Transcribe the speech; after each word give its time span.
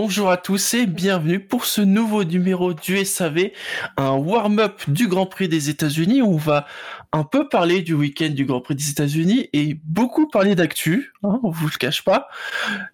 Bonjour 0.00 0.30
à 0.30 0.36
tous 0.36 0.74
et 0.74 0.86
bienvenue 0.86 1.40
pour 1.40 1.64
ce 1.64 1.80
nouveau 1.80 2.22
numéro 2.22 2.72
du 2.72 3.04
SAV, 3.04 3.50
un 3.96 4.12
warm-up 4.12 4.82
du 4.86 5.08
Grand 5.08 5.26
Prix 5.26 5.48
des 5.48 5.70
États-Unis. 5.70 6.22
On 6.22 6.36
va 6.36 6.68
un 7.12 7.24
peu 7.24 7.48
parler 7.48 7.82
du 7.82 7.94
week-end 7.94 8.28
du 8.28 8.44
Grand 8.44 8.60
Prix 8.60 8.76
des 8.76 8.90
États-Unis 8.90 9.48
et 9.52 9.76
beaucoup 9.82 10.28
parler 10.28 10.54
d'actu, 10.54 11.10
hein, 11.24 11.40
on 11.42 11.50
vous 11.50 11.66
le 11.66 11.76
cache 11.76 12.04
pas. 12.04 12.28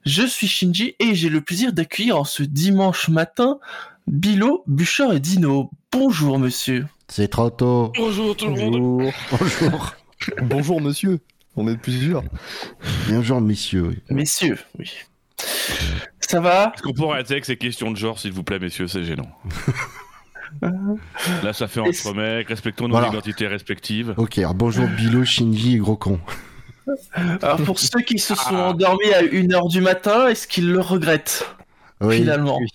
Je 0.07 0.23
suis 0.23 0.49
Shinji 0.49 0.97
et 0.99 1.15
j'ai 1.15 1.29
le 1.29 1.43
plaisir 1.43 1.75
d'accueillir 1.75 2.17
en 2.17 2.25
ce 2.25 2.43
dimanche 2.43 3.11
matin 3.11 3.59
Bilo, 4.07 4.65
Bûcher 4.67 5.15
et 5.15 5.21
Dino. 5.21 5.71
Bonjour 5.93 6.39
monsieur. 6.39 6.87
C'est 7.09 7.29
trop 7.29 7.51
tôt. 7.51 7.93
Bonjour 7.99 8.35
tout 8.35 8.47
le 8.47 8.53
monde. 8.53 8.79
Bonjour. 8.79 9.13
Bonjour. 9.31 9.93
Bonjour 10.41 10.81
monsieur. 10.81 11.21
On 11.55 11.69
est 11.69 11.77
plusieurs. 11.77 12.23
Bonjour 13.11 13.43
messieurs. 13.43 13.89
oui. 13.89 13.99
Messieurs, 14.09 14.59
oui. 14.79 14.91
Ça 16.29 16.41
va 16.41 16.73
Est-ce 16.75 16.83
qu'on 16.83 16.93
pourrait 16.93 17.15
arrêter 17.15 17.35
avec 17.35 17.45
ces 17.45 17.57
questions 17.57 17.91
de 17.91 17.97
genre, 17.97 18.19
s'il 18.19 18.33
vous 18.33 18.43
plaît, 18.43 18.59
messieurs, 18.59 18.89
c'est 18.89 19.05
gênant. 19.05 19.29
Là, 21.43 21.53
ça 21.53 21.67
fait 21.67 21.81
entre 21.81 22.15
mecs, 22.15 22.49
respectons 22.49 22.87
nos 22.89 22.93
Voilà. 22.95 23.09
identités 23.09 23.47
respectives. 23.47 24.15
Ok, 24.17 24.39
alors 24.39 24.55
bonjour 24.55 24.87
Bilo, 24.87 25.25
Shinji 25.25 25.75
et 25.75 25.79
gros 25.79 25.97
con. 25.97 26.21
Alors 27.43 27.61
pour 27.63 27.79
ceux 27.79 28.01
qui 28.01 28.19
se 28.19 28.35
sont 28.35 28.57
Ah. 28.57 28.69
endormis 28.71 29.13
à 29.13 29.23
1h 29.23 29.69
du 29.71 29.81
matin, 29.81 30.29
est-ce 30.29 30.47
qu'ils 30.47 30.71
le 30.71 30.81
regrettent? 30.81 31.49
Oui. 32.01 32.17
finalement 32.19 32.59
oui. 32.59 32.67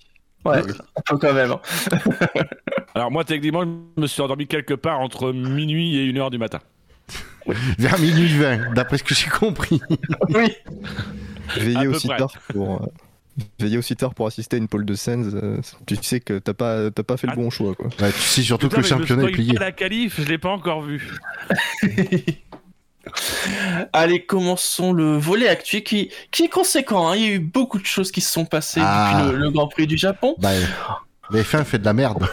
Ouais, 0.45 0.61
Oui. 0.65 0.71
un 0.95 1.01
peu 1.05 1.17
quand 1.17 1.33
même. 1.33 1.51
hein. 1.51 1.59
Alors, 2.95 3.11
moi, 3.11 3.23
techniquement, 3.23 3.63
je 3.63 4.01
me 4.01 4.07
suis 4.07 4.21
endormi 4.21 4.47
quelque 4.47 4.73
part 4.73 4.99
entre 4.99 5.31
minuit 5.31 5.97
et 5.97 6.11
1h 6.11 6.31
du 6.31 6.37
matin. 6.37 6.59
Vers 7.77 7.99
minuit 7.99 8.33
20, 8.37 8.73
d'après 8.73 8.97
ce 8.97 9.03
que 9.03 9.13
j'ai 9.15 9.29
compris. 9.29 9.81
Oui. 10.29 10.53
Veillez 11.57 11.87
aussi 11.87 12.07
près. 12.07 12.17
tard 12.17 12.31
pour. 12.53 12.87
Veillez 13.59 13.77
aussi 13.77 13.95
tard 13.95 14.13
pour 14.13 14.27
assister 14.27 14.55
à 14.55 14.59
une 14.59 14.67
pole 14.67 14.85
de 14.85 14.93
scène. 14.95 15.29
euh, 15.35 15.57
tu 15.85 15.95
sais 16.01 16.19
que 16.19 16.39
t'as 16.39 16.53
pas, 16.53 16.91
t'as 16.91 17.03
pas 17.03 17.17
fait 17.17 17.27
le 17.27 17.33
Ah. 17.33 17.35
bon 17.35 17.49
choix, 17.49 17.75
quoi. 17.75 17.87
Ouais, 18.01 18.11
tu 18.11 18.19
sais 18.19 18.41
surtout 18.41 18.67
Putain, 18.69 18.77
que 18.77 18.81
le 18.81 18.87
championnat 18.87 19.23
est 19.29 19.31
plié. 19.31 19.53
la 19.59 19.71
qualif, 19.71 20.19
je 20.21 20.25
l'ai 20.27 20.37
pas 20.37 20.49
encore 20.49 20.81
vu. 20.81 21.17
Allez, 23.93 24.23
commençons 24.25 24.93
le 24.93 25.17
volet 25.17 25.47
actuel 25.47 25.83
qui, 25.83 26.11
qui 26.31 26.43
est 26.43 26.49
conséquent. 26.49 27.07
hein. 27.09 27.15
Il 27.15 27.21
y 27.21 27.25
a 27.25 27.31
eu 27.31 27.39
beaucoup 27.39 27.79
de 27.79 27.85
choses 27.85 28.11
qui 28.11 28.21
se 28.21 28.31
sont 28.31 28.45
passées 28.45 28.81
Ah. 28.83 29.21
depuis 29.23 29.33
le, 29.37 29.43
le 29.45 29.51
Grand 29.51 29.67
Prix 29.67 29.87
du 29.87 29.97
Japon. 29.97 30.35
Bah, 30.37 30.51
les 31.31 31.41
F1 31.43 31.63
fait 31.63 31.79
de 31.79 31.85
la 31.85 31.93
merde. 31.93 32.27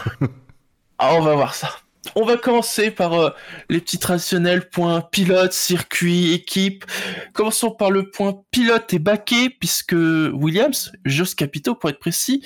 Ah, 0.99 1.11
on 1.13 1.21
va 1.21 1.35
voir 1.35 1.53
ça. 1.55 1.69
On 2.15 2.25
va 2.25 2.37
commencer 2.37 2.91
par 2.91 3.13
euh, 3.13 3.29
les 3.69 3.79
petits 3.79 3.99
traditionnels 3.99 4.69
points 4.69 5.01
pilote, 5.01 5.53
circuit, 5.53 6.33
équipe. 6.33 6.85
Commençons 7.33 7.71
par 7.71 7.91
le 7.91 8.09
point 8.09 8.41
pilote 8.51 8.93
et 8.93 8.99
baquet, 8.99 9.49
puisque 9.49 9.93
Williams, 9.93 10.91
Jos 11.05 11.35
Capito 11.35 11.75
pour 11.75 11.89
être 11.89 11.99
précis, 11.99 12.43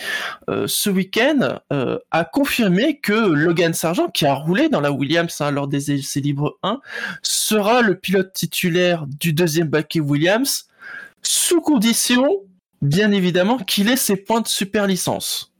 euh, 0.49 0.65
ce 0.67 0.89
week-end 0.89 1.59
euh, 1.71 1.97
a 2.11 2.25
confirmé 2.25 2.99
que 2.99 3.13
Logan 3.13 3.73
Sargent, 3.73 4.09
qui 4.09 4.25
a 4.25 4.33
roulé 4.33 4.69
dans 4.69 4.81
la 4.81 4.91
Williams 4.91 5.39
hein, 5.41 5.51
lors 5.51 5.67
des 5.67 5.91
essais 5.91 6.19
libres 6.19 6.57
1, 6.63 6.79
sera 7.21 7.81
le 7.81 7.95
pilote 7.95 8.33
titulaire 8.33 9.05
du 9.07 9.33
deuxième 9.33 9.67
baquet 9.67 9.99
Williams, 9.99 10.67
sous 11.21 11.61
condition, 11.61 12.27
bien 12.81 13.11
évidemment, 13.11 13.57
qu'il 13.57 13.89
ait 13.89 13.95
ses 13.95 14.15
points 14.15 14.41
de 14.41 14.47
super 14.47 14.87
licence. 14.87 15.50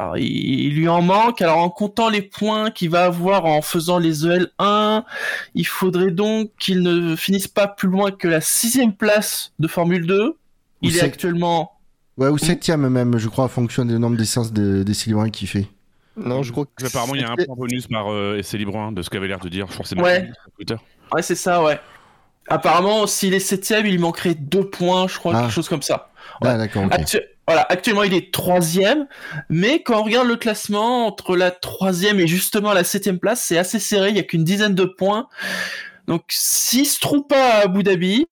Alors, 0.00 0.16
il, 0.18 0.74
lui 0.74 0.88
en 0.88 1.02
manque. 1.02 1.42
Alors, 1.42 1.58
en 1.58 1.68
comptant 1.70 2.08
les 2.08 2.22
points 2.22 2.70
qu'il 2.70 2.88
va 2.90 3.04
avoir 3.04 3.44
en 3.44 3.60
faisant 3.62 3.98
les 3.98 4.24
EL1, 4.24 5.04
il 5.54 5.66
faudrait 5.66 6.10
donc 6.10 6.50
qu'il 6.58 6.82
ne 6.82 7.16
finisse 7.16 7.48
pas 7.48 7.66
plus 7.68 7.88
loin 7.88 8.10
que 8.10 8.26
la 8.28 8.40
sixième 8.40 8.94
place 8.94 9.52
de 9.58 9.68
Formule 9.68 10.06
2. 10.06 10.36
Il 10.82 10.94
est 10.96 11.00
c'est- 11.00 11.04
actuellement... 11.04 11.72
Ouais, 12.16 12.28
ou 12.28 12.36
septième 12.38 12.86
même, 12.88 13.16
je 13.18 13.28
crois, 13.28 13.44
en 13.44 13.48
fonction 13.48 13.84
des 13.84 13.98
nombres 13.98 14.16
d'essence 14.16 14.52
de, 14.52 14.82
des 14.82 14.92
cylindres 14.94 15.30
qu'il 15.30 15.48
fait. 15.48 15.66
Non, 16.16 16.42
je 16.42 16.52
crois 16.52 16.66
que. 16.76 16.84
Apparemment, 16.86 17.14
il 17.14 17.22
y 17.22 17.24
a 17.24 17.30
un 17.30 17.36
point 17.36 17.54
bonus 17.56 17.86
par 17.86 18.12
euh, 18.12 18.36
essai 18.36 18.58
libre 18.58 18.76
1 18.76 18.92
de 18.92 19.00
ce 19.00 19.08
qu'avait 19.08 19.28
l'air 19.28 19.38
de 19.38 19.48
dire. 19.48 19.68
C'est 19.84 19.98
Ouais. 19.98 20.30
Twitter. 20.56 20.76
Ouais, 21.14 21.22
c'est 21.22 21.34
ça, 21.34 21.62
ouais. 21.62 21.80
Apparemment, 22.48 23.06
s'il 23.06 23.32
est 23.32 23.38
septième, 23.40 23.86
il 23.86 23.92
lui 23.92 23.98
manquerait 23.98 24.34
deux 24.34 24.68
points, 24.68 25.06
je 25.08 25.16
crois, 25.18 25.32
Ah. 25.34 25.40
quelque 25.42 25.52
chose 25.52 25.68
comme 25.68 25.82
ça. 25.82 26.10
Ah, 26.42 26.58
d'accord. 26.58 26.84
Actu- 26.90 27.20
Voilà, 27.46 27.66
actuellement 27.68 28.04
il 28.04 28.14
est 28.14 28.32
troisième, 28.32 29.06
mais 29.48 29.82
quand 29.82 30.00
on 30.00 30.04
regarde 30.04 30.28
le 30.28 30.36
classement 30.36 31.06
entre 31.06 31.36
la 31.36 31.50
troisième 31.50 32.20
et 32.20 32.26
justement 32.28 32.72
la 32.72 32.84
septième 32.84 33.18
place, 33.18 33.42
c'est 33.42 33.58
assez 33.58 33.78
serré, 33.80 34.10
il 34.10 34.16
y 34.16 34.20
a 34.20 34.22
qu'une 34.22 34.44
dizaine 34.44 34.74
de 34.74 34.84
points. 34.84 35.26
Donc 36.06 36.22
s'il 36.28 36.86
se 36.86 37.00
trouve 37.00 37.26
pas 37.26 37.54
à 37.54 37.64
Abu 37.64 37.82
Dhabi, 37.82 38.26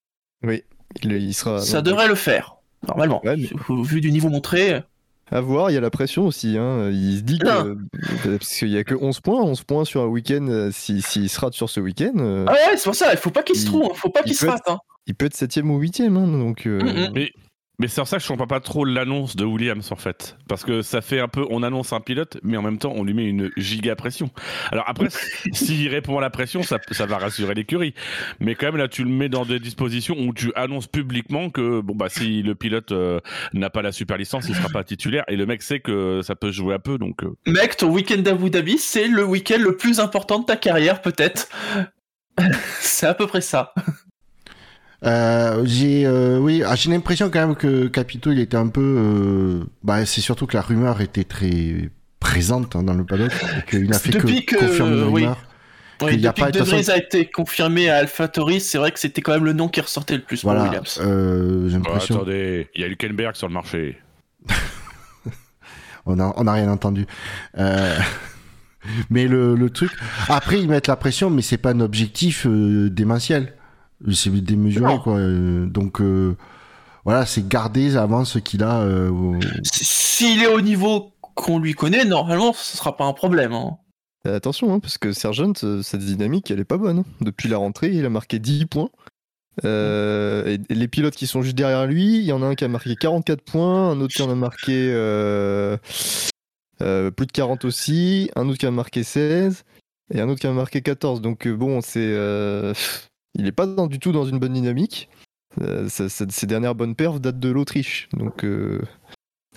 Oui, 0.45 0.63
il, 1.03 1.13
il 1.13 1.35
sera. 1.35 1.61
ça 1.61 1.83
devrait 1.83 2.07
le 2.09 2.15
faire, 2.15 2.57
normalement. 2.87 3.21
Ouais, 3.25 3.37
mais- 3.37 3.49
Vu- 3.69 3.83
Vu 3.85 4.01
du 4.01 4.13
niveau 4.13 4.29
montré. 4.29 4.83
À 5.31 5.43
voir, 5.43 5.71
il 5.71 5.75
y 5.75 5.77
a 5.77 5.81
la 5.83 5.91
pression 5.91 6.25
aussi. 6.25 6.57
Hein. 6.57 6.89
Il 6.91 7.19
se 7.19 7.23
dit 7.23 7.39
que. 7.39 7.45
Non. 7.47 7.77
Parce 8.39 8.49
qu'il 8.55 8.69
y 8.71 8.79
a 8.79 8.85
que 8.85 8.95
11 8.95 9.21
points. 9.21 9.43
11 9.43 9.63
points 9.63 9.85
sur 9.85 10.01
un 10.01 10.07
week-end. 10.07 10.47
euh, 10.49 10.71
S'il 10.73 11.03
si, 11.03 11.29
se 11.29 11.39
rate 11.39 11.53
sur 11.53 11.69
ce 11.69 11.81
week-end, 11.81 12.13
euh, 12.17 12.47
Ah 12.49 12.53
ouais, 12.53 12.77
c'est 12.79 12.85
pour 12.85 12.95
ça, 12.95 13.13
il 13.13 13.19
faut 13.19 13.29
pas 13.31 13.43
qu'il 13.43 13.55
se 13.57 13.65
Il- 13.65 13.67
trouve, 13.67 13.85
hein, 13.85 13.95
faut 13.95 14.09
pas 14.09 14.21
il 14.25 14.29
qu'il 14.29 14.37
se 14.37 14.47
rate. 14.47 14.63
Hein. 14.69 14.79
il 15.07 15.15
peut 15.15 15.27
être 15.27 15.35
7ème 15.37 15.71
ou 15.71 15.79
8ème. 15.79 16.17
Hein, 16.17 16.27
donc. 16.39 16.67
euh, 16.67 16.81
Mm, 16.81 17.09
mm. 17.09 17.13
Mais, 17.15 17.31
mais 17.79 17.87
c'est 17.89 18.01
pour 18.01 18.09
ça 18.09 18.17
que 18.17 18.23
je 18.23 18.29
comprends 18.29 18.47
pas 18.47 18.61
trop 18.61 18.85
l'annonce 18.85 19.37
de 19.37 19.45
Williams 19.45 19.93
en 19.93 19.97
fait. 19.97 20.37
Parce 20.49 20.65
que 20.65 20.83
ça 20.83 21.01
fait 21.01 21.21
un 21.21 21.29
peu, 21.29 21.47
on 21.51 21.63
annonce 21.63 21.93
un 21.93 22.01
pilote, 22.01 22.39
mais 22.43 22.57
en 22.57 22.63
même 22.63 22.79
temps 22.79 22.93
on 22.97 23.05
lui 23.05 23.15
met 23.15 23.25
une 23.25 23.51
giga 23.57 23.95
pression. 23.95 24.31
Alors 24.73 24.85
après, 24.89 25.09
s'il 25.53 25.89
répond 25.89 26.19
à 26.19 26.21
la 26.21 26.31
pression, 26.31 26.63
ça, 26.63 26.79
ça 26.91 27.07
va 27.07 27.19
rassurer 27.19 27.55
l'écurie. 27.55 27.95
Mais 28.41 28.55
quand 28.57 28.67
même 28.67 28.77
là, 28.77 28.89
tu 28.89 29.05
le 29.05 29.11
mets 29.11 29.29
dans 29.29 29.45
des 29.45 29.61
dispositions 29.61 30.17
où 30.19 30.35
tu 30.35 30.53
annonces 30.57 30.89
publiquement 30.89 31.51
que 31.51 31.81
bon 31.81 31.95
bah 31.95 32.09
si 32.09 32.43
le 32.43 32.55
pilote 32.55 32.91
euh, 32.93 33.21
n'a 33.55 33.71
pas 33.71 33.83
la 33.83 33.93
super 33.93 34.17
licence, 34.17 34.47
il 34.49 34.57
sera 34.57 34.69
pas 34.71 34.83
titulaire. 34.85 35.25
Et 35.29 35.37
le 35.37 35.47
mec 35.47 35.63
sait 35.63 35.81
que 35.81 36.21
ça 36.23 36.35
peut 36.35 36.51
se 36.51 36.57
jouer 36.57 36.75
un 36.75 36.79
peu, 36.81 36.99
donc. 36.99 37.23
euh, 37.23 37.35
Mec, 37.47 37.77
ton 37.77 37.91
week-end 37.91 38.19
d'Abu 38.19 38.51
Dhabi, 38.51 38.79
c'est 38.79 39.07
le 39.09 39.25
week-end 39.25 39.59
le 39.61 39.77
plus 39.77 40.01
important 40.01 40.41
de 40.41 40.45
ta 40.47 40.57
carrière, 40.57 41.01
peut-être. 41.01 41.49
c'est 42.81 43.07
à 43.07 43.15
peu 43.15 43.27
près 43.27 43.41
ça. 43.41 43.73
Euh, 45.05 45.63
j'ai 45.65 46.05
euh, 46.07 46.39
oui, 46.39 46.63
ah, 46.67 46.75
j'ai 46.75 46.91
l'impression 46.91 47.31
quand 47.31 47.47
même 47.47 47.55
que 47.57 47.87
Capito 47.87 48.33
il 48.33 48.41
était 48.41 48.57
un 48.57 48.67
peu 48.67 48.81
euh, 48.83 49.65
bah 49.85 50.05
c'est 50.05 50.21
surtout 50.21 50.47
que 50.47 50.57
la 50.57 50.61
rumeur 50.63 51.01
était 51.01 51.23
très 51.23 51.89
présente 52.19 52.75
hein, 52.75 52.83
dans 52.83 52.95
le 52.95 53.05
paddock 53.05 53.31
et 53.33 53.71
qu'il 53.71 53.89
n'a 53.89 53.97
fait 53.99 54.11
Depuis 54.11 54.45
que, 54.45 54.57
que- 54.57 54.61
confirmer 54.61 54.97
la 54.97 55.07
oui. 55.07 55.23
rumeur. 55.23 55.39
Oui, 56.03 56.17
y 56.17 56.27
a 56.27 56.33
pas- 56.33 56.51
que 56.51 56.59
de 56.59 56.65
façon- 56.65 56.91
a 56.93 56.97
été 56.97 57.27
confirmé 57.31 57.89
à 57.89 57.99
AlphaTauri, 57.99 58.61
c'est 58.61 58.79
vrai 58.79 58.91
que 58.93 58.99
c'était 58.99 59.21
quand 59.21 59.33
même 59.35 59.45
le 59.45 59.53
nom 59.53 59.69
qui 59.69 59.81
ressortait 59.81 60.17
le 60.17 60.23
plus 60.23 60.41
pour 60.43 60.51
Voilà, 60.53 60.67
Williams. 60.69 60.99
euh, 61.01 61.69
j'ai 61.69 61.77
oh, 61.77 61.79
l'impression 61.79 62.17
attendez, 62.17 62.69
il 62.75 62.81
y 62.81 62.85
a 62.85 62.89
Hülkenberg 62.89 63.37
sur 63.37 63.47
le 63.47 63.55
marché. 63.55 63.99
on 66.07 66.19
a 66.19 66.33
on 66.37 66.47
a 66.47 66.53
rien 66.53 66.69
entendu. 66.71 67.07
Euh, 67.57 67.97
mais 69.11 69.27
le, 69.29 69.55
le 69.55 69.71
truc 69.71 69.93
après 70.29 70.61
ils 70.61 70.69
mettent 70.69 70.87
la 70.89 70.97
pression 70.97 71.31
mais 71.31 71.43
c'est 71.43 71.59
pas 71.59 71.71
un 71.71 71.81
objectif 71.81 72.47
euh, 72.47 72.89
démentiel. 72.91 73.55
C'est 74.13 74.31
démesuré 74.31 74.85
Non. 74.95 74.99
quoi. 75.01 75.15
Euh, 75.17 75.67
donc 75.67 76.01
euh, 76.01 76.37
voilà, 77.05 77.27
c'est 77.27 77.47
garder 77.49 77.97
avant 77.97 78.25
ce 78.25 78.39
qu'il 78.39 78.63
a 78.63 78.81
euh, 78.83 79.09
au- 79.11 79.39
S'il 79.63 80.43
est 80.43 80.47
au 80.47 80.61
niveau 80.61 81.13
qu'on 81.35 81.59
lui 81.59 81.73
connaît, 81.75 82.05
normalement, 82.05 82.53
ce 82.53 82.77
sera 82.77 82.97
pas 82.97 83.05
un 83.05 83.13
problème. 83.13 83.53
hein. 83.53 83.77
Euh, 84.27 84.37
Attention, 84.37 84.73
hein, 84.75 84.81
parce 84.81 84.99
que 84.99 85.13
Sergent, 85.13 85.53
cette 85.83 86.01
dynamique, 86.01 86.51
elle 86.51 86.61
est 86.61 86.65
pas 86.65 86.77
bonne. 86.77 86.99
hein. 87.01 87.05
Depuis 87.21 87.49
la 87.49 87.57
rentrée, 87.59 87.91
il 87.93 88.05
a 88.05 88.11
marqué 88.11 88.39
10 88.39 88.67
points. 88.67 88.91
Euh, 89.65 90.57
et 90.69 90.75
les 90.75 90.89
pilotes 90.89 91.17
qui 91.17 91.27
sont 91.27 91.43
juste 91.43 91.57
derrière 91.57 91.87
lui, 91.87 92.19
il 92.19 92.25
y 92.25 92.33
en 92.33 92.43
a 92.43 92.47
un 92.47 92.55
qui 92.55 92.65
a 92.65 92.69
marqué 92.69 92.95
44 92.95 93.41
points, 93.43 93.91
un 93.91 94.01
autre 94.01 94.15
qui 94.15 94.23
en 94.23 94.31
a 94.31 94.35
marqué 94.37 94.91
euh, 94.93 95.77
euh, 96.83 97.11
plus 97.11 97.27
de 97.27 97.33
40 97.33 97.65
aussi, 97.65 98.31
un 98.37 98.49
autre 98.49 98.59
qui 98.59 98.67
a 98.67 98.71
marqué 98.71 99.03
16, 99.03 99.65
et 100.15 100.21
un 100.21 100.29
autre 100.29 100.41
qui 100.41 100.47
a 100.47 100.53
marqué 100.53 100.81
14. 100.83 101.21
Donc 101.21 101.49
bon, 101.49 101.81
c'est, 101.81 101.99
euh, 102.01 102.73
il 103.39 103.47
est 103.47 103.53
pas 103.53 103.67
dans- 103.67 103.87
du 103.87 103.99
tout 103.99 104.13
dans 104.13 104.25
une 104.27 104.39
bonne 104.39 104.53
dynamique. 104.53 105.09
Euh, 105.63 105.89
ça- 105.89 106.09
ça- 106.09 106.27
ses 106.29 106.47
dernières 106.47 106.75
bonnes 106.75 106.95
perfs 106.95 107.21
datent 107.21 107.41
de 107.41 107.49
l'Autriche. 107.49 108.09
Donc, 108.13 108.45
euh, 108.45 108.81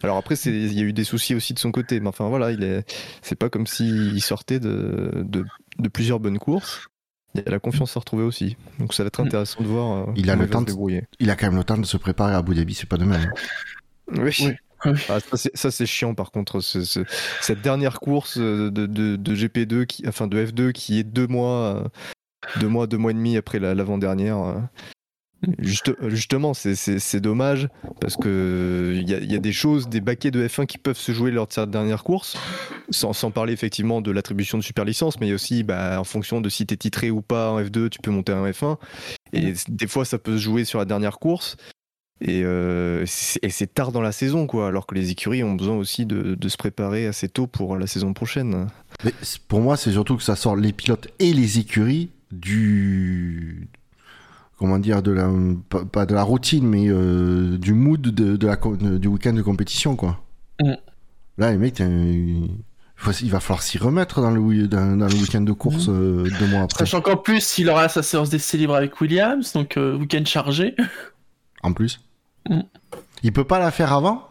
alors 0.03 0.17
après, 0.17 0.35
il 0.35 0.73
y 0.73 0.79
a 0.79 0.83
eu 0.83 0.93
des 0.93 1.03
soucis 1.03 1.35
aussi 1.35 1.53
de 1.53 1.59
son 1.59 1.71
côté, 1.71 1.99
mais 1.99 2.07
enfin 2.07 2.27
voilà, 2.29 2.51
il 2.51 2.63
est, 2.63 2.83
c'est 3.21 3.35
pas 3.35 3.49
comme 3.49 3.67
s'il 3.67 4.21
sortait 4.21 4.59
de, 4.59 5.11
de, 5.25 5.45
de 5.79 5.89
plusieurs 5.89 6.19
bonnes 6.19 6.39
courses. 6.39 6.87
Il 7.35 7.41
y 7.41 7.47
a 7.47 7.51
la 7.51 7.59
confiance 7.59 7.95
à 7.95 7.99
retrouver 7.99 8.23
aussi. 8.23 8.57
Donc 8.79 8.93
ça 8.93 9.03
va 9.03 9.07
être 9.07 9.21
Mm. 9.21 9.27
intéressant 9.27 9.61
de 9.61 9.67
voir. 9.67 10.09
euh, 10.09 10.13
Il 10.15 10.29
a 10.29 10.33
comment 10.33 10.41
le 10.43 10.47
va 10.47 10.51
temps 10.53 10.59
se 10.59 10.65
de- 10.65 10.69
débrouiller. 10.71 11.03
il 11.19 11.29
a 11.29 11.35
quand 11.35 11.47
même 11.47 11.57
le 11.57 11.63
temps 11.63 11.77
de 11.77 11.85
se 11.85 11.97
préparer 11.97 12.33
à 12.33 12.37
Abu 12.37 12.55
Dhabi, 12.55 12.73
c'est 12.73 12.89
pas 12.89 12.97
demain. 12.97 13.21
hein. 13.21 13.31
Oui. 14.17 14.35
Oui. 14.85 14.93
Ah, 15.09 15.19
ça, 15.53 15.69
c'est- 15.71 15.85
chiant 15.85 16.15
par 16.15 16.31
contre. 16.31 16.59
ce- 16.59 16.83
ce- 16.83 17.05
cette 17.39 17.61
dernière 17.61 17.99
course 17.99 18.37
euh, 18.39 18.71
de, 18.71 18.85
de, 18.87 19.15
de 19.15 19.35
GP2, 19.35 19.85
qui, 19.85 20.07
enfin 20.07 20.25
de 20.27 20.43
F2, 20.43 20.71
qui 20.71 20.97
est 20.99 21.03
deux 21.03 21.27
mois, 21.27 21.83
euh, 21.85 21.87
deux 22.59 22.67
mois, 22.67 22.87
deux 22.87 22.97
mois 22.97 23.11
et 23.11 23.15
demi 23.15 23.37
après 23.37 23.59
la- 23.59 23.73
l'avant-dernière. 23.75 24.37
euh. 24.37 24.59
Juste- 25.57 25.95
justement, 26.09 26.53
c'est- 26.53 27.19
dommage 27.19 27.67
parce 27.99 28.15
que 28.15 28.93
il 28.95 29.09
y 29.09 29.15
a, 29.15 29.17
il 29.19 29.31
y 29.31 29.35
a 29.35 29.39
des 29.39 29.51
choses, 29.51 29.89
des 29.89 29.99
baquets 29.99 30.29
de 30.29 30.47
F1 30.47 30.67
qui 30.67 30.77
peuvent 30.77 30.97
se 30.99 31.11
jouer 31.13 31.31
lors 31.31 31.47
de 31.47 31.53
cette 31.53 31.71
dernière 31.71 32.03
course, 32.03 32.37
sans, 32.91 33.13
sans 33.13 33.31
parler 33.31 33.51
effectivement 33.51 34.01
de 34.01 34.11
l'attribution 34.11 34.59
de 34.59 34.63
super 34.63 34.85
licence, 34.85 35.19
mais 35.19 35.25
il 35.25 35.29
y 35.29 35.31
a 35.31 35.35
aussi 35.35 35.63
bah, 35.63 35.99
en 35.99 36.03
fonction 36.03 36.41
de 36.41 36.49
si 36.49 36.67
tu 36.67 36.75
es 36.75 36.77
titré 36.77 37.09
ou 37.09 37.23
pas 37.23 37.49
en 37.51 37.59
F2, 37.59 37.89
tu 37.89 37.97
peux 38.03 38.11
monter 38.11 38.33
en 38.33 38.45
F1. 38.45 38.77
Et 39.33 39.53
des 39.67 39.87
fois, 39.87 40.05
ça 40.05 40.19
peut 40.19 40.33
se 40.37 40.43
jouer 40.43 40.63
sur 40.63 40.77
la 40.77 40.85
dernière 40.85 41.17
course. 41.17 41.57
Et, 42.23 42.43
euh, 42.43 43.03
c'est 43.07 43.43
et 43.43 43.49
c'est 43.49 43.73
tard 43.73 43.91
dans 43.91 44.01
la 44.01 44.11
saison, 44.11 44.45
quoi, 44.45 44.67
alors 44.67 44.85
que 44.85 44.93
les 44.93 45.09
écuries 45.09 45.43
ont 45.43 45.55
besoin 45.55 45.75
aussi 45.75 46.05
de, 46.05 46.35
de 46.35 46.49
se 46.49 46.57
préparer 46.57 47.07
assez 47.07 47.27
tôt 47.29 47.47
pour 47.47 47.77
la 47.77 47.87
saison 47.87 48.13
prochaine. 48.13 48.67
Mais 49.03 49.13
pour 49.47 49.61
moi, 49.61 49.75
c'est 49.75 49.91
surtout 49.91 50.17
que 50.17 50.23
ça 50.23 50.35
sort 50.35 50.55
les 50.55 50.71
pilotes 50.71 51.07
et 51.17 51.33
les 51.33 51.57
écuries 51.57 52.11
du. 52.31 53.67
Comment 54.57 54.77
dire, 54.77 55.01
de 55.01 55.11
la, 55.11 55.27
pas, 55.91 56.05
de 56.05 56.13
la 56.13 56.21
routine, 56.23 56.67
mais 56.67 56.85
euh, 56.87 57.57
du 57.57 57.73
mood 57.73 57.99
de, 58.01 58.35
de 58.37 58.47
la, 58.47 58.57
co- 58.57 58.75
de- 58.77 58.97
du 58.99 59.07
week-end 59.07 59.33
de 59.33 59.41
compétition, 59.41 59.95
quoi. 59.95 60.23
Mm. 60.61 60.73
Là, 61.39 61.51
les 61.51 61.57
mecs, 61.57 61.73
t'as- 61.75 61.85
il, 61.87 62.47
faut- 62.95 63.11
il 63.11 63.31
va 63.31 63.39
falloir 63.39 63.63
s'y 63.63 63.79
remettre 63.79 64.21
dans 64.21 64.29
le, 64.29 64.39
wi- 64.39 64.67
dans, 64.67 64.97
dans 64.97 65.07
le 65.07 65.15
week-end 65.15 65.41
de 65.41 65.51
course 65.51 65.87
euh, 65.89 66.29
deux 66.39 66.45
mois 66.45 66.61
après. 66.61 66.77
Sachant 66.85 67.01
qu'en 67.01 67.17
plus, 67.17 67.57
il 67.57 67.69
aura 67.71 67.89
sa 67.89 68.03
séance 68.03 68.29
d'essai 68.29 68.57
libre 68.57 68.75
avec 68.75 69.01
Williams, 69.01 69.51
donc 69.53 69.77
euh, 69.77 69.95
week-end 69.97 70.23
chargé. 70.25 70.75
En 71.63 71.73
plus. 71.73 71.99
Mm. 72.49 72.61
Il 73.23 73.33
peut 73.33 73.43
pas 73.43 73.57
la 73.59 73.71
faire 73.71 73.93
avant? 73.93 74.27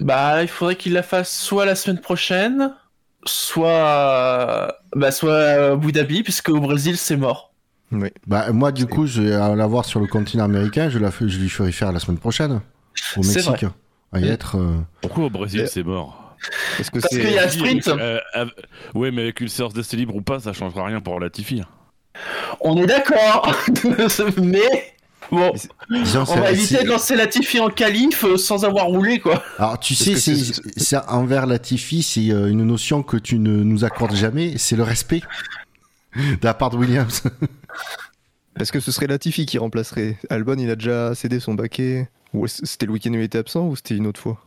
Bah, 0.00 0.42
il 0.42 0.48
faudrait 0.48 0.76
qu'il 0.76 0.92
la 0.92 1.02
fasse 1.02 1.36
soit 1.36 1.66
la 1.66 1.74
semaine 1.74 2.00
prochaine, 2.00 2.72
soit, 3.26 4.76
bah, 4.94 5.10
soit 5.10 5.36
à 5.38 5.72
Abu 5.72 5.92
Dhabi, 5.92 6.22
puisque 6.22 6.48
au 6.48 6.60
Brésil, 6.60 6.96
c'est 6.96 7.16
mort. 7.16 7.52
Oui. 7.92 8.08
Bah, 8.26 8.52
moi, 8.52 8.72
du 8.72 8.86
coup, 8.86 9.06
je 9.06 9.22
vais 9.22 9.30
la 9.56 9.66
voir 9.66 9.84
sur 9.84 10.00
le 10.00 10.06
continent 10.06 10.44
américain. 10.44 10.88
Je, 10.90 10.98
la 10.98 11.10
je 11.10 11.38
lui 11.38 11.48
ferai 11.48 11.72
faire 11.72 11.92
la 11.92 11.98
semaine 12.00 12.18
prochaine. 12.18 12.60
Au 13.16 13.22
Mexique. 13.22 13.64
À 14.12 14.20
y 14.20 14.28
être. 14.28 14.56
euh, 14.58 14.78
Pourquoi 15.00 15.24
au 15.26 15.30
Brésil 15.30 15.60
Et- 15.60 15.66
c'est 15.66 15.82
mort? 15.84 16.36
Parce 16.76 16.88
que 16.90 17.00
Parce 17.00 17.12
c'est- 17.14 17.20
qu'il 17.20 17.32
y 17.32 17.38
a 17.38 17.44
un 17.44 17.48
sprint. 17.48 17.88
Euh, 17.88 18.18
ouais, 18.94 19.10
mais 19.10 19.22
avec 19.22 19.40
une 19.40 19.48
séance 19.48 19.74
d'essai 19.74 19.96
libre 19.96 20.16
ou 20.16 20.22
pas, 20.22 20.40
ça 20.40 20.52
changera 20.52 20.86
rien 20.86 21.00
pour 21.00 21.20
Latifi. 21.20 21.62
On 22.60 22.76
est 22.76 22.86
d'accord, 22.86 23.54
mais 24.42 24.94
bon, 25.30 25.52
disons, 25.90 26.24
on 26.28 26.36
va 26.40 26.52
éviter 26.52 26.82
de 26.84 26.88
lancer 26.88 27.16
Latifi 27.16 27.60
en 27.60 27.68
qualif 27.70 28.24
euh, 28.24 28.36
sans 28.36 28.64
avoir 28.64 28.86
roulé, 28.86 29.18
quoi. 29.20 29.42
Alors, 29.58 29.78
tu 29.80 29.94
sais, 29.94 30.16
c'est, 30.16 30.96
envers 31.08 31.46
Latifi, 31.46 32.02
c'est 32.02 32.30
euh, 32.30 32.48
une 32.50 32.64
notion 32.64 33.02
que 33.02 33.16
tu 33.16 33.38
ne 33.38 33.62
nous 33.62 33.84
accordes 33.84 34.14
jamais, 34.14 34.58
c'est 34.58 34.76
le 34.76 34.82
respect 34.82 35.22
de 36.16 36.36
la 36.44 36.54
part 36.54 36.70
de 36.70 36.76
Williams. 36.76 37.22
Parce 38.54 38.70
que 38.70 38.80
ce 38.80 38.92
serait 38.92 39.06
Latifi 39.06 39.46
qui 39.46 39.58
remplacerait. 39.58 40.18
Albon, 40.28 40.56
il 40.58 40.70
a 40.70 40.76
déjà 40.76 41.14
cédé 41.14 41.40
son 41.40 41.54
baquet. 41.54 42.08
C'était 42.46 42.86
le 42.86 42.92
week-end 42.92 43.10
où 43.10 43.14
il 43.14 43.22
était 43.22 43.38
absent 43.38 43.66
ou 43.66 43.76
c'était 43.76 43.96
une 43.96 44.06
autre 44.06 44.20
fois? 44.20 44.44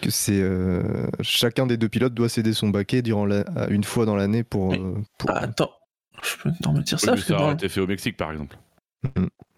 Que 0.00 0.08
c'est 0.10 0.40
euh, 0.40 0.82
chacun 1.20 1.66
des 1.66 1.76
deux 1.76 1.88
pilotes 1.88 2.14
doit 2.14 2.28
céder 2.28 2.52
son 2.52 2.68
baquet 2.68 3.02
durant 3.02 3.26
la- 3.26 3.44
une 3.70 3.82
fois 3.84 4.06
dans 4.06 4.14
l'année 4.14 4.44
pour. 4.44 4.68
Oui. 4.68 4.78
euh, 4.80 4.94
pour- 5.18 5.30
Ah, 5.30 5.40
attends, 5.42 5.72
je 6.22 6.36
peux 6.42 6.50
non 6.64 6.72
me 6.74 6.82
dire 6.82 6.98
ça, 7.00 7.06
Ça, 7.06 7.12
parce 7.12 7.22
que 7.22 7.26
ça 7.28 7.34
dans- 7.34 7.42
aurait 7.44 7.54
été 7.54 7.68
fait 7.68 7.80
au 7.80 7.86
Mexique, 7.88 8.16
par 8.16 8.30
exemple. 8.30 8.56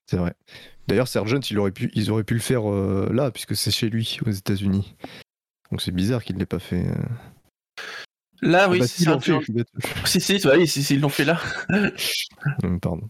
C'est 0.06 0.16
vrai. 0.16 0.34
D'ailleurs, 0.88 1.06
il 1.50 1.58
aurait 1.58 1.70
pu, 1.70 1.90
ils 1.94 2.10
auraient 2.10 2.24
pu 2.24 2.34
le 2.34 2.40
faire 2.40 2.70
euh, 2.70 3.08
là 3.12 3.30
puisque 3.30 3.56
c'est 3.56 3.70
chez 3.70 3.88
lui 3.88 4.18
aux 4.26 4.30
États-Unis. 4.30 4.94
Donc 5.70 5.80
c'est 5.80 5.92
bizarre 5.92 6.22
qu'il 6.24 6.34
ne 6.36 6.40
l'ait 6.40 6.46
pas 6.46 6.58
fait. 6.58 6.86
euh. 6.86 6.94
là, 8.42 8.68
oui, 8.68 8.78
Ah 8.78 8.80
bah, 8.80 8.86
c'est 8.86 8.96
si, 8.96 9.02
ils 9.04 9.08
l'ont 9.08 9.20
fait. 9.20 9.64
Si, 10.04 10.20
si, 10.20 10.38
bah 10.44 10.54
oui, 10.58 10.66
si, 10.66 10.82
si, 10.82 10.94
ils 10.94 11.00
l'ont 11.00 11.08
fait 11.08 11.24
là. 11.24 11.40
Pardon. 12.82 13.08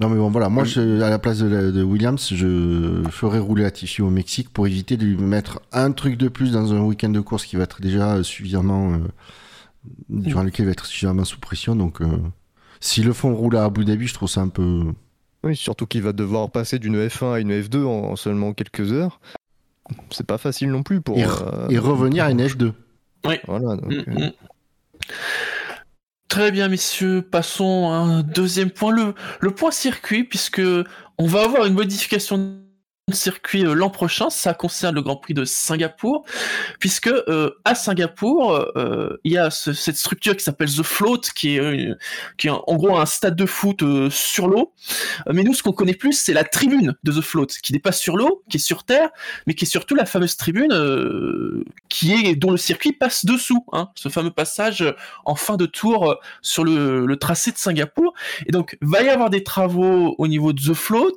non, 0.00 0.08
mais 0.08 0.16
bon, 0.16 0.30
voilà, 0.30 0.48
moi, 0.48 0.64
je, 0.64 1.00
à 1.02 1.10
la 1.10 1.18
place 1.20 1.38
de, 1.38 1.46
la- 1.46 1.70
de 1.70 1.82
Williams, 1.84 2.30
je 2.34 3.02
ferai 3.10 3.38
rouler 3.38 3.62
Latifi 3.62 4.02
au 4.02 4.10
Mexique 4.10 4.48
pour 4.52 4.66
éviter 4.66 4.96
de 4.96 5.04
lui 5.04 5.16
mettre 5.16 5.60
un 5.72 5.92
truc 5.92 6.16
de 6.16 6.28
plus 6.28 6.52
dans 6.52 6.72
un 6.72 6.80
week-end 6.80 7.10
de 7.10 7.20
course 7.20 7.44
qui 7.46 7.54
va 7.56 7.62
être 7.64 7.80
déjà 7.80 8.22
suffisamment. 8.24 8.94
euh, 8.94 8.98
durant 10.08 10.42
lequel 10.42 10.64
il 10.64 10.66
va 10.66 10.72
être 10.72 10.86
suffisamment 10.86 11.24
sous 11.24 11.38
pression. 11.38 11.76
Donc, 11.76 12.00
euh, 12.00 12.18
s'ils 12.80 13.04
le 13.04 13.12
font 13.12 13.34
rouler 13.36 13.58
à 13.58 13.64
Abu 13.64 13.84
Dhabi, 13.84 14.06
je 14.06 14.14
trouve 14.14 14.28
ça 14.30 14.40
un 14.40 14.48
peu. 14.48 14.82
Oui, 15.44 15.54
surtout 15.56 15.86
qu'il 15.86 16.02
va 16.02 16.12
devoir 16.12 16.50
passer 16.50 16.78
d'une 16.78 17.06
F1 17.06 17.34
à 17.34 17.40
une 17.40 17.52
F2 17.52 17.84
en, 17.84 17.88
en 18.12 18.16
seulement 18.16 18.52
quelques 18.54 18.92
heures. 18.92 19.20
C'est 20.10 20.26
pas 20.26 20.38
facile 20.38 20.70
non 20.70 20.82
plus 20.82 21.00
pour. 21.02 21.18
Et, 21.18 21.24
euh, 21.24 21.68
et 21.68 21.78
revenir 21.78 22.24
à 22.24 22.30
une 22.30 22.40
F2. 22.42 22.72
Voilà. 23.46 23.76
donc, 23.76 23.92
Mm, 23.92 24.22
euh. 24.22 24.30
Très 26.28 26.50
bien, 26.50 26.68
messieurs. 26.68 27.22
Passons 27.22 27.90
à 27.90 27.96
un 27.96 28.22
deuxième 28.22 28.70
point, 28.70 28.90
le, 28.92 29.14
le 29.40 29.50
point 29.50 29.70
circuit, 29.70 30.24
puisque 30.24 30.62
on 31.18 31.26
va 31.26 31.42
avoir 31.42 31.66
une 31.66 31.74
modification 31.74 32.38
de 32.38 32.63
circuit 33.12 33.66
euh, 33.66 33.74
l'an 33.74 33.90
prochain. 33.90 34.30
Ça 34.30 34.54
concerne 34.54 34.94
le 34.94 35.02
Grand 35.02 35.16
Prix 35.16 35.34
de 35.34 35.44
Singapour, 35.44 36.24
puisque 36.78 37.08
euh, 37.08 37.50
à 37.64 37.74
Singapour, 37.74 38.54
euh, 38.76 39.20
il 39.24 39.32
y 39.32 39.38
a 39.38 39.50
ce- 39.50 39.72
cette 39.72 39.96
structure 39.96 40.36
qui 40.36 40.42
s'appelle 40.42 40.70
The 40.70 40.82
Float, 40.82 41.20
qui 41.34 41.56
est, 41.58 42.48
en 42.48 42.76
gros 42.76 42.96
un 42.96 43.06
stade 43.06 43.36
de 43.36 43.46
foot 43.46 43.82
sur 44.10 44.48
l'eau. 44.48 44.72
Mais 45.30 45.42
nous, 45.42 45.54
ce 45.54 45.62
qu'on 45.62 45.72
connaît 45.72 45.94
plus, 45.94 46.12
c'est 46.12 46.32
la 46.32 46.44
tribune 46.44 46.94
de 47.04 47.12
The 47.12 47.20
Float, 47.20 47.46
qui 47.62 47.72
n'est 47.72 47.78
pas 47.78 47.92
sur 47.92 48.16
l'eau, 48.16 48.42
qui 48.48 48.56
est 48.56 48.60
sur 48.60 48.84
terre, 48.84 49.10
mais 49.46 49.54
qui 49.54 49.64
est 49.64 49.68
surtout 49.68 49.94
la 49.94 50.06
fameuse 50.06 50.36
tribune 50.36 50.72
qui 51.88 52.12
est 52.12 52.34
dont 52.36 52.50
le 52.50 52.56
circuit 52.56 52.92
passe 52.92 53.24
dessous. 53.24 53.64
Hein, 53.72 53.90
ce 53.94 54.08
fameux 54.08 54.30
passage 54.30 54.84
en 55.24 55.34
fin 55.34 55.56
de 55.56 55.66
tour 55.66 56.16
sur 56.42 56.64
le, 56.64 57.06
le 57.06 57.16
tracé 57.16 57.52
de 57.52 57.58
Singapour. 57.58 58.14
Et 58.46 58.52
donc, 58.52 58.76
va 58.80 59.02
y 59.02 59.08
avoir 59.08 59.30
des 59.30 59.44
travaux 59.44 60.14
au 60.18 60.26
niveau 60.26 60.52
de 60.52 60.60
The 60.60 60.74
Float, 60.74 61.16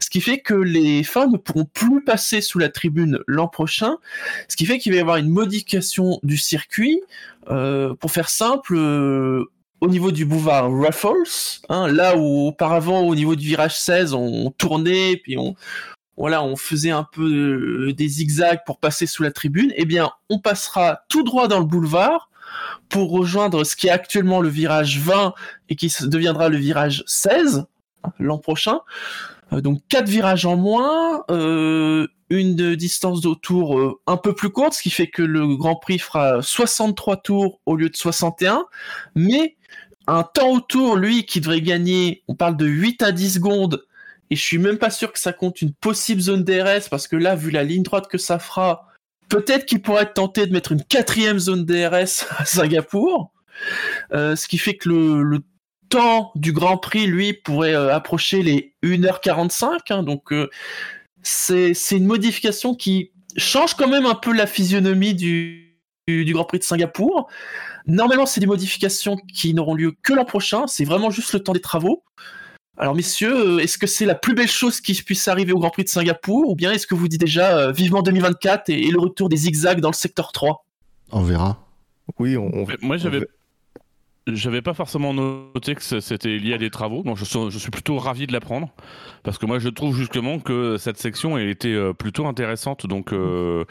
ce 0.00 0.10
qui 0.10 0.20
fait 0.20 0.40
que 0.40 0.54
les 0.54 1.04
fins 1.04 1.27
ne 1.30 1.36
pourront 1.36 1.64
plus 1.64 2.02
passer 2.02 2.40
sous 2.40 2.58
la 2.58 2.68
tribune 2.68 3.20
l'an 3.26 3.48
prochain, 3.48 3.96
ce 4.48 4.56
qui 4.56 4.66
fait 4.66 4.78
qu'il 4.78 4.92
va 4.92 4.98
y 4.98 5.00
avoir 5.00 5.16
une 5.16 5.30
modification 5.30 6.20
du 6.22 6.36
circuit. 6.36 7.00
Euh, 7.50 7.94
pour 7.94 8.10
faire 8.10 8.28
simple, 8.28 8.74
euh, 8.76 9.44
au 9.80 9.88
niveau 9.88 10.10
du 10.10 10.26
boulevard 10.26 10.70
Raffles, 10.70 11.62
hein, 11.68 11.88
là 11.88 12.16
où 12.16 12.48
auparavant, 12.48 13.00
au 13.00 13.14
niveau 13.14 13.36
du 13.36 13.46
virage 13.46 13.78
16, 13.78 14.12
on 14.12 14.50
tournait, 14.50 15.16
puis 15.16 15.38
on, 15.38 15.54
voilà, 16.18 16.42
on 16.42 16.56
faisait 16.56 16.90
un 16.90 17.06
peu 17.10 17.88
euh, 17.88 17.92
des 17.92 18.08
zigzags 18.08 18.60
pour 18.66 18.78
passer 18.80 19.06
sous 19.06 19.22
la 19.22 19.30
tribune, 19.30 19.72
eh 19.76 19.84
bien, 19.84 20.10
on 20.28 20.40
passera 20.40 21.02
tout 21.08 21.22
droit 21.22 21.48
dans 21.48 21.60
le 21.60 21.64
boulevard 21.64 22.28
pour 22.88 23.10
rejoindre 23.10 23.64
ce 23.64 23.76
qui 23.76 23.86
est 23.86 23.90
actuellement 23.90 24.40
le 24.40 24.48
virage 24.48 24.98
20 24.98 25.32
et 25.68 25.76
qui 25.76 25.92
deviendra 26.02 26.48
le 26.48 26.56
virage 26.56 27.04
16 27.06 27.66
hein, 28.04 28.12
l'an 28.18 28.38
prochain. 28.38 28.80
Euh, 29.52 29.60
donc 29.60 29.82
quatre 29.88 30.08
virages 30.08 30.46
en 30.46 30.56
moins, 30.56 31.24
euh, 31.30 32.06
une 32.30 32.56
de 32.56 32.74
distance 32.74 33.20
d'autour 33.20 33.78
euh, 33.78 34.00
un 34.06 34.16
peu 34.16 34.34
plus 34.34 34.50
courte, 34.50 34.74
ce 34.74 34.82
qui 34.82 34.90
fait 34.90 35.08
que 35.08 35.22
le 35.22 35.56
Grand 35.56 35.76
Prix 35.76 35.98
fera 35.98 36.42
63 36.42 37.18
tours 37.18 37.60
au 37.66 37.76
lieu 37.76 37.88
de 37.88 37.96
61, 37.96 38.66
mais 39.14 39.56
un 40.06 40.22
temps 40.22 40.52
autour, 40.52 40.96
lui, 40.96 41.24
qui 41.24 41.40
devrait 41.40 41.60
gagner, 41.60 42.22
on 42.28 42.34
parle 42.34 42.56
de 42.56 42.66
8 42.66 43.02
à 43.02 43.12
10 43.12 43.34
secondes, 43.34 43.84
et 44.30 44.36
je 44.36 44.42
suis 44.42 44.58
même 44.58 44.78
pas 44.78 44.90
sûr 44.90 45.12
que 45.12 45.18
ça 45.18 45.32
compte 45.32 45.62
une 45.62 45.72
possible 45.72 46.20
zone 46.20 46.44
DRS, 46.44 46.88
parce 46.90 47.08
que 47.08 47.16
là, 47.16 47.34
vu 47.34 47.50
la 47.50 47.64
ligne 47.64 47.82
droite 47.82 48.08
que 48.08 48.18
ça 48.18 48.38
fera, 48.38 48.86
peut-être 49.28 49.66
qu'il 49.66 49.82
pourrait 49.82 50.04
être 50.04 50.14
tenté 50.14 50.46
de 50.46 50.52
mettre 50.52 50.72
une 50.72 50.82
quatrième 50.82 51.38
zone 51.38 51.64
DRS 51.64 52.26
à 52.38 52.44
Singapour, 52.44 53.32
ce 54.12 54.46
qui 54.46 54.58
fait 54.58 54.76
que 54.76 54.88
le 54.88 55.40
temps 55.88 56.32
du 56.34 56.52
Grand 56.52 56.76
Prix, 56.78 57.06
lui, 57.06 57.32
pourrait 57.32 57.74
euh, 57.74 57.94
approcher 57.94 58.42
les 58.42 58.74
1h45, 58.82 59.78
hein, 59.90 60.02
donc 60.02 60.32
euh, 60.32 60.48
c'est 61.22 61.72
une 61.92 62.06
modification 62.06 62.74
qui 62.74 63.10
change 63.36 63.74
quand 63.74 63.88
même 63.88 64.06
un 64.06 64.14
peu 64.14 64.32
la 64.32 64.46
physionomie 64.46 65.14
du, 65.14 65.76
du, 66.06 66.24
du 66.24 66.32
Grand 66.32 66.44
Prix 66.44 66.58
de 66.58 66.64
Singapour. 66.64 67.28
Normalement, 67.86 68.26
c'est 68.26 68.40
des 68.40 68.46
modifications 68.46 69.16
qui 69.34 69.54
n'auront 69.54 69.74
lieu 69.74 69.94
que 70.02 70.12
l'an 70.12 70.24
prochain, 70.24 70.66
c'est 70.66 70.84
vraiment 70.84 71.10
juste 71.10 71.32
le 71.32 71.40
temps 71.40 71.52
des 71.52 71.60
travaux. 71.60 72.02
Alors 72.76 72.94
messieurs, 72.94 73.56
euh, 73.56 73.58
est-ce 73.58 73.76
que 73.76 73.86
c'est 73.88 74.06
la 74.06 74.14
plus 74.14 74.34
belle 74.34 74.48
chose 74.48 74.80
qui 74.80 74.94
puisse 74.94 75.26
arriver 75.26 75.52
au 75.52 75.58
Grand 75.58 75.70
Prix 75.70 75.84
de 75.84 75.88
Singapour, 75.88 76.48
ou 76.48 76.54
bien 76.54 76.70
est-ce 76.72 76.86
que 76.86 76.94
vous 76.94 77.08
dites 77.08 77.20
déjà 77.20 77.58
euh, 77.58 77.72
vivement 77.72 78.02
2024 78.02 78.68
et, 78.70 78.86
et 78.86 78.90
le 78.90 79.00
retour 79.00 79.28
des 79.28 79.36
zigzags 79.36 79.80
dans 79.80 79.90
le 79.90 79.94
secteur 79.96 80.30
3 80.32 80.64
On 81.10 81.22
verra. 81.22 81.58
Oui, 82.18 82.36
on, 82.36 82.46
on- 82.54 82.66
Moi, 82.80 82.96
j'avais 82.96 83.20
va- 83.20 83.26
J'avais 84.34 84.62
pas 84.62 84.74
forcément 84.74 85.14
noté 85.14 85.74
que 85.74 85.82
c'était 85.82 86.36
lié 86.36 86.54
à 86.54 86.58
des 86.58 86.70
travaux, 86.70 87.02
donc 87.02 87.16
je 87.16 87.24
suis, 87.24 87.38
je 87.50 87.58
suis 87.58 87.70
plutôt 87.70 87.98
ravi 87.98 88.26
de 88.26 88.32
l'apprendre 88.32 88.68
parce 89.22 89.38
que 89.38 89.46
moi 89.46 89.58
je 89.58 89.68
trouve 89.68 89.96
justement 89.96 90.38
que 90.38 90.76
cette 90.78 90.98
section 90.98 91.38
elle 91.38 91.48
était 91.48 91.72
euh, 91.72 91.92
plutôt 91.92 92.26
intéressante. 92.26 92.86
Donc 92.86 93.12
euh, 93.12 93.64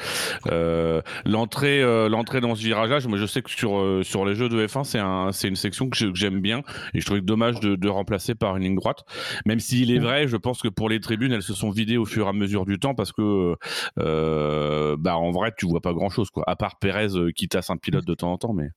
euh, 0.47 1.01
l'entrée, 1.25 1.81
euh, 1.81 2.09
l'entrée 2.09 2.41
dans 2.41 2.55
ce 2.55 2.61
virage, 2.61 3.07
moi 3.07 3.17
je 3.17 3.25
sais 3.25 3.41
que 3.41 3.49
sur 3.49 4.01
sur 4.03 4.25
les 4.25 4.35
jeux 4.35 4.49
de 4.49 4.65
F1 4.65 4.83
c'est 4.83 4.99
un, 4.99 5.31
c'est 5.31 5.47
une 5.47 5.55
section 5.55 5.89
que 5.89 5.97
j'aime 6.13 6.41
bien 6.41 6.61
et 6.93 7.01
je 7.01 7.05
trouvais 7.05 7.21
dommage 7.21 7.59
de, 7.59 7.75
de 7.75 7.89
remplacer 7.89 8.35
par 8.35 8.57
une 8.57 8.63
ligne 8.63 8.75
droite. 8.75 9.03
Même 9.45 9.59
s'il 9.59 9.91
est 9.91 9.99
vrai, 9.99 10.27
je 10.27 10.37
pense 10.37 10.61
que 10.61 10.67
pour 10.67 10.89
les 10.89 10.99
tribunes 10.99 11.31
elles 11.31 11.43
se 11.43 11.53
sont 11.53 11.69
vidées 11.69 11.97
au 11.97 12.05
fur 12.05 12.25
et 12.25 12.29
à 12.29 12.33
mesure 12.33 12.65
du 12.65 12.79
temps 12.79 12.95
parce 12.95 13.11
que 13.11 13.55
bah 13.97 15.17
en 15.17 15.31
vrai 15.31 15.51
tu 15.57 15.67
vois 15.67 15.81
pas 15.81 15.93
grand 15.93 16.09
chose 16.09 16.29
quoi, 16.29 16.43
à 16.47 16.55
part 16.55 16.77
Pérez 16.79 17.07
qui 17.35 17.47
tasse 17.47 17.69
un 17.69 17.77
pilote 17.77 18.05
de 18.05 18.13
temps 18.13 18.31
en 18.31 18.37
temps, 18.37 18.53
mais 18.53 18.69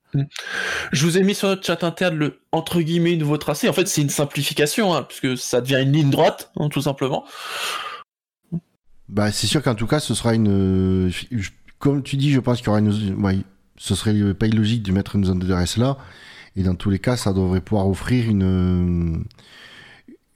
Je 0.92 1.04
vous 1.04 1.18
ai 1.18 1.22
mis 1.22 1.34
sur 1.34 1.48
notre 1.48 1.62
chat 1.76 1.84
interne 1.84 2.16
le 2.16 2.40
entre 2.52 2.80
guillemets 2.80 3.16
nouveau 3.16 3.36
tracé. 3.36 3.68
En 3.68 3.72
fait, 3.72 3.86
c'est 3.88 4.02
une 4.02 4.10
simplification, 4.10 4.94
hein, 4.94 5.02
puisque 5.04 5.36
ça 5.38 5.60
devient 5.60 5.80
une 5.82 5.92
ligne 5.92 6.10
droite, 6.10 6.50
hein, 6.56 6.68
tout 6.68 6.82
simplement. 6.82 7.24
Bah, 9.08 9.32
c'est 9.32 9.46
sûr 9.46 9.62
qu'en 9.62 9.74
tout 9.74 9.86
cas, 9.86 10.00
ce 10.00 10.14
sera 10.14 10.34
une. 10.34 10.48
euh, 10.48 11.10
Comme 11.78 12.02
tu 12.02 12.16
dis, 12.16 12.30
je 12.32 12.40
pense 12.40 12.58
qu'il 12.58 12.66
y 12.66 12.70
aura 12.70 12.78
une. 12.78 13.22
ouais, 13.24 13.38
ce 13.76 13.94
serait 13.94 14.34
pas 14.34 14.46
illogique 14.46 14.82
de 14.82 14.92
mettre 14.92 15.16
une 15.16 15.24
zone 15.24 15.38
de 15.38 15.46
DRS 15.46 15.76
là. 15.78 15.96
Et 16.56 16.62
dans 16.62 16.74
tous 16.74 16.90
les 16.90 16.98
cas, 16.98 17.16
ça 17.16 17.32
devrait 17.32 17.60
pouvoir 17.60 17.88
offrir 17.88 18.28
une. 18.28 19.24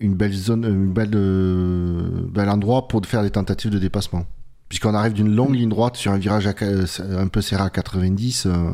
une 0.00 0.14
belle 0.14 0.33
zone, 0.33 0.64
une 0.64 0.93
belle, 0.93 1.12
euh, 1.14 2.26
bel 2.29 2.49
endroit 2.49 2.88
pour 2.88 3.05
faire 3.07 3.23
des 3.23 3.31
tentatives 3.31 3.71
de 3.71 3.79
dépassement. 3.79 4.26
Puisqu'on 4.69 4.95
arrive 4.95 5.12
d'une 5.12 5.35
longue 5.35 5.55
ligne 5.55 5.69
droite 5.69 5.97
sur 5.97 6.11
un 6.12 6.19
virage 6.19 6.47
à 6.47 6.55
ca- 6.59 7.19
un 7.19 7.29
peu 7.29 7.41
serré 7.43 7.62
à 7.62 7.71
90, 7.71 8.47
euh, 8.47 8.71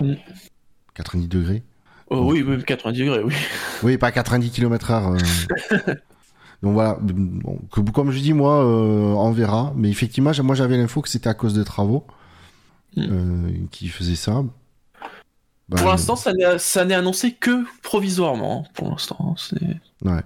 Mm. 0.00 0.14
90 0.94 1.28
degrés. 1.28 1.62
Oh, 2.12 2.30
oui, 2.32 2.42
même 2.42 2.62
90 2.62 2.98
degrés, 3.00 3.22
oui. 3.22 3.34
Oui, 3.82 3.98
pas 3.98 4.12
90 4.12 4.50
km/h. 4.50 5.16
euh. 5.72 5.76
Donc 6.62 6.74
voilà, 6.74 6.96
bon, 7.00 7.58
que- 7.72 7.80
comme 7.90 8.12
je 8.12 8.20
dis, 8.20 8.32
moi, 8.32 8.64
euh, 8.64 9.14
on 9.16 9.32
verra. 9.32 9.72
Mais 9.76 9.90
effectivement, 9.90 10.30
moi 10.44 10.54
j'avais 10.54 10.76
l'info 10.76 11.00
que 11.02 11.08
c'était 11.08 11.28
à 11.28 11.34
cause 11.34 11.54
des 11.54 11.64
travaux 11.64 12.04
Mm. 12.96 13.02
euh, 13.10 13.50
qui 13.70 13.88
faisaient 13.88 14.14
ça. 14.16 14.44
Bah, 15.68 15.78
Pour 15.78 15.88
l'instant, 15.88 16.14
ça 16.14 16.84
n'est 16.84 16.94
annoncé 16.94 17.32
que 17.32 17.64
provisoirement. 17.82 18.64
hein, 18.66 18.70
Pour 18.74 18.90
l'instant, 18.90 19.34
c'est. 19.38 19.62
Ouais. 20.04 20.20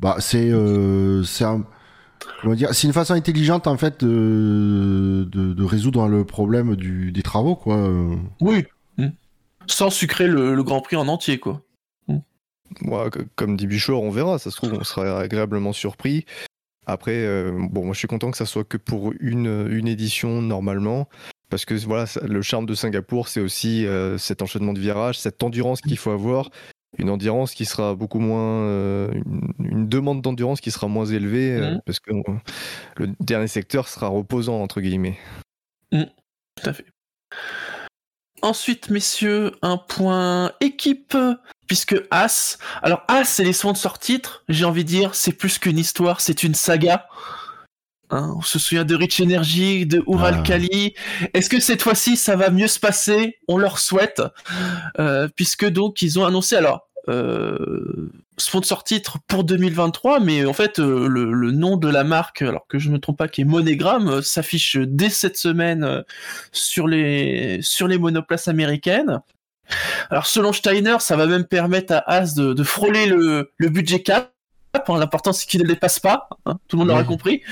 Bah, 0.00 0.16
c'est 0.18 0.50
un- 0.50 1.64
une 2.88 2.92
façon 2.94 3.12
intelligente 3.14 3.66
en 3.66 3.76
fait 3.76 4.02
de, 4.02 5.28
de, 5.30 5.52
de 5.52 5.64
résoudre 5.64 6.08
le 6.08 6.24
problème 6.24 6.74
du, 6.74 7.12
des 7.12 7.22
travaux 7.22 7.54
quoi. 7.54 7.76
Oui. 8.40 8.64
Sans 9.70 9.90
sucrer 9.90 10.26
le, 10.26 10.54
le 10.54 10.62
Grand 10.62 10.80
Prix 10.80 10.96
en 10.96 11.08
entier, 11.08 11.38
quoi. 11.38 11.62
Moi, 12.82 13.10
que- 13.10 13.26
comme 13.34 13.56
dit 13.56 13.66
Bichor, 13.66 14.00
on 14.02 14.10
verra. 14.10 14.38
Ça 14.38 14.50
se 14.50 14.56
trouve, 14.56 14.74
on 14.74 14.84
sera 14.84 15.18
agréablement 15.20 15.72
surpris. 15.72 16.24
Après, 16.86 17.16
euh, 17.16 17.50
bon, 17.70 17.84
moi, 17.84 17.94
je 17.94 17.98
suis 17.98 18.06
content 18.08 18.30
que 18.30 18.36
ça 18.36 18.46
soit 18.46 18.62
que 18.64 18.76
pour 18.76 19.12
une, 19.18 19.66
une 19.70 19.88
édition 19.88 20.40
normalement. 20.40 21.08
Parce 21.48 21.64
que 21.64 21.74
voilà, 21.74 22.04
le 22.22 22.42
charme 22.42 22.66
de 22.66 22.74
Singapour, 22.74 23.26
c'est 23.26 23.40
aussi 23.40 23.86
euh, 23.86 24.18
cet 24.18 24.40
enchaînement 24.40 24.72
de 24.72 24.78
virages, 24.78 25.18
cette 25.18 25.42
endurance 25.42 25.80
qu'il 25.80 25.98
faut 25.98 26.12
avoir. 26.12 26.50
Une 26.98 27.10
endurance 27.10 27.54
qui 27.54 27.64
sera 27.64 27.96
beaucoup 27.96 28.20
moins. 28.20 28.62
euh, 28.62 29.10
une, 29.14 29.52
une 29.58 29.88
demande 29.88 30.22
d'endurance 30.22 30.60
qui 30.60 30.70
sera 30.70 30.86
moins 30.86 31.06
élevée. 31.06 31.58
Mhm. 31.60 31.80
parce 31.84 31.98
que 31.98 32.12
le 32.96 33.08
dernier 33.18 33.48
secteur 33.48 33.88
sera 33.88 34.06
reposant, 34.08 34.62
entre 34.62 34.80
guillemets. 34.80 35.18
Tout 35.90 36.06
à 36.64 36.72
fait. 36.72 36.86
Ensuite, 38.42 38.90
messieurs, 38.90 39.52
un 39.62 39.76
point 39.76 40.52
équipe, 40.60 41.16
puisque 41.66 41.96
As. 42.10 42.58
Alors, 42.82 43.02
As 43.08 43.38
et 43.38 43.44
les 43.44 43.52
sponsors 43.52 43.98
titres, 43.98 44.44
j'ai 44.48 44.64
envie 44.64 44.84
de 44.84 44.88
dire, 44.88 45.14
c'est 45.14 45.32
plus 45.32 45.58
qu'une 45.58 45.78
histoire, 45.78 46.20
c'est 46.20 46.42
une 46.42 46.54
saga. 46.54 47.06
Hein, 48.12 48.34
on 48.36 48.42
se 48.42 48.58
souvient 48.58 48.84
de 48.84 48.94
Rich 48.96 49.20
Energy, 49.20 49.86
de 49.86 50.02
Ural 50.08 50.36
Ah. 50.38 50.42
Kali. 50.42 50.94
Est-ce 51.32 51.48
que 51.48 51.60
cette 51.60 51.82
fois-ci, 51.82 52.16
ça 52.16 52.34
va 52.34 52.50
mieux 52.50 52.66
se 52.66 52.80
passer? 52.80 53.36
On 53.46 53.56
leur 53.56 53.78
souhaite, 53.78 54.22
euh, 54.98 55.28
puisque 55.36 55.66
donc 55.68 56.02
ils 56.02 56.18
ont 56.18 56.24
annoncé 56.24 56.56
alors. 56.56 56.88
Euh, 57.08 58.10
sponsor 58.40 58.82
titre 58.84 59.18
pour 59.28 59.44
2023, 59.44 60.20
mais 60.20 60.44
en 60.44 60.52
fait 60.52 60.78
euh, 60.78 61.06
le, 61.08 61.32
le 61.32 61.50
nom 61.52 61.76
de 61.76 61.88
la 61.88 62.04
marque, 62.04 62.42
alors 62.42 62.66
que 62.68 62.78
je 62.78 62.90
me 62.90 62.98
trompe 62.98 63.18
pas, 63.18 63.28
qui 63.28 63.42
est 63.42 63.44
Monogram, 63.44 64.08
euh, 64.08 64.22
s'affiche 64.22 64.76
dès 64.76 65.10
cette 65.10 65.36
semaine 65.36 65.84
euh, 65.84 66.02
sur 66.52 66.88
les 66.88 67.60
sur 67.62 67.86
les 67.88 67.98
monoplaces 67.98 68.48
américaines. 68.48 69.20
Alors 70.10 70.26
selon 70.26 70.52
Steiner, 70.52 70.96
ça 71.00 71.16
va 71.16 71.26
même 71.26 71.44
permettre 71.44 71.92
à 71.94 71.98
As 72.10 72.34
de, 72.34 72.52
de 72.54 72.62
frôler 72.64 73.06
le, 73.06 73.52
le 73.56 73.68
budget 73.68 74.02
cap. 74.02 74.32
Hein, 74.74 74.98
L'important 74.98 75.32
c'est 75.32 75.46
qu'il 75.46 75.60
ne 75.60 75.66
le 75.66 75.74
dépasse 75.74 76.00
pas. 76.00 76.28
hein, 76.46 76.58
tout 76.68 76.76
le 76.76 76.80
monde 76.80 76.88
l'aura 76.88 77.04
compris. 77.04 77.42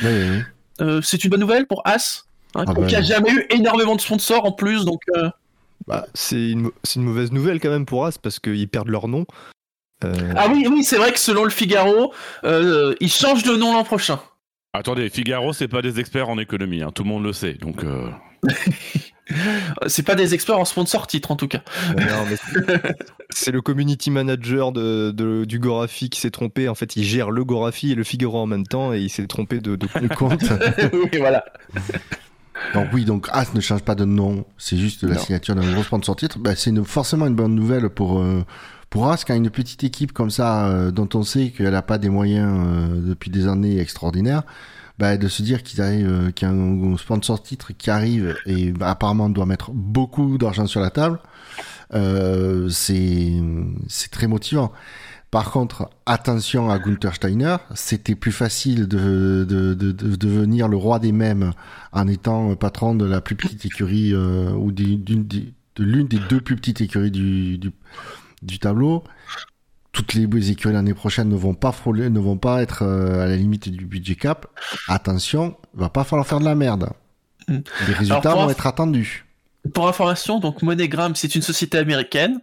C'est 1.02 1.24
une 1.24 1.30
bonne 1.30 1.40
nouvelle 1.40 1.66
pour 1.66 1.82
As, 1.84 2.24
hein, 2.54 2.64
Ah 2.66 2.74
qui 2.74 2.92
bah. 2.92 2.98
a 2.98 3.02
jamais 3.02 3.30
eu 3.32 3.46
énormément 3.50 3.96
de 3.96 4.00
sponsors 4.00 4.44
en 4.44 4.52
plus. 4.52 4.84
Donc 4.84 5.02
Bah, 5.86 6.06
c'est 6.14 6.50
une, 6.50 6.70
c'est 6.84 6.96
une 6.96 7.04
mauvaise 7.06 7.32
nouvelle 7.32 7.60
quand 7.60 7.70
même 7.70 7.86
pour 7.86 8.06
As 8.06 8.18
parce 8.18 8.38
qu'ils 8.38 8.68
perdent 8.68 8.88
leur 8.88 9.08
nom. 9.08 9.26
Euh, 10.04 10.14
ah 10.36 10.46
oui, 10.52 10.66
oui, 10.70 10.84
c'est 10.84 10.96
vrai 10.96 11.12
que 11.12 11.18
selon 11.18 11.44
le 11.44 11.50
Figaro, 11.50 12.12
euh, 12.44 12.94
ils 13.00 13.10
changent 13.10 13.42
de 13.42 13.56
nom 13.56 13.72
l'an 13.74 13.84
prochain. 13.84 14.20
Attendez, 14.72 15.08
Figaro, 15.10 15.52
c'est 15.52 15.66
pas 15.68 15.82
des 15.82 15.98
experts 15.98 16.28
en 16.28 16.38
économie, 16.38 16.82
hein, 16.82 16.90
tout 16.94 17.02
le 17.02 17.08
monde 17.08 17.24
le 17.24 17.32
sait. 17.32 17.54
Donc, 17.54 17.82
euh, 17.84 18.08
C'est 19.86 20.04
pas 20.04 20.14
des 20.14 20.32
experts 20.32 20.58
en 20.58 20.64
sponsor 20.64 21.06
titre 21.06 21.30
en 21.30 21.36
tout 21.36 21.48
cas. 21.48 21.60
c'est- 23.30 23.50
le 23.50 23.60
community 23.60 24.10
manager 24.10 24.72
de, 24.72 25.10
de- 25.10 25.44
du 25.44 25.58
Gorafi 25.58 26.08
qui 26.08 26.18
s'est 26.20 26.30
trompé. 26.30 26.66
En 26.68 26.74
fait, 26.74 26.96
il 26.96 27.04
gère 27.04 27.30
le 27.30 27.44
Gorafi 27.44 27.92
et 27.92 27.94
le 27.94 28.04
Figaro 28.04 28.38
en 28.38 28.46
même 28.46 28.66
temps 28.66 28.94
et 28.94 29.00
il 29.00 29.10
s'est 29.10 29.26
trompé 29.26 29.60
de, 29.60 29.76
de 29.76 29.86
Le 30.00 30.08
compte. 30.08 30.40
oui, 30.94 31.18
voilà. 31.18 31.44
donc 32.72 32.88
oui, 32.94 33.04
donc 33.04 33.28
As 33.30 33.52
ne 33.52 33.60
change 33.60 33.82
pas 33.82 33.94
de 33.94 34.06
nom, 34.06 34.46
c'est 34.56 34.78
juste 34.78 35.02
la 35.02 35.14
Non. 35.16 35.20
signature 35.20 35.54
d'un 35.54 35.70
gros 35.72 35.82
sponsor 35.82 36.16
titre. 36.16 36.38
Bah, 36.38 36.56
c'est 36.56 36.72
forcément 36.86 37.26
une 37.26 37.34
bonne 37.36 37.54
nouvelle 37.54 37.90
pour 37.90 38.20
euh, 38.20 38.44
pour 38.90 39.10
As 39.10 39.24
quand 39.24 39.34
une 39.34 39.50
petite 39.50 39.84
équipe 39.84 40.12
comme 40.12 40.30
ça 40.30 40.68
euh, 40.68 40.90
dont 40.90 41.08
on 41.14 41.22
sait 41.22 41.50
qu'elle 41.50 41.74
a 41.74 41.82
pas 41.82 41.98
des 41.98 42.08
moyens 42.08 42.50
euh, 42.66 43.00
depuis 43.08 43.30
des 43.30 43.46
années 43.46 43.78
extraordinaires. 43.78 44.42
Bah, 44.98 45.16
de 45.16 45.28
se 45.28 45.42
dire 45.42 45.60
arrivent, 45.78 46.10
euh, 46.10 46.30
qu'il 46.32 46.48
y 46.48 46.50
a 46.50 46.54
un 46.54 46.96
sponsor 46.96 47.40
titre 47.40 47.72
qui 47.72 47.88
arrive 47.88 48.36
et 48.46 48.72
bah, 48.72 48.90
apparemment 48.90 49.30
doit 49.30 49.46
mettre 49.46 49.70
beaucoup 49.70 50.38
d'argent 50.38 50.66
sur 50.66 50.80
la 50.80 50.90
table, 50.90 51.20
euh, 51.94 52.68
c'est 52.68 53.40
très 54.10 54.26
motivant. 54.26 54.72
Par 55.30 55.52
contre, 55.52 55.88
attention 56.04 56.68
à 56.68 56.80
Gunther 56.80 57.14
Steiner, 57.14 57.58
c'était 57.76 58.16
plus 58.16 58.32
facile 58.32 58.88
de, 58.88 59.46
de, 59.48 59.74
de, 59.74 59.92
de 59.92 60.16
devenir 60.16 60.66
le 60.66 60.76
roi 60.76 60.98
des 60.98 61.12
mèmes 61.12 61.52
en 61.92 62.08
étant 62.08 62.56
patron 62.56 62.96
de 62.96 63.04
la 63.04 63.20
plus 63.20 63.36
petite 63.36 63.66
écurie 63.66 64.12
euh, 64.14 64.50
ou 64.50 64.72
d'une 64.72 65.04
de 65.04 65.84
l'une 65.84 66.08
des 66.08 66.18
deux 66.28 66.40
plus 66.40 66.56
petites 66.56 66.80
écuries 66.80 67.12
du, 67.12 67.56
du, 67.58 67.70
du 68.42 68.58
tableau. 68.58 69.04
Toutes 69.92 70.14
les 70.14 70.50
écuries 70.50 70.74
l'année 70.74 70.94
prochaine 70.94 71.28
ne 71.28 71.36
vont 71.36 71.54
pas 71.54 71.72
frôler, 71.72 72.10
ne 72.10 72.20
vont 72.20 72.36
pas 72.36 72.62
être 72.62 72.82
euh, 72.82 73.22
à 73.24 73.26
la 73.26 73.36
limite 73.36 73.68
du 73.68 73.84
budget 73.84 74.14
cap. 74.14 74.46
Attention, 74.86 75.56
il 75.74 75.80
va 75.80 75.88
pas 75.88 76.04
falloir 76.04 76.26
faire 76.26 76.40
de 76.40 76.44
la 76.44 76.54
merde. 76.54 76.90
Mm. 77.48 77.58
Les 77.88 77.94
résultats 77.94 78.34
vont 78.34 78.46
inf- 78.46 78.52
être 78.52 78.66
attendus. 78.66 79.24
Pour 79.74 79.88
information, 79.88 80.38
donc 80.38 80.62
Monogram, 80.62 81.16
c'est 81.16 81.34
une 81.34 81.42
société 81.42 81.78
américaine, 81.78 82.40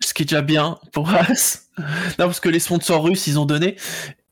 ce 0.00 0.14
qui 0.14 0.22
est 0.22 0.26
déjà 0.26 0.42
bien 0.42 0.78
pour 0.92 1.10
As. 1.14 1.68
Non, 1.78 2.26
parce 2.26 2.40
que 2.40 2.48
les 2.48 2.60
sponsors 2.60 3.02
russes, 3.02 3.26
ils 3.26 3.38
ont 3.38 3.46
donné. 3.46 3.76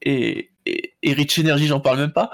Et, 0.02 0.50
et, 0.66 0.92
et 1.02 1.12
Rich 1.12 1.38
Energy, 1.40 1.66
j'en 1.66 1.80
parle 1.80 1.98
même 1.98 2.12
pas. 2.12 2.30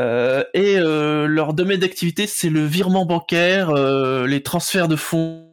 Euh, 0.00 0.42
et 0.54 0.76
euh, 0.78 1.26
leur 1.26 1.52
domaine 1.54 1.80
d'activité, 1.80 2.26
c'est 2.26 2.50
le 2.50 2.64
virement 2.64 3.06
bancaire, 3.06 3.70
euh, 3.70 4.26
les 4.26 4.42
transferts 4.42 4.88
de 4.88 4.96
fonds. 4.96 5.48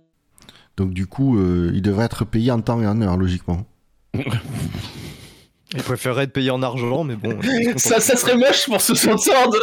Donc 0.79 0.93
du 0.93 1.07
coup, 1.07 1.37
euh, 1.37 1.71
il 1.73 1.81
devrait 1.81 2.05
être 2.05 2.23
payé 2.23 2.51
en 2.51 2.61
temps 2.61 2.81
et 2.81 2.87
en 2.87 3.01
heure, 3.01 3.17
logiquement. 3.17 3.65
Il 4.13 5.83
préférerait 5.83 6.23
être 6.23 6.31
payé 6.31 6.51
en 6.51 6.63
argent, 6.63 7.03
mais 7.03 7.15
bon. 7.17 7.37
Ça, 7.75 7.99
ça 7.99 8.15
serait 8.15 8.37
moche 8.37 8.65
pour 8.65 8.79
ce 8.79 8.95
sponsor 8.95 9.49
de 9.51 9.59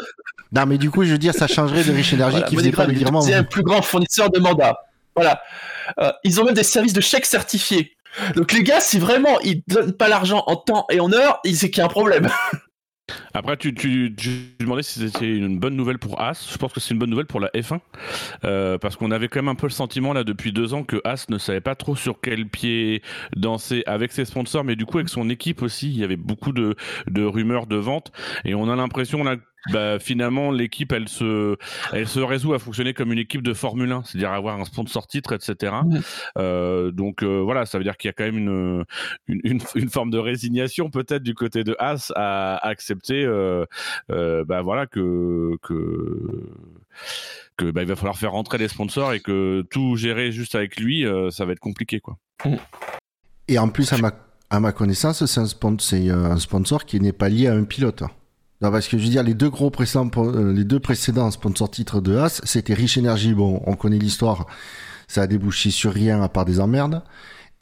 Non, 0.53 0.67
mais 0.67 0.77
du 0.77 0.91
coup, 0.91 1.05
je 1.05 1.13
veux 1.13 1.19
dire, 1.19 1.33
ça 1.33 1.47
changerait 1.47 1.85
de 1.85 1.91
Rich 1.93 2.13
Energy 2.13 2.31
Voilà, 2.33 2.47
qui 2.47 2.55
faisait 2.57 2.71
pas 2.71 2.85
le 2.87 2.93
virement. 2.93 3.21
deuxième 3.21 3.47
plus 3.47 3.63
grand 3.63 3.81
fournisseur 3.81 4.29
de 4.31 4.39
mandats. 4.39 4.77
Voilà. 5.17 5.41
Euh, 6.01 6.13
ils 6.23 6.39
ont 6.39 6.45
même 6.45 6.55
des 6.55 6.63
services 6.63 6.93
de 6.93 7.01
chèques 7.01 7.25
certifiés. 7.27 7.97
Donc 8.35 8.53
les 8.53 8.63
gars, 8.63 8.81
si 8.81 8.99
vraiment 8.99 9.41
ils 9.41 9.63
donnent 9.69 9.93
pas 9.93 10.09
l'argent 10.09 10.45
en 10.47 10.57
temps 10.57 10.85
et 10.91 11.01
en 11.01 11.11
heure, 11.15 11.41
il- 11.45 11.57
c'est 11.57 11.71
qu'il 11.71 11.79
y 11.79 11.83
a 11.83 11.87
un 11.87 11.89
problème. 11.89 12.29
Après, 13.35 13.57
tu, 13.57 13.75
tu, 13.75 14.15
tu 14.17 14.31
demandais 14.59 14.83
si 14.83 14.99
c'était 14.99 15.37
une 15.37 15.59
bonne 15.59 15.77
nouvelle 15.77 15.99
pour 15.99 16.21
As. 16.21 16.51
Je 16.53 16.57
pense 16.59 16.73
que 16.73 16.81
c'est 16.81 16.93
une 16.93 16.99
bonne 16.99 17.11
nouvelle 17.11 17.27
pour 17.27 17.41
la 17.41 17.49
F1. 17.49 17.81
Euh, 18.45 18.79
parce 18.79 18.97
qu'on 18.97 19.11
avait 19.11 19.29
quand 19.29 19.41
même 19.41 19.49
un 19.49 19.55
peu 19.55 19.67
le 19.67 19.73
sentiment 19.73 20.13
là 20.13 20.25
depuis 20.25 20.53
deux 20.53 20.75
ans 20.75 20.83
que 20.83 21.01
As 21.05 21.29
ne 21.29 21.39
savait 21.39 21.61
pas 21.61 21.75
trop 21.75 21.95
sur 21.95 22.21
quel 22.21 22.49
pied 22.49 23.03
danser 23.37 23.83
avec 23.87 24.13
ses 24.13 24.25
sponsors, 24.25 24.65
mais 24.65 24.77
du 24.77 24.87
coup 24.87 24.99
avec 24.99 25.09
son 25.09 25.29
équipe 25.31 25.63
aussi. 25.63 25.91
Il 25.91 25.99
y 25.99 26.05
avait 26.05 26.17
beaucoup 26.17 26.53
de, 26.53 26.75
de 27.07 27.23
rumeurs 27.23 27.67
de 27.67 27.77
vente. 27.77 28.13
Et 28.45 28.55
on 28.55 28.69
a 28.69 28.77
l'impression 28.77 29.23
là. 29.23 29.37
Bah, 29.73 29.99
finalement, 29.99 30.51
l'équipe, 30.51 30.93
elle 30.93 31.09
se, 31.09 31.57
elle 31.93 32.07
se 32.07 32.21
résout 32.21 32.55
à 32.55 32.59
fonctionner 32.59 32.95
comme 32.95 33.13
une 33.13 33.19
équipe 33.19 33.43
de 33.43 33.53
Formule 33.55 33.91
1, 33.91 34.05
c'est-à-dire 34.05 34.33
avoir 34.33 34.61
un 34.61 34.65
sponsor 34.65 35.07
titre, 35.07 35.33
etc. 35.33 35.75
Euh, 36.39 36.91
donc 36.91 37.23
euh, 37.23 37.41
voilà, 37.43 37.67
ça 37.67 37.79
veut 37.79 37.85
dire 37.85 37.97
qu'il 37.97 38.09
y 38.09 38.11
a 38.11 38.13
quand 38.13 38.25
même 38.25 38.39
une, 38.39 38.85
une, 39.29 39.41
une, 39.45 39.61
une 39.75 39.89
forme 39.91 40.11
de 40.11 40.19
résignation 40.19 40.91
peut-être 40.91 41.23
du 41.23 41.35
côté 41.35 41.65
de 41.65 41.75
As 41.79 42.13
à, 42.15 42.57
à 42.57 42.69
accepter 42.69 43.25
euh, 43.25 43.65
euh, 44.11 44.45
bah 44.45 44.63
voilà 44.63 44.87
que 44.87 45.57
que 45.63 46.45
que 47.57 47.71
bah, 47.71 47.83
il 47.83 47.89
va 47.89 47.97
falloir 47.97 48.17
faire 48.19 48.33
rentrer 48.33 48.59
les 48.59 48.69
sponsors 48.69 49.13
et 49.13 49.21
que 49.21 49.63
tout 49.71 49.97
gérer 49.97 50.33
juste 50.33 50.55
avec 50.55 50.77
lui 50.77 51.05
ça 51.31 51.45
va 51.45 51.53
être 51.53 51.61
compliqué 51.61 52.01
quoi. 52.01 52.19
Et 53.49 53.59
en 53.59 53.69
plus, 53.69 53.93
à 53.93 53.99
ma, 53.99 54.13
à 54.51 54.61
ma 54.61 54.73
connaissance, 54.73 55.25
c'est 55.25 55.41
un, 55.41 55.47
spon- 55.47 55.79
c'est, 55.79 56.11
un 56.11 56.37
sponsor 56.37 56.85
qui 56.85 57.01
n'est 57.01 57.13
pas 57.13 57.29
lié 57.29 57.47
à 57.47 57.55
un 57.55 57.65
pilote. 57.65 58.03
Non, 58.63 58.71
parce 58.71 58.89
que 58.89 58.97
je 58.97 59.03
veux 59.05 59.11
dire, 59.11 59.23
les 59.23 59.35
deux 59.35 59.51
gros 59.51 59.71
précédents, 59.71 60.11
euh, 60.17 60.53
les 60.53 60.65
deux 60.65 60.81
précédents 60.81 61.31
sponsors 61.31 61.71
titres 61.71 62.01
de 62.01 62.17
As, 62.17 62.41
c'était 62.45 62.75
Rich 62.75 62.99
Energy. 62.99 63.35
Bon, 63.35 63.63
on 63.67 63.75
connaît 63.77 63.99
l'histoire. 63.99 64.47
Ça 65.09 65.23
a 65.23 65.27
débouché 65.27 65.71
sur 65.71 65.93
rien 65.93 66.23
à 66.23 66.29
part 66.29 66.45
des 66.45 66.59
emmerdes. 66.61 67.03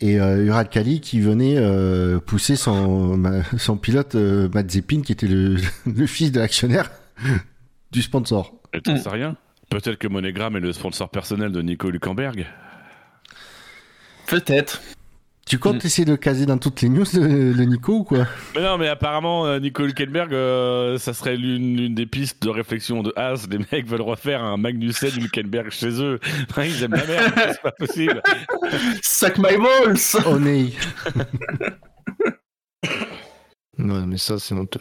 Et 0.01 0.21
euh, 0.21 0.45
Ural 0.45 0.69
Kali 0.69 1.01
qui 1.01 1.21
venait 1.21 1.57
euh, 1.57 2.19
pousser 2.19 2.57
son, 2.57 3.21
son 3.59 3.77
pilote 3.77 4.15
euh, 4.17 4.49
qui 4.69 5.13
était 5.13 5.27
le, 5.29 5.57
le 5.87 6.07
fils 6.07 6.33
de 6.33 6.41
l'actionnaire 6.41 6.91
du 7.93 8.03
sponsor. 8.03 8.55
Et 8.73 8.81
t'en 8.81 8.95
Mm. 8.95 8.99
sais 8.99 9.09
rien? 9.09 9.37
Peut-être 9.71 9.99
que 9.99 10.09
Monogram 10.09 10.57
est 10.57 10.61
le 10.61 10.73
sponsor 10.73 11.09
personnel 11.11 11.53
de 11.53 11.63
Nico 11.63 11.91
Luckenberg. 11.91 12.47
Peut-être. 14.27 14.81
Tu 15.47 15.59
comptes 15.59 15.83
Mm. 15.85 15.87
essayer 15.87 16.05
de 16.07 16.11
le 16.13 16.17
caser 16.17 16.47
dans 16.47 16.57
toutes 16.57 16.81
les 16.81 16.89
news, 16.89 17.05
le, 17.13 17.53
le 17.53 17.65
Nico, 17.65 17.99
ou 17.99 18.05
quoi? 18.05 18.27
Mais 18.55 18.63
non, 18.63 18.79
mais 18.79 18.89
apparemment, 18.89 19.47
euh, 19.47 19.61
Nico 19.61 19.83
Hülkenberg, 19.85 20.33
euh, 20.33 20.97
ça 20.99 21.13
serait 21.13 21.37
l'une 21.37 21.95
des 21.95 22.07
pistes 22.07 22.43
de 22.43 22.49
réflexion 22.49 23.03
de 23.03 23.13
As. 23.17 23.47
Les 23.51 23.59
mecs 23.59 23.87
veulent 23.87 24.01
refaire 24.01 24.43
un 24.43 24.57
Magnussen 24.57 25.11
Hülkenberg 25.21 25.71
chez 25.71 26.01
eux. 26.03 26.19
Ils 26.57 26.83
aiment 26.83 26.93
la 26.95 27.05
merde, 27.07 27.33
c'est 27.37 27.63
pas 27.63 27.73
possible. 27.73 28.23
Suck 29.03 29.37
my 29.39 29.57
balls 29.59 30.17
Oh, 30.27 30.39
nee. 30.39 30.73
Ouais, 33.77 34.07
mais 34.07 34.19
ça, 34.19 34.39
c'est 34.39 34.55
honteux. 34.55 34.81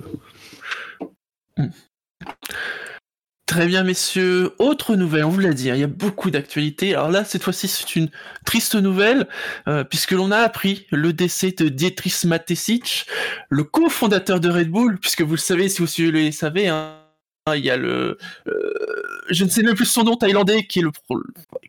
Très 3.54 3.68
bien, 3.68 3.84
messieurs. 3.84 4.56
Autre 4.58 4.96
nouvelle, 4.96 5.26
on 5.26 5.30
vous 5.30 5.40
l'a 5.40 5.54
dit, 5.54 5.70
hein, 5.70 5.76
il 5.76 5.82
y 5.82 5.84
a 5.84 5.88
beaucoup 5.88 6.32
d'actualités. 6.32 6.96
Alors 6.96 7.12
là, 7.12 7.24
cette 7.24 7.44
fois-ci, 7.44 7.68
c'est 7.68 7.96
une 7.96 8.10
triste 8.48 8.74
nouvelle, 8.74 9.28
euh, 9.68 9.84
puisque 9.84 10.14
l'on 10.14 10.32
a 10.32 10.38
appris 10.38 10.88
le 10.90 11.14
décès 11.14 11.52
de 11.52 11.70
Dietrich 11.70 12.26
Mateschitz, 12.26 13.06
le 13.50 13.64
cofondateur 13.64 14.40
de 14.40 14.50
Red 14.50 14.72
Bull, 14.72 14.98
puisque 15.00 15.22
vous 15.22 15.36
le 15.36 15.38
savez, 15.38 15.70
si 15.70 15.84
vous 15.84 15.88
suivez 15.88 16.26
le 16.26 16.32
savez, 16.32 16.68
hein, 16.68 16.96
il 17.54 17.64
y 17.64 17.70
a 17.70 17.78
le... 17.78 18.18
euh, 18.48 18.74
je 19.30 19.44
ne 19.44 19.50
sais 19.52 19.62
même 19.62 19.76
plus 19.76 19.86
son 19.86 20.04
nom 20.04 20.16
thaïlandais, 20.16 20.66
qui 20.66 20.80
est 20.80 20.84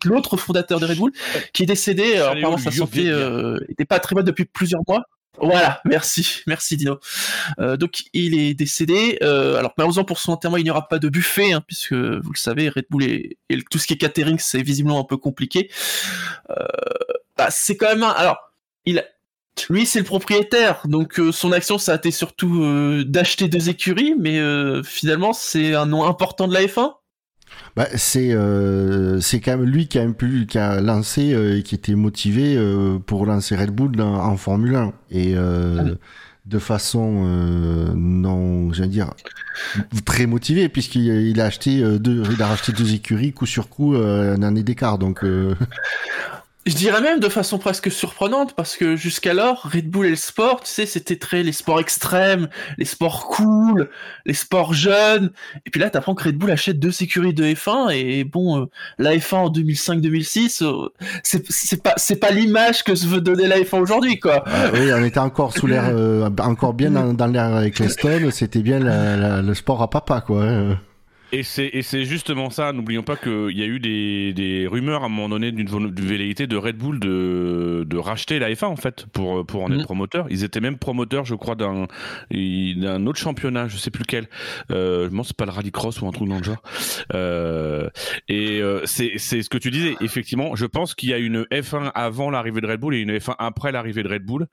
l'autre 0.07 0.37
fondateur 0.39 0.81
de 0.81 0.87
Red 0.87 0.97
Bull, 0.97 1.13
qui 1.53 1.65
est 1.65 1.67
décédé. 1.67 2.15
Alors, 2.15 2.29
Salut, 2.29 2.39
apparemment, 2.41 2.57
sa 2.63 2.71
santé 2.71 3.03
Vietnam. 3.03 3.21
euh, 3.21 3.59
était 3.69 3.85
pas 3.85 3.99
très 3.99 4.15
bonne 4.15 4.25
depuis 4.25 4.47
plusieurs 4.47 4.81
mois. 4.89 5.03
Voilà, 5.39 5.81
merci, 5.85 6.43
merci 6.47 6.77
Dino. 6.77 7.01
Euh, 7.59 7.77
donc 7.77 8.05
il 8.13 8.39
est 8.39 8.55
décédé. 8.55 9.19
Euh, 9.23 9.57
alors 9.57 9.73
malheureusement 9.77 10.05
pour 10.05 10.19
son 10.19 10.33
enterrement 10.33 10.57
il 10.57 10.65
n'y 10.65 10.71
aura 10.71 10.89
pas 10.89 10.99
de 10.99 11.09
buffet, 11.09 11.53
hein, 11.53 11.63
puisque 11.67 11.93
vous 11.93 12.33
le 12.33 12.39
savez, 12.39 12.69
Red 12.69 12.87
Bull 12.91 13.05
et, 13.05 13.37
tout 13.71 13.79
ce 13.79 13.87
qui 13.87 13.95
est 13.95 13.99
catering 13.99 14.39
c'est 14.39 14.63
visiblement 14.63 15.01
un 15.01 15.05
peu 15.05 15.17
compliqué. 15.17 15.71
Euh, 16.51 16.55
bah, 17.37 17.49
c'est 17.51 17.77
quand 17.77 17.89
même 17.89 18.05
un... 18.05 18.11
Alors, 18.11 18.53
il 18.87 19.05
lui 19.71 19.87
c'est 19.87 20.01
le 20.01 20.05
propriétaire, 20.05 20.83
donc 20.87 21.21
euh, 21.21 21.31
son 21.31 21.53
action 21.53 21.79
ça 21.79 21.93
a 21.93 21.95
été 21.95 22.11
surtout 22.11 22.65
euh, 22.65 23.05
d'acheter 23.05 23.47
deux 23.47 23.69
écuries, 23.69 24.15
mais 24.19 24.41
finalement 24.83 25.33
c'est 25.33 25.75
un 25.75 25.87
nom 25.87 26.05
important 26.05 26.49
de 26.49 26.55
la 26.55 26.65
F1. 26.65 26.93
Bah, 27.77 27.87
c'est 27.97 28.33
euh, 28.33 29.21
c'est 29.21 29.41
quand 29.41 29.57
même 29.59 29.67
lui 29.67 29.89
qui 29.89 29.99
a, 29.99 30.03
un 30.03 30.13
peu- 30.13 30.45
qui 30.49 30.59
a 30.59 30.81
lancé 30.81 31.33
euh, 31.35 31.59
et 31.59 31.63
qui 31.65 31.75
était 31.75 31.95
motivé 31.97 32.55
euh, 32.57 32.99
pour 33.05 33.27
lancer 33.27 33.57
Red 33.57 33.71
Bull 33.71 33.97
dans- 33.97 34.15
en 34.15 34.37
Formule 34.37 34.77
1 34.77 34.93
et 35.11 35.35
Ah. 35.37 35.83
de 36.47 36.59
façon 36.59 37.25
non 37.97 38.73
j'allais 38.73 38.89
dire 38.91 39.11
très 40.05 40.27
motivé 40.27 40.69
puisqu'il 40.69 41.07
il 41.07 41.41
a 41.41 41.47
acheté 41.47 41.81
deux 41.99 42.23
il 42.31 42.43
a 42.43 42.47
racheté 42.49 42.73
deux 42.73 42.95
écuries 42.95 43.33
coup 43.33 43.47
sur 43.47 43.69
coup 43.69 43.95
un 43.97 44.43
année 44.43 44.63
d'écart 44.63 44.99
donc 44.99 45.25
Je 46.67 46.75
dirais 46.75 47.03
même 47.03 47.21
de 47.21 47.29
façon 47.29 47.59
presque 47.59 47.91
surprenante 47.91 48.55
parce 48.55 48.77
que 48.77 48.97
jusqu'alors, 48.97 49.69
Red 49.71 49.91
Bull 49.91 50.07
et 50.07 50.11
le 50.11 50.17
sport, 50.17 50.63
tu 50.63 50.71
sais, 50.71 50.87
c'était 50.87 51.17
très 51.17 51.43
les 51.43 51.53
sports 51.53 51.79
extrêmes, 51.79 52.49
les 52.79 52.87
sports 52.87 53.27
cool, 53.27 53.91
les 54.25 54.33
sports 54.33 54.73
jeunes. 54.73 55.31
Et 55.67 55.71
puis 55.71 55.79
là, 55.79 55.91
t'apprends 55.91 56.15
que 56.15 56.25
Red 56.25 56.39
Bull 56.39 56.51
achète 56.51 56.79
deux 56.79 56.91
sécurités 56.91 57.35
de 57.35 57.55
F1 57.55 57.95
et 57.95 58.25
bon, 58.25 58.63
euh, 58.63 58.65
la 58.99 59.15
F1 59.15 59.35
en 59.35 59.51
2005-2006, 59.51 60.65
euh, 60.65 60.89
c'est 61.23 61.83
pas 61.83 61.95
pas 62.21 62.31
l'image 62.31 62.85
que 62.85 62.95
se 62.95 63.07
veut 63.07 63.21
donner 63.21 63.47
la 63.47 63.59
F1 63.59 63.81
aujourd'hui, 63.81 64.19
quoi. 64.19 64.45
ah, 64.47 64.71
oui 64.73 64.91
on 64.95 65.05
était 65.05 65.19
encore 65.19 65.53
sous 65.53 65.67
l'air 65.67 65.85
euh, 65.89 66.31
encore 66.39 66.75
bien 66.75 66.91
dans, 66.91 67.27
l'air 67.27 67.55
avec 67.55 67.79
les 67.79 67.89
c'était 68.31 68.61
bien 68.61 68.79
le 68.81 69.55
sport 69.55 69.83
à 69.83 69.91
papa 69.91 70.21
quoi 70.21 70.45
hein. 70.45 70.79
Et 71.39 71.43
c'est 71.83 72.05
justement 72.05 72.51
ça. 72.51 72.73
N'oublions 72.73 73.03
pas 73.03 73.17
qu'il 73.17 73.57
y 73.57 73.63
a 73.63 73.67
eu 73.67 73.81
des, 73.81 74.33
des 74.33 74.67
rumeurs 74.67 75.03
à 75.03 75.07
un 75.07 75.09
moment 75.09 75.29
donné 75.29 75.53
d'une 75.53 75.69
velléité 76.01 76.47
de 76.47 76.57
Red 76.57 76.77
Bull 76.77 77.01
de, 77.01 77.85
de 77.87 77.97
racheter 77.97 78.39
la 78.39 78.51
F1 78.53 78.67
en 78.67 78.77
fait 78.77 79.07
pour 79.13 79.45
pour 79.45 79.63
en 79.65 79.71
être 79.73 79.79
Mhm. 79.79 79.85
promoteur. 79.85 80.27
Ils 80.31 80.45
étaient 80.45 80.61
même 80.61 80.79
promoteurs, 80.79 81.25
je 81.25 81.35
crois, 81.35 81.55
d'un 81.57 81.87
autre 83.07 83.19
championnat, 83.19 83.69
je 83.69 83.77
sais 83.77 83.91
plus 83.91 84.03
lequel. 84.03 84.29
Euh, 84.71 85.09
je 85.11 85.17
pense 85.17 85.27
que 85.27 85.29
c'est 85.29 85.37
pas 85.37 85.45
le 85.47 85.51
rallycross 85.51 86.01
ou 86.01 86.07
un 86.07 86.13
truc 86.13 86.29
dans 86.29 86.39
le 86.39 86.45
genre. 86.45 86.63
Euh, 87.15 87.89
et 88.29 88.61
euh, 88.61 88.83
c'est 88.87 89.19
ce 89.19 89.49
que 89.49 89.59
tu 89.59 89.71
disais. 89.71 89.97
Effectivement, 90.01 90.55
je 90.55 90.67
pense 90.67 90.95
qu'il 90.95 91.09
y 91.11 91.15
a 91.15 91.19
une 91.19 91.45
F1 91.51 91.91
avant 91.95 92.31
l'arrivée 92.31 92.61
de 92.61 92.67
Red 92.67 92.81
Bull 92.81 92.95
et 92.95 93.01
une 93.01 93.17
F1 93.17 93.35
après 93.39 93.73
l'arrivée 93.73 94.03
de 94.03 94.09
Red 94.09 94.25
Bull. 94.25 94.47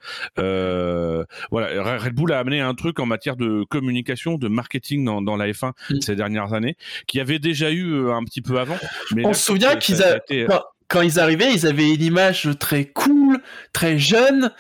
Voilà, 1.52 1.98
Red 1.98 2.14
Bull 2.14 2.32
a 2.34 2.40
amené 2.40 2.62
un 2.62 2.74
truc 2.74 3.00
en 3.00 3.06
matière 3.06 3.36
de 3.36 3.64
communication, 3.70 4.38
de 4.38 4.48
marketing 4.48 5.06
dans, 5.06 5.22
dans 5.22 5.36
la 5.38 5.48
F1 5.52 5.72
Mm. 5.90 6.02
ces 6.02 6.16
dernières 6.16 6.54
années, 6.54 6.71
qui 7.08 7.20
avait 7.20 7.40
déjà 7.40 7.72
eu 7.72 7.94
euh, 7.94 8.14
un 8.14 8.24
petit 8.24 8.42
peu 8.42 8.60
avant. 8.60 8.78
Mais 9.16 9.24
On 9.26 9.30
là, 9.30 9.34
se 9.34 9.44
souvient 9.46 9.76
qu'ils 9.76 9.98
ça 9.98 10.14
a- 10.14 10.18
été- 10.18 10.46
quand, 10.50 10.62
quand 10.88 11.02
ils 11.02 11.20
arrivaient, 11.20 11.54
ils 11.54 11.66
avaient 11.68 11.94
une 11.94 12.02
image 12.04 12.50
très 12.60 12.86
cool, 12.86 13.40
très 13.74 13.98
jeune. 13.98 14.52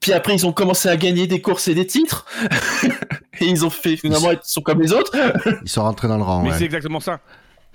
Puis 0.00 0.12
après, 0.12 0.34
ils 0.34 0.46
ont 0.46 0.52
commencé 0.52 0.88
à 0.88 0.96
gagner 0.96 1.26
des 1.26 1.40
courses 1.40 1.68
et 1.68 1.74
des 1.74 1.86
titres. 1.86 2.26
et 3.40 3.46
ils 3.46 3.64
ont 3.64 3.70
fait 3.70 3.96
finalement, 3.96 4.30
ils 4.30 4.38
sont 4.42 4.60
comme 4.62 4.80
les 4.80 4.92
autres. 4.92 5.16
ils 5.62 5.68
sont 5.68 5.82
rentrés 5.82 6.08
dans 6.08 6.16
le 6.16 6.22
rang 6.22 6.42
Mais 6.42 6.50
ouais. 6.50 6.58
c'est 6.58 6.64
exactement 6.64 7.00
ça. 7.00 7.20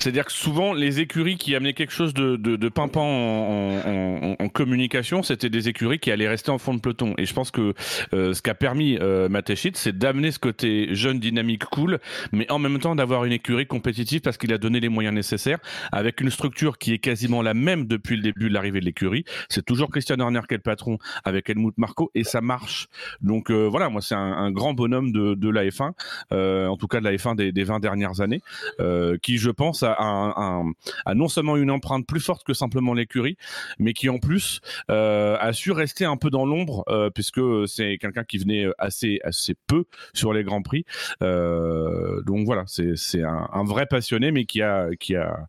C'est-à-dire 0.02 0.26
que 0.26 0.32
souvent, 0.32 0.74
les 0.74 1.00
écuries 1.00 1.38
qui 1.38 1.56
amenaient 1.56 1.74
quelque 1.74 1.94
chose 1.94 2.14
de, 2.16 2.36
de, 2.36 2.70
pimpant 2.70 3.06
en, 3.06 4.50
communication, 4.50 5.22
c'était 5.22 5.50
des 5.50 5.70
écuries 5.70 6.00
qui 6.00 6.12
allaient 6.12 6.28
rester 6.28 6.50
en 6.50 6.58
fond 6.58 6.74
de 6.74 6.80
peloton. 6.80 7.14
Et 7.18 7.26
je 7.26 7.34
pense 7.34 7.52
que 7.52 7.74
euh, 8.14 8.34
ce 8.34 8.42
qu'a 8.42 8.56
permis 8.56 8.98
euh, 9.00 9.30
c'est 9.76 9.98
d'amener 9.98 10.32
ce 10.32 10.40
côté 10.40 10.94
jeune, 10.96 11.20
dynamique, 11.20 11.66
cool, 11.66 12.00
mais 12.32 12.52
en 12.52 12.58
même 12.58 12.80
temps 12.80 12.96
d'avoir 12.96 13.26
une 13.26 13.32
écurie 13.32 13.68
compétitive 13.68 14.22
parce 14.22 14.38
qu'il 14.38 14.52
a 14.54 14.58
donné 14.58 14.80
les 14.80 14.90
moyens 14.90 15.14
nécessaires, 15.14 15.60
avec 15.92 16.20
une 16.22 16.32
structure 16.32 16.78
qui 16.78 16.94
est 16.94 16.98
quasiment 16.98 17.42
la 17.42 17.54
même 17.54 17.86
depuis 17.86 18.16
le 18.16 18.24
début 18.24 18.50
de 18.50 18.54
l'arrivée 18.54 18.80
de 18.80 18.86
l'écurie. 18.86 19.24
C'est 19.50 19.66
toujours 19.66 19.92
Christian 19.92 20.20
Horner 20.20 20.42
qui 20.48 20.56
est 20.56 20.58
le 20.58 20.64
patron 20.64 20.98
avec 21.24 21.50
Helmut 21.50 21.78
Marko, 21.78 22.12
et 22.16 22.24
ça 22.24 22.42
marche. 22.42 22.88
Donc 23.22 23.52
euh, 23.52 23.68
voilà, 23.70 23.90
moi 23.90 24.02
c'est 24.02 24.16
un, 24.16 24.20
un 24.20 24.52
grand 24.52 24.74
bonhomme 24.74 25.12
de, 25.12 25.36
de 25.36 25.50
la 25.50 25.66
F1, 25.66 25.92
euh, 26.32 26.68
en 26.68 26.78
tout 26.78 26.88
cas 26.88 27.00
de 27.00 27.06
la 27.06 27.14
F1 27.14 27.36
des, 27.36 27.52
des 27.52 27.64
20 27.64 27.80
dernières 27.80 28.22
années 28.22 28.42
euh, 28.80 29.18
qui, 29.22 29.38
je 29.38 29.52
pense, 29.52 29.84
a, 29.84 29.91
un- 30.00 30.34
un- 30.36 30.72
a 31.06 31.14
non 31.16 31.28
seulement 31.28 31.58
une 31.58 31.72
empreinte 31.72 32.06
plus 32.06 32.20
forte 32.20 32.44
que 32.44 32.54
simplement 32.54 32.94
l'écurie, 32.94 33.38
mais 33.80 33.94
qui 33.94 34.10
en 34.10 34.20
plus 34.20 34.60
euh, 34.90 35.38
a 35.40 35.54
su 35.54 35.72
rester 35.72 36.06
un 36.06 36.18
peu 36.18 36.30
dans 36.30 36.46
l'ombre, 36.46 36.84
euh, 36.90 37.10
puisque 37.10 37.42
c'est 37.68 37.98
quelqu'un 38.00 38.24
qui 38.24 38.38
venait 38.38 38.68
assez, 38.78 39.20
assez 39.24 39.56
peu 39.68 39.86
sur 40.14 40.34
les 40.34 40.44
grands 40.44 40.62
prix. 40.62 40.86
Euh, 41.22 42.22
donc 42.24 42.46
voilà, 42.46 42.64
c'est 42.68 42.96
c'est 42.96 43.24
un, 43.24 43.50
un 43.52 43.64
vrai 43.64 43.86
passionné, 43.86 44.32
mais 44.32 44.46
qui 44.46 44.62
a, 44.62 44.90
qui 45.00 45.16
a, 45.16 45.48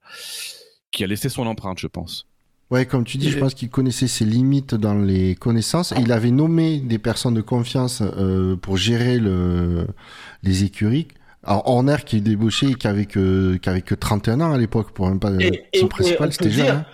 qui 0.91 1.05
a 1.05 1.07
laissé 1.07 1.29
son 1.29 1.47
empreinte, 1.47 1.79
je 1.79 1.87
pense. 1.87 2.27
Ouais, 2.71 2.87
comme 2.87 3.05
tu 3.05 3.19
dis, 3.19 3.31
je 3.31 3.39
pense 3.39 3.53
qu'il 3.53 3.69
connaissait 3.69 4.09
ses 4.09 4.25
limites 4.25 4.75
dans 4.75 4.95
les 4.95 5.35
connaissances. 5.35 5.93
Il 6.01 6.11
avait 6.11 6.31
nommé 6.31 6.79
des 6.79 6.99
personnes 6.99 7.35
de 7.35 7.43
confiance 7.43 8.01
euh, 8.03 8.57
pour 8.57 8.79
gérer 8.79 9.19
le, 9.19 9.87
les 10.43 10.65
écuries. 10.65 11.09
Alors 11.45 11.69
Horner 11.69 11.97
qui 12.07 12.17
est 12.19 12.21
débauché 12.21 12.69
et 12.71 12.75
qui 12.75 12.87
avait 12.87 13.07
que, 13.07 13.57
qui 13.57 13.69
avait 13.69 13.83
que 13.83 13.95
31 13.95 14.41
ans 14.41 14.53
à 14.53 14.59
l'époque 14.59 14.93
pour 14.93 15.09
même 15.09 15.19
pas 15.21 15.31
Et- 15.41 15.65
son 15.75 15.87
et 15.87 15.89
principal, 15.89 16.33
c'était 16.33 16.51
jeune. 16.51 16.69
hein. 16.69 16.87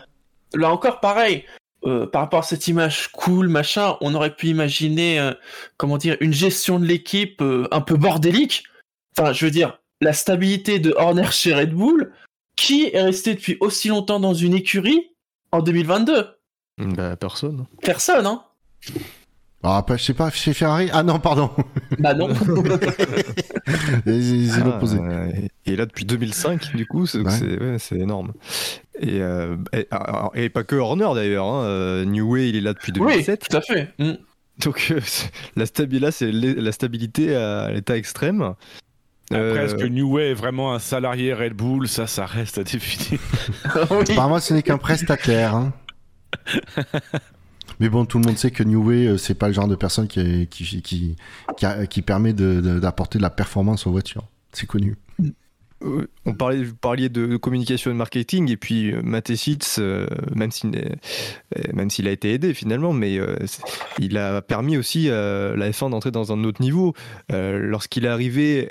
Là 0.55 0.73
encore, 0.73 1.01
pareil. 1.01 1.45
euh, 1.87 2.07
par 2.07 2.23
rapport 2.23 2.41
à 2.41 2.43
cette 2.43 2.67
image 2.67 3.09
cool, 3.13 3.47
machin, 3.49 3.97
on 4.01 4.13
aurait 4.15 4.35
pu 4.35 4.49
imaginer, 4.49 5.21
euh, 5.21 5.33
comment 5.77 5.97
dire, 5.97 6.17
une 6.21 6.33
gestion 6.33 6.81
de 6.81 6.85
l'équipe 6.85 7.41
euh, 7.41 7.69
un 7.71 7.81
peu 7.81 7.97
bordélique. 7.97 8.65
Enfin, 9.17 9.33
je 9.33 9.45
veux 9.45 9.51
dire, 9.53 9.79
la 10.01 10.13
stabilité 10.13 10.81
de 10.81 10.93
Horner 10.97 11.31
chez 11.31 11.55
Red 11.55 11.73
Bull, 11.75 12.13
qui 12.57 12.91
est 12.93 13.01
resté 13.01 13.35
depuis 13.35 13.57
aussi 13.61 13.89
longtemps 13.89 14.19
dans 14.19 14.35
une 14.35 14.55
écurie 14.55 15.11
en 15.53 15.61
2022 15.63 16.27
Bah, 16.79 17.15
personne. 17.17 17.67
Personne, 17.83 18.27
hein 18.27 18.43
Alors 19.64 19.77
après, 19.77 19.99
je 19.99 20.05
sais 20.05 20.14
pas, 20.14 20.31
chez 20.31 20.55
Ferrari. 20.55 20.88
Ah 20.92 21.03
non, 21.03 21.18
pardon. 21.18 21.51
Bah 21.99 22.14
non. 22.14 22.29
c'est 24.07 24.51
Ah, 24.55 24.64
l'opposé. 24.64 24.99
et 25.66 25.75
là 25.77 25.85
depuis 25.87 26.05
2005, 26.05 26.77
du 26.77 26.87
coup, 26.87 27.07
c'est 27.07 27.18
Ouais. 27.21 27.77
énorme. 27.92 28.33
Et, 29.01 29.21
euh, 29.21 29.57
et, 29.73 29.87
alors, 29.90 30.31
et 30.35 30.49
pas 30.49 30.62
que 30.64 30.77
Horner 30.77 31.09
d'ailleurs. 31.14 31.47
Hein, 31.47 31.64
euh, 31.64 32.05
New 32.05 32.31
Way, 32.33 32.51
il 32.51 32.57
est 32.57 32.61
là 32.61 32.73
depuis 32.73 32.92
oui, 32.99 33.12
2007. 33.12 33.49
tout 33.51 33.57
à 33.57 33.61
fait. 33.61 33.88
Mm. 33.99 34.12
Donc 34.61 34.88
euh, 34.92 35.01
la, 35.57 35.64
stabi- 35.66 35.99
là, 36.01 36.11
la 36.62 36.73
stabilité 36.73 37.35
à 37.35 37.71
l'état 37.73 37.97
extrême. 37.97 38.55
Après, 39.31 39.40
Euh, 39.42 39.64
est-ce 39.66 39.75
que 39.75 39.85
New 39.85 40.11
Way 40.14 40.31
est 40.31 40.35
vraiment 40.35 40.73
un 40.73 40.79
salarié 40.79 41.35
Red 41.35 41.53
Bull? 41.55 41.87
Ça, 41.88 42.07
ça 42.07 42.25
reste 42.27 42.59
à 42.59 42.64
définir. 42.64 43.21
Oui. 43.90 44.05
Apparemment, 44.12 44.38
ce 44.40 44.55
n'est 44.55 44.62
qu'un 44.62 44.79
prestataire. 44.79 45.55
hein. 45.55 45.73
Mais 47.81 47.88
bon, 47.88 48.05
tout 48.05 48.19
le 48.19 48.27
monde 48.27 48.37
sait 48.38 48.51
que 48.51 48.62
New 48.62 48.83
Way, 48.85 49.07
euh, 49.07 49.17
c'est 49.17 49.35
pas 49.35 49.47
le 49.49 49.55
genre 49.55 49.69
de 49.69 49.77
personne 49.77 50.09
qui, 50.09 50.47
qui, 50.49 50.83
qui, 50.83 51.17
qui, 51.88 52.03
permet 52.03 52.33
de- 52.33 52.61
de- 52.61 52.79
d'apporter 52.81 53.19
de, 53.19 53.23
la 53.23 53.31
performance 53.31 53.87
aux 53.87 53.91
voitures. 53.93 54.25
C'est 54.53 54.67
connu. 54.67 54.97
On 55.81 56.35
parlait, 56.35 56.64
vous 56.64 56.75
parliez 56.75 57.09
de 57.09 57.37
communication 57.37 57.91
et 57.91 57.95
de 57.95 57.99
marketing, 57.99 58.51
et 58.51 58.57
puis 58.57 58.93
euh, 58.93 59.01
Matessitz, 59.03 59.79
euh, 59.79 60.09
même 60.35 60.51
s'il 60.51 60.75
euh, 60.77 61.73
même 61.73 61.88
a 62.05 62.11
été 62.11 62.33
aidé 62.33 62.53
finalement, 62.53 62.93
mais 62.93 63.19
il 63.99 64.19
a 64.19 64.43
permis 64.43 64.77
aussi 64.77 65.09
à 65.09 65.55
la 65.55 65.71
F1 65.71 65.91
d'entrer 65.91 66.11
dans 66.11 66.33
un 66.33 66.43
autre 66.45 66.61
niveau. 66.62 66.95
Lorsqu'il 67.31 68.05
est 68.05 68.09
arrivé, 68.09 68.69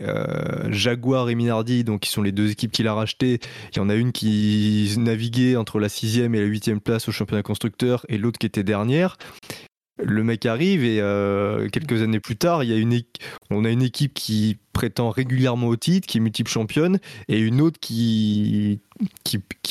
Jaguar 0.70 1.30
et 1.30 1.36
Minardi, 1.36 1.84
donc 1.84 2.02
qui 2.02 2.10
sont 2.10 2.22
les 2.22 2.32
deux 2.32 2.52
équipes 2.52 2.72
qu'il 2.72 2.88
a 2.88 2.93
rachetées, 2.93 3.39
il 3.74 3.78
y 3.78 3.80
en 3.80 3.89
a 3.89 3.96
une 3.96 4.12
qui 4.12 4.93
naviguait 4.98 5.56
entre 5.56 5.80
la 5.80 5.89
sixième 5.89 6.36
et 6.36 6.39
la 6.39 6.46
huitième 6.46 6.80
place 6.80 7.08
au 7.08 7.12
championnat 7.12 7.43
constructeur, 7.43 8.06
et 8.10 8.17
l'autre 8.17 8.39
qui 8.39 8.46
était 8.46 8.63
dernière. 8.63 9.17
Le 10.04 10.24
mec 10.24 10.46
arrive 10.46 10.84
et 10.84 11.00
euh, 11.02 11.70
quelques 11.70 12.02
années 12.02 12.20
plus 12.20 12.36
tard, 12.36 12.62
on 13.50 13.66
a 13.66 13.70
une 13.70 13.82
équipe 13.82 14.14
qui 14.14 14.58
prétend 14.74 15.10
régulièrement 15.10 15.68
au 15.68 15.76
titre, 15.76 16.08
qui 16.08 16.20
est 16.20 16.22
multiple 16.22 16.52
championne, 16.52 17.00
et 17.28 17.40
une 17.40 17.62
autre 17.62 17.80
qui, 17.80 18.80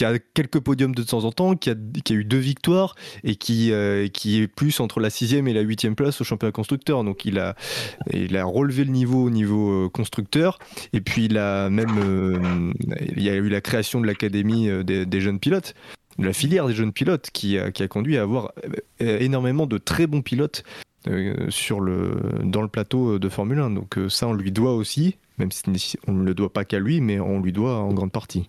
a 0.01 0.19
quelques 0.35 0.59
podiums 0.59 0.97
de 0.97 1.05
temps 1.05 1.23
en 1.23 1.31
temps, 1.31 1.55
qui 1.55 1.71
a, 1.71 1.75
eu 2.11 2.25
deux 2.25 2.39
victoires 2.39 2.97
et 3.23 3.37
qui, 3.37 3.71
euh, 3.71 4.09
qui 4.09 4.43
est 4.43 4.49
plus 4.49 4.81
entre 4.81 4.99
la 4.99 5.11
sixième 5.11 5.47
et 5.47 5.53
la 5.53 5.61
huitième 5.61 5.95
place 5.95 6.21
au 6.21 6.25
championnat 6.25 6.51
constructeur. 6.51 7.05
Donc 7.05 7.25
il 7.25 7.39
a, 7.39 7.55
relevé 8.45 8.85
le 8.85 8.91
niveau 8.91 9.25
au 9.25 9.31
niveau 9.31 9.71
euh, 9.71 9.89
constructeur. 9.89 10.59
Et 10.93 11.01
puis 11.01 11.27
il 11.27 11.39
a 11.39 11.71
même, 11.71 12.75
il 13.15 13.23
y 13.23 13.29
a 13.29 13.35
eu 13.35 13.49
la 13.49 13.61
création 13.61 14.01
de 14.01 14.07
l'académie 14.07 14.69
des 14.85 15.21
jeunes 15.21 15.39
pilotes 15.39 15.75
la 16.18 16.33
filière 16.33 16.66
des 16.66 16.74
jeunes 16.74 16.92
pilotes 16.92 17.31
qui 17.33 17.59
a, 17.59 17.70
qui 17.70 17.83
a 17.83 17.88
conduit 17.88 18.16
à 18.16 18.22
avoir 18.22 18.52
euh, 19.00 19.18
énormément 19.18 19.66
de 19.66 19.79
très 19.79 20.07
bons 20.07 20.22
pilotes 20.22 20.64
euh, 21.09 21.48
dans 22.42 22.62
le 22.62 22.68
plateau 22.68 23.18
de 23.18 23.29
Formule 23.29 23.59
1. 23.59 23.70
Donc 23.70 23.98
euh, 23.98 24.09
ça, 24.09 24.26
on 24.26 24.33
lui 24.33 24.52
doit 24.52 24.74
aussi, 24.74 25.16
même 25.38 25.50
si 25.52 25.96
on 26.07 26.12
ne 26.12 26.24
le 26.24 26.35
doit 26.35 26.52
pas 26.52 26.64
qu'à 26.64 26.79
lui, 26.79 27.00
mais 27.00 27.20
on 27.20 27.40
lui 27.40 27.52
doit 27.52 27.79
en 27.79 27.92
grande 27.92 28.12
partie. 28.12 28.48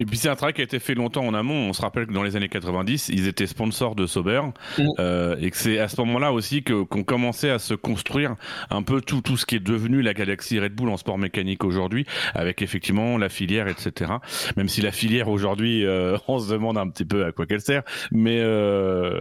Et 0.00 0.06
puis 0.06 0.16
c'est 0.16 0.28
un 0.28 0.36
travail 0.36 0.54
qui 0.54 0.60
a 0.60 0.64
été 0.64 0.78
fait 0.78 0.94
longtemps 0.94 1.26
en 1.26 1.34
amont. 1.34 1.68
On 1.68 1.72
se 1.72 1.82
rappelle 1.82 2.06
que 2.06 2.12
dans 2.12 2.22
les 2.22 2.36
années 2.36 2.48
90, 2.48 3.08
ils 3.08 3.26
étaient 3.26 3.48
sponsors 3.48 3.96
de 3.96 4.06
Sauber 4.06 4.42
Mm. 4.78 4.84
euh, 5.00 5.36
et 5.40 5.50
que 5.50 5.56
c'est 5.56 5.80
à 5.80 5.88
ce 5.88 6.00
moment-là 6.02 6.32
aussi 6.32 6.62
que 6.62 6.82
qu'on 6.84 7.02
commençait 7.02 7.50
à 7.50 7.58
se 7.58 7.74
construire 7.74 8.36
un 8.70 8.82
peu 8.84 9.00
tout 9.00 9.22
tout 9.22 9.36
ce 9.36 9.44
qui 9.44 9.56
est 9.56 9.60
devenu 9.60 10.00
la 10.00 10.14
galaxie 10.14 10.60
Red 10.60 10.74
Bull 10.74 10.88
en 10.90 10.96
sport 10.96 11.18
mécanique 11.18 11.64
aujourd'hui, 11.64 12.06
avec 12.34 12.62
effectivement 12.62 13.18
la 13.18 13.28
filière, 13.28 13.66
etc. 13.66 14.12
Même 14.56 14.68
si 14.68 14.82
la 14.82 14.92
filière 14.92 15.28
aujourd'hui, 15.28 15.84
euh, 15.84 16.16
on 16.28 16.38
se 16.38 16.52
demande 16.52 16.78
un 16.78 16.88
petit 16.88 17.04
peu 17.04 17.24
à 17.24 17.32
quoi 17.32 17.46
qu'elle 17.46 17.60
sert, 17.60 17.82
mais 18.12 18.38
euh, 18.40 19.20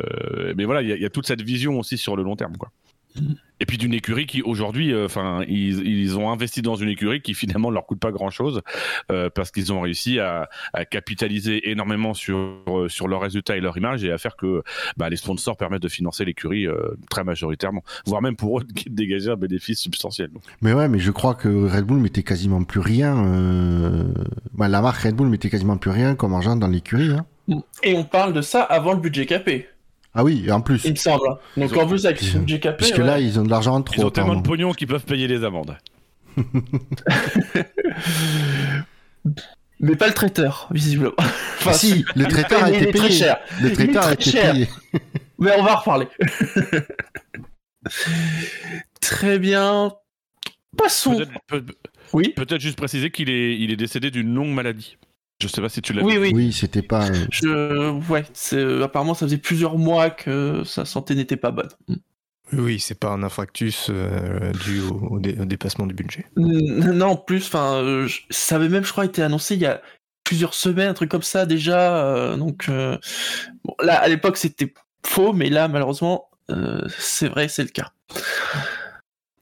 mais 0.55 0.65
voilà, 0.65 0.83
il 0.83 0.89
y, 0.95 1.01
y 1.01 1.05
a 1.05 1.09
toute 1.09 1.25
cette 1.25 1.41
vision 1.41 1.79
aussi 1.79 1.97
sur 1.97 2.15
le 2.15 2.21
long 2.21 2.35
terme, 2.35 2.55
quoi. 2.55 2.69
Et 3.59 3.65
puis 3.65 3.79
d'une 3.79 3.93
écurie 3.95 4.27
qui 4.27 4.43
aujourd'hui, 4.43 4.93
euh, 4.93 5.05
enfin, 5.05 5.41
ils, 5.47 5.79
ils 5.87 6.15
ont 6.17 6.29
investi 6.31 6.61
dans 6.61 6.75
une 6.75 6.89
écurie 6.89 7.21
qui 7.21 7.33
finalement 7.33 7.69
ne 7.69 7.73
leur 7.73 7.87
coûte 7.87 7.99
pas 7.99 8.11
grand 8.11 8.29
chose 8.29 8.61
parce 9.33 9.49
qu'ils 9.51 9.73
ont 9.73 9.81
réussi 9.81 10.19
à, 10.19 10.47
à 10.73 10.85
capitaliser 10.85 11.71
énormément 11.71 12.13
sur 12.13 12.37
euh, 12.67 12.87
sur 12.87 13.07
leurs 13.07 13.21
résultats 13.21 13.57
et 13.57 13.59
leur 13.61 13.75
image 13.77 14.03
et 14.03 14.11
à 14.11 14.17
faire 14.19 14.35
que 14.35 14.61
bah, 14.95 15.09
les 15.09 15.15
sponsors 15.15 15.57
permettent 15.57 15.81
de 15.81 15.87
financer 15.87 16.23
l'écurie 16.23 16.67
euh, 16.67 16.95
très 17.09 17.23
majoritairement, 17.23 17.83
voire 18.05 18.21
même 18.21 18.35
pour 18.35 18.59
eux 18.59 18.63
de 18.85 18.93
dégager 18.93 19.31
un 19.31 19.35
bénéfice 19.35 19.79
substantiel. 19.79 20.29
Donc, 20.29 20.43
Mais 20.61 20.73
ouais, 20.73 20.87
mais 20.87 20.99
je 20.99 21.09
crois 21.11 21.33
que 21.33 21.47
Red 21.49 21.85
Bull 21.85 21.97
mettait 21.99 22.23
quasiment 22.23 22.63
plus 22.63 22.79
rien. 22.79 23.17
euh, 23.25 24.03
bah, 24.53 24.67
la 24.67 24.81
marque 24.81 25.01
Red 25.01 25.15
Bull 25.15 25.29
mettait 25.29 25.49
quasiment 25.49 25.77
plus 25.77 25.91
rien 25.91 26.13
comme 26.15 26.33
argent 26.35 26.55
dans 26.55 26.67
l'écurie. 26.67 27.09
hein. 27.11 27.25
Et 27.81 27.95
on 27.95 28.03
parle 28.03 28.33
de 28.33 28.41
ça 28.41 28.61
avant 28.61 28.93
le 28.93 28.99
budget 28.99 29.25
capé, 29.25 29.67
Ah 30.19 30.23
oui, 30.23 30.51
en 30.51 30.61
plus. 30.61 30.83
il 30.83 30.91
me 30.91 30.95
semble. 30.95 31.27
hein. 31.29 31.37
Donc 31.57 31.69
Ils 31.71 31.77
ont- 31.77 31.81
en 31.83 31.87
plus 31.87 32.05
avec 32.07 32.21
le 32.33 32.39
budget 32.39 32.59
capé, 32.59 32.77
Puisque 32.77 32.97
ouais. 32.97 33.03
là, 33.05 33.19
ils 33.19 33.39
ont 33.39 33.43
de 33.43 33.49
l'argent 33.51 33.75
en 33.75 33.81
trop. 33.83 34.01
ils 34.01 34.05
ont 34.05 34.09
tellement 34.09 34.35
de 34.35 34.41
pognon 34.41 34.73
qu'ils 34.73 34.87
peuvent 34.87 35.05
payer 35.05 35.27
les 35.27 35.43
amendes. 35.43 35.77
mais 39.79 39.95
pas 39.95 40.07
le 40.07 40.13
traiteur, 40.13 40.67
visiblement. 40.71 41.13
Enfin, 41.19 41.69
Ah 41.71 41.73
si, 41.73 42.03
le 42.15 42.25
traiteur 42.25 42.63
a 42.63 42.69
il 42.69 42.75
est 42.75 42.81
été 42.83 42.91
très 42.93 43.07
payé. 43.09 43.19
cher. 43.19 43.37
Le 43.61 43.71
traiteur 43.73 44.05
a 44.07 44.13
été 44.13 44.31
cher. 44.31 44.51
payé. 44.53 44.67
Mais 45.39 45.51
on 45.57 45.63
va 45.63 45.73
en 45.73 45.77
reparler. 45.77 46.07
Très 49.01 49.37
bien. 49.37 49.91
Passons. 50.75 51.15
Peut-être 51.15 51.31
peut, 51.47 51.65
Oui. 52.13 52.33
peut-être 52.35 52.59
juste 52.59 52.75
préciser 52.77 53.11
qu'il 53.11 53.29
est 53.29 53.55
il 53.57 53.71
est 53.71 53.75
décédé 53.75 54.09
d'une 54.09 54.33
longue 54.33 54.49
maladie. 54.49 54.97
Je 55.39 55.47
sais 55.47 55.61
pas 55.61 55.69
si 55.69 55.81
tu 55.81 55.93
l'as 55.93 56.03
Oui, 56.03 56.13
vu. 56.13 56.19
oui. 56.19 56.31
Oui, 56.33 56.53
c'était 56.53 56.81
pas. 56.81 57.07
euh, 57.09 57.25
Je... 57.31 58.09
Ouais, 58.09 58.25
euh, 58.53 58.83
apparemment 58.83 59.13
ça 59.13 59.25
faisait 59.27 59.37
plusieurs 59.37 59.77
mois 59.77 60.09
que 60.09 60.63
sa 60.65 60.83
santé 60.85 61.13
n'était 61.15 61.37
pas 61.37 61.51
bonne. 61.51 61.69
Oui, 62.53 62.79
c'est 62.79 62.97
pas 62.97 63.09
un 63.09 63.23
infarctus 63.23 63.87
euh, 63.89 64.51
dû 64.63 64.79
au, 64.81 64.95
au 65.15 65.19
dé- 65.19 65.37
au 65.39 65.45
dépassement 65.45 65.85
du 65.85 65.93
budget. 65.93 66.25
Non, 66.37 67.07
en 67.07 67.15
plus, 67.17 67.45
enfin, 67.47 67.73
euh, 67.83 68.07
ça 68.29 68.55
avait 68.55 68.69
même, 68.69 68.85
je 68.85 68.91
crois, 68.91 69.05
été 69.05 69.21
annoncé 69.21 69.55
il 69.55 69.61
y 69.61 69.65
a 69.65 69.81
plusieurs 70.23 70.53
semaines, 70.53 70.89
un 70.89 70.93
truc 70.93 71.11
comme 71.11 71.23
ça 71.23 71.45
déjà. 71.45 72.05
euh, 72.05 72.37
donc, 72.37 72.67
euh, 72.69 72.97
bon, 73.65 73.75
là, 73.83 73.99
à 73.99 74.07
l'époque, 74.07 74.37
c'était 74.37 74.73
faux, 75.05 75.33
mais 75.33 75.49
là, 75.49 75.67
malheureusement, 75.67 76.29
euh, 76.49 76.87
c'est 76.97 77.27
vrai, 77.27 77.47
c'est 77.49 77.63
le 77.63 77.69
cas. 77.69 77.91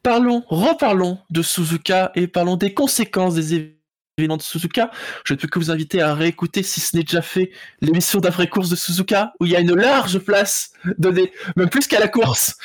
Parlons, 0.03 0.43
reparlons 0.47 1.19
de 1.29 1.41
Suzuka 1.41 2.11
et 2.15 2.27
parlons 2.27 2.57
des 2.57 2.73
conséquences 2.73 3.35
des 3.35 3.53
événements 3.55 3.74
de 4.17 4.41
Suzuka. 4.41 4.91
Je 5.25 5.33
ne 5.33 5.39
peux 5.39 5.49
que 5.49 5.59
vous 5.59 5.71
inviter 5.71 6.01
à 6.01 6.13
réécouter, 6.13 6.63
si 6.63 6.79
ce 6.79 6.95
n'est 6.95 7.03
déjà 7.03 7.21
fait, 7.21 7.51
l'émission 7.81 8.21
d'après-course 8.21 8.69
de 8.69 8.77
Suzuka, 8.77 9.33
où 9.41 9.45
il 9.45 9.51
y 9.51 9.57
a 9.57 9.59
une 9.59 9.75
large 9.75 10.19
place 10.19 10.71
donnée, 10.97 11.33
même 11.57 11.69
plus 11.69 11.85
qu'à 11.85 11.99
la 11.99 12.07
course, 12.07 12.55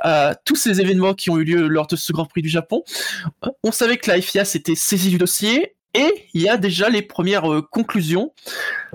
à 0.00 0.34
tous 0.46 0.56
ces 0.56 0.80
événements 0.80 1.12
qui 1.12 1.28
ont 1.28 1.36
eu 1.36 1.44
lieu 1.44 1.68
lors 1.68 1.86
de 1.86 1.96
ce 1.96 2.14
Grand 2.14 2.24
Prix 2.24 2.40
du 2.40 2.48
Japon. 2.48 2.82
On 3.62 3.72
savait 3.72 3.98
que 3.98 4.10
la 4.10 4.22
FIA 4.22 4.46
s'était 4.46 4.74
saisie 4.74 5.10
du 5.10 5.18
dossier 5.18 5.76
et 5.92 6.28
il 6.32 6.40
y 6.40 6.48
a 6.48 6.56
déjà 6.56 6.88
les 6.88 7.02
premières 7.02 7.52
euh, 7.52 7.60
conclusions. 7.60 8.32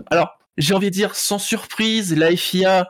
Alors, 0.10 0.40
j'ai 0.58 0.74
envie 0.74 0.90
de 0.90 0.96
dire 0.96 1.16
sans 1.16 1.38
surprise, 1.38 2.18
la 2.18 2.36
FIA 2.36 2.90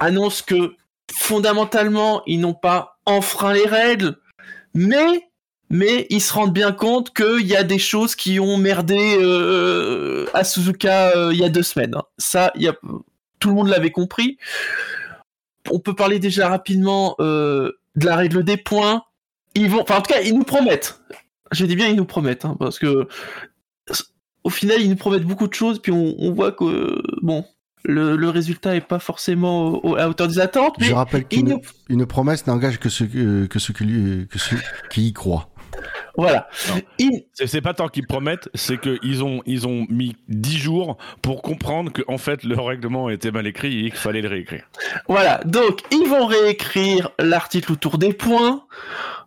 annonce 0.00 0.42
que 0.42 0.74
fondamentalement, 1.12 2.22
ils 2.26 2.40
n'ont 2.40 2.54
pas 2.54 2.98
enfreint 3.06 3.52
les 3.52 3.66
règles, 3.66 4.18
mais 4.74 5.27
mais 5.70 6.06
ils 6.10 6.20
se 6.20 6.32
rendent 6.32 6.52
bien 6.52 6.72
compte 6.72 7.14
qu'il 7.14 7.46
y 7.46 7.56
a 7.56 7.62
des 7.64 7.78
choses 7.78 8.14
qui 8.14 8.40
ont 8.40 8.56
merdé 8.56 9.16
euh, 9.20 10.26
à 10.34 10.44
Suzuka 10.44 11.16
euh, 11.16 11.30
il 11.32 11.38
y 11.40 11.44
a 11.44 11.48
deux 11.48 11.62
semaines. 11.62 11.94
hein. 11.96 12.02
Ça, 12.18 12.50
il 12.54 12.62
y 12.62 12.68
a... 12.68 12.74
tout 13.38 13.48
le 13.48 13.54
monde 13.54 13.68
l'avait 13.68 13.90
compris. 13.90 14.38
On 15.70 15.78
peut 15.80 15.94
parler 15.94 16.18
déjà 16.18 16.48
rapidement 16.48 17.14
euh, 17.20 17.72
de 17.96 18.06
la 18.06 18.16
règle 18.16 18.42
des 18.44 18.56
points. 18.56 19.02
Ils 19.54 19.68
vont, 19.70 19.82
enfin 19.82 19.96
en 19.98 20.02
tout 20.02 20.12
cas, 20.12 20.20
ils 20.22 20.34
nous 20.34 20.44
promettent. 20.44 21.00
Je 21.52 21.64
dis 21.66 21.76
bien 21.76 21.88
ils 21.88 21.96
nous 21.96 22.04
promettent, 22.04 22.44
hein, 22.44 22.56
parce 22.58 22.78
que 22.78 23.08
au 24.44 24.50
final, 24.50 24.80
ils 24.80 24.88
nous 24.88 24.96
promettent 24.96 25.24
beaucoup 25.24 25.48
de 25.48 25.52
choses, 25.54 25.78
puis 25.80 25.92
on, 25.92 26.14
on 26.18 26.32
voit 26.32 26.52
que 26.52 27.02
bon, 27.22 27.44
le, 27.84 28.16
le 28.16 28.28
résultat 28.30 28.76
est 28.76 28.80
pas 28.86 28.98
forcément 28.98 29.68
au- 29.84 29.96
à 29.96 30.08
hauteur 30.08 30.28
des 30.28 30.38
attentes. 30.38 30.76
Mais 30.80 30.86
Je 30.86 30.94
rappelle 30.94 31.26
qu'une 31.26 31.60
nous- 31.88 32.06
promesse 32.06 32.46
n'engage 32.46 32.78
que 32.78 32.88
ceux, 32.88 33.06
que 33.46 33.58
ceux 33.58 33.74
qui, 33.74 33.84
lui- 33.84 34.26
que 34.28 34.38
ceux 34.38 34.56
qui 34.90 35.08
y 35.08 35.12
croient. 35.12 35.47
Voilà. 36.18 36.48
C'est 37.32 37.60
pas 37.60 37.74
tant 37.74 37.86
qu'ils 37.86 38.06
promettent, 38.06 38.48
c'est 38.52 38.76
qu'ils 38.80 39.22
ont, 39.22 39.40
ils 39.46 39.68
ont 39.68 39.86
mis 39.88 40.16
10 40.26 40.58
jours 40.58 40.98
pour 41.22 41.42
comprendre 41.42 41.92
que 41.92 42.02
en 42.08 42.18
fait, 42.18 42.42
le 42.42 42.60
règlement 42.60 43.08
était 43.08 43.30
mal 43.30 43.46
écrit 43.46 43.86
et 43.86 43.90
qu'il 43.90 44.00
fallait 44.00 44.20
le 44.20 44.28
réécrire. 44.28 44.64
Voilà, 45.06 45.40
donc 45.44 45.82
ils 45.92 46.08
vont 46.08 46.26
réécrire 46.26 47.10
l'article 47.20 47.70
autour 47.70 47.98
des 47.98 48.12
points. 48.12 48.64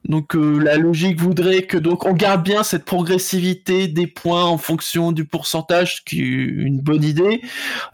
Donc 0.05 0.35
euh, 0.35 0.57
la 0.57 0.77
logique 0.77 1.19
voudrait 1.19 1.63
que 1.63 1.77
donc 1.77 2.05
on 2.05 2.13
garde 2.13 2.43
bien 2.43 2.63
cette 2.63 2.85
progressivité 2.85 3.87
des 3.87 4.07
points 4.07 4.45
en 4.45 4.57
fonction 4.57 5.11
du 5.11 5.25
pourcentage, 5.25 5.97
ce 5.97 6.01
qui 6.01 6.21
est 6.21 6.25
une 6.25 6.79
bonne 6.79 7.03
idée, 7.03 7.41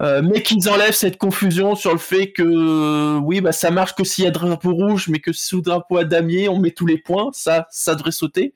euh, 0.01 0.21
mais 0.23 0.41
qu'ils 0.41 0.69
enlèvent 0.69 0.95
cette 0.95 1.17
confusion 1.17 1.75
sur 1.75 1.91
le 1.91 1.97
fait 1.97 2.31
que 2.31 3.17
oui 3.19 3.41
bah 3.41 3.51
ça 3.51 3.71
marche 3.71 3.93
que 3.93 4.05
s'il 4.05 4.23
y 4.23 4.27
a 4.27 4.31
drapeau 4.31 4.73
rouge, 4.73 5.09
mais 5.09 5.19
que 5.19 5.33
sous 5.33 5.61
drapeau 5.61 5.97
à 5.97 6.05
damier 6.05 6.47
on 6.47 6.59
met 6.59 6.71
tous 6.71 6.85
les 6.85 6.97
points, 6.97 7.29
ça 7.33 7.67
ça 7.71 7.93
devrait 7.95 8.11
sauter. 8.11 8.53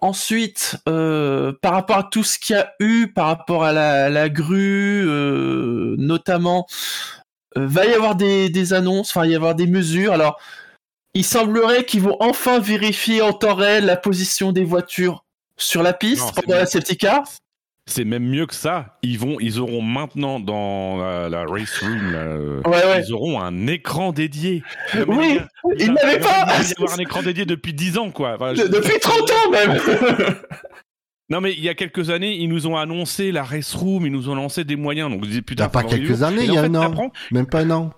Ensuite, 0.00 0.78
euh, 0.88 1.52
par 1.62 1.74
rapport 1.74 1.98
à 1.98 2.02
tout 2.02 2.24
ce 2.24 2.36
qu'il 2.36 2.56
y 2.56 2.58
a 2.58 2.72
eu, 2.80 3.06
par 3.06 3.28
rapport 3.28 3.62
à 3.62 3.72
la, 3.72 4.28
grue, 4.28 5.06
notamment, 5.96 6.66
va 7.54 7.86
y 7.86 7.94
avoir 7.94 8.16
des, 8.16 8.48
des 8.48 8.72
annonces, 8.72 9.10
enfin, 9.10 9.24
il 9.24 9.28
va 9.28 9.32
y 9.32 9.36
avoir 9.36 9.54
des 9.54 9.68
mesures. 9.68 10.12
Alors, 10.12 10.40
il 11.14 11.24
semblerait 11.24 11.84
qu'ils 11.84 12.02
vont 12.02 12.16
enfin 12.20 12.58
vérifier 12.58 13.22
en 13.22 13.32
temps 13.32 13.54
réel 13.54 13.84
la 13.84 13.96
position 13.96 14.52
des 14.52 14.64
voitures 14.64 15.24
sur 15.56 15.82
la 15.82 15.92
piste 15.92 16.22
Non, 16.22 16.32
c'est 16.34 16.42
pendant 16.46 16.58
la 16.58 16.66
safety 16.66 16.96
car. 16.96 17.22
C'est 17.86 18.04
même 18.04 18.24
mieux 18.24 18.46
que 18.46 18.54
ça. 18.54 18.98
Ils 19.02 19.18
vont, 19.18 19.38
ils 19.40 19.58
auront 19.58 19.82
maintenant 19.82 20.38
dans 20.38 20.98
la, 20.98 21.28
la 21.28 21.44
race 21.44 21.78
room, 21.80 22.12
là, 22.12 22.18
euh, 22.20 22.60
Ouais, 22.64 22.70
ouais. 22.76 23.02
ils 23.04 23.12
auront 23.12 23.40
un 23.40 23.66
écran 23.66 24.12
dédié. 24.12 24.62
Oui, 25.08 25.40
ils 25.78 25.92
n'avaient 25.92 26.20
pas 26.20 26.46
Il 26.46 26.62
va 26.62 26.68
y 26.68 26.72
avoir 26.78 26.94
un 26.94 26.98
écran 27.02 27.22
dédié 27.22 27.44
depuis 27.44 27.74
10 27.74 27.98
ans, 27.98 28.10
quoi. 28.12 28.34
Enfin, 28.36 28.54
je- 28.54 28.62
Depuis 28.68 29.00
30 29.00 29.30
ans 29.30 29.50
même 29.50 29.80
Non, 31.28 31.40
mais 31.40 31.52
il 31.54 31.60
y 31.60 31.68
a 31.68 31.74
quelques 31.74 32.10
années, 32.10 32.36
ils 32.36 32.48
nous 32.48 32.66
ont 32.66 32.76
annoncé 32.76 33.32
la 33.32 33.42
race 33.42 33.74
room, 33.74 34.06
ils 34.06 34.12
nous 34.12 34.28
ont 34.28 34.34
lancé 34.34 34.64
des 34.64 34.76
moyens. 34.76 35.10
Donc, 35.10 35.20
vous 35.20 35.26
dites, 35.30 35.46
putain, 35.46 35.68
pas 35.68 35.82
quelques 35.82 36.22
années, 36.22 36.44
il 36.44 36.52
y 36.52 36.58
en 36.58 36.74
a 36.74 36.78
un 36.86 36.96
an. 36.96 37.10
Même 37.32 37.46
pas 37.46 37.60
un 37.60 37.70
an. 37.70 37.90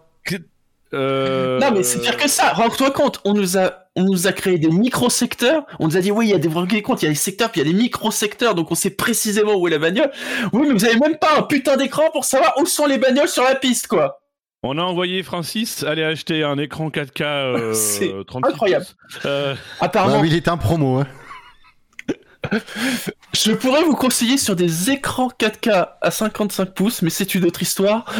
Euh, 0.94 1.58
Non, 1.58 1.70
mais 1.72 1.82
c'est 1.82 2.00
pire 2.00 2.16
que 2.16 2.28
ça. 2.28 2.52
Rends-toi 2.52 2.90
compte, 2.90 3.20
on 3.24 3.34
nous 3.34 3.58
a, 3.58 3.72
on 3.96 4.04
nous 4.04 4.26
a 4.26 4.32
créé 4.32 4.58
des 4.58 4.70
micro-secteurs. 4.70 5.66
On 5.80 5.86
nous 5.86 5.96
a 5.96 6.00
dit, 6.00 6.10
oui, 6.10 6.26
il 6.26 6.30
y 6.30 6.34
a 6.34 6.38
des, 6.38 6.82
compte, 6.82 7.02
il 7.02 7.06
y 7.06 7.08
a 7.08 7.10
des 7.10 7.14
secteurs, 7.16 7.50
puis 7.50 7.60
il 7.60 7.66
y 7.66 7.70
a 7.70 7.72
des 7.72 7.78
micro-secteurs, 7.78 8.54
donc 8.54 8.70
on 8.70 8.74
sait 8.74 8.90
précisément 8.90 9.54
où 9.56 9.68
est 9.68 9.70
la 9.70 9.78
bagnole. 9.78 10.10
Oui, 10.52 10.66
mais 10.66 10.72
vous 10.74 10.84
avez 10.84 10.98
même 10.98 11.16
pas 11.18 11.38
un 11.38 11.42
putain 11.42 11.76
d'écran 11.76 12.04
pour 12.12 12.24
savoir 12.24 12.54
où 12.60 12.66
sont 12.66 12.86
les 12.86 12.98
bagnoles 12.98 13.28
sur 13.28 13.42
la 13.44 13.54
piste, 13.54 13.88
quoi. 13.88 14.20
On 14.66 14.78
a 14.78 14.82
envoyé 14.82 15.22
Francis 15.22 15.82
aller 15.82 16.02
acheter 16.02 16.42
un 16.42 16.56
écran 16.56 16.88
4K 16.88 17.22
euh, 17.22 17.72
C'est 17.74 18.14
36 18.26 18.50
incroyable. 18.50 18.86
Euh, 19.26 19.54
Apparemment, 19.80 20.24
il 20.24 20.34
est 20.34 20.48
en 20.48 20.56
promo. 20.56 21.00
Hein. 21.00 21.06
je 23.34 23.52
pourrais 23.52 23.82
vous 23.82 23.94
conseiller 23.94 24.38
sur 24.38 24.56
des 24.56 24.90
écrans 24.90 25.28
4K 25.28 25.88
à 26.00 26.10
55 26.10 26.74
pouces, 26.74 27.02
mais 27.02 27.10
c'est 27.10 27.34
une 27.34 27.44
autre 27.44 27.62
histoire. 27.62 28.04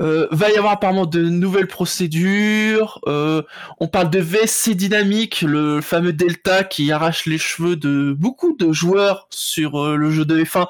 Euh, 0.00 0.26
va 0.30 0.50
y 0.50 0.56
avoir 0.56 0.72
apparemment 0.72 1.06
de 1.06 1.22
nouvelles 1.22 1.66
procédures. 1.66 3.00
Euh, 3.06 3.42
on 3.78 3.88
parle 3.88 4.10
de 4.10 4.18
VSC 4.18 4.74
Dynamique, 4.74 5.42
le 5.42 5.80
fameux 5.80 6.12
Delta 6.12 6.64
qui 6.64 6.90
arrache 6.92 7.26
les 7.26 7.38
cheveux 7.38 7.76
de 7.76 8.14
beaucoup 8.16 8.56
de 8.56 8.72
joueurs 8.72 9.26
sur 9.30 9.80
euh, 9.82 9.96
le 9.96 10.10
jeu 10.10 10.24
de 10.24 10.42
F1. 10.42 10.66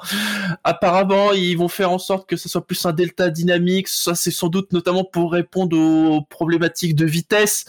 Apparemment, 0.63 1.31
ils 1.33 1.57
vont 1.57 1.67
faire 1.67 1.91
en 1.91 1.99
sorte 1.99 2.27
que 2.27 2.35
ce 2.35 2.49
soit 2.49 2.65
plus 2.65 2.85
un 2.85 2.93
Delta 2.93 3.29
dynamique. 3.29 3.87
Ça, 3.87 4.15
c'est 4.15 4.31
sans 4.31 4.49
doute 4.49 4.71
notamment 4.73 5.03
pour 5.03 5.31
répondre 5.31 5.77
aux 5.77 6.21
problématiques 6.21 6.95
de 6.95 7.05
vitesse. 7.05 7.65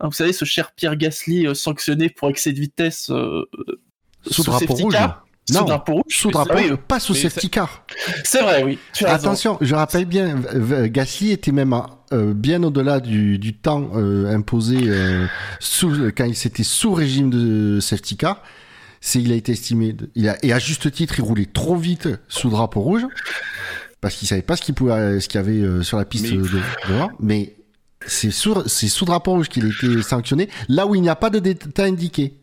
Hein, 0.00 0.08
vous 0.08 0.12
savez, 0.12 0.32
ce 0.32 0.44
cher 0.44 0.72
Pierre 0.72 0.96
Gasly 0.96 1.54
sanctionné 1.54 2.10
pour 2.10 2.28
excès 2.28 2.52
de 2.52 2.60
vitesse 2.60 3.10
Sous 4.30 4.42
drapeau 4.42 4.74
rouge. 4.74 4.92
car. 4.92 5.25
Sous 5.48 5.54
Non, 5.58 5.64
drapeau 5.64 5.92
rouge. 5.94 6.02
Sous 6.08 6.30
drapeau, 6.30 6.54
Oui, 6.56 6.66
oui. 6.70 6.76
pas 6.88 6.98
sous 6.98 7.14
safety 7.14 7.48
car. 7.50 7.84
C'est 8.24 8.42
vrai, 8.42 8.64
oui. 8.64 8.78
Attention, 9.04 9.58
je 9.60 9.74
rappelle 9.74 10.04
bien, 10.04 10.40
Gasly 10.86 11.30
était 11.32 11.52
même 11.52 11.74
euh, 12.12 12.34
bien 12.34 12.62
au-delà 12.64 12.98
du, 13.00 13.38
du 13.38 13.54
temps 13.54 13.90
euh, 13.94 14.34
imposé 14.34 14.76
euh, 14.82 15.26
sous, 15.60 16.10
quand 16.16 16.24
il 16.24 16.34
s'était 16.34 16.64
sous 16.64 16.92
régime 16.92 17.30
de 17.30 17.78
safety 17.80 18.16
car. 18.16 18.42
C'est 19.00 19.20
il 19.22 19.30
a 19.30 19.36
été 19.36 19.52
estimé, 19.52 19.92
de- 19.92 20.10
il 20.16 20.28
a, 20.28 20.36
et 20.44 20.52
à 20.52 20.58
juste 20.58 20.90
titre, 20.90 21.14
il 21.18 21.22
roulait 21.22 21.46
trop 21.46 21.76
vite 21.76 22.08
sous 22.26 22.48
drapeau 22.50 22.80
rouge 22.80 23.06
parce 24.00 24.16
qu'il 24.16 24.26
savait 24.26 24.42
pas 24.42 24.56
ce 24.56 24.62
qu'il 24.62 24.74
pouvait, 24.74 25.20
ce 25.20 25.28
qu'il 25.28 25.40
y 25.40 25.44
avait 25.44 25.82
sur 25.84 25.96
la 25.96 26.04
piste 26.04 26.24
Mais- 26.24 26.38
de, 26.38 26.60
devant. 26.88 27.10
Mais 27.20 27.54
c'est 28.04 28.32
sous, 28.32 28.54
c'est 28.66 28.88
sous 28.88 29.04
drapeau 29.04 29.32
rouge 29.32 29.48
qu'il 29.48 29.64
a 29.64 29.68
été 29.68 30.02
sanctionné, 30.02 30.48
là 30.68 30.86
où 30.88 30.94
il 30.96 31.02
n'y 31.02 31.08
a 31.08 31.14
pas 31.16 31.30
de 31.30 31.38
détail 31.38 31.90
indiqué. 31.90 32.34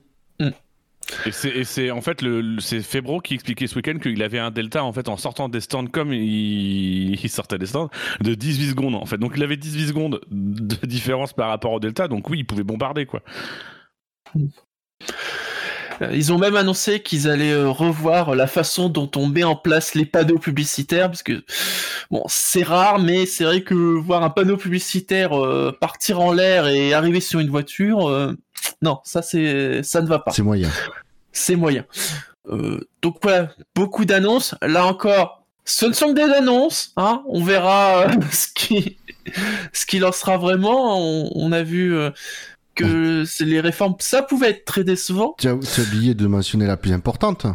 Et 1.26 1.64
c'est, 1.64 1.92
en 1.92 2.02
fait 2.02 2.22
le, 2.22 2.58
Febro 2.60 3.20
qui 3.20 3.34
expliquait 3.36 3.68
ce 3.68 3.76
week-end 3.76 3.98
qu'il 4.00 4.22
avait 4.24 4.40
un 4.40 4.52
delta 4.52 4.84
en 4.84 4.94
fait 4.94 5.10
en 5.10 5.18
sortant 5.18 5.50
des 5.50 5.62
stands 5.62 5.88
comme 5.88 6.14
il, 6.14 7.14
il 7.24 7.30
sortait 7.30 7.58
des 7.58 7.68
stands 7.68 7.90
de 8.22 8.34
18 8.34 8.70
secondes 8.72 8.96
en 8.96 9.06
fait. 9.06 9.18
Donc 9.18 9.34
il 9.36 9.44
avait 9.44 9.58
18 9.58 9.88
secondes 9.88 10.22
de 10.32 10.86
différence 10.86 11.34
par 11.34 11.50
rapport 11.50 11.74
au 11.74 11.80
delta. 11.80 12.08
Donc 12.08 12.30
oui, 12.30 12.40
il 12.40 12.46
pouvait 12.46 12.64
bombarder 12.64 13.06
quoi. 13.06 13.22
Euh, 16.02 16.10
Ils 16.14 16.34
ont 16.34 16.38
même 16.38 16.56
annoncé 16.56 17.02
qu'ils 17.02 17.30
allaient 17.30 17.52
euh, 17.54 17.70
revoir 17.70 18.36
la 18.36 18.48
façon 18.48 18.90
dont 18.90 19.10
on 19.16 19.28
met 19.28 19.44
en 19.44 19.56
place 19.56 19.96
les 19.96 20.06
panneaux 20.06 20.40
publicitaires, 20.40 21.08
parce 21.10 21.24
que 21.24 21.44
bon, 22.12 22.24
c'est 22.28 22.64
rare, 22.64 23.00
mais 23.00 23.26
c'est 23.26 23.44
vrai 23.44 23.62
que 23.62 23.74
voir 23.74 24.24
un 24.24 24.30
panneau 24.30 24.58
publicitaire 24.58 25.38
euh, 25.38 25.76
partir 25.80 26.20
en 26.20 26.32
l'air 26.32 26.68
et 26.68 26.94
arriver 26.94 27.20
sur 27.20 27.40
une 27.40 27.50
voiture, 27.50 28.10
euh, 28.10 28.34
non, 28.82 29.00
ça 29.04 29.22
c'est, 29.22 29.84
ça 29.84 30.02
ne 30.02 30.08
va 30.08 30.20
pas. 30.20 30.32
C'est 30.32 30.42
moyen. 30.44 30.70
C'est 31.32 31.56
moyen. 31.56 31.86
Euh, 32.50 32.80
donc 33.02 33.18
voilà, 33.22 33.50
beaucoup 33.76 34.06
d'annonces. 34.06 34.56
Là 34.62 34.86
encore, 34.86 35.44
ce 35.66 35.86
ne 35.86 35.94
sont 35.94 36.14
que 36.14 36.26
des 36.26 36.34
annonces. 36.34 36.92
Hein 36.98 37.24
on 37.28 37.44
verra 37.44 38.08
ce 38.32 38.48
qui, 38.54 38.98
ce 39.72 39.86
qui 39.86 40.00
lancera 40.00 40.38
vraiment. 40.38 41.00
On, 41.00 41.32
on 41.36 41.52
a 41.52 41.64
vu 41.64 41.96
euh, 41.96 42.12
que 42.76 43.24
les 43.44 43.60
réformes, 43.60 43.96
ça 44.00 44.22
pouvait 44.22 44.50
être 44.52 44.66
très 44.66 44.84
décevant. 44.84 45.36
Tu 45.38 45.48
as, 45.48 45.54
oublié 45.54 46.14
de 46.14 46.28
mentionner 46.28 46.66
la 46.66 46.78
plus 46.78 46.92
importante. 46.92 47.46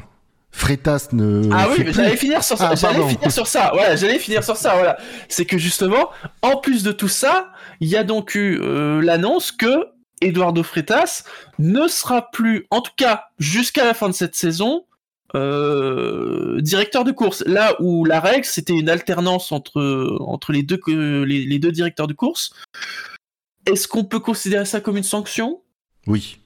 Freitas 0.51 1.09
ne. 1.13 1.49
Ah 1.53 1.69
oui, 1.71 1.85
mais 1.85 1.93
j'allais 1.93 2.17
finir 2.17 2.43
sur 2.43 2.57
ça. 2.57 2.71
Ah, 2.73 2.75
j'allais 2.75 3.07
finir 3.09 3.31
sur 3.31 3.47
ça. 3.47 3.71
Voilà, 3.73 3.97
j'allais 3.97 4.19
finir 4.19 4.43
sur 4.43 4.57
ça. 4.57 4.75
Voilà, 4.75 4.99
c'est 5.29 5.45
que 5.45 5.59
justement, 5.59 6.11
en 6.43 6.57
plus 6.57 6.83
de 6.83 6.93
tout 6.93 7.09
ça, 7.09 7.53
il 7.81 7.89
y 7.89 7.97
a 7.97 8.05
donc 8.05 8.35
eu 8.35 8.59
euh, 8.61 9.01
l'annonce 9.03 9.53
que 9.53 9.87
Eduardo 10.21 10.63
Freitas 10.63 11.25
ne 11.59 11.87
sera 11.87 12.31
plus, 12.31 12.67
en 12.71 12.81
tout 12.81 12.93
cas 12.97 13.25
jusqu'à 13.39 13.85
la 13.85 13.95
fin 13.95 14.09
de 14.09 14.15
cette 14.15 14.35
saison, 14.35 14.85
euh, 15.35 16.61
directeur 16.61 17.05
de 17.05 17.13
course. 17.13 17.45
Là 17.47 17.77
où 17.81 18.05
la 18.05 18.19
règle, 18.19 18.45
c'était 18.45 18.73
une 18.73 18.89
alternance 18.89 19.53
entre 19.53 20.17
entre 20.21 20.53
les 20.53 20.63
deux 20.63 20.79
que- 20.79 21.23
les, 21.23 21.45
les 21.45 21.59
deux 21.59 21.73
directeurs 21.73 22.07
de 22.07 22.15
course. 22.15 22.53
Est-ce 23.69 23.87
qu'on 23.87 24.05
peut 24.05 24.21
considérer 24.21 24.65
ça 24.65 24.81
comme 24.81 24.97
une 24.97 25.03
sanction? 25.03 25.61
Oui. 26.07 26.39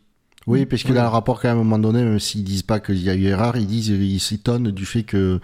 Oui, 0.49 0.67
parce 0.67 0.83
que 0.83 0.93
dans 0.93 1.03
le 1.03 1.09
rapport, 1.09 1.41
quand 1.41 1.49
même, 1.49 1.59
à 1.59 1.61
un 1.61 1.65
moment 1.65 1.79
donné, 1.79 2.03
même 2.03 2.19
s'ils 2.19 2.43
disent 2.43 2.65
pas 2.65 2.81
qu'il 2.81 3.01
y 3.01 3.09
a 3.09 3.15
eu 3.15 3.27
erreur, 3.27 3.57
ils 3.57 3.67
disent, 3.67 3.91
ils 3.91 4.19
s'étonnent 4.19 4.73
du 4.73 4.85
fait 4.85 5.05
que 5.05 5.39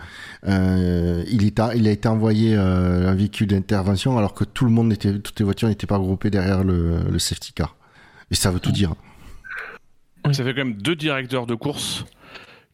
euh, 0.48 1.24
il, 1.30 1.44
est 1.44 1.60
a, 1.60 1.74
il 1.76 1.86
a 1.86 1.92
été 1.92 2.08
envoyé 2.08 2.56
euh, 2.56 3.08
un 3.08 3.14
véhicule 3.14 3.46
d'intervention 3.46 4.18
alors 4.18 4.34
que 4.34 4.42
tout 4.42 4.64
le 4.64 4.72
monde 4.72 4.88
n'était, 4.88 5.16
toutes 5.20 5.38
les 5.38 5.44
voitures 5.44 5.68
n'étaient 5.68 5.86
pas 5.86 5.98
groupées 5.98 6.30
derrière 6.30 6.64
le, 6.64 6.98
le 7.08 7.18
safety 7.20 7.52
car. 7.52 7.76
Et 8.32 8.34
ça 8.34 8.50
veut 8.50 8.58
tout 8.58 8.72
dire. 8.72 8.94
Ça 10.32 10.42
fait 10.44 10.52
quand 10.52 10.64
même 10.64 10.74
deux 10.74 10.96
directeurs 10.96 11.46
de 11.46 11.54
course 11.54 12.04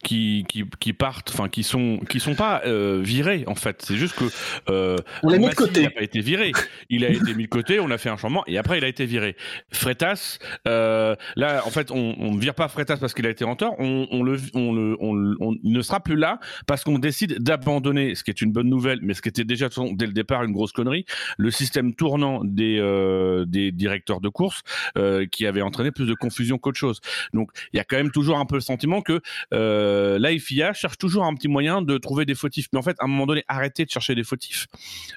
qui, 0.05 0.45
qui, 0.47 0.63
qui 0.79 0.93
partent, 0.93 1.31
enfin 1.33 1.49
qui 1.49 1.63
sont 1.63 1.99
qui 2.07 2.19
sont 2.19 2.35
pas 2.35 2.61
euh, 2.65 3.01
virés 3.03 3.43
en 3.47 3.55
fait. 3.55 3.81
C'est 3.81 3.95
juste 3.95 4.15
que 4.15 4.25
euh, 4.69 4.97
On 5.23 5.29
l'a 5.29 5.39
mis 5.39 5.49
de 5.49 5.55
côté. 5.55 5.81
n'a 5.81 5.89
pas 5.89 6.03
été 6.03 6.21
viré. 6.21 6.51
Il 6.89 7.03
a 7.03 7.09
été 7.09 7.33
mis 7.33 7.45
de 7.45 7.49
côté. 7.49 7.79
On 7.79 7.89
a 7.89 7.97
fait 7.97 8.09
un 8.09 8.17
changement 8.17 8.43
et 8.45 8.59
après 8.59 8.77
il 8.77 8.85
a 8.85 8.87
été 8.87 9.05
viré. 9.07 9.35
Freitas, 9.71 10.37
euh, 10.67 11.15
là 11.35 11.63
en 11.65 11.71
fait 11.71 11.89
on, 11.89 12.33
ne 12.33 12.39
vire 12.39 12.53
pas 12.53 12.67
Freitas 12.67 12.97
parce 12.97 13.15
qu'il 13.15 13.25
a 13.25 13.31
été 13.31 13.45
en 13.45 13.55
tort. 13.55 13.75
On, 13.79 14.07
on 14.11 14.21
le 14.21 14.37
on 14.53 14.73
le 14.73 14.95
on, 14.99 15.55
il 15.63 15.71
ne 15.71 15.81
sera 15.81 15.99
plus 15.99 16.15
là 16.15 16.39
parce 16.67 16.83
qu'on 16.83 16.99
décide 16.99 17.39
d'abandonner, 17.39 18.13
ce 18.13 18.23
qui 18.23 18.29
est 18.29 18.41
une 18.41 18.51
bonne 18.51 18.69
nouvelle, 18.69 18.99
mais 19.01 19.15
ce 19.15 19.23
qui 19.23 19.29
était 19.29 19.43
déjà 19.43 19.69
dès 19.93 20.05
le 20.05 20.13
départ 20.13 20.43
une 20.43 20.51
grosse 20.51 20.71
connerie, 20.71 21.05
le 21.39 21.49
système 21.49 21.95
tournant 21.95 22.43
des 22.43 22.77
euh, 22.79 23.45
des 23.47 23.71
directeurs 23.71 24.21
de 24.21 24.29
course 24.29 24.61
euh, 24.97 25.25
qui 25.25 25.47
avait 25.47 25.63
entraîné 25.63 25.91
plus 25.91 26.05
de 26.05 26.13
confusion 26.13 26.59
qu'autre 26.59 26.77
chose. 26.77 27.01
Donc 27.33 27.49
il 27.73 27.77
y 27.77 27.79
a 27.79 27.83
quand 27.83 27.97
même 27.97 28.11
toujours 28.11 28.37
un 28.37 28.45
peu 28.45 28.55
le 28.55 28.61
sentiment 28.61 29.01
que 29.01 29.19
euh, 29.53 29.94
la 30.19 30.37
FIA 30.37 30.73
cherche 30.73 30.97
toujours 30.97 31.25
un 31.25 31.33
petit 31.35 31.47
moyen 31.47 31.81
de 31.81 31.97
trouver 31.97 32.25
des 32.25 32.35
fautifs. 32.35 32.67
Mais 32.73 32.79
en 32.79 32.83
fait, 32.83 32.95
à 32.99 33.05
un 33.05 33.07
moment 33.07 33.25
donné, 33.25 33.43
arrêtez 33.47 33.85
de 33.85 33.89
chercher 33.89 34.15
des 34.15 34.23
fautifs. 34.23 34.67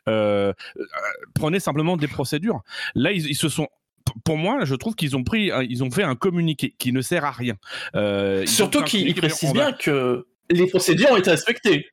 Euh, 0.08 0.52
euh, 0.78 0.84
prenez 1.34 1.60
simplement 1.60 1.96
des 1.96 2.08
procédures. 2.08 2.62
Là, 2.94 3.12
ils, 3.12 3.26
ils 3.26 3.36
se 3.36 3.48
sont 3.48 3.68
pour 4.24 4.38
moi, 4.38 4.64
je 4.64 4.74
trouve 4.74 4.94
qu'ils 4.94 5.16
ont 5.16 5.22
pris, 5.24 5.50
ils 5.68 5.84
ont 5.84 5.90
fait 5.90 6.02
un 6.02 6.14
communiqué 6.14 6.74
qui 6.78 6.92
ne 6.92 7.02
sert 7.02 7.26
à 7.26 7.30
rien. 7.30 7.56
Euh, 7.94 8.46
Surtout 8.46 8.78
fait 8.78 8.84
un 8.84 8.86
qu'il 8.86 9.00
communiqué, 9.00 9.20
précise 9.20 9.50
on 9.50 9.52
va- 9.52 9.66
bien 9.66 9.72
que 9.78 10.26
les 10.50 10.66
procédures 10.66 11.10
ont 11.12 11.16
été 11.18 11.30
respectées. 11.30 11.86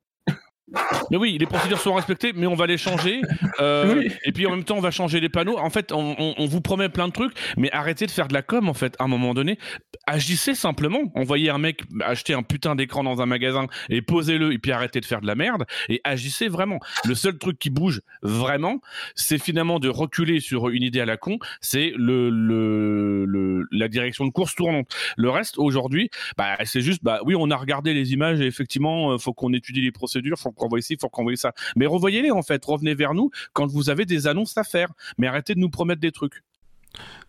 Mais 1.11 1.17
oui, 1.17 1.37
les 1.39 1.45
procédures 1.45 1.79
sont 1.79 1.93
respectées, 1.93 2.33
mais 2.33 2.47
on 2.47 2.55
va 2.55 2.65
les 2.65 2.77
changer. 2.77 3.21
Euh, 3.59 3.95
Oui. 3.99 4.11
Et 4.23 4.31
puis 4.31 4.47
en 4.47 4.51
même 4.51 4.63
temps, 4.63 4.77
on 4.77 4.81
va 4.81 4.89
changer 4.91 5.19
les 5.19 5.29
panneaux. 5.29 5.57
En 5.59 5.69
fait, 5.69 5.91
on, 5.91 6.15
on- 6.17 6.33
on 6.37 6.45
vous 6.47 6.59
promet 6.61 6.89
plein 6.89 7.07
de 7.07 7.13
trucs, 7.13 7.33
mais 7.57 7.71
arrêtez 7.71 8.07
de 8.07 8.11
faire 8.11 8.27
de 8.27 8.33
la 8.33 8.41
com. 8.41 8.67
En 8.67 8.73
fait, 8.73 8.95
à 8.99 9.03
un 9.03 9.07
moment 9.07 9.33
donné, 9.35 9.59
agissez 10.07 10.55
simplement. 10.55 10.99
Envoyez 11.13 11.49
un 11.51 11.59
mec 11.59 11.83
acheter 12.01 12.33
un 12.33 12.41
putain 12.41 12.75
d'écran 12.75 13.03
dans 13.03 13.21
un 13.21 13.25
magasin 13.27 13.67
et 13.89 14.01
posez-le, 14.01 14.53
et 14.53 14.57
puis 14.57 14.71
arrêtez 14.71 14.99
de 14.99 15.05
faire 15.05 15.21
de 15.21 15.27
la 15.27 15.35
merde 15.35 15.65
et 15.87 16.01
agissez 16.03 16.47
vraiment. 16.47 16.79
Le 17.05 17.13
seul 17.15 17.37
truc 17.37 17.59
qui 17.59 17.69
bouge 17.69 18.01
vraiment, 18.23 18.81
c'est 19.15 19.37
finalement 19.37 19.79
de 19.79 19.89
reculer 19.89 20.39
sur 20.39 20.69
une 20.69 20.83
idée 20.83 20.99
à 20.99 21.05
la 21.05 21.17
con. 21.17 21.37
C'est 21.61 21.93
le, 21.95 22.29
le, 22.31 23.25
le- 23.25 23.67
la 23.71 23.87
direction 23.87 24.25
de 24.25 24.31
course 24.31 24.55
tournante. 24.55 24.87
Le 25.15 25.29
reste 25.29 25.57
aujourd'hui, 25.59 26.09
bah, 26.37 26.57
c'est 26.65 26.81
juste, 26.81 27.03
bah 27.03 27.19
oui, 27.23 27.35
on 27.37 27.51
a 27.51 27.55
regardé 27.55 27.93
les 27.93 28.13
images 28.13 28.41
et 28.41 28.45
effectivement, 28.47 29.11
euh, 29.11 29.17
faut 29.19 29.33
qu'on 29.33 29.53
étudie 29.53 29.81
les 29.81 29.91
procédures, 29.91 30.37
faut 30.39 30.51
qu'on 30.55 30.67
voit 30.67 30.79
ici, 30.79 30.97
faut 30.99 31.09
qu'on 31.09 31.23
voit 31.23 31.35
ça. 31.35 31.53
Mais 31.75 31.85
revoyez-les 31.85 32.31
en 32.31 32.41
fait, 32.41 32.63
revenez 32.65 32.95
vers 32.95 33.13
nous 33.13 33.29
quand 33.53 33.67
vous 33.67 33.89
avez 33.89 34.05
des 34.05 34.27
annonces 34.27 34.57
à 34.57 34.63
faire. 34.63 34.89
Mais 35.17 35.27
arrêtez 35.27 35.53
de 35.55 35.59
nous 35.59 35.69
promettre 35.69 36.01
des 36.01 36.11
trucs. 36.11 36.43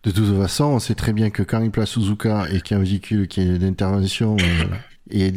De 0.03 0.11
toute 0.11 0.37
façon, 0.39 0.65
on 0.65 0.79
sait 0.79 0.95
très 0.95 1.11
bien 1.13 1.29
que 1.29 1.43
quand 1.43 1.61
il 1.61 1.71
place 1.71 1.89
Suzuka 1.89 2.47
et 2.51 2.61
qu'il 2.61 2.75
y 2.75 2.77
a 2.77 2.81
un 2.81 2.83
véhicule 2.83 3.27
qui 3.27 3.41
est 3.41 3.57
d'intervention 3.57 4.37
euh, 4.39 4.75
et, 5.09 5.33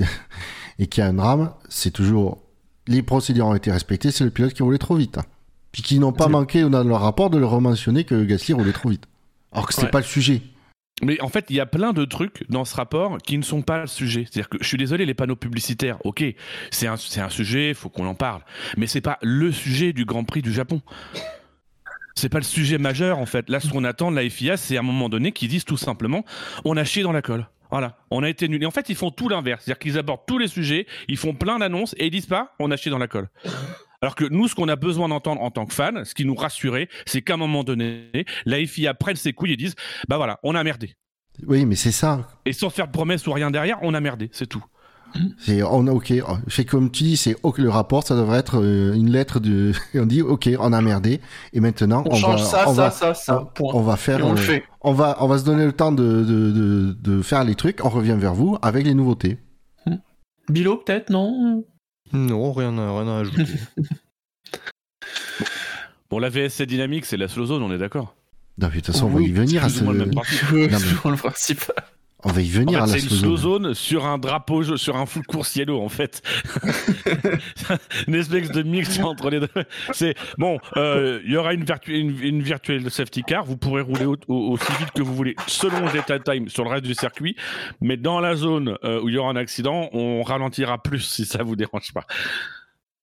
et 0.79 0.87
qu'il 0.87 1.03
y 1.03 1.05
a 1.07 1.09
un 1.11 1.14
drame, 1.14 1.53
c'est 1.68 1.90
toujours 1.90 2.38
les 2.87 3.03
procédures 3.03 3.46
ont 3.46 3.55
été 3.55 3.70
respectées, 3.70 4.11
c'est 4.11 4.24
le 4.24 4.31
pilote 4.31 4.53
qui 4.53 4.62
roulait 4.62 4.79
trop 4.79 4.96
vite. 4.96 5.18
Puis 5.72 5.83
qu'ils 5.83 6.00
n'ont 6.00 6.12
pas 6.12 6.29
manqué 6.29 6.62
dans 6.68 6.83
leur 6.83 7.00
rapport 7.00 7.31
de 7.31 7.38
le 7.38 7.46
rementionner 7.46 8.05
que 8.05 8.24
Gasly 8.24 8.55
roulait 8.55 8.72
trop 8.72 8.88
vite. 8.88 9.05
Alors 9.53 9.66
que 9.68 9.74
c'est 9.74 9.83
Ouais. 9.85 9.90
pas 9.90 9.98
le 10.00 10.05
sujet. 10.05 10.42
Mais 11.02 11.20
en 11.20 11.28
fait, 11.28 11.46
il 11.48 11.56
y 11.56 11.60
a 11.60 11.66
plein 11.66 11.92
de 11.92 12.04
trucs 12.04 12.48
dans 12.50 12.64
ce 12.64 12.74
rapport 12.74 13.18
qui 13.18 13.38
ne 13.38 13.42
sont 13.42 13.62
pas 13.62 13.80
le 13.80 13.86
sujet. 13.86 14.24
C'est-à-dire 14.24 14.48
que 14.48 14.58
je 14.60 14.66
suis 14.66 14.76
désolé, 14.76 15.06
les 15.06 15.14
panneaux 15.14 15.36
publicitaires, 15.36 15.98
ok, 16.04 16.24
c'est 16.70 16.86
un, 16.86 16.96
c'est 16.96 17.20
un 17.20 17.28
sujet, 17.30 17.74
faut 17.74 17.88
qu'on 17.88 18.06
en 18.06 18.14
parle. 18.14 18.42
Mais 18.76 18.86
c'est 18.86 19.00
pas 19.00 19.18
le 19.22 19.52
sujet 19.52 19.92
du 19.92 20.04
Grand 20.04 20.24
Prix 20.24 20.42
du 20.42 20.52
Japon. 20.52 20.82
C'est 22.14 22.28
pas 22.28 22.38
le 22.38 22.44
sujet 22.44 22.76
majeur 22.76 23.18
en 23.18 23.26
fait. 23.26 23.48
Là, 23.48 23.60
ce 23.60 23.68
qu'on 23.68 23.84
attend 23.84 24.10
de 24.10 24.16
la 24.16 24.28
FIA, 24.28 24.56
c'est 24.56 24.76
à 24.76 24.80
un 24.80 24.82
moment 24.82 25.08
donné 25.08 25.32
qu'ils 25.32 25.48
disent 25.48 25.64
tout 25.64 25.76
simplement, 25.76 26.24
on 26.64 26.76
a 26.76 26.84
chié 26.84 27.02
dans 27.02 27.12
la 27.12 27.22
colle. 27.22 27.46
Voilà, 27.70 27.96
on 28.10 28.22
a 28.22 28.28
été 28.28 28.48
nuls. 28.48 28.62
Et 28.62 28.66
en 28.66 28.72
fait, 28.72 28.88
ils 28.88 28.96
font 28.96 29.10
tout 29.10 29.28
l'inverse. 29.28 29.62
C'est-à-dire 29.64 29.78
qu'ils 29.78 29.98
abordent 29.98 30.26
tous 30.26 30.38
les 30.38 30.48
sujets, 30.48 30.86
ils 31.08 31.16
font 31.16 31.34
plein 31.34 31.58
d'annonces 31.58 31.94
et 31.98 32.06
ils 32.06 32.10
disent 32.10 32.26
pas, 32.26 32.54
on 32.58 32.70
a 32.70 32.76
chié 32.76 32.90
dans 32.90 32.98
la 32.98 33.06
colle. 33.06 33.28
Alors 34.02 34.14
que 34.14 34.24
nous, 34.24 34.48
ce 34.48 34.54
qu'on 34.54 34.68
a 34.68 34.76
besoin 34.76 35.08
d'entendre 35.08 35.42
en 35.42 35.50
tant 35.50 35.66
que 35.66 35.74
fans, 35.74 36.04
ce 36.04 36.14
qui 36.14 36.24
nous 36.24 36.34
rassurait, 36.34 36.88
c'est 37.04 37.20
qu'à 37.20 37.34
un 37.34 37.36
moment 37.36 37.64
donné, 37.64 38.10
la 38.46 38.64
FIA 38.64 38.94
prenne 38.94 39.16
ses 39.16 39.34
couilles 39.34 39.52
et 39.52 39.56
dise, 39.56 39.74
bah 40.08 40.16
voilà, 40.16 40.38
on 40.42 40.54
a 40.54 40.64
merdé. 40.64 40.94
Oui, 41.46 41.66
mais 41.66 41.76
c'est 41.76 41.92
ça. 41.92 42.26
Et 42.46 42.54
sans 42.54 42.70
faire 42.70 42.86
de 42.86 42.92
promesses 42.92 43.26
ou 43.26 43.32
rien 43.32 43.50
derrière, 43.50 43.78
on 43.82 43.92
a 43.92 44.00
merdé, 44.00 44.30
c'est 44.32 44.46
tout. 44.46 44.64
C'est 45.38 45.62
on 45.62 45.86
a 45.88 45.90
ok. 45.90 46.14
C'est 46.48 46.64
comme 46.64 46.90
tu 46.90 47.02
dis, 47.02 47.16
c'est 47.16 47.36
ok, 47.42 47.58
le 47.58 47.68
rapport, 47.68 48.06
ça 48.06 48.14
devrait 48.14 48.38
être 48.38 48.60
euh, 48.62 48.94
une 48.94 49.10
lettre 49.10 49.40
de. 49.40 49.72
on 49.94 50.06
dit 50.06 50.22
ok, 50.22 50.48
on 50.58 50.72
a 50.72 50.80
merdé 50.80 51.20
et 51.52 51.60
maintenant 51.60 52.04
On, 52.06 52.12
on, 52.12 52.16
change 52.16 52.40
va, 52.42 52.46
ça, 52.46 52.68
on 52.68 52.74
ça, 52.74 52.82
va, 52.82 52.90
ça, 52.90 53.14
ça, 53.14 53.52
on, 53.58 53.80
va 53.80 53.96
faire, 53.96 54.24
on 54.24 54.34
le 54.34 54.38
euh, 54.38 54.42
fait. 54.42 54.64
on 54.82 54.92
va, 54.92 55.16
on 55.20 55.26
va 55.26 55.38
se 55.38 55.44
donner 55.44 55.66
le 55.66 55.72
temps 55.72 55.90
de, 55.90 56.02
de, 56.22 56.52
de, 56.52 56.92
de 56.92 57.22
faire 57.22 57.42
les 57.42 57.56
trucs. 57.56 57.84
On 57.84 57.88
revient 57.88 58.16
vers 58.16 58.34
vous 58.34 58.56
avec 58.62 58.86
les 58.86 58.94
nouveautés. 58.94 59.38
Bilo, 60.48 60.76
peut-être, 60.76 61.10
non? 61.10 61.64
Non, 62.12 62.53
rien 62.53 62.77
à, 62.79 62.99
rien 62.99 63.09
à 63.09 63.20
ajouter. 63.20 63.44
Bon, 66.11 66.18
la 66.18 66.29
VSC 66.29 66.62
dynamique, 66.66 67.05
c'est 67.07 67.16
la 67.16 67.29
slow 67.29 67.46
zone, 67.46 67.62
on 67.62 67.73
est 67.73 67.79
d'accord. 67.79 68.16
Non, 68.59 68.66
mais 68.68 68.81
de 68.81 68.81
toute 68.81 68.87
façon, 68.87 69.07
on 69.07 69.11
va 69.11 69.20
y 69.20 69.31
venir 69.31 69.64
à 69.64 69.68
ce. 69.68 69.85
le 69.85 69.92
même 69.92 70.11
principe. 70.12 70.42
Mais- 70.53 70.66
le 71.11 71.16
principe. 71.16 71.73
On 72.24 72.33
va 72.33 72.40
y 72.42 72.48
venir 72.48 72.78
En 72.80 72.83
à 72.85 72.87
la 72.87 72.92
c'est 72.92 73.00
une 73.02 73.09
slow 73.09 73.37
zone. 73.37 73.74
sur 73.74 74.04
un 74.06 74.18
drapeau, 74.18 74.76
sur 74.76 74.96
un 74.96 75.06
full 75.06 75.24
course 75.26 75.56
yellow 75.56 75.80
en 75.80 75.88
fait. 75.88 76.22
une 78.09 78.14
espèce 78.14 78.50
de 78.50 78.62
mix 78.62 78.98
entre 79.00 79.30
les 79.30 79.40
deux. 79.40 79.48
C'est 79.92 80.14
bon, 80.38 80.59
euh, 80.76 81.20
il 81.24 81.33
y 81.33 81.37
aura 81.37 81.54
une, 81.54 81.64
virtu- 81.64 81.96
une, 81.98 82.18
une 82.22 82.42
virtuelle 82.42 82.90
safety 82.90 83.22
car, 83.22 83.44
vous 83.44 83.56
pourrez 83.56 83.83
rouler 83.83 84.04
au- 84.04 84.16
au- 84.28 84.52
aussi 84.52 84.70
vite 84.78 84.90
que 84.94 85.02
vous 85.02 85.14
voulez 85.14 85.35
selon 85.46 85.80
le 85.87 85.92
data 85.92 86.18
time 86.18 86.48
sur 86.48 86.64
le 86.64 86.70
reste 86.70 86.85
du 86.85 86.94
circuit, 86.94 87.37
mais 87.80 87.96
dans 87.96 88.20
la 88.20 88.37
zone 88.37 88.76
euh, 88.85 89.00
où 89.02 89.09
il 89.09 89.14
y 89.14 89.18
aura 89.18 89.30
un 89.30 89.37
accident, 89.37 89.88
on 89.92 90.22
ralentira 90.22 90.83
plus 90.83 91.00
si 91.00 91.24
ça 91.24 91.42
vous 91.42 91.56
dérange 91.56 91.92
pas. 91.92 92.04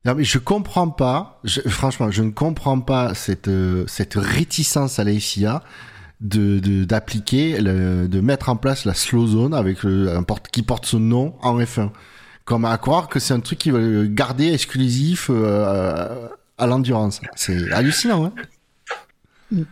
Non, 0.06 0.15
mais 0.15 0.23
je 0.23 0.38
comprends 0.38 0.89
pas, 0.89 1.39
je- 1.43 1.62
franchement, 1.62 2.12
je 2.12 2.23
ne 2.23 2.32
comprends 2.32 2.80
pas 2.80 3.13
cette, 3.13 3.47
euh, 3.47 3.84
cette 3.88 4.13
réticence 4.15 4.99
à 4.99 5.03
la 5.03 5.13
FIA 5.19 5.63
de, 6.21 6.84
d'appliquer, 6.86 7.60
de 7.60 8.21
mettre 8.21 8.49
en 8.49 8.56
place 8.56 8.86
la 8.86 8.93
slow 8.93 9.27
zone 9.27 9.53
avec 9.53 9.84
le, 9.84 10.10
un 10.10 10.23
porte, 10.23 10.47
qui 10.49 10.63
porte 10.63 10.86
son 10.86 10.99
nom 10.99 11.36
en 11.41 11.60
F1. 11.60 11.89
Comme 12.45 12.65
à 12.65 12.77
croire 12.77 13.10
que 13.10 13.19
c'est 13.19 13.34
un 13.34 13.39
truc 13.41 13.60
qui 13.60 13.71
va 13.71 13.80
le 13.80 14.06
garder 14.08 14.53
exclusif 14.53 15.30
euh, 15.30 16.27
à 16.58 16.65
l'endurance. 16.65 17.19
C'est 17.36 17.71
hallucinant, 17.73 18.25
hein 18.25 19.63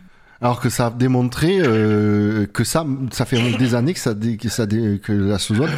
Alors 0.42 0.60
que 0.60 0.68
ça 0.68 0.86
a 0.88 0.90
démontré 0.90 1.58
euh, 1.58 2.44
que 2.46 2.64
ça, 2.64 2.84
ça 3.12 3.24
fait 3.24 3.40
des 3.56 3.74
années 3.74 3.94
que 3.94 3.98
ça, 3.98 4.14
que 4.14 4.48
ça, 4.50 4.66
que 4.66 5.12
la 5.12 5.38
slow 5.38 5.56
zone, 5.56 5.70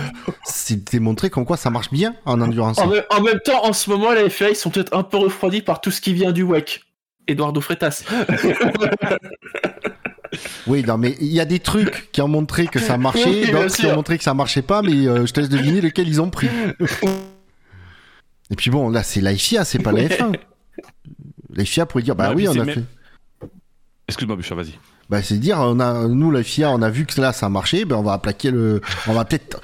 c'est 0.45 0.91
démontré 0.91 1.31
comme 1.31 1.45
quoi 1.47 1.57
ça 1.57 1.71
marche 1.71 1.91
bien 1.93 2.15
en 2.25 2.41
endurance. 2.41 2.79
En, 2.79 2.89
même- 2.89 3.05
en 3.11 3.23
même 3.23 3.39
temps, 3.45 3.65
en 3.65 3.73
ce 3.73 3.89
moment, 3.91 4.13
la 4.13 4.29
FIA, 4.29 4.51
ils 4.51 4.57
sont 4.57 4.71
peut-être 4.71 4.95
un 4.97 5.05
peu 5.05 5.19
refroidis 5.19 5.63
par 5.63 5.81
tout 5.81 5.93
ce 5.93 6.01
qui 6.01 6.13
vient 6.13 6.33
du 6.33 6.43
WEC. 6.43 6.83
Eduardo 7.29 7.61
Freitas. 7.61 8.03
Oui, 10.67 10.83
non, 10.85 10.99
mais 10.99 11.17
il 11.21 11.29
y 11.33 11.41
a 11.41 11.45
des 11.45 11.59
trucs 11.61 12.11
qui 12.13 12.21
ont 12.23 12.29
montré 12.29 12.67
que 12.67 12.79
ça 12.79 12.97
marchait, 12.99 13.25
Oui, 13.45 13.51
d'autres 13.51 13.75
qui 13.77 13.87
ont 13.87 13.95
montré 13.95 14.19
que 14.19 14.25
ça 14.25 14.35
marchait 14.35 14.63
pas, 14.63 14.83
mais 14.83 15.07
euh, 15.07 15.27
je 15.27 15.33
te 15.33 15.41
laisse 15.41 15.49
deviner 15.49 15.81
lequel 15.81 16.09
ils 16.09 16.21
ont 16.21 16.31
pris. 16.31 16.49
Et 18.51 18.57
puis 18.57 18.71
bon, 18.71 18.89
là, 18.91 19.03
c'est 19.03 19.21
la 19.21 19.35
FIA, 19.35 19.65
c'est 19.65 19.79
pas 19.79 19.93
la 19.93 20.03
F1. 20.09 20.35
La 21.55 21.65
FIA 21.65 21.87
pourrait 21.87 22.03
dire, 22.03 22.15
bah 22.17 22.31
Ouais, 22.31 22.37
oui, 22.37 22.49
on 22.49 22.53
a 22.61 22.65
même- 22.65 22.75
fait. 22.75 23.49
Excuse-moi, 24.09 24.37
Bouchard, 24.37 24.57
vas-y. 24.57 24.79
Bah, 25.11 25.23
c'est 25.23 25.39
dire, 25.39 25.59
on 25.61 25.81
a, 25.81 26.07
nous, 26.09 26.31
la 26.31 26.43
FIA, 26.43 26.71
on 26.71 26.81
a 26.83 26.91
vu 26.91 27.05
que 27.07 27.21
là, 27.21 27.33
ça 27.33 27.49
marchait, 27.49 27.85
ben, 27.85 27.97
on 27.97 28.03
va 28.03 28.19
plaquer 28.19 28.51
le, 28.51 28.81
on 29.07 29.13
va 29.13 29.25
peut-être, 29.25 29.61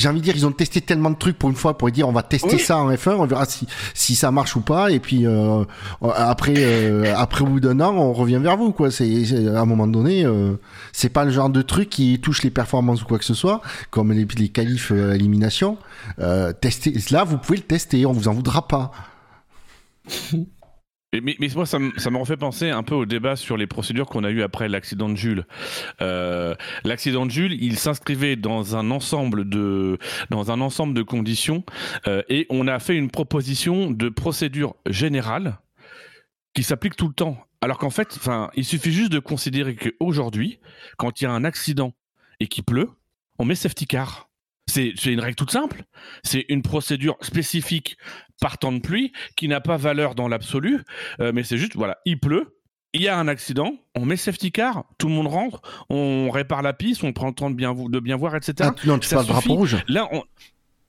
j'ai 0.00 0.08
envie 0.08 0.20
de 0.20 0.24
dire, 0.24 0.34
ils 0.34 0.46
ont 0.46 0.52
testé 0.52 0.80
tellement 0.80 1.10
de 1.10 1.16
trucs 1.16 1.38
pour 1.38 1.50
une 1.50 1.56
fois 1.56 1.76
pour 1.76 1.90
dire, 1.90 2.08
on 2.08 2.12
va 2.12 2.22
tester 2.22 2.54
Oui. 2.54 2.58
ça 2.58 2.78
en 2.78 2.90
F1, 2.90 3.10
on 3.16 3.26
verra 3.26 3.44
si, 3.44 3.66
si 3.92 4.14
ça 4.14 4.30
marche 4.30 4.56
ou 4.56 4.62
pas, 4.62 4.90
et 4.90 4.98
puis, 4.98 5.26
euh, 5.26 5.62
après, 6.00 6.54
euh, 6.56 7.12
après 7.16 7.42
au 7.42 7.46
bout 7.46 7.60
d'un 7.60 7.78
an, 7.80 7.92
on 7.94 8.12
revient 8.14 8.38
vers 8.42 8.56
vous, 8.56 8.72
quoi. 8.72 8.90
C'est, 8.90 9.24
c'est- 9.26 9.46
à 9.48 9.60
un 9.60 9.66
moment 9.66 9.86
donné, 9.86 10.24
euh, 10.24 10.54
c'est 10.92 11.10
pas 11.10 11.24
le 11.26 11.30
genre 11.30 11.50
de 11.50 11.60
truc 11.60 11.90
qui 11.90 12.18
touche 12.18 12.42
les 12.42 12.50
performances 12.50 13.02
ou 13.02 13.04
quoi 13.04 13.18
que 13.18 13.24
ce 13.26 13.34
soit, 13.34 13.60
comme 13.90 14.12
les, 14.12 14.26
les 14.38 14.48
qualifs 14.48 14.90
euh, 14.90 15.12
à 15.12 15.16
élimination. 15.16 15.76
Euh, 16.18 16.52
tester, 16.54 16.94
là, 17.10 17.24
vous 17.24 17.36
pouvez 17.36 17.58
le 17.58 17.64
tester, 17.64 18.06
on 18.06 18.12
vous 18.12 18.28
en 18.28 18.32
voudra 18.32 18.66
pas. 18.68 18.92
Mais, 21.12 21.36
moi, 21.56 21.66
ça 21.66 21.80
me, 21.80 22.16
refait 22.16 22.36
penser 22.36 22.70
un 22.70 22.84
peu 22.84 22.94
au 22.94 23.04
débat 23.04 23.34
sur 23.34 23.56
les 23.56 23.66
procédures 23.66 24.06
qu'on 24.06 24.22
a 24.22 24.30
eu 24.30 24.42
après 24.42 24.68
l'accident 24.68 25.08
de 25.08 25.16
Jules. 25.16 25.44
Euh, 26.00 26.54
l'accident 26.84 27.26
de 27.26 27.32
Jules, 27.32 27.60
il 27.60 27.78
s'inscrivait 27.78 28.36
dans 28.36 28.76
un 28.76 28.92
ensemble 28.92 29.48
de 29.48 29.98
dans 30.30 30.52
un 30.52 30.60
ensemble 30.60 30.94
de 30.94 31.02
conditions 31.02 31.64
euh, 32.06 32.22
et 32.28 32.46
on 32.48 32.68
a 32.68 32.78
fait 32.78 32.96
une 32.96 33.10
proposition 33.10 33.90
de 33.90 34.08
procédure 34.08 34.76
générale 34.86 35.58
qui 36.54 36.62
s'applique 36.62 36.94
tout 36.94 37.08
le 37.08 37.14
temps. 37.14 37.38
Alors 37.60 37.78
qu'en 37.78 37.90
fait, 37.90 38.18
il 38.54 38.64
suffit 38.64 38.92
juste 38.92 39.12
de 39.12 39.18
considérer 39.18 39.74
qu'aujourd'hui, 39.74 40.60
quand 40.96 41.20
il 41.20 41.24
y 41.24 41.26
a 41.26 41.32
un 41.32 41.44
accident 41.44 41.92
et 42.38 42.46
qu'il 42.46 42.62
pleut, 42.62 42.88
on 43.40 43.44
met 43.44 43.56
safety 43.56 43.86
car. 43.86 44.28
C'est 44.68 44.94
une 45.06 45.18
règle 45.18 45.34
toute 45.34 45.50
simple. 45.50 45.82
C'est 46.22 46.46
une 46.48 46.62
procédure 46.62 47.16
spécifique 47.22 47.96
par 48.40 48.58
temps 48.58 48.72
de 48.72 48.80
pluie 48.80 49.12
qui 49.36 49.48
n'a 49.48 49.60
pas 49.60 49.76
valeur 49.76 50.14
dans 50.14 50.28
l'absolu, 50.28 50.80
euh, 51.20 51.32
mais 51.34 51.42
c'est 51.44 51.58
juste, 51.58 51.76
voilà, 51.76 51.98
il 52.04 52.18
pleut, 52.18 52.56
il 52.92 53.02
y 53.02 53.08
a 53.08 53.16
un 53.18 53.28
accident, 53.28 53.74
on 53.94 54.04
met 54.04 54.16
safety 54.16 54.50
car, 54.50 54.84
tout 54.98 55.08
le 55.08 55.14
monde 55.14 55.28
rentre, 55.28 55.60
on 55.90 56.28
répare 56.30 56.62
la 56.62 56.72
piste, 56.72 57.04
on 57.04 57.12
prend 57.12 57.28
le 57.28 57.34
temps 57.34 57.50
de 57.50 57.54
bien, 57.54 57.72
vo- 57.72 57.88
de 57.88 58.00
bien 58.00 58.16
voir, 58.16 58.34
etc. 58.34 58.54
Ah, 58.62 58.74
non, 58.84 58.98
tu 58.98 59.06
ça 59.06 59.16
parles 59.16 59.28
drapeau 59.28 59.54
rouge. 59.54 59.76
Là, 59.86 60.08
on... 60.10 60.24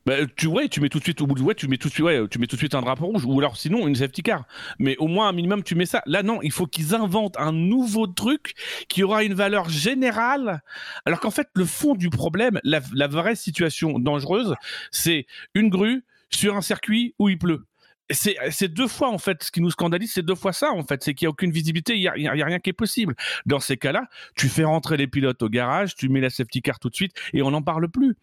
bah, 0.08 0.16
tu 0.36 0.48
ouais, 0.48 0.68
tu 0.68 0.82
mets 0.82 0.90
tout 0.90 0.98
de 0.98 1.04
suite 1.04 1.22
au 1.22 1.28
bout 1.28 1.36
de 1.36 1.42
ouais, 1.44 1.54
tu 1.54 1.68
mets 1.68 1.78
tout 1.78 1.90
de 1.90 1.94
suite 1.94 2.04
ouais, 2.06 2.28
tu 2.28 2.40
mets 2.40 2.48
tout 2.48 2.56
de 2.56 2.60
suite 2.60 2.74
un 2.74 2.82
drapeau 2.82 3.06
rouge 3.06 3.24
ou 3.24 3.38
alors 3.38 3.56
sinon 3.56 3.88
une 3.88 3.94
safety 3.94 4.24
car. 4.24 4.46
Mais 4.80 4.98
au 4.98 5.06
moins 5.08 5.28
un 5.28 5.32
minimum 5.32 5.62
tu 5.62 5.76
mets 5.76 5.86
ça. 5.86 6.02
Là 6.08 6.24
non, 6.24 6.42
il 6.42 6.52
faut 6.52 6.66
qu'ils 6.66 6.96
inventent 6.96 7.38
un 7.38 7.52
nouveau 7.52 8.08
truc 8.08 8.56
qui 8.90 9.04
aura 9.04 9.24
une 9.24 9.36
valeur 9.36 9.70
générale. 9.70 10.62
Alors 11.06 11.20
qu'en 11.20 11.30
fait 11.30 11.50
le 11.54 11.66
fond 11.66 11.94
du 11.94 12.10
problème, 12.10 12.60
la, 12.64 12.80
la 12.96 13.08
vraie 13.08 13.36
situation 13.36 14.00
dangereuse, 14.00 14.56
c'est 14.90 15.28
une 15.54 15.70
grue 15.70 16.04
sur 16.34 16.56
un 16.56 16.62
circuit 16.62 17.16
où 17.20 17.30
il 17.30 17.38
pleut. 17.38 17.66
C'est 18.10 18.68
deux 18.68 18.90
fois 18.90 19.10
en 19.10 19.18
fait 19.18 19.42
ce 19.44 19.52
qui 19.52 19.62
nous 19.62 19.72
scandalise, 19.72 20.12
c'est 20.12 20.22
deux 20.22 20.36
fois 20.36 20.52
ça 20.52 20.72
en 20.72 20.84
fait, 20.84 21.02
c'est 21.02 21.14
qu'il 21.14 21.26
y 21.26 21.28
a 21.28 21.30
aucune 21.30 21.52
visibilité, 21.52 21.96
il 21.96 22.02
y 22.02 22.08
a, 22.08 22.32
rien 22.32 22.60
qui 22.60 22.70
est 22.70 22.74
possible. 22.74 23.16
Dans 23.46 23.62
ces 23.62 23.78
cas-là, 23.78 24.08
tu 24.36 24.50
fais 24.50 24.66
rentrer 24.66 24.98
les 24.98 25.08
pilotes 25.08 25.42
au 25.42 25.48
garage, 25.48 25.96
tu 25.96 26.10
mets 26.10 26.20
la 26.20 26.30
safety 26.30 26.62
car 26.62 26.78
tout 26.78 26.90
de 26.90 26.96
suite 26.96 27.14
et 27.32 27.42
on 27.42 27.52
n'en 27.52 27.62
parle 27.62 27.88
plus. 27.88 28.18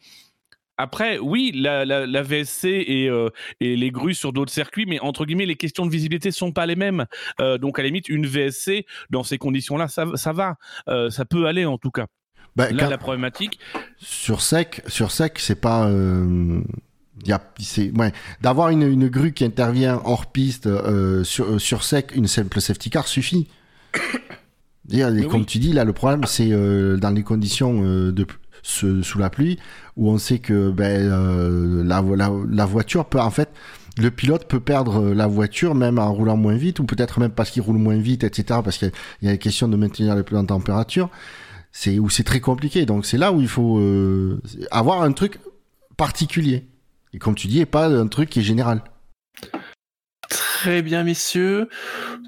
Après, 0.79 1.18
oui, 1.18 1.51
la, 1.55 1.85
la, 1.85 2.07
la 2.07 2.23
VSC 2.23 2.66
et, 2.66 3.09
euh, 3.09 3.31
et 3.59 3.77
les 3.77 3.90
grues 3.90 4.14
sur 4.14 4.33
d'autres 4.33 4.53
circuits, 4.53 4.87
mais 4.87 5.01
entre 5.01 5.27
guillemets, 5.27 5.44
les 5.44 5.57
questions 5.57 5.85
de 5.85 5.90
visibilité 5.90 6.31
sont 6.31 6.53
pas 6.53 6.66
les 6.66 6.77
mêmes. 6.77 7.07
Euh, 7.40 7.59
donc, 7.59 7.81
à 7.81 7.83
la 7.83 7.88
limite, 7.88 8.09
une 8.09 8.27
VSC, 8.27 8.87
dans 9.11 9.25
ces 9.25 9.38
conditions-là, 9.38 9.88
ça, 9.88 10.07
ça 10.14 10.33
va. 10.33 10.55
Euh, 10.88 11.11
ça 11.11 11.25
peut 11.25 11.47
aller, 11.47 11.66
en 11.66 11.79
tout 11.79 11.90
cas. 11.90 12.07
Bah, 12.55 12.71
Là, 12.71 12.88
la 12.88 12.97
problématique, 12.97 13.59
sur 13.97 14.40
sec, 14.40 14.83
sur 14.87 15.11
sec, 15.11 15.40
c'est 15.40 15.61
pas. 15.61 15.90
Ouais, 17.96 18.12
d'avoir 18.40 18.68
une, 18.70 18.83
une 18.83 19.09
grue 19.09 19.33
qui 19.33 19.44
intervient 19.44 20.00
hors 20.04 20.26
piste 20.26 20.66
euh, 20.66 21.24
sur, 21.24 21.44
euh, 21.46 21.59
sur 21.59 21.83
sec, 21.85 22.12
une 22.14 22.26
simple 22.26 22.61
safety 22.61 22.90
car 22.90 23.07
suffit. 23.09 23.48
Comme 25.28 25.40
oui. 25.40 25.46
tu 25.46 25.59
dis, 25.59 25.72
là, 25.72 25.85
le 25.85 25.92
problème, 25.92 26.24
c'est 26.24 26.48
euh, 26.50 26.96
dans 26.96 27.11
les 27.11 27.22
conditions 27.22 27.83
euh, 27.85 28.11
de 28.12 28.26
ce- 28.62 29.02
sous 29.02 29.18
la 29.18 29.28
pluie, 29.31 29.59
où 29.96 30.09
on 30.11 30.16
sait 30.18 30.38
que 30.38 30.70
ben, 30.70 31.85
la, 31.85 32.00
vo- 32.00 32.14
la, 32.14 32.31
la 32.50 32.64
voiture 32.64 33.04
peut, 33.04 33.20
en 33.20 33.31
fait, 33.31 33.50
le 33.98 34.11
pilote 34.11 34.46
peut 34.48 34.61
perdre 34.61 35.12
la 35.12 35.26
voiture 35.26 35.74
même 35.74 35.98
en 35.98 36.12
roulant 36.12 36.37
moins 36.37 36.54
vite, 36.57 36.78
ou 36.81 36.85
peut-être 36.85 37.20
même 37.20 37.33
parce 37.33 37.50
qu'il 37.50 37.62
roule 37.62 37.76
moins 37.78 37.98
vite, 37.98 38.24
etc., 38.24 38.61
parce 38.64 38.78
qu'il 38.78 38.90
y 39.22 39.28
a- 39.28 39.33
la 39.33 39.37
question 39.37 39.68
de 39.68 39.76
maintenir 39.76 40.14
les 40.16 40.22
pneus 40.22 40.38
en 40.38 40.44
température. 40.46 41.11
C'est 41.72 41.98
où 41.98 42.09
c'est 42.09 42.24
très 42.24 42.40
compliqué. 42.40 42.87
Donc 42.87 43.04
c'est 43.04 43.18
là 43.18 43.31
où 43.33 43.40
il 43.42 43.48
faut 43.48 43.78
avoir 44.70 45.02
un 45.02 45.12
truc 45.12 45.38
particulier. 45.98 46.66
Et 47.12 47.18
comme 47.18 47.35
tu 47.35 47.47
dis, 47.47 47.61
et 47.61 47.66
pas 47.66 47.87
un 47.87 48.07
truc 48.09 48.29
qui 48.31 48.40
est 48.40 48.42
général. 48.42 48.83
Très 50.29 50.83
bien, 50.83 51.05
messieurs. 51.05 51.68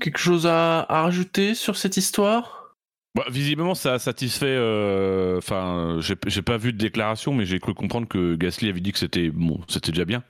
Quelque 0.00 0.18
chose 0.18 0.46
à, 0.46 0.80
à 0.88 1.02
rajouter 1.02 1.54
sur 1.54 1.76
cette 1.76 1.96
histoire? 1.96 2.74
Bah, 3.14 3.24
visiblement, 3.28 3.74
ça 3.74 3.94
a 3.94 3.98
satisfait. 3.98 4.46
euh, 4.48 5.36
Enfin, 5.38 5.96
j'ai 6.00 6.14
j'ai 6.26 6.42
pas 6.42 6.56
vu 6.56 6.72
de 6.72 6.78
déclaration, 6.78 7.34
mais 7.34 7.44
j'ai 7.44 7.58
cru 7.58 7.74
comprendre 7.74 8.06
que 8.08 8.36
Gasly 8.36 8.68
avait 8.68 8.80
dit 8.80 8.92
que 8.92 8.98
c'était 8.98 9.30
bon, 9.30 9.60
c'était 9.68 9.90
déjà 9.90 10.04
bien. 10.04 10.22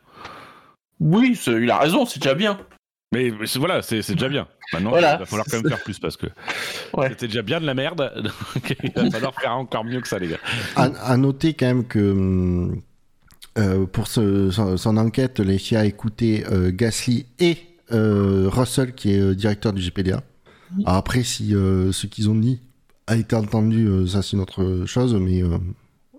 Oui, 0.98 1.38
il 1.46 1.70
a 1.70 1.78
raison, 1.78 2.04
c'est 2.06 2.20
déjà 2.20 2.34
bien. 2.34 2.58
Mais 3.12 3.30
voilà, 3.56 3.82
c'est 3.82 4.08
déjà 4.12 4.28
bien. 4.28 4.46
Maintenant, 4.72 4.90
Voilà. 4.90 5.14
il 5.16 5.18
va 5.18 5.26
falloir 5.26 5.46
quand 5.50 5.56
même 5.60 5.68
faire 5.68 5.82
plus 5.82 5.98
parce 5.98 6.16
que 6.16 6.26
Ouais. 6.92 7.08
c'était 7.10 7.26
déjà 7.26 7.42
bien 7.42 7.60
de 7.60 7.66
la 7.66 7.74
merde. 7.74 8.12
Donc, 8.54 8.76
il 8.82 8.92
va 8.92 9.10
falloir 9.10 9.34
faire 9.34 9.52
encore 9.52 9.84
mieux 9.84 10.00
que 10.00 10.08
ça, 10.08 10.18
les 10.18 10.28
gars. 10.28 10.38
À, 10.76 10.84
à 10.84 11.16
noter 11.16 11.54
quand 11.54 11.66
même 11.66 11.86
que 11.86 11.98
hum, 11.98 12.80
euh, 13.58 13.86
pour 13.86 14.06
ce- 14.06 14.50
son, 14.50 14.76
son 14.76 14.96
enquête, 14.96 15.40
les 15.40 15.58
FIA 15.58 15.80
a 15.80 15.84
écouté 15.84 16.44
euh, 16.50 16.70
Gasly 16.72 17.26
et 17.38 17.58
euh, 17.92 18.48
Russell, 18.50 18.94
qui 18.94 19.12
est 19.14 19.20
euh, 19.20 19.34
directeur 19.34 19.72
du 19.72 19.82
GPDA. 19.82 20.22
Alors 20.86 20.98
après, 20.98 21.24
si 21.24 21.54
euh, 21.54 21.90
ce 21.92 22.06
qu'ils 22.06 22.30
ont 22.30 22.34
dit 22.36 22.60
a 23.08 23.16
été 23.16 23.34
entendu, 23.34 23.86
euh, 23.86 24.06
ça 24.06 24.22
c'est 24.22 24.32
une 24.36 24.40
autre 24.42 24.84
chose, 24.86 25.14
mais 25.16 25.42
euh, 25.42 25.58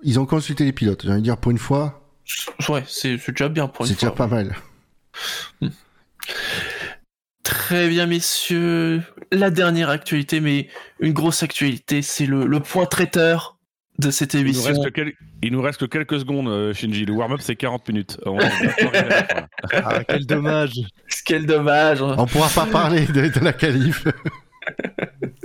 ils 0.03 0.19
ont 0.19 0.25
consulté 0.25 0.65
les 0.65 0.73
pilotes. 0.73 1.03
J'ai 1.03 1.09
envie 1.11 1.19
de 1.19 1.23
dire, 1.23 1.37
pour 1.37 1.51
une 1.51 1.57
fois, 1.57 1.97
Ouais, 2.69 2.83
c'est 2.87 3.17
déjà 3.29 3.49
bien 3.49 3.67
pour 3.67 3.85
une 3.85 3.89
c'est 3.89 3.95
déjà 3.95 4.07
fois. 4.07 4.15
pas 4.15 4.27
mal. 4.27 4.55
Très 7.43 7.89
bien, 7.89 8.05
messieurs. 8.05 9.01
La 9.31 9.49
dernière 9.49 9.89
actualité, 9.89 10.39
mais 10.39 10.67
une 10.99 11.13
grosse 11.13 11.43
actualité, 11.43 12.01
c'est 12.01 12.25
le, 12.25 12.45
le 12.45 12.59
point 12.59 12.85
traiteur 12.85 13.57
de 13.99 14.11
cette 14.11 14.33
Il 14.33 14.41
nous, 14.41 14.45
émission. 14.47 14.65
reste 14.65 14.83
que 14.83 14.89
quel- 14.89 15.13
il 15.41 15.51
nous 15.51 15.61
reste 15.61 15.79
que 15.79 15.85
quelques 15.85 16.19
secondes, 16.19 16.47
euh, 16.47 16.73
Shinji. 16.73 17.05
Le 17.05 17.13
warm-up, 17.13 17.39
c'est 17.41 17.55
40 17.55 17.87
minutes. 17.89 18.17
On. 18.25 18.37
Ah, 19.73 20.03
quel 20.03 20.25
dommage. 20.25 20.73
Quel 21.25 21.45
dommage. 21.45 22.01
On 22.01 22.25
pourra 22.25 22.49
pas 22.49 22.65
parler 22.65 23.05
de, 23.05 23.27
de 23.27 23.39
la 23.43 23.53
qualif. 23.53 24.05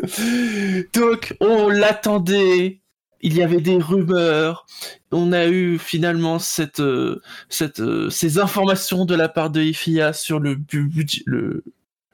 Donc, 0.95 1.37
on 1.41 1.69
l'attendait. 1.69 2.81
Il 3.23 3.35
y 3.35 3.43
avait 3.43 3.61
des 3.61 3.77
rumeurs. 3.77 4.67
On 5.11 5.33
a 5.33 5.47
eu 5.47 5.79
finalement 5.79 6.39
cette, 6.39 6.81
euh, 6.81 7.21
cette, 7.49 7.81
euh, 7.81 8.11
ces 8.11 8.39
informations 8.39 9.05
de 9.05 9.15
la 9.15 9.29
part 9.29 9.51
de 9.51 9.73
FIA 9.73 10.13
sur 10.13 10.39
le, 10.39 10.55
bu- 10.55 10.89
budget- 10.89 11.23
le, 11.27 11.65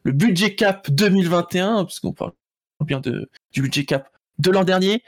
le 0.05 0.13
budget 0.13 0.55
cap 0.55 0.91
2021, 0.91 1.85
parce 1.85 1.99
qu'on 2.01 2.13
parle 2.13 2.33
bien 2.81 3.01
de, 3.01 3.29
du 3.53 3.63
budget 3.63 3.85
cap 3.85 4.09
de 4.39 4.51
l'an 4.51 4.65
dernier. 4.65 5.03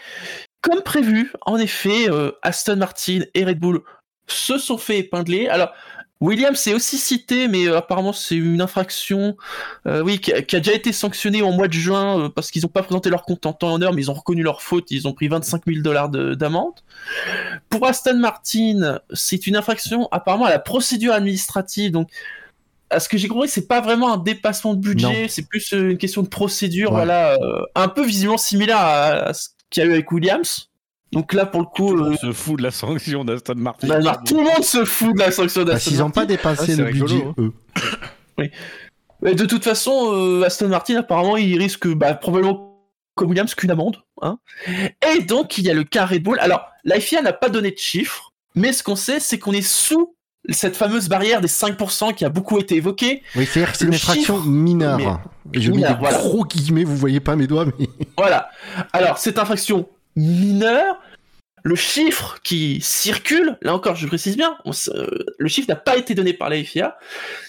Comme 0.65 0.83
prévu, 0.83 1.31
en 1.47 1.57
effet, 1.59 2.09
euh, 2.11 2.33
Aston 2.43 2.77
Martin 2.77 3.21
et 3.35 3.45
Red 3.45 3.59
Bull 3.61 3.81
se 4.27 4.57
sont 4.59 4.79
fait 4.79 4.99
épingler. 5.01 5.47
Alors, 5.49 5.73
Williams 6.21 6.67
est 6.69 6.73
aussi 6.73 6.97
cité, 6.97 7.49
mais 7.49 7.67
euh, 7.67 7.77
apparemment 7.77 8.15
c'est 8.15 8.37
une 8.37 8.63
infraction, 8.63 9.37
euh, 9.87 10.01
oui, 10.01 10.21
qui 10.21 10.33
a, 10.33 10.41
qui 10.41 10.57
a 10.57 10.61
déjà 10.61 10.73
été 10.73 10.91
sanctionnée 10.93 11.43
en 11.43 11.53
mois 11.53 11.69
de 11.69 11.75
juin 11.75 12.19
euh, 12.19 12.29
parce 12.31 12.51
qu'ils 12.51 12.63
n'ont 12.63 12.69
pas 12.69 12.83
présenté 12.83 13.11
leur 13.11 13.25
compte 13.25 13.45
en 13.45 13.53
temps 13.53 13.71
et 13.71 13.73
en 13.75 13.83
heure, 13.83 13.93
mais 13.93 14.01
ils 14.03 14.11
ont 14.11 14.15
reconnu 14.15 14.43
leur 14.43 14.63
faute, 14.63 14.91
ils 14.91 15.07
ont 15.07 15.13
pris 15.13 15.29
25 15.29 15.63
000 15.67 15.83
dollars 15.83 16.09
de- 16.09 16.35
d'amende. 16.35 16.73
Pour 17.69 17.87
Aston 17.87 18.17
Martin, 18.17 19.01
c'est 19.13 19.47
une 19.47 19.57
infraction 19.57 20.09
apparemment 20.13 20.47
à 20.47 20.51
la 20.51 20.61
procédure 20.61 21.13
administrative, 21.13 21.91
donc 21.91 22.09
à 22.91 23.01
ce 23.01 23.09
que 23.09 23.19
j'ai 23.19 23.29
compris, 23.29 23.49
c'est 23.49 23.67
pas 23.67 23.81
vraiment 23.83 24.15
un 24.15 24.19
dépassement 24.19 24.73
de 24.75 24.81
budget, 24.81 25.27
c'est 25.29 25.47
plus 25.49 25.73
une 25.73 25.99
question 25.99 26.23
de 26.23 26.29
procédure, 26.29 26.91
Ouais. 26.93 26.97
voilà, 27.05 27.37
un 27.75 27.89
peu 27.89 28.05
visiblement 28.07 28.39
similaire 28.39 28.79
à, 28.79 29.05
à 29.29 29.35
ce 29.35 29.49
qu'il 29.75 29.83
y 29.83 29.87
a 29.87 29.91
eu 29.91 29.93
avec 29.93 30.11
Williams. 30.13 30.71
Donc 31.13 31.33
là, 31.33 31.47
pour 31.47 31.61
le 31.61 31.67
Tout 31.75 31.87
coup, 31.87 31.95
le 31.95 32.01
euh, 32.03 32.05
monde 32.11 32.19
se 32.19 32.33
fout 32.33 32.59
de 32.59 32.63
la 32.63 32.71
sanction 32.71 33.25
d'Aston 33.25 33.55
Martin. 33.57 33.87
bah, 33.87 33.97
alors, 33.97 34.25
tout 34.25 34.37
le 34.37 34.43
monde 34.45 34.65
se 34.65 34.85
fout 34.85 35.15
de 35.15 35.21
la 35.21 35.31
sanction 35.31 35.63
d'Aston 35.65 35.91
qu'ils 35.91 35.99
n'ont 35.99 36.05
Martin. 36.07 36.21
pas 36.23 36.27
dépassé 36.27 36.73
Ah, 36.73 36.77
le 36.77 36.85
rigolo, 36.85 37.07
budget, 37.07 37.25
hein. 37.25 37.35
eux. 37.39 37.53
Mais 39.23 39.35
de 39.35 39.45
toute 39.47 39.65
façon, 39.65 40.13
euh, 40.13 40.43
Aston 40.43 40.69
Martin, 40.69 40.97
apparemment, 40.97 41.37
il 41.37 41.57
risque 41.59 41.87
bah, 41.89 42.15
probablement 42.15 42.83
comme 43.15 43.29
Williams 43.29 43.55
qu'une 43.55 43.71
amende. 43.71 44.03
Hein. 44.23 44.39
Et 45.15 45.23
donc, 45.23 45.57
il 45.59 45.65
y 45.65 45.71
a 45.71 45.75
le 45.75 45.85
cas 45.85 46.05
Red 46.05 46.23
Bull. 46.25 46.39
Alors, 46.41 46.67
la 46.85 46.99
FIA 47.01 47.23
n'a 47.23 47.33
pas 47.33 47.49
donné 47.49 47.71
de 47.71 47.79
chiffres, 47.79 48.33
mais 48.55 48.73
ce 48.73 48.83
qu'on 48.83 48.97
sait, 48.97 49.21
c'est 49.21 49.39
qu'on 49.39 49.53
est 49.53 49.63
sous 49.63 50.17
cette 50.51 50.77
fameuse 50.77 51.09
barrière 51.09 51.41
des 51.41 51.49
5% 51.49 52.15
qui 52.15 52.25
a 52.25 52.29
beaucoup 52.29 52.59
été 52.59 52.77
évoquée. 52.77 53.23
Oui, 53.37 53.47
c'est-à-dire 53.47 53.73
que 53.73 53.79
c'est 53.79 53.85
une 53.87 53.95
infraction 53.95 54.37
chiffre, 54.37 54.49
mineure. 54.49 54.99
mais- 54.99 55.61
je 55.61 55.71
mets 55.71 55.87
des 55.87 55.95
voilà. 55.95 56.19
gros 56.19 56.45
guillemets, 56.45 56.85
vous 56.85 56.97
voyez 56.97 57.21
pas 57.21 57.37
mes 57.37 57.47
doigts, 57.47 57.67
mais... 57.67 57.89
Voilà. 58.19 58.49
Alors, 58.93 59.19
cette 59.19 59.39
infraction 59.39 59.89
mineure, 60.17 61.01
le 61.63 61.77
chiffre 61.77 62.39
qui 62.43 62.81
circule, 62.83 63.59
là 63.63 63.75
encore, 63.75 63.97
je 63.97 64.07
précise 64.07 64.37
bien, 64.37 64.57
on 64.65 64.73
euh, 64.89 65.07
le 65.39 65.49
chiffre 65.49 65.69
n'a 65.69 65.77
pas 65.77 65.97
été 65.97 66.15
donné 66.15 66.33
par 66.35 66.51
la 66.51 66.63
FIA, 66.63 66.99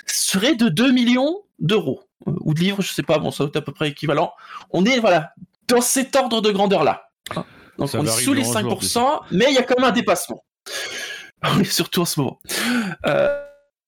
serait 0.05 0.55
de 0.55 0.69
2 0.69 0.91
millions 0.91 1.41
d'euros. 1.59 2.01
Euh, 2.27 2.31
Ou 2.41 2.53
de 2.53 2.59
livres, 2.59 2.81
je 2.81 2.91
sais 2.91 3.03
pas, 3.03 3.19
bon, 3.19 3.31
ça 3.31 3.43
doit 3.43 3.49
être 3.49 3.57
à 3.57 3.61
peu 3.61 3.73
près 3.73 3.89
équivalent. 3.89 4.31
On 4.71 4.85
est, 4.85 4.99
voilà, 4.99 5.33
dans 5.67 5.81
cet 5.81 6.15
ordre 6.15 6.41
de 6.41 6.51
grandeur-là. 6.51 7.09
Hein. 7.35 7.45
Donc, 7.77 7.89
Ça 7.89 7.99
on 7.99 8.05
est 8.05 8.07
sous 8.07 8.33
les 8.33 8.43
jour 8.43 8.55
en 8.55 8.61
jour, 8.61 8.81
5%, 8.81 9.19
mais 9.31 9.47
il 9.49 9.55
y 9.55 9.57
a 9.57 9.63
quand 9.63 9.75
même 9.77 9.89
un 9.89 9.93
dépassement. 9.93 10.43
Oui, 11.57 11.65
surtout 11.65 12.01
en 12.01 12.05
ce 12.05 12.19
moment. 12.19 12.39
Euh, 13.05 13.39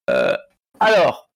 euh, 0.09 0.35
alors, 0.79 1.29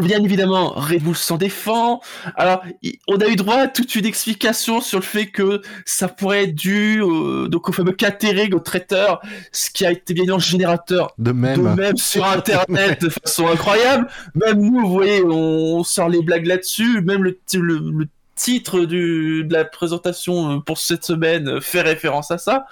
bien 0.00 0.20
évidemment, 0.24 0.70
Red 0.70 1.04
Bull 1.04 1.14
s'en 1.16 1.36
défend. 1.36 2.00
Alors, 2.34 2.64
on 3.06 3.16
a 3.18 3.28
eu 3.28 3.36
droit 3.36 3.54
à 3.56 3.68
toute 3.68 3.94
une 3.94 4.06
explication 4.06 4.80
sur 4.80 4.98
le 4.98 5.04
fait 5.04 5.26
que 5.28 5.62
ça 5.84 6.08
pourrait 6.08 6.44
être 6.44 6.54
dû 6.56 7.00
au, 7.00 7.46
donc 7.46 7.68
au 7.68 7.72
fameux 7.72 7.92
catering, 7.92 8.52
au 8.54 8.58
traiteur, 8.58 9.20
ce 9.52 9.70
qui 9.70 9.86
a 9.86 9.92
été 9.92 10.14
bien 10.14 10.22
évidemment 10.24 10.40
générateur 10.40 11.12
De 11.18 11.30
de 11.30 11.32
même. 11.76 11.96
sur 11.96 12.24
Internet 12.26 13.00
de 13.02 13.08
façon 13.08 13.46
incroyable. 13.46 14.08
Même 14.34 14.60
nous, 14.60 14.80
vous 14.80 14.92
voyez, 14.92 15.22
on 15.24 15.84
sort 15.84 16.08
les 16.08 16.22
blagues 16.22 16.46
là-dessus. 16.46 17.02
Même 17.02 17.22
le, 17.22 17.38
ti- 17.46 17.58
le, 17.58 17.78
le 17.78 18.08
titre 18.34 18.80
du, 18.80 19.44
de 19.44 19.52
la 19.54 19.64
présentation 19.64 20.56
euh, 20.56 20.58
pour 20.58 20.76
cette 20.78 21.04
semaine 21.04 21.60
fait 21.60 21.80
référence 21.82 22.30
à 22.32 22.38
ça. 22.38 22.66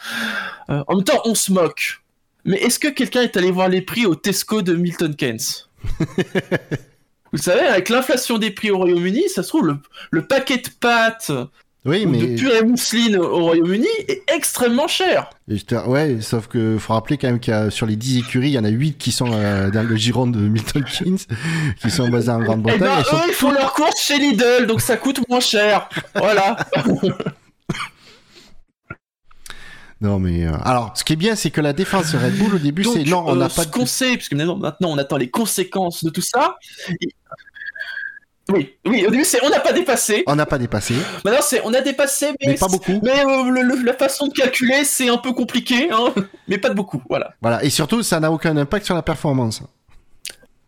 Euh, 0.68 0.82
en 0.88 0.96
même 0.96 1.04
temps, 1.04 1.22
on 1.24 1.36
se 1.36 1.52
moque. 1.52 2.00
Mais 2.44 2.56
est-ce 2.58 2.78
que 2.78 2.88
quelqu'un 2.88 3.22
est 3.22 3.36
allé 3.36 3.50
voir 3.50 3.68
les 3.68 3.80
prix 3.82 4.06
au 4.06 4.14
Tesco 4.14 4.62
de 4.62 4.74
Milton 4.74 5.14
Keynes 5.16 5.38
Vous 7.32 7.38
savez, 7.38 7.66
avec 7.66 7.88
l'inflation 7.88 8.38
des 8.38 8.50
prix 8.50 8.70
au 8.70 8.78
Royaume-Uni, 8.78 9.24
ça 9.28 9.42
se 9.42 9.48
trouve, 9.48 9.66
le, 9.66 9.76
le 10.12 10.26
paquet 10.26 10.58
de 10.58 10.68
pâtes 10.78 11.32
Oui, 11.84 12.06
mais... 12.06 12.18
de 12.18 12.36
purée 12.38 12.62
mousseline 12.62 13.16
au 13.16 13.44
Royaume-Uni 13.46 13.88
est 14.06 14.22
extrêmement 14.32 14.86
cher. 14.86 15.30
Et 15.50 15.56
Ouais, 15.88 16.18
sauf 16.20 16.46
que 16.46 16.78
faut 16.78 16.92
rappeler 16.92 17.18
quand 17.18 17.26
même 17.26 17.40
qu'il 17.40 17.52
y 17.52 17.56
a 17.56 17.70
sur 17.70 17.86
les 17.86 17.96
10 17.96 18.18
écuries, 18.18 18.48
il 18.50 18.52
y 18.52 18.58
en 18.58 18.64
a 18.64 18.68
8 18.68 18.98
qui 18.98 19.10
sont 19.10 19.32
euh, 19.32 19.70
dans 19.70 19.82
le 19.82 19.96
giron 19.96 20.26
de 20.28 20.38
Milton 20.38 20.84
Keynes, 20.84 21.18
qui 21.82 21.90
sont 21.90 22.08
basés 22.08 22.30
en 22.30 22.40
Eh 22.40 22.44
Grande-Bretagne. 22.44 22.80
ben, 22.80 22.92
Elles 22.98 23.04
sont- 23.04 23.16
eux, 23.16 23.28
ils 23.28 23.34
font 23.34 23.50
leurs 23.50 23.72
courses 23.72 24.00
chez 24.00 24.18
Lidl, 24.18 24.66
donc 24.68 24.80
ça 24.80 24.96
coûte 24.96 25.20
moins 25.28 25.40
cher. 25.40 25.88
Voilà. 26.14 26.56
Non, 30.04 30.18
mais 30.18 30.46
euh, 30.46 30.52
alors, 30.64 30.92
ce 30.94 31.02
qui 31.02 31.14
est 31.14 31.16
bien, 31.16 31.34
c'est 31.34 31.50
que 31.50 31.62
la 31.62 31.72
défense 31.72 32.12
de 32.12 32.18
Red 32.18 32.36
Bull 32.36 32.56
au 32.56 32.58
début, 32.58 32.84
c'est 32.84 33.04
non, 33.04 33.24
on 33.26 33.32
euh, 33.32 33.36
n'a 33.38 33.48
pas 33.48 33.62
ce 33.62 33.68
de. 33.68 33.72
qu'on 33.72 33.86
sait, 33.86 34.16
puisque 34.16 34.34
maintenant, 34.34 34.56
maintenant, 34.56 34.90
on 34.90 34.98
attend 34.98 35.16
les 35.16 35.30
conséquences 35.30 36.04
de 36.04 36.10
tout 36.10 36.20
ça. 36.20 36.56
Et- 37.00 37.08
Oui, 38.50 38.74
oui, 38.84 39.06
au 39.06 39.10
début, 39.10 39.24
c'est 39.24 39.42
on 39.42 39.48
n'a 39.48 39.60
pas 39.60 39.72
dépassé. 39.72 40.22
On 40.26 40.36
n'a 40.36 40.44
pas 40.44 40.58
dépassé, 40.58 40.94
Maintenant, 41.24 41.40
c'est 41.42 41.62
on 41.64 41.72
a 41.72 41.80
dépassé, 41.80 42.32
mais, 42.42 42.48
mais 42.48 42.54
pas 42.56 42.68
beaucoup. 42.68 43.00
mais 43.02 43.18
euh, 43.24 43.44
le- 43.50 43.62
le- 43.62 43.82
la 43.82 43.94
façon 43.94 44.26
de 44.26 44.34
calculer, 44.34 44.84
c'est 44.84 45.08
un 45.08 45.16
peu 45.16 45.32
compliqué, 45.32 45.88
hein, 45.90 46.12
mais 46.48 46.58
pas 46.58 46.68
de 46.68 46.74
beaucoup, 46.74 47.02
voilà. 47.08 47.32
Voilà, 47.40 47.64
et 47.64 47.70
surtout, 47.70 48.02
ça 48.02 48.20
n'a 48.20 48.30
aucun 48.30 48.54
impact 48.58 48.84
sur 48.84 48.94
la 48.94 49.00
performance. 49.02 49.62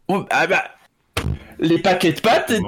Oh, 0.08 0.24
ah 0.30 0.46
bah, 0.46 0.64
les 1.58 1.78
paquets 1.78 2.12
de 2.12 2.20
pâtes 2.20 2.52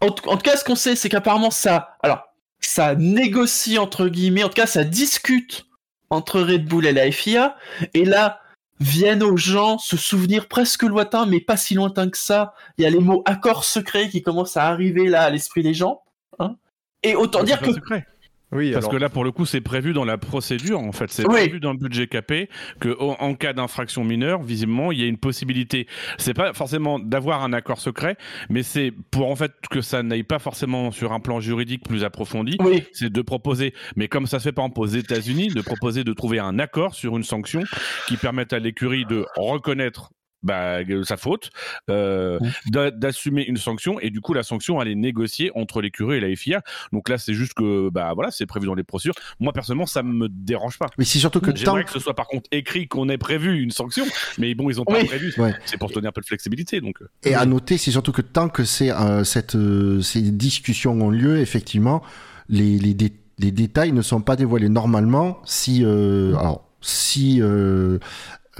en, 0.00 0.10
tout- 0.10 0.28
en 0.28 0.36
tout 0.36 0.42
cas, 0.42 0.56
ce 0.56 0.64
qu'on 0.64 0.74
sait, 0.74 0.96
c'est 0.96 1.08
qu'apparemment, 1.08 1.50
ça... 1.50 1.96
Alors, 2.02 2.22
ça 2.60 2.94
négocie, 2.94 3.78
entre 3.78 4.08
guillemets, 4.08 4.44
en 4.44 4.48
tout 4.48 4.54
cas, 4.54 4.66
ça 4.66 4.84
discute 4.84 5.66
entre 6.10 6.40
Red 6.40 6.66
Bull 6.66 6.86
et 6.86 6.92
la 6.92 7.10
FIA, 7.10 7.56
et 7.94 8.04
là, 8.04 8.40
viennent 8.80 9.22
aux 9.22 9.36
gens 9.36 9.78
se 9.78 9.96
souvenir 9.96 10.48
presque 10.48 10.82
lointain, 10.82 11.26
mais 11.26 11.40
pas 11.40 11.56
si 11.56 11.74
lointain 11.74 12.08
que 12.08 12.18
ça. 12.18 12.54
Il 12.78 12.82
y 12.82 12.86
a 12.86 12.90
les 12.90 12.98
mots 12.98 13.22
accord 13.26 13.64
secret 13.64 14.08
qui 14.08 14.22
commencent 14.22 14.56
à 14.56 14.64
arriver 14.64 15.06
là 15.06 15.24
à 15.24 15.30
l'esprit 15.30 15.62
des 15.62 15.74
gens. 15.74 16.02
hein. 16.38 16.56
Et 17.02 17.14
autant 17.14 17.42
dire 17.42 17.60
que 17.60 17.72
secret. 17.72 18.06
Oui, 18.52 18.72
Parce 18.72 18.86
alors, 18.86 18.92
que 18.92 18.96
là, 18.96 19.08
pour 19.08 19.22
le 19.24 19.30
coup, 19.30 19.46
c'est 19.46 19.60
prévu 19.60 19.92
dans 19.92 20.04
la 20.04 20.18
procédure, 20.18 20.80
en 20.80 20.90
fait. 20.92 21.10
C'est 21.10 21.26
Oui. 21.26 21.34
prévu 21.34 21.60
dans 21.60 21.72
le 21.72 21.78
budget 21.78 22.08
capé 22.08 22.48
que, 22.80 22.96
en 22.98 23.34
cas 23.34 23.52
d'infraction 23.52 24.02
mineure, 24.04 24.42
visiblement, 24.42 24.90
il 24.90 24.98
y 25.00 25.02
a 25.02 25.06
une 25.06 25.18
possibilité. 25.18 25.86
C'est 26.18 26.34
pas 26.34 26.52
forcément 26.52 26.98
d'avoir 26.98 27.44
un 27.44 27.52
accord 27.52 27.78
secret, 27.80 28.16
mais 28.48 28.62
c'est 28.62 28.92
pour 29.10 29.30
en 29.30 29.36
fait 29.36 29.52
que 29.70 29.80
ça 29.80 30.02
n'aille 30.02 30.24
pas 30.24 30.38
forcément 30.40 30.90
sur 30.90 31.12
un 31.12 31.20
plan 31.20 31.38
juridique 31.40 31.84
plus 31.84 32.02
approfondi. 32.02 32.56
oui, 32.60 32.82
C'est 32.92 33.12
de 33.12 33.22
proposer, 33.22 33.72
mais 33.96 34.08
comme 34.08 34.26
ça 34.26 34.38
se 34.38 34.44
fait 34.44 34.52
par 34.52 34.64
exemple 34.64 34.80
aux 34.80 34.86
États-Unis, 34.86 35.48
de 35.48 35.60
proposer 35.62 36.02
de 36.04 36.12
trouver 36.12 36.38
un 36.40 36.58
accord 36.58 36.94
sur 36.94 37.16
une 37.16 37.22
sanction 37.24 37.62
qui 38.08 38.16
permette 38.16 38.52
à 38.52 38.58
l'écurie 38.58 39.04
de 39.04 39.24
reconnaître 39.36 40.10
bah, 40.42 40.78
sa 41.04 41.16
faute, 41.16 41.50
euh, 41.90 42.38
d'a- 42.66 42.90
d'assumer 42.90 43.44
une 43.46 43.56
sanction 43.56 44.00
et 44.00 44.10
du 44.10 44.20
coup 44.20 44.32
la 44.34 44.42
sanction 44.42 44.80
elle 44.80 44.88
est 44.88 44.94
négociée 44.94 45.50
entre 45.54 45.80
l'écurie 45.82 46.16
et 46.16 46.20
la 46.20 46.34
FIA. 46.34 46.62
Donc 46.92 47.08
là 47.08 47.18
c'est 47.18 47.34
juste 47.34 47.54
que 47.54 47.90
bah 47.90 48.12
voilà 48.14 48.30
c'est 48.30 48.46
prévu 48.46 48.66
dans 48.66 48.74
les 48.74 48.82
procédures. 48.84 49.14
Moi 49.38 49.52
personnellement 49.52 49.86
ça 49.86 50.02
me 50.02 50.28
dérange 50.28 50.78
pas. 50.78 50.86
Mais 50.98 51.04
c'est 51.04 51.18
surtout 51.18 51.40
que 51.40 51.50
tant. 51.50 51.56
J'aimerais 51.56 51.84
que 51.84 51.92
ce 51.92 51.98
soit 51.98 52.14
par 52.14 52.26
contre 52.26 52.48
écrit 52.52 52.88
qu'on 52.88 53.08
ait 53.08 53.18
prévu 53.18 53.60
une 53.60 53.70
sanction, 53.70 54.04
mais 54.38 54.54
bon 54.54 54.70
ils 54.70 54.80
ont 54.80 54.84
pas 54.84 54.94
Oui. 54.98 55.04
prévu. 55.04 55.34
Ouais. 55.38 55.54
C'est 55.66 55.78
pour 55.78 55.90
donner 55.90 56.08
un 56.08 56.12
peu 56.12 56.20
de 56.20 56.26
flexibilité 56.26 56.80
donc. 56.80 57.02
euh. 57.02 57.08
Et 57.24 57.34
à 57.34 57.44
noter, 57.46 57.76
c'est 57.78 57.90
surtout 57.90 58.12
que 58.12 58.22
tant 58.22 58.48
que 58.48 58.64
c'est, 58.64 58.90
euh, 58.90 59.24
cette, 59.24 59.54
euh, 59.56 60.00
ces 60.00 60.22
discussions 60.22 60.92
ont 61.00 61.10
lieu, 61.10 61.38
effectivement, 61.38 62.02
les, 62.48 62.78
les, 62.78 62.94
dé- 62.94 63.12
les 63.38 63.50
détails 63.52 63.92
ne 63.92 64.02
sont 64.02 64.20
pas 64.20 64.36
dévoilés. 64.36 64.68
Normalement, 64.68 65.38
si, 65.44 65.84
euh, 65.84 66.34
alors, 66.36 66.68
si 66.80 67.40
euh, 67.42 67.98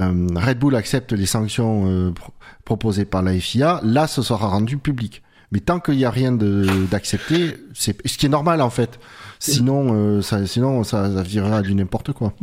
Red 0.00 0.58
Bull 0.58 0.74
accepte 0.76 1.12
les 1.12 1.26
sanctions 1.26 1.84
euh, 1.86 2.10
pro- 2.12 2.32
proposées 2.64 3.04
par 3.04 3.22
la 3.22 3.38
FIA, 3.38 3.80
là, 3.82 4.06
ce 4.06 4.22
sera 4.22 4.46
rendu 4.48 4.76
public. 4.78 5.22
Mais 5.52 5.60
tant 5.60 5.80
qu'il 5.80 5.96
n'y 5.96 6.04
a 6.04 6.10
rien 6.10 6.32
d'accepté, 6.32 7.56
c'est 7.74 7.96
ce 8.06 8.16
qui 8.18 8.26
est 8.26 8.30
normal 8.30 8.60
en 8.62 8.70
fait. 8.70 9.00
Sinon, 9.40 9.94
euh, 9.94 10.22
ça, 10.22 10.46
sinon 10.46 10.84
ça, 10.84 11.12
ça 11.12 11.22
virera 11.22 11.62
du 11.62 11.74
n'importe 11.74 12.12
quoi. 12.12 12.34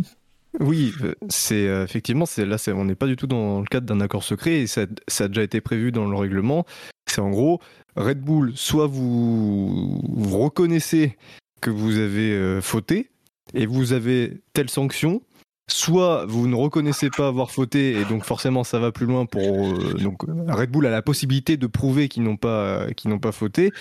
oui, 0.60 0.94
euh, 1.02 1.14
c'est 1.30 1.68
euh, 1.68 1.84
effectivement, 1.86 2.26
c'est 2.26 2.46
là, 2.46 2.58
on 2.76 2.84
n'est 2.86 2.96
pas 2.96 3.08
du 3.08 3.16
tout 3.16 3.28
dans 3.28 3.60
le 3.60 3.66
cadre 3.66 3.86
d'un 3.86 4.02
accord 4.02 4.24
secret 4.24 4.60
et 4.62 4.68
ça, 4.68 4.86
ça 5.08 5.26
a 5.26 5.28
déjà 5.30 5.44
été 5.44 5.62
prévu 5.62 5.92
dans 5.92 6.06
le 6.06 6.16
règlement. 6.18 6.66
C'est 7.06 7.22
en 7.22 7.30
gros, 7.30 7.62
Red 7.96 8.20
Bull, 8.20 8.52
soit 8.56 8.88
vous, 8.88 10.02
vous 10.04 10.38
reconnaissez 10.40 11.18
que 11.62 11.70
vous 11.70 11.98
avez 11.98 12.34
euh, 12.34 12.62
fauté 12.62 13.10
et 13.54 13.66
vous 13.66 13.94
avez 13.94 14.42
telle 14.52 14.70
sanction, 14.70 15.22
soit 15.70 16.26
vous 16.28 16.48
ne 16.48 16.56
reconnaissez 16.56 17.10
pas 17.10 17.28
avoir 17.28 17.52
fauté 17.52 17.92
et 18.00 18.06
donc 18.06 18.24
forcément 18.24 18.64
ça 18.64 18.80
va 18.80 18.92
plus 18.92 19.06
loin 19.06 19.26
pour 19.26 19.42
euh, 19.68 19.94
donc 19.96 20.24
Red 20.48 20.72
Bull 20.72 20.86
a 20.86 20.90
la 20.90 21.02
possibilité 21.02 21.58
de 21.58 21.68
prouver 21.68 22.08
qu'ils 22.08 22.24
n'ont 22.24 22.38
pas 22.38 22.88
qu'ils 22.96 23.10
n'ont 23.12 23.20
pas 23.20 23.32
fauté. 23.34 23.72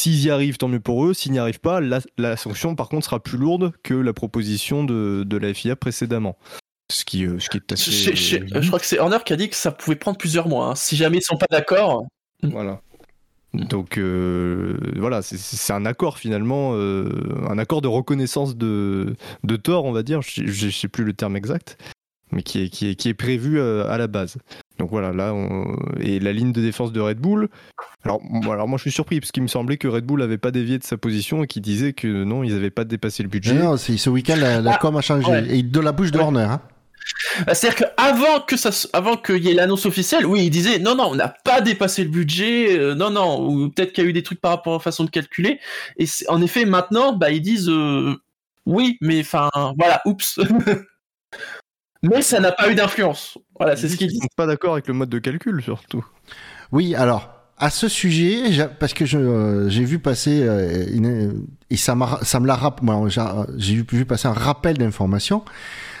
S'ils 0.00 0.24
y 0.24 0.30
arrivent, 0.30 0.58
tant 0.58 0.68
mieux 0.68 0.80
pour 0.80 1.06
eux. 1.06 1.14
S'ils 1.14 1.32
n'y 1.32 1.38
arrivent 1.38 1.60
pas, 1.60 1.80
la, 1.80 2.00
la 2.18 2.36
sanction 2.36 2.74
par 2.74 2.88
contre 2.88 3.06
sera 3.06 3.18
plus 3.22 3.38
lourde 3.38 3.72
que 3.82 3.94
la 3.94 4.12
proposition 4.12 4.84
de, 4.84 5.24
de 5.26 5.36
la 5.38 5.52
FIA 5.54 5.74
précédemment. 5.76 6.36
Ce 6.92 7.04
qui, 7.04 7.24
euh, 7.26 7.38
ce 7.40 7.48
qui 7.50 7.56
est 7.56 7.72
assez. 7.72 7.90
je, 7.90 8.14
je- 8.14 8.46
je- 8.46 8.60
je 8.60 8.66
crois 8.68 8.78
que 8.78 8.86
c'est 8.86 8.98
Horner 8.98 9.18
qui 9.24 9.32
a 9.32 9.36
dit 9.36 9.48
que 9.48 9.56
ça 9.56 9.72
pouvait 9.72 9.96
prendre 9.96 10.18
plusieurs 10.18 10.48
mois. 10.48 10.68
hein. 10.68 10.74
Si 10.74 10.96
jamais 10.96 11.16
ils 11.18 11.22
sont 11.22 11.36
pas 11.38 11.46
d'accord, 11.50 12.04
Voilà. 12.42 12.80
Donc 13.56 13.98
euh, 13.98 14.76
voilà, 14.96 15.22
c'est- 15.22 15.72
un 15.72 15.86
accord 15.86 16.18
finalement, 16.18 16.72
euh, 16.74 17.08
un 17.48 17.58
accord 17.58 17.80
de 17.82 17.88
reconnaissance 17.88 18.56
de, 18.56 19.14
de 19.44 19.56
tort, 19.56 19.84
on 19.84 19.92
va 19.92 20.02
dire. 20.02 20.20
Je, 20.22 20.46
je 20.46 20.68
sais 20.70 20.88
plus 20.88 21.04
le 21.04 21.12
terme 21.12 21.36
exact, 21.36 21.78
mais 22.32 22.42
qui 22.42 22.62
est, 22.64 22.68
qui 22.68 22.88
est, 22.90 22.94
qui 22.94 23.08
est 23.08 23.14
prévu 23.14 23.58
euh, 23.58 23.88
à 23.90 23.98
la 23.98 24.06
base. 24.06 24.36
Donc 24.78 24.90
voilà, 24.90 25.12
là, 25.12 25.32
on... 25.32 25.76
et 26.00 26.20
la 26.20 26.32
ligne 26.32 26.52
de 26.52 26.60
défense 26.60 26.92
de 26.92 27.00
Red 27.00 27.18
Bull. 27.18 27.48
Alors, 28.04 28.20
alors 28.50 28.68
moi, 28.68 28.76
je 28.76 28.82
suis 28.82 28.92
surpris 28.92 29.20
parce 29.20 29.32
qu'il 29.32 29.42
me 29.42 29.48
semblait 29.48 29.78
que 29.78 29.88
Red 29.88 30.04
Bull 30.04 30.20
n'avait 30.20 30.38
pas 30.38 30.50
dévié 30.50 30.78
de 30.78 30.84
sa 30.84 30.96
position 30.96 31.42
et 31.42 31.46
qu'il 31.46 31.62
disait 31.62 31.92
que 31.92 32.24
non, 32.24 32.42
ils 32.44 32.52
n'avaient 32.52 32.70
pas 32.70 32.84
dépassé 32.84 33.22
le 33.22 33.28
budget. 33.28 33.54
Non, 33.54 33.70
non, 33.70 33.76
ce 33.76 34.10
week-end, 34.10 34.36
la, 34.38 34.60
la 34.60 34.74
Ah, 34.74 34.78
com 34.80 34.96
a 34.96 35.00
changé. 35.00 35.26
ouais. 35.30 35.58
Et 35.58 35.62
de 35.62 35.80
la 35.80 35.92
bouche 35.92 36.10
de 36.12 36.18
Ouais. 36.18 36.24
Horner. 36.24 36.40
Hein. 36.42 36.60
Bah, 37.46 37.54
C'est-à-dire 37.54 37.88
qu'avant 37.96 38.40
que 38.40 38.56
ça, 38.56 38.70
avant 38.92 39.16
qu'il 39.16 39.44
y 39.44 39.50
ait 39.50 39.54
l'annonce 39.54 39.86
officielle, 39.86 40.26
oui, 40.26 40.46
ils 40.46 40.50
disaient 40.50 40.78
non, 40.78 40.94
non, 40.94 41.08
on 41.10 41.14
n'a 41.14 41.28
pas 41.28 41.60
dépassé 41.60 42.04
le 42.04 42.10
budget, 42.10 42.78
euh, 42.78 42.94
non, 42.94 43.10
non, 43.10 43.46
ou 43.48 43.70
peut-être 43.70 43.92
qu'il 43.92 44.04
y 44.04 44.06
a 44.06 44.10
eu 44.10 44.12
des 44.12 44.22
trucs 44.22 44.40
par 44.40 44.52
rapport 44.52 44.74
à 44.74 44.76
la 44.76 44.80
façon 44.82 45.04
de 45.04 45.10
calculer. 45.10 45.60
Et 45.98 46.06
en 46.28 46.42
effet, 46.42 46.64
maintenant, 46.64 47.12
bah, 47.12 47.30
ils 47.30 47.42
disent 47.42 47.68
euh, 47.68 48.14
oui, 48.66 48.96
mais 49.00 49.20
enfin, 49.20 49.50
voilà, 49.78 50.00
oups. 50.06 50.38
mais 52.02 52.22
ça 52.22 52.40
n'a 52.40 52.52
pas 52.52 52.70
eu 52.70 52.74
d'influence. 52.74 53.38
Voilà, 53.58 53.76
c'est 53.76 53.88
ce 53.88 53.96
qu'ils 53.96 54.08
Ils 54.08 54.10
disent. 54.10 54.20
sont 54.22 54.28
pas 54.36 54.46
d'accord 54.46 54.72
avec 54.74 54.86
le 54.88 54.94
mode 54.94 55.08
de 55.08 55.18
calcul, 55.18 55.62
surtout. 55.62 56.04
Oui, 56.72 56.94
alors, 56.94 57.30
à 57.58 57.70
ce 57.70 57.88
sujet, 57.88 58.68
parce 58.78 58.92
que 58.92 59.04
euh, 59.16 59.68
j'ai 59.68 59.84
vu 59.84 59.98
passer, 59.98 60.42
euh, 60.42 60.84
une- 60.92 61.46
et 61.70 61.76
ça, 61.76 61.96
ça 62.22 62.40
me 62.40 62.46
l'a 62.46 62.54
rappelé, 62.54 62.86
moi, 62.86 63.08
j'ai, 63.08 63.82
vu 63.82 64.04
passer 64.04 64.28
un 64.28 64.32
rappel 64.32 64.78
d'information, 64.78 65.44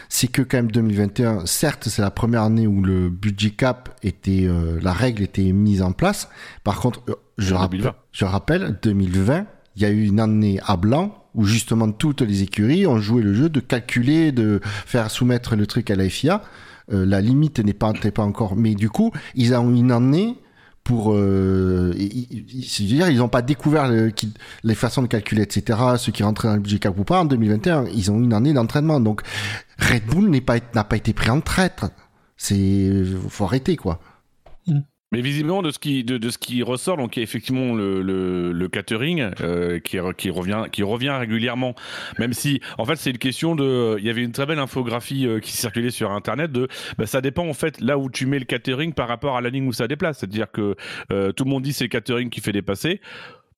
c'est 0.08 0.28
que 0.28 0.42
quand 0.42 0.58
même 0.58 0.70
2021, 0.70 1.46
certes, 1.46 1.88
c'est 1.88 2.02
la 2.02 2.10
première 2.10 2.42
année 2.42 2.66
où 2.66 2.82
le 2.82 3.08
budget 3.08 3.50
cap 3.50 3.98
était, 4.02 4.44
euh, 4.44 4.78
la 4.82 4.92
règle 4.92 5.22
était 5.22 5.52
mise 5.52 5.82
en 5.82 5.92
place. 5.92 6.28
Par 6.64 6.80
contre, 6.80 7.02
euh, 7.08 7.14
je, 7.38 7.54
2020. 7.54 7.94
je 8.12 8.24
rappelle, 8.24 8.78
2020, 8.82 9.46
il 9.76 9.82
y 9.82 9.84
a 9.84 9.90
eu 9.90 10.06
une 10.06 10.20
année 10.20 10.58
à 10.64 10.76
blanc 10.76 11.24
où 11.34 11.44
justement 11.44 11.90
toutes 11.92 12.22
les 12.22 12.42
écuries 12.42 12.86
ont 12.86 12.98
joué 12.98 13.22
le 13.22 13.34
jeu 13.34 13.48
de 13.48 13.60
calculer, 13.60 14.32
de 14.32 14.60
faire 14.64 15.10
soumettre 15.10 15.54
le 15.54 15.66
truc 15.66 15.90
à 15.90 15.96
la 15.96 16.08
FIA. 16.08 16.42
Euh, 16.92 17.04
la 17.04 17.20
limite 17.20 17.58
n'est 17.58 17.74
pas, 17.74 17.92
pas 17.92 18.22
encore, 18.22 18.56
mais 18.56 18.74
du 18.74 18.88
coup, 18.88 19.12
ils 19.34 19.54
ont 19.54 19.74
une 19.74 19.92
année 19.92 20.38
pour 20.86 21.12
euh, 21.14 21.92
ils- 21.98 22.28
ils- 23.10 23.16
n'ont 23.18 23.28
pas 23.28 23.42
découvert 23.42 23.88
le- 23.88 24.10
qui- 24.10 24.32
les 24.62 24.76
façons 24.76 25.02
de 25.02 25.08
calculer 25.08 25.42
etc 25.42 25.78
ceux 25.98 26.12
qui 26.12 26.22
rentraient 26.22 26.46
dans 26.48 26.54
le 26.54 26.60
budget 26.60 26.78
cap 26.78 26.96
ou 26.96 27.02
pas 27.02 27.20
en 27.20 27.24
2021 27.24 27.86
ils 27.92 28.10
ont 28.12 28.18
une 28.20 28.32
année 28.32 28.52
d'entraînement. 28.52 29.00
Donc 29.00 29.22
Red 29.80 30.06
Bull 30.06 30.30
n'est 30.30 30.40
pas 30.40 30.58
n'a 30.74 30.84
pas 30.84 30.96
été 30.96 31.12
pris 31.12 31.30
en 31.30 31.40
traître. 31.40 31.86
C'est 32.36 33.02
faut 33.28 33.44
arrêter 33.44 33.76
quoi 33.76 33.98
Mais 35.16 35.22
visiblement, 35.22 35.62
de 35.62 35.70
ce 35.70 35.78
qui, 35.78 36.04
de, 36.04 36.28
ce 36.28 36.36
qui 36.36 36.62
ressort, 36.62 36.98
donc 36.98 37.16
il 37.16 37.20
y 37.20 37.22
a 37.22 37.24
effectivement 37.24 37.74
le, 37.74 38.68
catering 38.70 39.30
euh, 39.40 39.78
qui 39.80 39.98
revient 39.98 41.10
régulièrement, 41.10 41.74
même 42.18 42.34
si, 42.34 42.60
en 42.76 42.84
fait, 42.84 42.96
c'est 42.96 43.12
une 43.12 43.16
question 43.16 43.56
de. 43.56 43.96
Il 43.98 44.04
y 44.04 44.10
avait 44.10 44.22
une 44.22 44.32
très 44.32 44.44
belle 44.44 44.58
infographie 44.58 45.26
euh, 45.26 45.40
qui 45.40 45.52
circulait 45.52 45.90
sur 45.90 46.10
Internet 46.10 46.52
de. 46.52 46.68
Bah, 46.98 47.06
ça 47.06 47.22
dépend, 47.22 47.48
en 47.48 47.54
fait, 47.54 47.80
là 47.80 47.96
où 47.96 48.10
tu 48.10 48.26
mets 48.26 48.38
le 48.38 48.44
catering 48.44 48.92
par 48.92 49.08
rapport 49.08 49.38
à 49.38 49.40
la 49.40 49.48
ligne 49.48 49.66
où 49.66 49.72
ça 49.72 49.88
déplace. 49.88 50.18
C'est-à-dire 50.18 50.50
que 50.50 50.76
euh, 51.10 51.32
tout 51.32 51.44
le 51.44 51.50
monde 51.50 51.62
dit 51.62 51.72
c'est 51.72 51.84
le 51.84 51.88
catering 51.88 52.28
qui 52.28 52.42
fait 52.42 52.52
dépasser. 52.52 53.00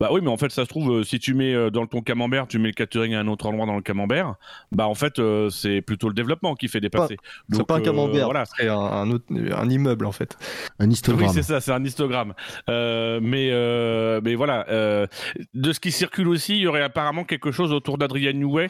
Bah 0.01 0.11
oui, 0.13 0.21
mais 0.23 0.31
en 0.31 0.37
fait, 0.37 0.51
ça 0.53 0.63
se 0.63 0.69
trouve, 0.69 0.93
euh, 0.93 1.03
si 1.03 1.19
tu 1.19 1.35
mets 1.35 1.53
euh, 1.53 1.71
dans 1.71 1.85
ton 1.87 2.03
camembert, 2.03 2.47
tu 2.47 2.61
mets 2.61 2.69
le 2.69 2.75
catering 2.75 3.15
à 3.15 3.21
un 3.21 3.27
autre 3.27 3.47
endroit 3.47 3.67
dans 3.67 3.75
le 3.75 3.83
camembert, 3.83 4.37
bah 4.71 4.87
en 4.87 4.95
fait, 4.95 5.19
euh, 5.19 5.51
c'est 5.51 5.81
plutôt 5.83 6.07
le 6.09 6.15
développement 6.15 6.55
qui 6.55 6.69
fait 6.69 6.81
dépasser. 6.81 7.17
C'est 7.53 7.67
pas 7.67 7.77
un 7.77 7.81
euh, 7.81 7.85
camembert, 7.85 8.27
voilà. 8.27 8.45
c'est 8.45 8.69
un, 8.69 8.79
un 8.79 9.11
autre, 9.11 9.25
un 9.31 9.69
immeuble 9.69 10.07
en 10.07 10.13
fait. 10.13 10.37
un 10.79 10.87
Oui, 10.87 10.93
histogramme 10.93 11.33
c'est 11.33 11.43
ça, 11.43 11.61
c'est 11.61 11.73
un 11.73 11.85
histogramme. 11.85 12.35
Euh, 12.71 13.19
mais, 13.21 13.51
euh, 13.51 14.21
mais 14.23 14.37
voilà, 14.37 14.67
euh, 14.69 15.09
de 15.55 15.73
ce 15.73 15.81
qui 15.81 15.91
circule 15.91 16.29
aussi, 16.29 16.55
il 16.55 16.61
y 16.61 16.67
aurait 16.69 16.83
apparemment 16.83 17.25
quelque 17.25 17.51
chose 17.51 17.73
autour 17.73 17.99
d'Adrian 17.99 18.35
Newey, 18.35 18.69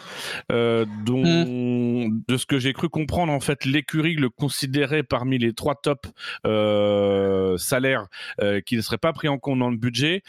euh, 0.51 0.87
dont, 1.05 2.09
de 2.27 2.37
ce 2.39 2.47
que 2.47 2.59
j'ai 2.59 2.73
cru 2.73 2.89
comprendre, 2.89 3.35
en 3.35 3.41
fait, 3.41 3.67
l'écurie 3.67 4.15
le 4.15 4.31
considérait 4.31 5.03
parmi 5.03 5.37
les 5.37 5.53
trois 5.53 5.75
tops 5.75 6.11
euh, 6.47 7.59
salaires 7.59 8.07
euh, 8.41 8.63
qui 8.63 8.77
ne 8.77 8.81
seraient 8.81 8.97
pas 8.97 9.13
pris 9.13 9.29
en 9.29 9.37
compte 9.37 9.59
dans 9.59 9.71
le 9.71 9.77
budget. 9.77 10.23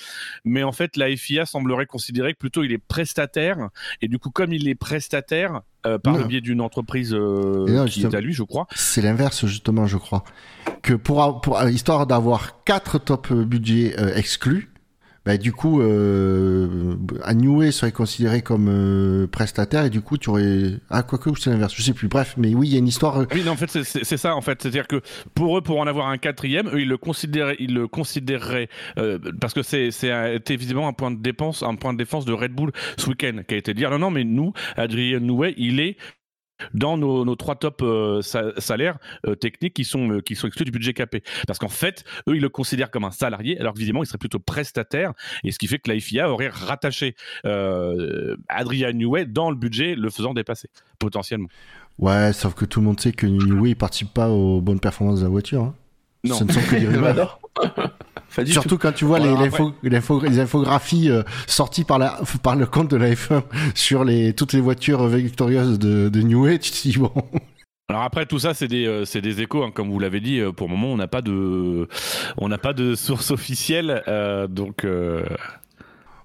Mais 0.43 0.63
en 0.63 0.73
fait, 0.73 0.88
la 0.97 1.15
FIA 1.15 1.45
semblerait 1.45 1.85
considérer 1.85 2.33
que 2.33 2.39
plutôt 2.39 2.63
il 2.63 2.71
est 2.71 2.77
prestataire. 2.77 3.69
Et 4.01 4.07
du 4.07 4.19
coup, 4.19 4.29
comme 4.29 4.53
il 4.53 4.67
est 4.67 4.75
prestataire, 4.75 5.61
euh, 5.85 5.97
par 5.97 6.13
Non. 6.13 6.19
le 6.19 6.25
biais 6.25 6.41
d'une 6.41 6.59
entreprise 6.61 7.13
euh, 7.13 7.85
qui 7.87 8.03
est 8.03 8.13
à 8.13 8.19
lui, 8.19 8.33
je 8.33 8.43
crois, 8.43 8.67
c'est 8.75 9.01
l'inverse 9.01 9.45
justement 9.45 9.85
je 9.87 9.95
crois 9.97 10.25
que 10.81 10.93
pour, 10.93 11.39
pour 11.41 11.61
histoire 11.63 12.05
d'avoir 12.05 12.63
quatre 12.65 12.99
top 12.99 13.31
budgets 13.31 13.95
euh, 13.97 14.13
exclus 14.15 14.69
bah, 15.25 15.37
du 15.37 15.51
coup 15.51 15.81
euh, 15.81 16.95
serait 17.71 17.91
considéré 17.91 18.41
comme 18.41 18.67
euh, 18.69 19.27
prestataire 19.27 19.85
et 19.85 19.89
du 19.89 20.01
coup 20.01 20.17
tu 20.17 20.29
aurais 20.29 20.73
ah 20.89 21.03
quoique 21.03 21.29
c'est 21.39 21.49
l'inverse 21.49 21.73
je 21.75 21.81
sais 21.81 21.93
plus 21.93 22.07
bref 22.07 22.35
mais 22.37 22.53
oui 22.55 22.67
il 22.69 22.73
y 22.73 22.75
a 22.75 22.79
une 22.79 22.87
histoire 22.87 23.17
euh, 23.21 23.25
Oui, 23.33 23.43
non, 23.43 23.51
en 23.51 23.55
fait, 23.55 23.69
c'est- 23.69 24.17
ça, 24.17 24.35
en 24.35 24.41
fait. 24.41 24.61
C'est-à-dire 24.61 24.87
que 24.87 25.01
pour 25.33 25.57
eux, 25.57 25.61
pour 25.61 25.79
en 25.79 25.87
avoir 25.87 26.07
un 26.07 26.17
quatrième, 26.17 26.67
eux, 26.69 26.81
ils 26.81 26.87
le 26.87 26.97
considéraient, 26.97 27.55
ils 27.59 27.73
le 27.73 27.87
considéreraient 27.87 28.69
euh, 28.97 29.17
parce 29.39 29.53
que 29.53 29.61
c'est 29.63 29.89
évidemment 30.49 30.87
un 30.87 30.93
point 30.93 31.11
de 31.11 31.21
dépense, 31.21 31.63
un 31.63 31.75
point 31.75 31.93
de 31.93 31.97
défense 31.97 32.25
de 32.25 32.33
Red 32.33 32.51
Bull 32.53 32.71
ce 32.97 33.09
week-end, 33.09 33.41
qui 33.47 33.53
a 33.55 33.57
été 33.57 33.73
de 33.73 33.77
dire 33.77 33.89
non, 33.91 33.99
non, 33.99 34.11
mais 34.11 34.23
nous, 34.23 34.53
Adrien 34.75 35.19
Nouet, 35.19 35.53
il 35.57 35.79
est 35.79 35.97
dans 36.73 36.97
nos, 36.97 37.25
nos 37.25 37.35
trois 37.35 37.55
top 37.55 37.81
euh, 37.81 38.21
sa- 38.21 38.59
salaires 38.59 38.97
euh, 39.27 39.35
techniques 39.35 39.73
qui 39.73 39.83
sont 39.85 40.11
euh, 40.11 40.21
qui 40.21 40.35
sont 40.35 40.47
exclus 40.47 40.65
du 40.65 40.71
budget 40.71 40.93
capé 40.93 41.23
parce 41.47 41.59
qu'en 41.59 41.67
fait 41.69 42.03
eux 42.27 42.35
ils 42.35 42.41
le 42.41 42.49
considèrent 42.49 42.91
comme 42.91 43.03
un 43.05 43.11
salarié 43.11 43.59
alors 43.59 43.73
que 43.73 43.79
visiblement 43.79 44.03
il 44.03 44.07
serait 44.07 44.17
plutôt 44.17 44.39
prestataire 44.39 45.13
et 45.43 45.51
ce 45.51 45.59
qui 45.59 45.67
fait 45.67 45.79
que 45.79 45.91
la 45.91 45.99
FIA 45.99 46.29
aurait 46.31 46.49
rattaché 46.49 47.15
euh, 47.45 48.35
Adrien 48.47 48.91
Newey 48.93 49.25
dans 49.25 49.49
le 49.49 49.55
budget 49.55 49.95
le 49.95 50.09
faisant 50.09 50.33
dépasser 50.33 50.69
potentiellement 50.99 51.47
ouais 51.97 52.33
sauf 52.33 52.53
que 52.53 52.65
tout 52.65 52.79
le 52.79 52.85
monde 52.87 52.99
sait 52.99 53.11
que 53.11 53.25
Newey 53.27 53.71
il 53.71 53.75
participe 53.75 54.13
pas 54.13 54.29
aux 54.29 54.61
bonnes 54.61 54.79
performances 54.79 55.19
de 55.19 55.25
la 55.25 55.29
voiture 55.29 55.61
hein. 55.63 55.75
Non. 56.25 56.35
ce 56.35 56.43
ne 56.43 56.51
sont 56.51 56.59
que 56.61 56.75
des 56.75 56.85
Bah 56.99 57.11
rumeurs 57.11 57.39
Surtout 58.45 58.77
quand 58.77 58.91
tu 58.93 59.05
vois 59.05 59.19
les, 59.19 59.33
l'info- 59.33 59.73
les 60.23 60.39
infographies 60.39 61.09
euh, 61.09 61.23
sorties 61.47 61.83
par, 61.83 61.99
la, 61.99 62.19
par 62.43 62.55
le 62.55 62.65
compte 62.65 62.89
de 62.91 62.97
la 62.97 63.11
F1 63.11 63.41
sur 63.75 64.03
les, 64.03 64.33
toutes 64.33 64.53
les 64.53 64.61
voitures 64.61 65.07
victorieuses 65.07 65.79
de, 65.79 66.09
de 66.09 66.21
Newey, 66.21 66.59
tu 66.59 66.71
te 66.71 66.81
dis 66.87 66.97
bon. 66.97 67.11
Alors 67.89 68.03
après 68.03 68.27
tout 68.27 68.37
ça 68.37 68.53
c'est 68.53 68.67
des 68.67 68.85
euh, 68.85 69.03
c'est 69.03 69.19
des 69.21 69.41
échos 69.41 69.63
hein, 69.63 69.71
comme 69.73 69.89
vous 69.89 69.97
l'avez 69.97 70.19
dit 70.19 70.39
euh, 70.39 70.51
pour 70.51 70.67
le 70.67 70.75
moment 70.75 70.93
on 70.93 70.97
n'a 70.97 71.07
pas 71.07 71.23
de 71.23 71.87
on 72.37 72.47
n'a 72.47 72.59
pas 72.59 72.73
de 72.73 72.93
source 73.05 73.31
officielle 73.31 74.03
euh, 74.07 74.45
donc 74.45 74.85
euh, 74.85 75.23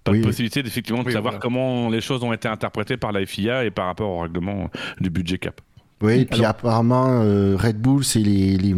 pas 0.05 0.12
Oui. 0.12 0.18
de 0.20 0.24
possibilité 0.26 0.62
d'effectivement 0.62 1.00
de 1.00 1.07
Oui, 1.07 1.14
savoir 1.14 1.32
voilà. 1.32 1.40
comment 1.42 1.88
les 1.88 2.02
choses 2.02 2.22
ont 2.22 2.34
été 2.34 2.48
interprétées 2.48 2.98
par 2.98 3.12
la 3.12 3.24
FIA 3.24 3.64
et 3.64 3.70
par 3.70 3.86
rapport 3.86 4.11
au 4.11 4.20
règlement 4.20 4.68
du 5.00 5.09
budget 5.09 5.38
cap. 5.38 5.59
Oui, 6.02 6.18
et 6.20 6.24
puis 6.26 6.40
Alors- 6.40 6.50
apparemment, 6.50 7.22
euh, 7.22 7.57
Red 7.57 7.78
Bull, 7.80 8.05
c'est 8.05 8.18
les, 8.18 8.59
les, 8.59 8.74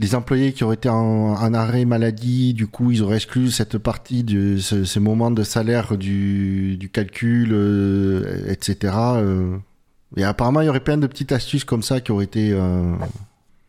les 0.00 0.14
employés 0.14 0.52
qui 0.54 0.64
auraient 0.64 0.76
été 0.76 0.88
en, 0.88 1.52
arrêt 1.52 1.84
maladie, 1.84 2.54
du 2.54 2.66
coup, 2.66 2.90
ils 2.90 3.02
auraient 3.02 3.16
exclu 3.16 3.50
cette 3.50 3.76
partie 3.76 4.24
de 4.24 4.56
ce, 4.56 4.84
ces 4.84 4.98
moments 4.98 5.30
de 5.30 5.42
salaire 5.42 5.98
du, 5.98 6.90
calcul, 6.92 7.50
euh, 7.52 8.50
etc. 8.50 8.94
euh. 9.16 9.58
Et 10.16 10.24
apparemment, 10.24 10.62
il 10.62 10.66
y 10.66 10.68
aurait 10.70 10.80
plein 10.80 10.96
de 10.96 11.06
petites 11.06 11.32
astuces 11.32 11.64
comme 11.64 11.82
ça 11.82 12.00
qui 12.00 12.12
auraient 12.12 12.24
été. 12.24 12.50
euh, 12.50 12.94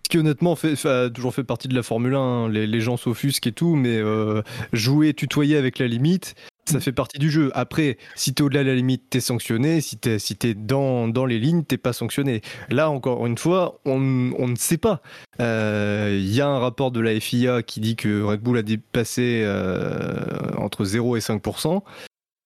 Ce 0.06 0.10
qui 0.10 0.18
honnêtement 0.20 0.56
fait, 0.56 0.84
a 0.86 1.10
toujours 1.10 1.36
fait 1.36 1.44
partie 1.44 1.68
de 1.68 1.76
la 1.76 1.84
Formule 1.84 2.16
1, 2.16 2.20
hein. 2.20 2.50
les, 2.50 2.66
les 2.66 2.80
gens 2.80 2.96
s'offusquent 2.96 3.48
et 3.48 3.52
tout, 3.52 3.76
mais 3.76 3.98
euh, 3.98 4.42
jouer, 4.72 5.14
tutoyer 5.14 5.58
avec 5.58 5.80
la 5.80 5.88
limite, 5.88 6.36
ça 6.72 6.80
fait 6.80 6.92
partie 6.92 7.20
du 7.20 7.30
jeu. 7.30 7.52
Après, 7.54 7.98
si 8.16 8.34
t'es 8.34 8.42
au-delà 8.44 8.64
de 8.64 8.70
la 8.70 8.76
limite, 8.76 9.04
t'es 9.10 9.20
sanctionné. 9.20 9.82
Si 9.82 9.98
t'es 9.98 10.20
si 10.20 10.36
t'es 10.36 10.54
dans, 10.54 11.08
dans 11.08 11.26
les 11.26 11.40
lignes, 11.40 11.64
t'es 11.64 11.78
pas 11.78 11.94
sanctionné. 11.94 12.42
Là, 12.70 12.90
encore 12.90 13.26
une 13.28 13.38
fois, 13.38 13.80
on, 13.86 14.32
on 14.38 14.48
ne 14.48 14.56
sait 14.56 14.78
pas. 14.78 15.02
Euh, 15.40 16.18
Il 16.20 16.34
y 16.34 16.42
a 16.42 16.48
un 16.48 16.60
rapport 16.60 16.92
de 16.92 17.00
la 17.00 17.20
FIA 17.20 17.64
qui 17.64 17.80
dit 17.80 17.96
que 17.96 18.22
Red 18.24 18.42
Bull 18.42 18.58
a 18.58 18.64
dépassé 18.64 19.42
euh, 19.44 20.20
entre 20.58 20.84
0 20.86 21.18
et 21.18 21.20
5%. 21.20 21.82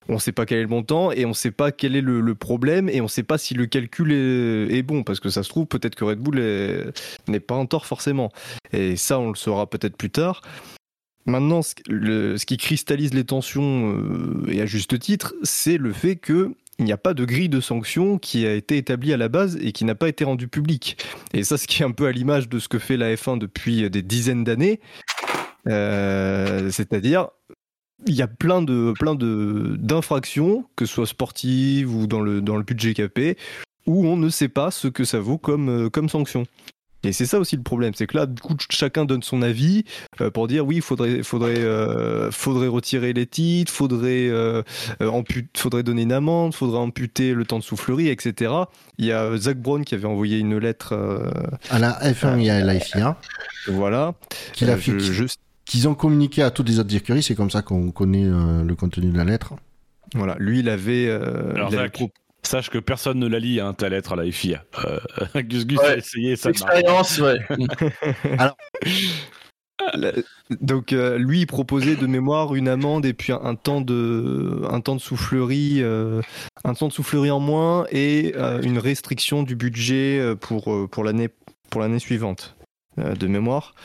On 0.07 0.13
ne 0.13 0.19
sait 0.19 0.31
pas 0.31 0.45
quel 0.45 0.59
est 0.59 0.63
le 0.63 0.67
montant 0.67 1.11
et 1.11 1.25
on 1.25 1.29
ne 1.29 1.33
sait 1.33 1.49
pas 1.49 1.71
quel 1.71 1.95
est 1.95 2.01
le, 2.01 2.35
problème 2.35 2.89
et 2.89 3.01
on 3.01 3.05
ne 3.05 3.09
sait 3.09 3.23
pas 3.23 3.39
si 3.39 3.55
le 3.55 3.65
calcul 3.65 4.11
est, 4.11 4.83
bon 4.83 5.01
parce 5.01 5.19
que 5.19 5.29
ça 5.29 5.41
se 5.41 5.49
trouve 5.49 5.65
peut-être 5.65 5.95
que 5.95 6.03
Red 6.03 6.19
Bull 6.19 6.37
est- 6.37 6.93
n'est 7.27 7.39
pas 7.39 7.55
en 7.55 7.65
tort 7.65 7.87
forcément. 7.87 8.31
Et 8.71 8.97
ça, 8.97 9.17
on 9.17 9.29
le 9.29 9.35
saura 9.35 9.67
peut-être 9.67 9.97
plus 9.97 10.11
tard. 10.11 10.41
Maintenant, 11.25 11.61
ce, 11.63 12.45
qui 12.45 12.57
cristallise 12.57 13.13
les 13.13 13.23
tensions, 13.23 13.97
euh, 13.97 14.45
et 14.47 14.61
à 14.61 14.65
juste 14.65 14.99
titre, 14.99 15.33
c'est 15.41 15.77
le 15.77 15.91
fait 15.91 16.17
qu'il 16.17 16.53
n'y 16.79 16.91
a 16.91 16.97
pas 16.97 17.15
de 17.15 17.25
grille 17.25 17.49
de 17.49 17.59
sanctions 17.59 18.19
qui 18.19 18.45
a 18.45 18.53
été 18.53 18.77
établie 18.77 19.11
à 19.11 19.17
la 19.17 19.27
base 19.27 19.57
et 19.59 19.71
qui 19.71 19.85
n'a 19.85 19.95
pas 19.95 20.07
été 20.07 20.23
rendue 20.23 20.47
publique. 20.47 20.97
Et 21.33 21.43
ça, 21.43 21.57
ce 21.57 21.65
qui 21.65 21.81
est 21.81 21.85
un 21.85 21.91
peu 21.91 22.05
à 22.05 22.11
l'image 22.11 22.47
de 22.47 22.59
ce 22.59 22.67
que 22.67 22.77
fait 22.77 22.95
la 22.95 23.15
F1 23.15 23.39
depuis 23.39 23.89
des 23.89 24.03
dizaines 24.03 24.43
d'années, 24.43 24.79
euh, 25.67 26.69
c'est-à-dire 26.69 27.29
il 28.05 28.13
y 28.13 28.21
a 28.21 28.27
plein 28.27 28.61
de 28.61 28.93
plein 28.99 29.15
de 29.15 29.75
d'infractions, 29.79 30.65
que 30.75 30.85
ce 30.85 30.93
soit 30.93 31.07
sportives 31.07 31.93
ou 31.93 32.07
dans 32.07 32.21
le 32.21 32.41
dans 32.41 32.57
le 32.57 32.63
budget 32.63 32.93
capé, 32.93 33.37
où 33.87 34.05
on 34.05 34.17
ne 34.17 34.29
sait 34.29 34.49
pas 34.49 34.69
ce 34.69 34.87
que 34.87 35.03
ça 35.03 35.19
vaut 35.19 35.37
comme 35.37 35.69
euh, 35.69 35.89
comme 35.89 36.09
sanction. 36.09 36.45
Et 37.05 37.13
c'est 37.13 37.25
ça 37.25 37.39
aussi 37.39 37.55
le 37.55 37.61
problème, 37.61 37.93
c'est 37.95 38.07
que 38.07 38.17
là, 38.17 38.25
du 38.25 38.41
coup, 38.41 38.55
chacun 38.69 39.05
donne 39.05 39.23
son 39.23 39.41
avis 39.41 39.83
euh, 40.21 40.29
pour 40.31 40.47
dire 40.47 40.65
oui, 40.65 40.77
il 40.77 40.81
faudrait, 40.81 41.23
faudrait, 41.23 41.59
euh, 41.59 42.31
faudrait 42.31 42.67
retirer 42.67 43.13
les 43.13 43.25
titres, 43.25 43.71
faudrait, 43.71 44.27
euh, 44.29 44.63
faudrait 45.55 45.83
donner 45.83 46.03
une 46.03 46.11
amende, 46.11 46.53
faudrait 46.53 46.79
amputer 46.79 47.33
le 47.33 47.45
temps 47.45 47.59
de 47.59 47.63
soufflerie, 47.63 48.09
etc. 48.09 48.51
Il 48.97 49.05
y 49.05 49.11
a 49.11 49.37
Zach 49.37 49.57
Brown 49.57 49.85
qui 49.85 49.95
avait 49.95 50.05
envoyé 50.05 50.39
une 50.39 50.57
lettre 50.57 50.93
à 51.69 51.79
la 51.79 51.99
F1 52.01 52.39
et 52.39 52.49
à 52.49 52.63
la 52.63 52.79
FIA. 52.79 53.17
Voilà. 53.67 54.13
Qu'il 54.53 54.69
a 54.69 54.77
fait, 54.77 54.93
qu'ils 55.65 55.87
ont 55.87 55.95
communiqué 55.95 56.41
à 56.41 56.51
toutes 56.51 56.69
les 56.69 56.79
autres 56.79 56.95
écuries, 56.95 57.23
c'est 57.23 57.35
comme 57.35 57.51
ça 57.51 57.61
qu'on 57.61 57.91
connaît 57.91 58.25
le 58.25 58.75
contenu 58.75 59.09
de 59.11 59.17
la 59.17 59.23
lettre. 59.23 59.53
Voilà, 60.13 60.35
lui, 60.39 60.59
il 60.59 60.69
avait. 60.69 61.09
Alors, 61.09 61.71
Sache 62.45 62.69
que 62.69 62.77
personne 62.77 63.19
ne 63.19 63.27
la 63.27 63.39
lit, 63.39 63.59
hein, 63.59 63.73
ta 63.73 63.89
lettre 63.89 64.13
à 64.13 64.15
la 64.15 64.31
FIA. 64.31 64.63
Euh, 64.85 64.99
Gus 65.41 65.65
Gus 65.65 65.79
a 65.79 65.97
essayé 65.97 66.35
ça. 66.35 66.49
Expérience, 66.49 67.19
ouais. 67.19 67.39
Alors, 68.37 68.55
donc 70.61 70.93
euh, 70.93 71.17
lui, 71.17 71.41
il 71.41 71.47
proposait 71.47 71.95
de 71.95 72.07
mémoire 72.07 72.55
une 72.55 72.69
amende 72.69 73.05
et 73.05 73.13
puis 73.13 73.33
un, 73.33 73.55
temps 73.55 73.81
de 73.81 74.61
un 74.69 74.79
temps 74.79 74.95
de 74.95 75.01
soufflerie, 75.01 75.81
euh, 75.81 76.21
un 76.63 76.73
temps 76.73 76.87
de 76.87 76.93
soufflerie 76.93 77.31
en 77.31 77.39
moins 77.39 77.85
et 77.91 78.35
une 78.63 78.77
restriction 78.77 79.43
du 79.43 79.55
budget 79.55 80.35
pour 80.39 80.89
pour 80.89 81.03
l'année 81.03 81.29
pour 81.69 81.81
l'année 81.81 81.99
suivante 81.99 82.55
de 82.97 83.27
mémoire. 83.27 83.75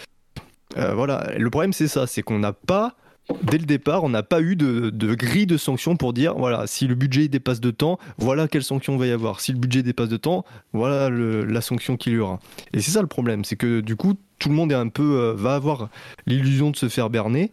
voilà. 0.77 1.33
Le 1.37 1.51
problème, 1.51 1.73
c'est 1.73 1.89
ça, 1.89 2.07
c'est 2.07 2.23
qu'on 2.23 2.39
n'a 2.39 2.53
pas 2.53 2.95
dès 3.43 3.59
le 3.59 3.65
départ, 3.65 4.05
on 4.05 4.09
n'a 4.09 4.23
pas 4.23 4.41
eu 4.41 4.57
de, 4.57 4.91
grille 5.15 5.47
de 5.47 5.57
sanctions 5.57 5.97
pour 5.97 6.13
dire 6.13 6.35
voilà, 6.37 6.67
si 6.67 6.87
le 6.87 6.95
budget 6.95 7.29
dépasse 7.29 7.61
de 7.61 7.71
temps, 7.71 7.99
voilà 8.19 8.49
quelle 8.49 8.63
sanction 8.63 8.97
va 8.97 9.07
y 9.07 9.13
avoir. 9.13 9.41
Si 9.41 9.53
le 9.53 9.59
budget 9.59 9.83
dépasse 9.83 10.09
de 10.09 10.17
temps, 10.17 10.45
voilà 10.73 11.11
la 11.11 11.61
sanction 11.61 11.97
qu'il 11.97 12.15
y 12.15 12.19
aura. 12.19 12.39
Et 12.73 12.81
c'est 12.81 12.93
ça 12.93 13.03
le 13.03 13.09
problème, 13.09 13.45
c'est 13.45 13.57
que 13.57 13.81
du 13.81 13.97
coup, 13.97 14.15
tout 14.39 14.49
le 14.49 14.55
monde 14.55 14.73
euh, 14.73 15.35
va 15.37 15.55
avoir 15.55 15.89
l'illusion 16.27 16.71
de 16.71 16.77
se 16.77 16.89
faire 16.89 17.11
berner. 17.11 17.53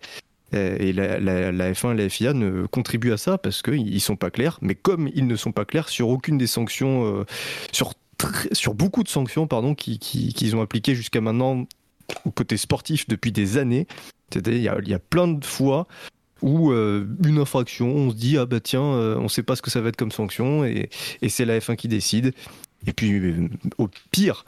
Et 0.54 0.94
la, 0.94 1.20
F1 1.20 1.94
et 1.94 1.98
la 1.98 2.10
FIA 2.10 2.34
ne 2.34 2.66
contribuent 2.68 3.12
à 3.12 3.18
ça 3.18 3.38
parce 3.38 3.62
qu'ils 3.62 3.94
ne 3.94 4.00
sont 4.00 4.16
pas 4.16 4.30
clairs. 4.30 4.58
Mais 4.62 4.76
comme 4.76 5.10
ils 5.14 5.28
ne 5.28 5.36
sont 5.36 5.52
pas 5.52 5.66
clairs 5.66 5.90
sur 5.90 6.08
aucune 6.08 6.38
des 6.38 6.48
sanctions, 6.48 7.04
euh, 7.20 7.26
sur, 7.74 8.74
beaucoup 8.74 9.04
de 9.04 9.10
sanctions 9.10 9.46
qu'ils 9.76 10.56
ont 10.56 10.62
appliquées 10.62 10.96
jusqu'à 10.96 11.20
maintenant 11.20 11.66
au 12.24 12.32
côté 12.32 12.56
sportif 12.56 13.08
depuis 13.10 13.34
des 13.34 13.58
années, 13.58 13.88
il 14.36 14.62
y, 14.62 14.94
a, 14.94 15.00
plein 15.00 15.28
de 15.28 15.46
fois 15.46 15.88
où 16.42 16.72
euh, 16.72 17.08
une 17.26 17.40
infraction, 17.40 17.88
on 17.88 18.12
se 18.12 18.16
dit 18.16 18.38
ah 18.38 18.46
bah 18.46 18.60
tiens, 18.60 18.84
euh, 18.84 19.18
on 19.18 19.28
sait 19.28 19.44
pas 19.44 19.56
ce 19.56 19.62
que 19.62 19.72
ça 19.72 19.82
va 19.82 19.90
être 19.90 19.98
comme 19.98 20.12
sanction 20.12 20.64
et, 20.66 20.90
c'est 21.28 21.46
la 21.46 21.60
F1 21.60 21.76
qui 21.76 21.88
décide. 21.88 22.34
Et 22.86 22.94
puis 22.94 23.12
euh, 23.14 23.50
au 23.80 23.90
pire, 24.12 24.46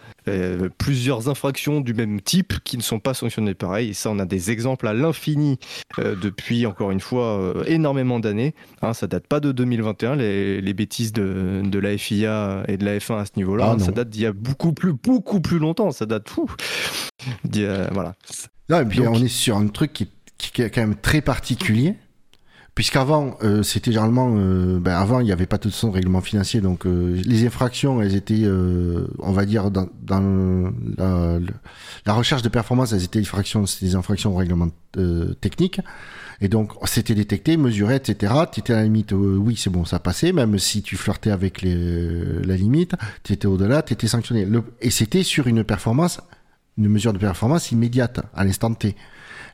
plusieurs 0.77 1.29
infractions 1.29 1.81
du 1.81 1.95
même 1.95 2.21
type 2.21 2.53
qui 2.63 2.77
ne 2.77 2.83
sont 2.83 2.99
pas 2.99 3.15
sanctionnées 3.15 3.55
pareil. 3.55 3.89
Et 3.89 3.93
ça, 3.93 4.11
on 4.11 4.19
a 4.19 4.25
des 4.25 4.51
exemples 4.51 4.87
à 4.87 4.93
l'infini 4.93 5.57
depuis 5.97 6.67
encore 6.67 6.91
une 6.91 6.99
fois 6.99 7.55
énormément 7.65 8.19
d'années. 8.19 8.53
Hein, 8.83 8.93
ça 8.93 9.07
date 9.07 9.25
pas 9.25 9.39
de 9.39 9.51
2021 9.51 10.15
les, 10.15 10.73
bêtises 10.73 11.11
de, 11.11 11.79
la 11.79 11.97
FIA 11.97 12.63
et 12.67 12.77
de 12.77 12.85
la 12.85 12.99
F1 12.99 13.19
à 13.19 13.25
ce 13.25 13.31
niveau-là. 13.37 13.75
Ah 13.75 13.79
ça 13.79 13.91
date 13.91 14.09
d'il 14.09 14.21
y 14.21 14.27
a 14.27 14.33
beaucoup 14.33 14.73
plus 14.73 14.93
beaucoup 14.93 15.41
plus 15.41 15.57
longtemps. 15.57 15.89
Ça 15.89 16.05
date 16.05 16.29
fou. 16.29 16.47
voilà. 17.91 18.13
Non, 18.69 18.81
et 18.81 18.85
puis 18.85 19.01
on 19.07 19.15
est 19.15 19.27
sur 19.27 19.57
un 19.57 19.67
truc 19.67 19.93
qui, 19.93 20.09
qui, 20.37 20.61
est 20.61 20.69
quand 20.69 20.81
même 20.81 20.95
très 20.95 21.21
particulier. 21.21 21.95
Puisqu'avant, 22.79 23.35
euh, 23.43 23.61
c'était 23.61 23.91
généralement, 23.91 24.35
euh, 24.37 24.79
ben 24.79 24.95
avant, 24.95 25.19
il 25.19 25.25
n'y 25.25 25.33
avait 25.33 25.47
pas 25.47 25.57
de 25.57 25.69
son 25.69 25.91
règlement 25.91 26.21
financier, 26.21 26.61
donc 26.61 26.85
euh, 26.85 27.19
les 27.25 27.45
infractions, 27.45 28.01
elles 28.01 28.15
étaient, 28.15 28.47
on 28.47 29.33
va 29.33 29.45
dire, 29.45 29.69
dans, 29.69 29.89
dans 30.01 30.71
la, 30.97 31.39
la, 32.05 32.13
recherche 32.13 32.41
de 32.41 32.47
performance, 32.47 32.93
elles 32.93 33.03
étaient 33.03 33.19
infractions, 33.19 33.65
des 33.81 33.95
infractions 33.95 34.31
au 34.31 34.37
règlement 34.37 34.69
technique, 35.41 35.81
et 36.39 36.47
donc 36.47 36.71
c'était 36.85 37.15
détecté, 37.15 37.57
mesuré, 37.57 37.95
etc. 37.95 38.33
Tu 38.49 38.61
étais 38.61 38.71
à 38.71 38.77
la 38.77 38.83
limite, 38.83 39.11
oui, 39.11 39.57
c'est 39.57 39.69
bon, 39.69 39.83
ça 39.83 39.99
passait, 39.99 40.31
même 40.31 40.57
si 40.57 40.81
tu 40.81 40.95
flirtais 40.95 41.31
avec 41.31 41.61
les, 41.61 41.75
la 42.45 42.55
limite, 42.55 42.95
tu 43.23 43.33
étais 43.33 43.47
au-delà, 43.47 43.81
tu 43.81 43.91
étais 43.91 44.07
sanctionné. 44.07 44.45
Le, 44.45 44.63
et 44.79 44.89
c'était 44.89 45.23
sur 45.23 45.47
une 45.47 45.65
performance 45.65 46.21
une 46.79 46.89
mesure 46.89 47.13
de 47.13 47.17
performance 47.17 47.71
immédiate 47.71 48.21
à 48.33 48.43
l'instant 48.43 48.73
T. 48.73 48.95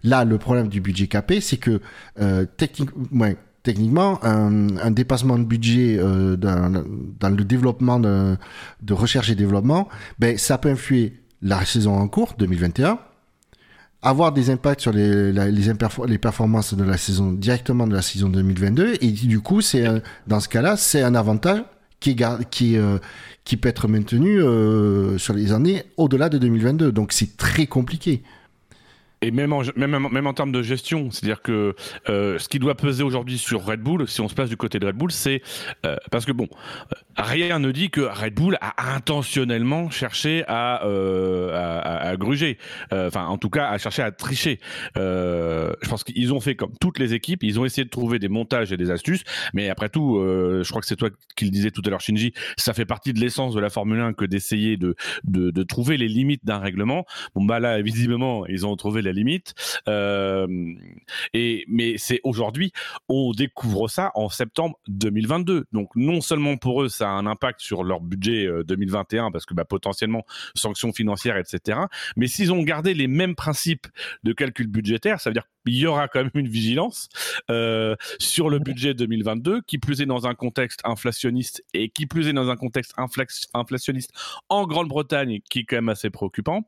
Là, 0.03 0.23
le 0.23 0.37
problème 0.37 0.67
du 0.67 0.79
budget 0.81 1.07
capé, 1.07 1.41
c'est 1.41 1.57
que 1.57 1.81
euh, 2.21 2.45
techniquement, 2.57 4.19
un, 4.23 4.91
dépassement 4.91 5.39
de 5.39 5.43
budget 5.43 5.97
euh, 5.99 6.37
dans, 6.37 7.29
le 7.29 7.43
développement 7.43 7.99
de, 7.99 8.37
recherche 8.91 9.29
et 9.31 9.35
développement, 9.35 9.89
ben, 10.19 10.37
ça 10.37 10.57
peut 10.57 10.69
influer 10.69 11.19
la 11.41 11.65
saison 11.65 11.97
en 11.97 12.07
cours 12.07 12.35
2021, 12.37 12.99
avoir 14.03 14.31
des 14.31 14.51
impacts 14.51 14.81
sur 14.81 14.91
les, 14.91 15.31
les, 15.31 16.17
performances 16.19 16.75
de 16.75 16.83
la 16.83 16.97
saison 16.97 17.31
directement 17.31 17.87
de 17.87 17.95
la 17.95 18.03
saison 18.03 18.29
2022, 18.29 18.97
et 19.01 19.11
du 19.11 19.39
coup, 19.39 19.61
c'est 19.61 19.85
dans 20.27 20.39
ce 20.39 20.47
cas-là, 20.47 20.77
c'est 20.77 21.01
un 21.01 21.15
avantage 21.15 21.63
qui 21.99 22.11
est, 22.11 22.77
euh, 22.77 22.97
qui 23.43 23.57
peut 23.57 23.69
être 23.69 23.87
maintenu 23.87 24.41
euh, 24.41 25.17
sur 25.17 25.33
les 25.33 25.51
années 25.51 25.83
au-delà 25.97 26.29
de 26.29 26.37
2022. 26.37 26.91
Donc 26.91 27.11
c'est 27.11 27.37
très 27.37 27.67
compliqué. 27.67 28.23
Et 29.21 29.31
même 29.31 29.53
en, 29.53 29.63
même, 29.75 30.27
en 30.27 30.33
termes 30.33 30.51
de 30.51 30.61
gestion, 30.61 31.09
c'est-à-dire 31.09 31.41
que 31.41 31.75
euh, 32.09 32.37
ce 32.37 32.47
qui 32.47 32.59
doit 32.59 32.75
peser 32.75 33.01
aujourd'hui 33.01 33.37
sur 33.37 33.65
Red 33.65 33.81
Bull, 33.81 34.07
si 34.07 34.21
on 34.21 34.27
se 34.27 34.35
place 34.35 34.49
du 34.49 34.57
côté 34.57 34.77
de 34.77 34.85
Red 34.85 34.97
Bull, 34.97 35.11
c'est 35.11 35.41
parce 36.11 36.25
que 36.25 36.31
bon, 36.31 36.47
rien 37.17 37.59
ne 37.59 37.71
dit 37.71 37.89
que 37.89 38.01
Red 38.01 38.33
Bull 38.33 38.57
a 38.61 38.95
intentionnellement 38.95 39.89
cherché 39.89 40.43
à, 40.47 40.75
à, 40.75 42.09
à, 42.09 42.17
gruger, 42.17 42.57
enfin 42.91 43.25
en 43.25 43.37
tout 43.37 43.49
cas 43.49 43.69
à 43.69 43.77
chercher 43.77 44.01
à 44.01 44.11
tricher. 44.11 44.59
je 44.95 45.89
pense 45.89 46.03
qu'ils 46.03 46.33
ont 46.33 46.39
fait 46.39 46.55
comme 46.55 46.73
toutes 46.79 46.99
les 46.99 47.13
équipes, 47.13 47.43
ils 47.43 47.59
ont 47.59 47.65
essayé 47.65 47.85
de 47.85 47.89
trouver 47.89 48.19
des 48.19 48.29
montages 48.29 48.71
et 48.71 48.77
des 48.77 48.91
astuces, 48.91 49.23
mais 49.53 49.69
après 49.69 49.89
tout, 49.89 50.19
je 50.21 50.67
crois 50.69 50.81
que 50.81 50.87
c'est 50.87 50.95
toi 50.95 51.09
qui 51.35 51.45
le 51.45 51.51
disais 51.51 51.71
tout 51.71 51.81
à 51.85 51.89
l'heure, 51.89 52.01
Shinji, 52.01 52.33
ça 52.57 52.73
fait 52.73 52.85
partie 52.85 53.13
de 53.13 53.19
l'essence 53.19 53.53
de 53.53 53.59
la 53.59 53.69
Formule 53.69 53.99
1 53.99 54.13
que 54.13 54.25
d'essayer 54.25 54.77
de, 54.77 54.95
de, 55.23 55.51
de 55.51 55.63
trouver 55.63 55.97
les 55.97 56.07
limites 56.07 56.45
d'un 56.45 56.59
règlement. 56.59 57.05
Bon 57.35 57.43
bah 57.43 57.59
là, 57.59 57.81
visiblement, 57.81 58.45
ils 58.47 58.65
ont 58.65 58.75
trouvé 58.75 59.01
la 59.01 59.11
limite. 59.11 59.53
Euh, 59.87 60.47
et 61.33 61.65
mais 61.67 61.95
c'est 61.97 62.19
aujourd'hui, 62.23 62.71
on 63.09 63.31
découvre 63.31 63.87
ça 63.87 64.11
en 64.15 64.29
septembre 64.29 64.79
2022. 64.87 65.65
Donc 65.71 65.89
non 65.95 66.21
seulement 66.21 66.57
pour 66.57 66.83
eux, 66.83 66.89
ça 66.89 67.04
un 67.09 67.25
impact 67.25 67.61
sur 67.61 67.83
leur 67.83 68.01
budget 68.01 68.47
2021 68.65 69.27
euh, 69.27 69.31
parce 69.31 69.45
que 69.45 69.53
bah, 69.53 69.65
potentiellement 69.65 70.25
sanctions 70.55 70.93
financières, 70.93 71.37
etc. 71.37 71.79
Mais 72.15 72.27
s'ils 72.27 72.51
ont 72.51 72.63
gardé 72.63 72.93
les 72.93 73.07
mêmes 73.07 73.35
principes 73.35 73.87
de 74.23 74.33
calcul 74.33 74.67
budgétaire, 74.67 75.19
ça 75.19 75.29
veut 75.29 75.33
dire 75.33 75.47
qu'il 75.65 75.75
y 75.75 75.85
aura 75.87 76.07
quand 76.07 76.21
même 76.21 76.31
une 76.33 76.47
vigilance 76.47 77.09
euh, 77.49 77.95
sur 78.19 78.49
le 78.49 78.59
budget 78.59 78.93
2022, 78.93 79.61
qui 79.61 79.77
plus 79.77 80.01
est 80.01 80.05
dans 80.05 80.27
un 80.27 80.35
contexte 80.35 80.81
inflationniste 80.83 81.63
et 81.73 81.89
qui 81.89 82.05
plus 82.05 82.27
est 82.27 82.33
dans 82.33 82.49
un 82.49 82.55
contexte 82.55 82.95
inflationniste 83.53 84.11
en 84.49 84.65
Grande-Bretagne, 84.65 85.39
qui 85.49 85.59
est 85.59 85.63
quand 85.65 85.77
même 85.77 85.89
assez 85.89 86.09
préoccupant. 86.09 86.63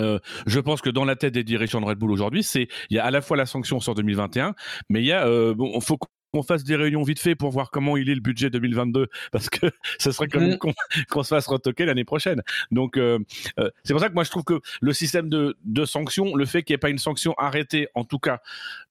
Euh, 0.00 0.18
je 0.46 0.60
pense 0.60 0.80
que 0.80 0.90
dans 0.90 1.04
la 1.04 1.16
tête 1.16 1.34
des 1.34 1.44
dirigeants 1.44 1.80
de 1.80 1.86
Red 1.86 1.98
Bull 1.98 2.10
aujourd'hui, 2.10 2.42
c'est 2.42 2.68
il 2.90 2.96
y 2.96 2.98
a 2.98 3.04
à 3.04 3.10
la 3.10 3.20
fois 3.20 3.36
la 3.36 3.46
sanction 3.46 3.80
sur 3.80 3.94
2021, 3.94 4.54
mais 4.88 5.00
il 5.00 5.06
y 5.06 5.12
a 5.12 5.26
euh, 5.26 5.54
bon, 5.54 5.78
faut 5.80 5.98
qu'on 6.36 6.42
fasse 6.42 6.64
des 6.64 6.76
réunions 6.76 7.02
vite 7.02 7.18
fait 7.18 7.34
pour 7.34 7.50
voir 7.50 7.70
comment 7.70 7.96
il 7.96 8.10
est 8.10 8.14
le 8.14 8.20
budget 8.20 8.50
2022 8.50 9.08
parce 9.32 9.48
que 9.48 9.66
ça 9.98 10.12
serait 10.12 10.28
quand 10.28 10.40
même 10.40 10.58
qu'on 11.10 11.22
se 11.22 11.28
fasse 11.28 11.46
retoquer 11.46 11.86
l'année 11.86 12.04
prochaine. 12.04 12.42
Donc 12.70 12.96
euh, 12.96 13.18
euh, 13.58 13.70
c'est 13.84 13.94
pour 13.94 14.00
ça 14.00 14.08
que 14.08 14.14
moi 14.14 14.24
je 14.24 14.30
trouve 14.30 14.44
que 14.44 14.60
le 14.80 14.92
système 14.92 15.28
de, 15.28 15.56
de 15.64 15.84
sanctions, 15.84 16.34
le 16.34 16.44
fait 16.44 16.62
qu'il 16.62 16.74
n'y 16.74 16.76
ait 16.76 16.78
pas 16.78 16.90
une 16.90 16.98
sanction 16.98 17.34
arrêtée, 17.38 17.88
en 17.94 18.04
tout 18.04 18.18
cas 18.18 18.40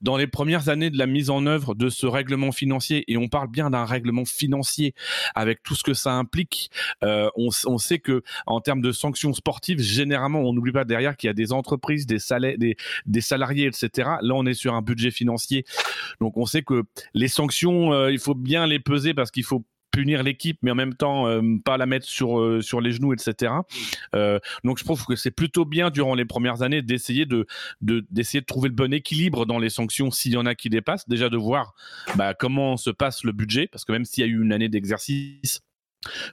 dans 0.01 0.17
les 0.17 0.27
premières 0.27 0.69
années 0.69 0.89
de 0.89 0.97
la 0.97 1.05
mise 1.05 1.29
en 1.29 1.45
œuvre 1.45 1.75
de 1.75 1.89
ce 1.89 2.07
règlement 2.07 2.51
financier, 2.51 3.03
et 3.07 3.17
on 3.17 3.27
parle 3.27 3.49
bien 3.49 3.69
d'un 3.69 3.85
règlement 3.85 4.25
financier 4.25 4.95
avec 5.35 5.61
tout 5.61 5.75
ce 5.75 5.83
que 5.83 5.93
ça 5.93 6.13
implique, 6.13 6.71
euh, 7.03 7.29
on, 7.35 7.49
on, 7.65 7.77
sait 7.77 7.99
que 7.99 8.23
en 8.47 8.59
termes 8.61 8.81
de 8.81 8.91
sanctions 8.91 9.33
sportives, 9.33 9.79
généralement 9.79 10.39
on 10.39 10.53
n'oublie 10.53 10.71
pas 10.71 10.85
derrière 10.85 11.15
qu'il 11.15 11.27
y 11.27 11.31
a 11.31 11.33
des 11.33 11.51
entreprises, 11.51 12.07
des, 12.07 12.17
des, 12.57 12.75
des 13.05 13.21
salariés, 13.21 13.67
etc. 13.67 14.09
Là 14.21 14.33
on 14.33 14.45
est 14.45 14.53
sur 14.53 14.73
un 14.73 14.81
budget 14.81 15.11
financier, 15.11 15.65
donc 16.19 16.37
on 16.37 16.45
sait 16.45 16.63
que 16.63 16.83
les 17.13 17.27
sanctions, 17.36 17.93
euh, 17.93 18.11
il 18.11 18.19
faut 18.19 18.36
bien 18.36 18.65
les 18.65 18.79
peser 18.79 19.13
parce 19.13 19.31
qu'il 19.31 19.43
faut 19.43 19.65
punir 19.91 20.23
l'équipe, 20.23 20.57
mais 20.61 20.71
en 20.71 20.75
même 20.75 20.93
temps 20.93 21.27
euh, 21.27 21.41
pas 21.63 21.77
la 21.77 21.86
mettre 21.86 22.05
sur 22.05 22.39
euh, 22.39 22.61
sur 22.61 22.81
les 22.81 22.91
genoux, 22.91 23.13
etc. 23.13 23.53
donc 24.63 24.77
je 24.77 24.83
trouve 24.83 25.05
que 25.05 25.15
c'est 25.15 25.31
plutôt 25.31 25.63
bien 25.63 25.89
durant 25.89 26.15
les 26.15 26.25
premières 26.25 26.63
années 26.63 26.81
d'essayer 26.81 27.25
de 27.25 27.45
de, 27.81 28.05
trouver 28.41 28.67
le 28.67 28.75
bon 28.75 28.93
équilibre 28.93 29.45
dans 29.45 29.57
les 29.57 29.69
sanctions 29.69 30.11
s'il 30.11 30.33
y 30.33 30.38
en 30.38 30.45
a 30.45 30.55
qui 30.55 30.69
dépassent. 30.69 31.07
Déjà 31.07 31.29
de 31.29 31.38
voir 31.38 31.75
bah, 32.15 32.33
comment 32.33 32.75
se 32.75 32.89
passe 32.89 33.23
le 33.23 33.31
budget, 33.31 33.67
parce 33.67 33.86
que 33.86 33.93
même 33.93 34.05
s'il 34.05 34.25
y 34.25 34.27
a 34.27 34.29
eu 34.29 34.41
une 34.41 34.51
année 34.51 34.69
d'exercice, 34.69 35.61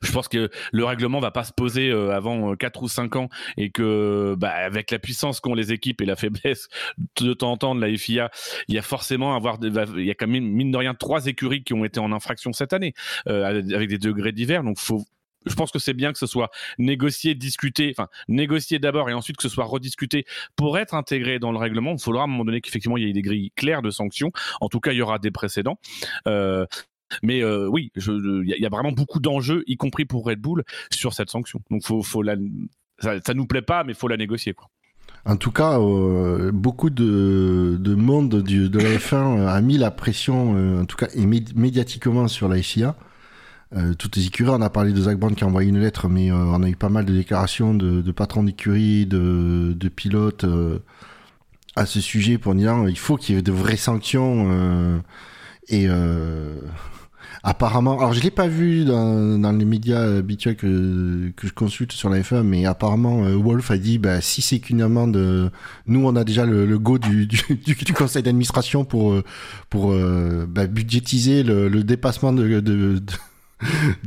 je 0.03 0.13
pense 0.13 0.29
que 0.29 0.51
le 0.73 0.85
règlement 0.85 1.21
va 1.21 1.31
pas 1.31 1.45
se 1.45 1.53
poser 1.53 1.91
euh, 1.91 2.15
avant 2.15 2.55
4 2.55 2.81
euh, 2.81 2.85
ou 2.85 2.89
5 2.89 3.17
ans 3.17 3.29
et 3.57 3.71
que 3.71 4.35
bah, 4.39 4.51
avec 4.51 4.91
la 4.91 4.99
puissance 4.99 5.41
qu'ont 5.41 5.55
les 5.55 5.73
équipes 5.73 6.01
et 6.01 6.07
la 6.07 6.17
faiblesse 6.23 6.69
de 7.21 7.35
temps 7.35 7.53
en 7.53 7.57
temps 7.57 7.75
de 7.75 7.81
la 7.81 7.97
FIA, 7.97 8.31
il 8.69 8.75
y 8.75 8.79
a 8.79 8.83
forcément 8.83 9.35
avoir 9.35 9.59
il 9.63 10.05
y 10.05 10.11
a 10.11 10.15
quand 10.15 10.27
même 10.27 10.45
mine 10.45 10.71
de 10.71 10.77
rien 10.77 10.95
trois 10.95 11.27
écuries 11.27 11.65
qui 11.65 11.75
ont 11.75 11.85
été 11.85 12.01
en 12.01 12.13
infraction 12.13 12.53
cette 12.53 12.73
année 12.73 12.95
euh, 13.29 13.45
avec 13.45 13.89
des 13.89 13.99
degrés 13.99 14.33
divers 14.33 14.63
donc 14.63 14.79
je 15.47 15.55
pense 15.55 15.71
que 15.71 15.79
c'est 15.79 15.95
bien 15.95 16.13
que 16.13 16.19
ce 16.19 16.27
soit 16.27 16.51
négocié, 16.79 17.35
discuté, 17.35 17.93
enfin 17.97 18.09
négocié 18.29 18.79
d'abord 18.79 19.11
et 19.11 19.15
ensuite 19.15 19.37
que 19.37 19.43
ce 19.43 19.49
soit 19.49 19.65
rediscuté 19.65 20.25
pour 20.57 20.79
être 20.79 20.95
intégré 20.95 21.39
dans 21.39 21.53
le 21.53 21.59
règlement. 21.59 21.93
Il 21.93 22.03
faudra 22.03 22.23
à 22.23 22.25
un 22.25 22.29
moment 22.29 22.45
donné 22.45 22.61
qu'effectivement 22.61 22.97
il 22.97 23.07
y 23.07 23.11
ait 23.11 23.13
des 23.13 23.23
grilles 23.23 23.53
claires 23.57 23.83
de 23.83 23.91
sanctions. 23.91 24.33
En 24.61 24.69
tout 24.69 24.81
cas, 24.81 24.93
il 24.93 24.99
y 24.99 25.03
aura 25.03 25.19
des 25.19 25.31
précédents. 25.31 25.79
Mais 27.23 27.43
euh, 27.43 27.69
oui, 27.69 27.91
il 27.97 28.45
y, 28.47 28.67
a 28.67 28.69
vraiment 28.69 28.93
beaucoup 28.93 29.21
d'enjeux, 29.21 29.65
y 29.67 29.77
compris 29.77 30.05
pour 30.05 30.25
Red 30.27 30.41
Bull, 30.41 30.65
sur 30.91 31.13
cette 31.13 31.31
sanction. 31.31 31.61
Donc 31.71 31.85
faut, 31.85 32.03
faut 32.03 32.23
la, 32.23 32.37
ça, 32.99 33.21
ça 33.25 33.35
nous 33.35 33.47
plaît 33.47 33.63
pas, 33.63 33.85
mais 33.85 33.95
faut 33.95 34.09
la 34.09 34.17
négocier 34.17 34.55
quoi. 34.55 34.69
En 35.25 35.37
tout 35.37 35.53
cas, 35.53 35.79
euh, 35.79 36.51
beaucoup 36.53 36.91
de, 36.91 37.77
de 37.79 37.95
monde 37.95 38.43
de 38.43 38.79
la 38.79 38.97
F1 38.97 39.47
a 39.47 39.61
mis 39.61 39.79
la 39.79 39.93
pression, 39.93 40.57
euh, 40.57 40.83
en 40.83 40.85
tout 40.85 40.97
cas 40.97 41.09
médiatiquement 41.17 42.27
sur 42.27 42.49
la 42.49 42.61
FIA. 42.61 42.97
Euh, 43.75 43.95
toutes 43.95 44.17
les 44.17 44.27
écuries, 44.27 44.51
on 44.51 44.61
a 44.61 44.69
parlé 44.69 44.93
de 44.93 45.01
Zach 45.01 45.19
Brown 45.19 45.35
qui 45.35 45.45
a 45.45 45.47
envoyé 45.47 45.71
une 45.71 45.81
lettre, 45.81 46.09
mais 46.09 46.31
euh, 46.31 46.35
on 46.35 46.63
a 46.63 46.69
eu 46.69 46.77
pas 46.77 46.91
mal 46.91 47.05
de 47.07 47.13
déclarations 47.13 47.73
de, 47.75 48.13
patrons 48.13 48.43
d'écurie, 48.43 49.07
de, 49.07 49.73
de 49.75 49.89
pilotes 49.89 50.45
euh, 50.45 50.81
à 51.75 51.87
ce 51.87 52.01
sujet 52.01 52.37
pour 52.37 52.55
dire 52.55 52.87
il 52.89 52.99
faut 52.99 53.17
qu'il 53.17 53.35
y 53.35 53.39
ait 53.39 53.43
de 53.43 53.53
vraies 53.53 53.77
sanctions. 53.77 55.03
et 55.69 55.89
apparemment, 57.43 57.99
alors 57.99 58.13
je 58.13 58.21
l'ai 58.21 58.31
pas 58.31 58.49
vu 58.49 58.85
dans, 58.85 59.57
les 59.57 59.65
médias 59.65 60.19
habituels 60.19 60.57
que, 60.57 61.33
je 61.43 61.53
consulte 61.53 61.93
sur 61.93 62.09
la 62.09 62.21
F1, 62.21 62.43
mais 62.43 62.67
apparemment 62.67 63.23
Wolf 63.39 63.71
a 63.71 63.79
dit 63.79 63.99
bah, 63.99 64.21
si 64.21 64.43
c'est 64.43 64.61
qu'une 64.61 64.83
amende, 64.83 65.51
nous 65.87 66.07
on 66.07 66.17
a 66.17 66.25
déjà 66.25 66.47
le, 66.47 66.67
le 66.67 66.79
go 66.79 66.99
du, 66.99 67.29
conseil 67.97 68.23
d'administration 68.23 68.85
pour 68.85 69.15
pour 69.71 69.95
bah, 70.49 70.67
budgétiser 70.67 71.43
le, 71.43 71.69
dépassement 71.83 72.33
de, 72.33 73.03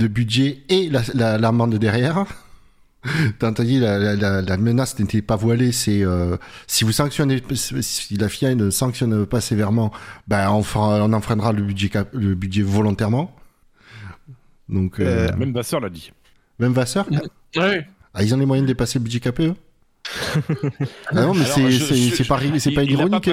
budget 0.07 0.63
et 0.69 0.89
l'amende 1.13 1.73
la, 1.73 1.79
derrière. 1.79 2.25
T'as 3.39 3.49
entendu, 3.49 3.79
la, 3.79 4.15
la, 4.15 4.41
la, 4.41 4.57
menace 4.57 4.97
n'était 4.99 5.21
pas 5.21 5.35
voilée, 5.35 5.71
c'est 5.71 6.03
euh, 6.03 6.37
si 6.67 6.83
vous 6.83 6.91
sanctionnez, 6.91 7.41
si 7.53 8.17
la 8.17 8.29
FIA 8.29 8.55
ne 8.55 8.69
sanctionne 8.69 9.25
pas 9.25 9.41
sévèrement, 9.41 9.91
ben 10.27 10.49
on, 10.51 10.63
fera, 10.63 11.03
on 11.03 11.13
enfreindra 11.13 11.51
le 11.51 11.61
budget, 11.61 11.91
le 12.13 12.35
budget 12.35 12.63
volontairement. 12.63 13.35
Donc, 14.69 14.99
euh, 14.99 15.29
même 15.37 15.53
Vasseur 15.53 15.79
l'a 15.79 15.89
dit. 15.89 16.11
Même 16.59 16.73
Vasseur 16.73 17.05
Ouais. 17.55 17.87
Ah, 18.13 18.23
ils 18.23 18.33
ont 18.33 18.37
les 18.37 18.45
moyens 18.45 18.65
de 18.65 18.71
dépasser 18.71 18.99
le 18.99 19.03
budget 19.03 19.19
capé, 19.19 19.47
eux? 19.47 19.55
Ah 21.07 21.15
Non, 21.15 21.33
mais 21.33 21.43
c'est 21.45 22.23
pas, 22.23 22.37
pas 22.37 22.83
ironique. 22.83 23.29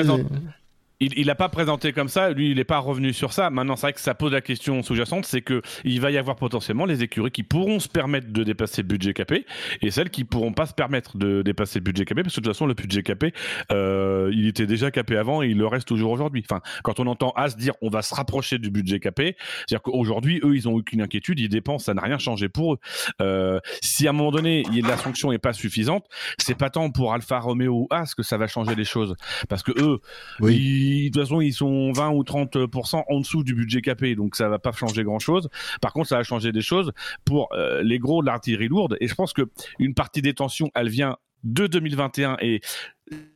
Il 1.17 1.27
n'a 1.27 1.35
pas 1.35 1.49
présenté 1.49 1.93
comme 1.93 2.09
ça, 2.09 2.31
lui 2.31 2.51
il 2.51 2.57
n'est 2.57 2.65
pas 2.65 2.79
revenu 2.79 3.13
sur 3.13 3.33
ça. 3.33 3.51
Maintenant 3.51 3.77
c'est 3.77 3.87
vrai 3.87 3.93
que 3.93 4.01
ça 4.01 4.15
pose 4.15 4.33
la 4.33 4.41
question 4.41 4.83
sous-jacente, 4.83 5.25
c'est 5.25 5.43
que 5.43 5.63
il 5.85 6.01
va 6.01 6.11
y 6.11 6.19
avoir 6.19 6.37
potentiellement 6.37 6.85
les 6.85 7.03
écuries 7.03 7.31
qui 7.31 7.43
pourront 7.43 7.81
se 7.81 7.89
permettre 7.89 8.29
de 8.33 8.45
dépasser 8.45 8.83
le 8.83 8.89
budget 8.89 9.15
capé 9.15 9.47
et 9.81 9.91
celles 9.91 10.11
qui 10.11 10.25
pourront 10.25 10.53
pas 10.53 10.67
se 10.67 10.75
permettre 10.75 11.17
de 11.17 11.43
dépasser 11.43 11.79
le 11.79 11.85
budget 11.85 12.05
capé 12.05 12.23
parce 12.23 12.35
que 12.35 12.41
de 12.41 12.45
toute 12.45 12.55
façon 12.55 12.67
le 12.67 12.75
budget 12.75 13.03
capé 13.03 13.33
euh, 13.71 14.31
il 14.33 14.47
était 14.47 14.67
déjà 14.67 14.91
capé 14.91 15.17
avant 15.17 15.43
et 15.43 15.49
il 15.49 15.59
le 15.59 15.67
reste 15.67 15.89
toujours 15.89 16.13
aujourd'hui. 16.13 16.45
Enfin 16.49 16.61
quand 16.83 17.01
on 17.01 17.07
entend 17.07 17.33
As 17.37 17.57
dire 17.57 17.75
on 17.83 17.89
va 17.89 18.03
se 18.03 18.15
rapprocher 18.15 18.59
du 18.59 18.71
budget 18.71 19.01
capé, 19.01 19.37
c'est-à-dire 19.67 19.83
qu'aujourd'hui 19.83 20.41
eux 20.45 20.55
ils 20.55 20.69
ont 20.69 20.75
aucune 20.75 21.03
inquiétude, 21.03 21.41
ils 21.41 21.49
dépensent, 21.49 21.87
ça 21.87 21.95
n'a 21.95 22.03
rien 22.03 22.19
changé 22.19 22.49
pour 22.49 22.75
eux. 22.75 22.79
Euh, 23.21 23.61
si 23.83 24.07
à 24.07 24.11
un 24.11 24.13
moment 24.13 24.31
donné 24.31 24.65
la 24.85 24.97
sanction 24.97 25.33
est 25.33 25.39
pas 25.39 25.53
suffisante, 25.53 26.07
c'est 26.39 26.57
pas 26.57 26.71
tant 26.71 26.91
pour 26.91 27.13
Alfa 27.13 27.39
Romeo 27.39 27.73
ou 27.73 27.87
As 27.91 28.15
que 28.15 28.23
ça 28.23 28.37
va 28.37 28.47
changer 28.47 28.75
les 28.75 28.85
choses 28.85 29.17
parce 29.49 29.63
que 29.63 29.73
eux 29.81 30.01
oui 30.41 30.92
de 31.11 31.15
toute 31.15 31.23
façon, 31.23 31.41
ils 31.41 31.53
sont 31.53 31.93
20 31.93 32.11
ou 32.11 32.23
30% 32.23 33.03
en 33.09 33.21
dessous 33.21 33.45
du 33.45 33.55
budget 33.55 33.81
capé, 33.81 34.15
donc 34.15 34.37
ça 34.37 34.49
va 34.49 34.59
pas 34.59 34.73
changer 34.73 35.05
grand 35.05 35.19
chose. 35.19 35.49
Par 35.81 35.93
contre, 35.93 36.09
ça 36.09 36.17
va 36.17 36.23
changer 36.23 36.53
des 36.53 36.63
choses 36.63 36.93
pour 37.25 37.49
euh, 37.53 37.83
les 37.83 37.99
gros 37.99 38.23
de 38.23 38.27
l'artillerie 38.27 38.69
lourde. 38.69 38.97
Et 39.01 39.09
je 39.09 39.15
pense 39.15 39.33
que 39.33 39.43
une 39.79 39.95
partie 39.95 40.23
des 40.23 40.35
tensions, 40.35 40.71
elle 40.75 40.89
vient 40.89 41.17
de 41.45 41.67
2021 41.67 42.37
et 42.41 42.61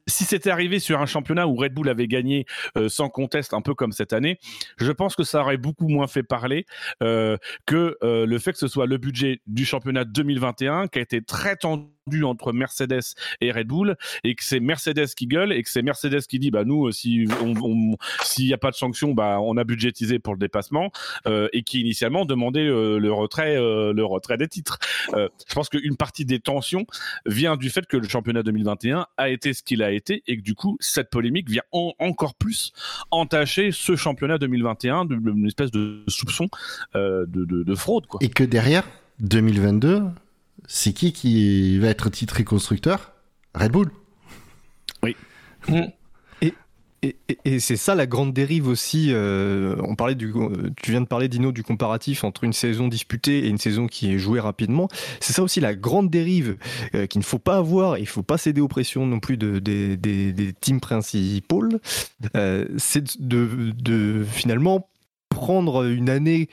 si 0.07 0.25
c'était 0.25 0.51
arrivé 0.51 0.79
sur 0.79 1.01
un 1.01 1.07
championnat 1.07 1.49
où 1.49 1.57
Red 1.57 1.75
Bull 1.75 1.89
avait 1.89 2.07
gagné 2.07 2.47
euh, 2.77 2.89
sans 2.89 3.09
conteste, 3.09 3.55
un 3.55 3.61
peu 3.61 3.75
comme 3.75 3.93
cette 3.93 4.13
année, 4.13 4.39
je 4.79 4.93
pense 4.93 5.17
que 5.17 5.25
ça 5.25 5.41
aurait 5.41 5.57
beaucoup 5.57 5.89
moins 5.89 6.07
fait 6.07 6.23
parler 6.23 6.65
euh, 7.03 7.37
que 7.67 7.97
euh, 8.03 8.25
le 8.27 8.39
fait 8.39 8.53
que 8.53 8.59
ce 8.59 8.69
soit 8.69 8.87
le 8.87 8.99
budget 8.99 9.41
du 9.47 9.65
championnat 9.65 10.05
2021 10.05 10.87
qui 10.89 10.99
a 10.99 11.03
été 11.03 11.23
très 11.23 11.57
tendu 11.57 11.87
entre 12.23 12.53
Mercedes 12.53 13.17
et 13.41 13.51
Red 13.51 13.67
Bull 13.67 13.97
et 14.23 14.37
que 14.37 14.45
c'est 14.45 14.61
Mercedes 14.61 15.09
qui 15.17 15.27
gueule 15.27 15.53
et 15.53 15.61
que 15.65 15.69
c'est 15.69 15.83
Mercedes 15.83 16.21
qui 16.29 16.39
dit 16.39 16.53
bah 16.53 16.65
nous 16.65 16.93
si 16.93 17.27
s'il 18.23 18.47
n'y 18.47 18.53
a 18.53 18.59
pas 18.59 18.71
de 18.71 18.77
sanction 18.77 19.13
bah 19.13 19.41
on 19.41 19.57
a 19.57 19.65
budgétisé 19.65 20.21
pour 20.21 20.33
le 20.33 20.39
dépassement 20.39 20.93
et 21.27 21.65
qui 21.65 21.81
initialement 21.81 22.25
demandait 22.25 22.63
le 22.65 23.13
retrait 23.13 23.57
le 23.57 24.05
retrait 24.05 24.37
des 24.37 24.47
titres. 24.47 24.79
je 25.15 25.55
pense 25.55 25.69
qu'une 25.69 25.97
partie 25.97 26.25
des 26.25 26.39
tensions 26.39 26.87
vient 27.27 27.57
du 27.57 27.71
fait 27.71 27.87
que 27.87 27.97
le 27.97 28.07
championnat 28.07 28.45
2021 28.45 29.07
a 29.17 29.29
été 29.29 29.53
ce 29.53 29.65
qu'il 29.67 29.83
a 29.83 29.91
été 29.91 30.23
et 30.27 30.39
que 30.39 30.43
du 30.43 30.55
coup 30.55 30.79
cette 30.81 31.11
polémique 31.11 31.51
vient 31.51 31.63
encore 31.73 32.35
plus 32.35 32.73
entacher 33.11 33.71
ce 33.73 33.97
championnat 33.97 34.39
2021 34.39 35.05
d'une 35.05 35.47
espèce 35.47 35.71
de 35.71 36.03
soupçon 36.09 36.49
euh, 36.95 37.27
de, 37.29 37.75
fraude 37.75 38.07
quoi. 38.07 38.19
Et 38.23 38.29
que 38.29 38.45
derrière 38.45 38.85
2022, 39.21 40.05
c'est 40.67 40.93
qui 40.93 41.13
qui 41.13 41.79
va 41.79 41.89
être 41.89 42.09
titré 42.09 42.45
constructeur 42.45 43.13
Red 43.55 43.73
Bull. 43.73 43.91
Oui. 45.03 45.17
Mmh. 45.69 45.83
Et, 47.45 47.61
c'est 47.61 47.77
ça 47.77 47.95
la 47.95 48.07
grande 48.07 48.33
dérive 48.33 48.69
aussi. 48.69 49.09
Euh, 49.11 49.77
on 49.83 49.95
parlait 49.95 50.15
du, 50.15 50.33
tu 50.83 50.91
viens 50.91 51.01
de 51.01 51.07
parler 51.07 51.29
Dino 51.29 51.53
du 51.53 51.63
comparatif 51.63 52.25
entre 52.25 52.45
une 52.45 52.53
saison 52.53 52.89
disputée 52.89 53.47
et 53.47 53.49
une 53.49 53.59
saison 53.59 53.87
qui 53.87 54.13
est 54.13 54.19
jouée 54.19 54.41
rapidement. 54.41 54.89
C'est 55.21 55.33
ça 55.33 55.43
aussi 55.43 55.61
la 55.61 55.75
grande 55.75 56.11
dérive 56.11 56.57
euh, 56.95 57.07
qu'il 57.07 57.21
ne 57.21 57.25
faut 57.25 57.39
pas 57.39 57.57
avoir. 57.57 57.99
Il 57.99 58.03
ne 58.03 58.07
faut 58.07 58.23
pas 58.23 58.39
céder 58.39 58.61
aux 58.61 58.69
pressions 58.69 59.07
non 59.07 59.21
plus 59.21 59.37
de, 59.37 59.59
des 59.59 60.53
teams 60.61 60.81
principaux. 60.81 61.65
Euh, 62.37 62.67
c'est 62.77 63.21
de, 63.21 63.73
de 63.77 64.25
finalement 64.25 64.89
prendre 65.29 65.85
une 65.85 66.09
année 66.09 66.49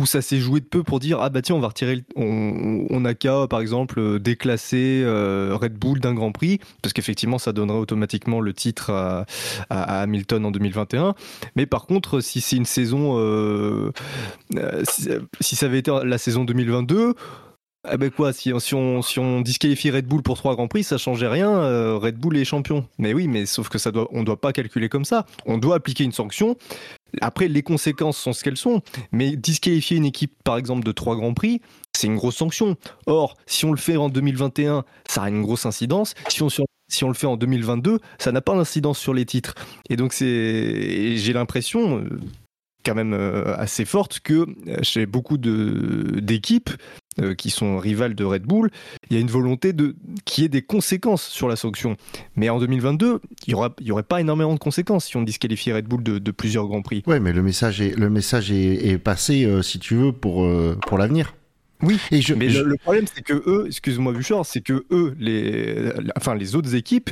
où 0.00 0.06
ça 0.06 0.22
s'est 0.22 0.38
joué 0.38 0.60
de 0.60 0.64
peu 0.64 0.82
pour 0.82 0.98
dire 0.98 1.20
ah 1.20 1.28
bah 1.28 1.42
tiens 1.42 1.54
on 1.54 1.60
va 1.60 1.68
retirer 1.68 2.04
on, 2.16 2.86
on 2.90 3.04
a 3.04 3.14
qu'à 3.14 3.46
par 3.48 3.60
exemple 3.60 4.00
euh, 4.00 4.18
déclasser 4.18 5.02
euh, 5.04 5.56
Red 5.60 5.74
Bull 5.74 6.00
d'un 6.00 6.14
Grand 6.14 6.32
Prix 6.32 6.58
parce 6.82 6.92
qu'effectivement 6.92 7.38
ça 7.38 7.52
donnerait 7.52 7.78
automatiquement 7.78 8.40
le 8.40 8.52
titre 8.52 8.90
à, 8.90 9.24
Hamilton 9.70 10.46
en 10.46 10.50
2021 10.50 11.14
mais 11.54 11.66
par 11.66 11.86
contre 11.86 12.20
si 12.20 12.40
c'est 12.40 12.56
une 12.56 12.64
saison 12.64 13.18
euh, 13.18 13.92
si, 15.40 15.56
ça 15.56 15.66
avait 15.66 15.78
été 15.78 15.92
la 16.04 16.18
saison 16.18 16.44
2022 16.44 17.14
ah 17.86 17.98
ben 17.98 18.10
quoi, 18.10 18.32
si, 18.32 18.50
on, 18.72 19.02
si 19.02 19.20
disqualifie 19.42 19.90
Red 19.90 20.06
Bull 20.06 20.22
pour 20.22 20.38
trois 20.38 20.54
grands 20.54 20.68
prix, 20.68 20.84
ça 20.84 20.96
changeait 20.96 21.28
rien. 21.28 21.98
Red 21.98 22.16
Bull 22.16 22.38
est 22.38 22.46
champion. 22.46 22.88
Mais 22.96 23.12
oui, 23.12 23.28
mais 23.28 23.44
sauf 23.44 23.68
que 23.68 23.76
ça 23.76 23.90
doit, 23.90 24.08
on 24.10 24.22
doit 24.22 24.40
pas 24.40 24.54
calculer 24.54 24.88
comme 24.88 25.04
ça. 25.04 25.26
On 25.44 25.58
doit 25.58 25.76
appliquer 25.76 26.02
une 26.02 26.12
sanction. 26.12 26.56
Après, 27.20 27.48
les 27.48 27.62
conséquences 27.62 28.16
sont 28.16 28.32
ce 28.32 28.44
qu'elles 28.44 28.56
sont. 28.56 28.82
Mais 29.12 29.36
disqualifier 29.36 29.96
une 29.96 30.04
équipe, 30.04 30.32
par 30.44 30.56
exemple, 30.56 30.84
de 30.84 30.92
trois 30.92 31.16
grands 31.16 31.34
prix, 31.34 31.60
c'est 31.92 32.06
une 32.06 32.16
grosse 32.16 32.36
sanction. 32.36 32.76
Or, 33.06 33.36
si 33.46 33.64
on 33.64 33.72
le 33.72 33.78
fait 33.78 33.96
en 33.96 34.08
2021, 34.08 34.84
ça 35.08 35.22
a 35.22 35.28
une 35.28 35.42
grosse 35.42 35.66
incidence. 35.66 36.14
Si 36.28 36.42
on, 37.02 37.08
le 37.08 37.14
fait 37.14 37.26
en 37.26 37.36
2022, 37.36 37.98
ça 38.18 38.30
n'a 38.30 38.40
pas 38.40 38.54
d'incidence 38.54 38.98
sur 38.98 39.14
les 39.14 39.24
titres. 39.24 39.54
Et 39.88 39.96
donc, 39.96 40.12
c'est, 40.12 41.16
j'ai 41.16 41.32
l'impression, 41.32 41.98
euh, 41.98 42.20
quand 42.84 42.94
même 42.94 43.14
euh, 43.14 43.56
assez 43.56 43.84
forte 43.84 44.20
que 44.20 44.46
chez 44.82 45.06
beaucoup 45.06 45.38
d'équipes, 45.38 46.70
euh, 47.20 47.34
qui 47.34 47.50
sont 47.50 47.78
rivales 47.78 48.14
de 48.14 48.24
Red 48.24 48.42
Bull, 48.42 48.70
il 49.08 49.14
y 49.14 49.18
a 49.18 49.20
une 49.20 49.30
volonté 49.30 49.72
de 49.72 49.94
qu'il 50.24 50.42
y 50.42 50.44
ait 50.46 50.48
des 50.48 50.62
conséquences 50.62 51.26
sur 51.28 51.48
la 51.48 51.56
sanction. 51.56 51.96
Mais 52.36 52.48
en 52.48 52.58
2022, 52.58 53.20
il 53.46 53.54
n'y 53.54 53.60
y 53.80 53.92
aurait 53.92 54.02
pas 54.02 54.20
énormément 54.20 54.54
de 54.54 54.58
conséquences 54.58 55.06
si 55.06 55.16
on 55.16 55.22
disqualifie 55.22 55.72
Red 55.72 55.86
Bull 55.86 56.02
de, 56.02 56.30
plusieurs 56.30 56.66
grands 56.66 56.82
prix. 56.82 57.02
Ouais, 57.06 57.20
mais 57.20 57.32
le 57.32 57.42
message 57.42 57.80
est 57.80 57.96
le 57.96 58.10
message 58.10 58.50
est, 58.50 58.98
passé, 58.98 59.44
euh, 59.44 59.62
si 59.62 59.78
tu 59.78 59.94
veux, 59.94 60.12
pour 60.12 60.44
euh, 60.44 60.76
pour 60.86 60.98
l'avenir. 60.98 61.34
Oui, 61.82 62.00
et 62.10 62.20
je, 62.22 62.34
mais 62.34 62.48
Le, 62.48 62.76
problème 62.76 63.04
c'est 63.12 63.22
que 63.22 63.34
eux, 63.46 63.66
excuse-moi 63.66 64.12
Bouchard, 64.12 64.46
c'est 64.46 64.60
que 64.60 64.84
eux, 64.90 65.14
les, 65.18 65.92
enfin 66.16 66.34
les 66.34 66.56
autres 66.56 66.74
équipes 66.74 67.10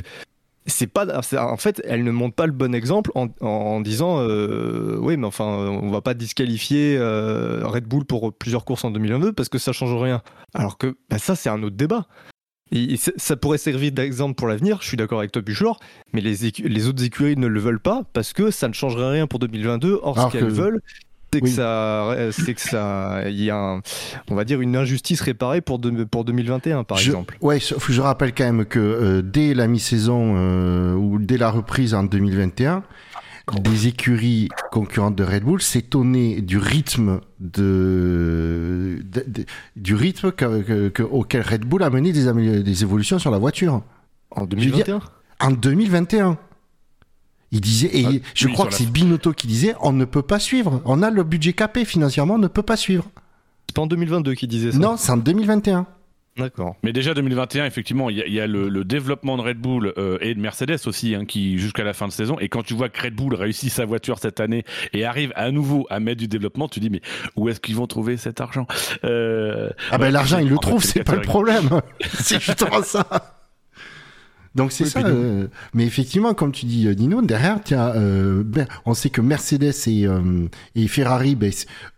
c'est 0.65 0.87
pas 0.87 1.05
en 1.37 1.57
fait 1.57 1.81
elle 1.85 2.03
ne 2.03 2.11
montre 2.11 2.35
pas 2.35 2.45
le 2.45 2.53
bon 2.53 2.73
exemple 2.73 3.11
en, 3.15 3.27
en 3.41 3.81
disant 3.81 4.19
euh, 4.19 4.97
oui 4.99 5.17
mais 5.17 5.27
enfin 5.27 5.45
on 5.45 5.89
va 5.91 6.01
pas 6.01 6.13
disqualifier 6.13 6.95
euh, 6.97 7.61
Red 7.65 7.85
Bull 7.85 8.05
pour 8.05 8.33
plusieurs 8.33 8.65
courses 8.65 8.85
en 8.85 8.91
2022 8.91 9.33
parce 9.33 9.49
que 9.49 9.57
ça 9.57 9.73
change 9.73 9.93
rien. 10.01 10.21
Alors 10.53 10.77
que 10.77 10.95
bah, 11.09 11.17
ça 11.17 11.35
c'est 11.35 11.49
un 11.49 11.61
autre 11.63 11.75
débat. 11.75 12.07
Et, 12.71 12.95
ça 12.97 13.35
pourrait 13.35 13.57
servir 13.57 13.91
d'exemple 13.91 14.35
pour 14.35 14.47
l'avenir 14.47 14.79
je 14.81 14.87
suis 14.87 14.97
d'accord 14.97 15.19
avec 15.19 15.31
toi 15.31 15.41
Buchor 15.41 15.79
mais 16.13 16.21
les, 16.21 16.35
les 16.63 16.87
autres 16.87 17.03
écuries 17.03 17.35
ne 17.35 17.45
le 17.45 17.59
veulent 17.59 17.81
pas 17.81 18.03
parce 18.13 18.33
que 18.33 18.49
ça 18.49 18.67
ne 18.67 18.73
changerait 18.73 19.11
rien 19.11 19.27
pour 19.27 19.39
2022 19.39 19.99
or 20.01 20.19
ce 20.19 20.31
qu'elles 20.31 20.49
veulent 20.49 20.81
c'est 21.33 21.41
que 21.41 21.47
ça, 21.49 22.15
c'est 22.31 22.53
que 22.53 22.61
ça, 22.61 23.23
il 23.27 23.41
y 23.43 23.49
a, 23.49 23.79
on 24.29 24.35
va 24.35 24.43
dire 24.45 24.61
une 24.61 24.75
injustice 24.77 25.21
réparée 25.21 25.61
pour 25.61 25.79
pour 26.09 26.23
2021 26.25 26.83
par 26.83 26.97
exemple. 26.99 27.37
Ouais, 27.41 27.59
je 27.59 28.01
rappelle 28.01 28.33
quand 28.33 28.45
même 28.45 28.65
que 28.65 28.79
euh, 28.79 29.21
dès 29.21 29.53
la 29.53 29.67
mi-saison 29.67 30.35
euh, 30.37 30.93
ou 30.95 31.19
dès 31.19 31.37
la 31.37 31.49
reprise 31.51 31.93
en 31.93 32.03
2021, 32.03 32.83
des 33.61 33.87
écuries 33.87 34.47
concurrentes 34.71 35.15
de 35.15 35.23
Red 35.25 35.43
Bull 35.43 35.61
s'étonner 35.61 36.41
du 36.41 36.57
rythme 36.57 37.19
de, 37.41 38.99
de- 39.03 39.25
de- 39.27 39.45
du 39.75 39.95
rythme 39.95 40.31
que- 40.31 40.61
que- 40.61 40.89
que- 40.89 41.03
auquel 41.03 41.41
Red 41.41 41.65
Bull 41.65 41.83
a 41.83 41.89
mené 41.89 42.11
des, 42.13 42.63
des 42.63 42.83
évolutions 42.83 43.19
sur 43.19 43.31
la 43.31 43.37
voiture 43.37 43.81
En 44.31 44.41
veux 44.41 44.47
dire- 44.47 44.85
2021 44.85 45.01
en 45.41 45.51
2021. 45.51 46.37
Il 47.53 47.61
disait, 47.61 47.89
et 47.97 48.05
Ah, 48.05 48.11
je 48.33 48.47
oui, 48.47 48.53
crois 48.53 48.65
que 48.65 48.71
la- 48.71 48.77
c'est 48.77 48.91
Binotto 48.91 49.31
qui 49.31 49.47
disait, 49.47 49.75
on 49.79 49.93
ne 49.93 50.03
peut 50.05 50.23
pas 50.23 50.39
suivre. 50.39 50.81
On 50.85 51.01
a 51.03 51.09
le 51.09 51.23
budget 51.23 51.53
capé 51.53 51.85
financièrement, 51.85 52.33
on 52.35 52.39
ne 52.39 52.47
peut 52.47 52.63
pas 52.63 52.75
suivre. 52.75 53.05
C'est 53.69 53.75
pas 53.75 53.83
en 53.83 53.87
2022 53.87 54.33
qu'il 54.33 54.49
disait 54.49 54.71
ça 54.71 54.77
Non, 54.79 54.97
c'est 54.97 55.11
en 55.11 55.17
2021. 55.17 55.85
D'accord. 56.35 56.75
Mais 56.81 56.93
déjà 56.93 57.13
2021, 57.13 57.63
effectivement, 57.67 58.09
il 58.09 58.17
y 58.17 58.21
a, 58.23 58.25
il 58.25 58.33
y 58.33 58.39
a 58.39 58.47
le, 58.47 58.67
le 58.67 58.83
développement 58.83 59.37
de 59.37 59.43
Red 59.43 59.59
Bull 59.59 59.93
euh, 59.99 60.17
et 60.19 60.33
de 60.33 60.39
Mercedes 60.39 60.79
aussi, 60.87 61.13
hein, 61.13 61.25
qui 61.25 61.59
jusqu'à 61.59 61.83
la 61.83 61.93
fin 61.93 62.07
de 62.07 62.11
saison. 62.11 62.37
Et 62.39 62.49
quand 62.49 62.63
tu 62.63 62.73
vois 62.73 62.89
que 62.89 62.99
Red 63.03 63.13
Bull 63.13 63.35
réussit 63.35 63.69
sa 63.71 63.85
voiture 63.85 64.17
cette 64.17 64.39
année 64.39 64.63
et 64.93 65.05
arrive 65.05 65.31
à 65.35 65.51
nouveau 65.51 65.85
à 65.91 65.99
mettre 65.99 66.19
du 66.19 66.27
développement, 66.27 66.67
tu 66.67 66.79
dis 66.79 66.89
mais 66.89 67.01
où 67.35 67.49
est-ce 67.49 67.59
qu'ils 67.59 67.75
vont 67.75 67.85
trouver 67.85 68.17
cet 68.17 68.41
argent? 68.41 68.65
Euh, 69.03 69.69
Ah 69.91 69.99
ben 69.99 70.05
ouais, 70.05 70.11
l'argent, 70.11 70.37
c'est- 70.37 70.43
il 70.45 70.49
le 70.49 70.57
en 70.57 70.61
fait, 70.61 70.67
trouve, 70.69 70.83
c'est 70.83 71.03
pas 71.03 71.13
le 71.15 71.21
problème. 71.21 71.69
c'est 72.19 72.41
justement 72.41 72.81
ça. 72.81 73.05
Donc 74.55 74.71
c'est 74.71 74.83
Oui, 74.83 74.89
ça. 74.91 74.99
euh, 74.99 75.47
mais 75.73 75.85
effectivement, 75.85 76.33
comme 76.35 76.51
tu 76.51 76.65
dis, 76.67 76.87
euh, 76.87 76.93
Nino, 76.93 77.21
derrière, 77.23 77.59
tiens, 77.63 77.91
euh, 77.95 78.43
ben, 78.45 78.67
on 78.85 78.93
sait 78.93 79.09
que 79.09 79.19
Mercedes 79.19 79.73
et, 79.87 80.05
euh, 80.07 80.47
et 80.75 80.87
Ferrari, 80.87 81.35
ben, 81.35 81.51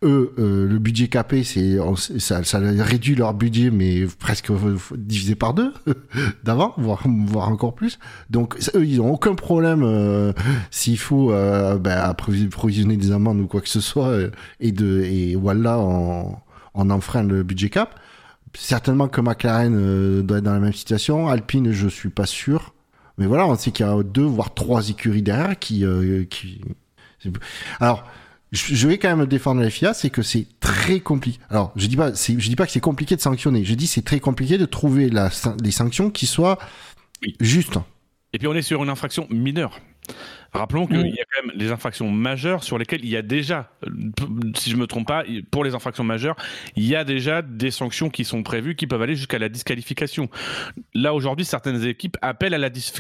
eux, 0.03 0.33
euh, 0.39 0.65
le 0.65 0.79
budget 0.79 1.09
capé, 1.09 1.43
c'est 1.43 1.77
ça, 2.19 2.43
ça 2.45 2.59
réduit 2.59 3.15
leur 3.15 3.33
budget, 3.33 3.71
mais 3.71 4.05
presque 4.19 4.51
divisé 4.95 5.35
par 5.35 5.53
deux 5.53 5.73
d'avant, 6.45 6.73
voire, 6.77 7.03
voire 7.27 7.49
encore 7.49 7.75
plus. 7.75 7.99
Donc 8.29 8.55
eux, 8.73 8.85
ils 8.85 9.01
ont 9.01 9.11
aucun 9.11 9.35
problème 9.35 9.83
euh, 9.83 10.31
s'il 10.71 10.97
faut 10.97 11.31
euh, 11.33 11.77
ben, 11.77 12.13
provisionner 12.13 12.95
des 12.95 13.11
amendes 13.11 13.41
ou 13.41 13.47
quoi 13.47 13.59
que 13.61 13.69
ce 13.69 13.81
soit, 13.81 14.15
et 14.61 14.71
de 14.71 15.01
et 15.03 15.35
voilà, 15.35 15.77
on, 15.79 16.35
on 16.73 16.89
enfreint 16.89 17.23
le 17.23 17.43
budget 17.43 17.69
cap. 17.69 17.99
Certainement 18.57 19.07
que 19.07 19.21
McLaren 19.21 19.75
euh, 19.75 20.21
doit 20.21 20.37
être 20.39 20.43
dans 20.43 20.53
la 20.53 20.59
même 20.59 20.73
situation. 20.73 21.27
Alpine, 21.27 21.71
je 21.71 21.87
suis 21.87 22.09
pas 22.09 22.25
sûr. 22.25 22.73
Mais 23.17 23.25
voilà, 23.25 23.47
on 23.47 23.55
sait 23.55 23.71
qu'il 23.71 23.85
y 23.85 23.89
a 23.89 24.03
deux, 24.03 24.23
voire 24.23 24.53
trois 24.53 24.89
écuries 24.89 25.21
derrière 25.21 25.57
qui... 25.57 25.85
euh, 25.85 26.25
qui... 26.25 26.61
Alors, 27.79 28.05
je 28.51 28.87
vais 28.87 28.97
quand 28.97 29.15
même 29.15 29.25
défendre 29.25 29.61
la 29.61 29.69
FIA, 29.69 29.93
c'est 29.93 30.09
que 30.09 30.21
c'est 30.21 30.45
très 30.59 30.99
compliqué. 30.99 31.39
Alors, 31.49 31.71
je 31.75 31.87
dis 31.87 31.97
pas, 31.97 32.11
je 32.13 32.33
dis 32.49 32.55
pas 32.55 32.65
que 32.65 32.71
c'est 32.71 32.79
compliqué 32.79 33.15
de 33.15 33.21
sanctionner. 33.21 33.63
Je 33.65 33.73
dis 33.73 33.87
c'est 33.87 34.03
très 34.03 34.19
compliqué 34.19 34.57
de 34.57 34.65
trouver 34.65 35.09
la, 35.09 35.29
les 35.63 35.71
sanctions 35.71 36.09
qui 36.09 36.25
soient 36.27 36.59
Oui. 37.23 37.35
justes. 37.39 37.77
Et 38.33 38.37
puis 38.37 38.47
on 38.47 38.53
est 38.53 38.61
sur 38.61 38.83
une 38.83 38.89
infraction 38.89 39.27
mineure. 39.31 39.79
Rappelons 40.55 40.87
qu'il 40.87 40.97
Mm. 40.99 41.07
y 41.07 41.19
a 41.21 41.25
quand 41.25 41.45
même 41.45 41.55
les 41.57 41.71
infractions 41.71 42.09
majeures 42.09 42.63
sur 42.63 42.77
lesquelles 42.77 43.03
il 43.03 43.09
y 43.09 43.17
a 43.17 43.21
déjà, 43.21 43.71
euh, 43.85 43.89
si 44.55 44.69
je 44.69 44.77
me 44.77 44.87
trompe 44.87 45.07
pas, 45.07 45.23
pour 45.51 45.63
les 45.63 45.75
infractions 45.75 46.03
majeures, 46.03 46.35
il 46.75 46.85
y 46.85 46.95
a 46.95 47.03
déjà 47.03 47.41
des 47.41 47.71
sanctions 47.71 48.09
qui 48.09 48.23
sont 48.25 48.41
prévues 48.41 48.75
qui 48.75 48.87
peuvent 48.87 49.01
aller 49.01 49.15
jusqu'à 49.15 49.37
la 49.39 49.49
disqualification. 49.49 50.29
Là 50.93 51.13
aujourd'hui, 51.13 51.45
certaines 51.45 51.83
équipes 51.85 52.17
appellent 52.21 52.53
à 52.53 52.57
la, 52.57 52.69
dis- 52.69 52.93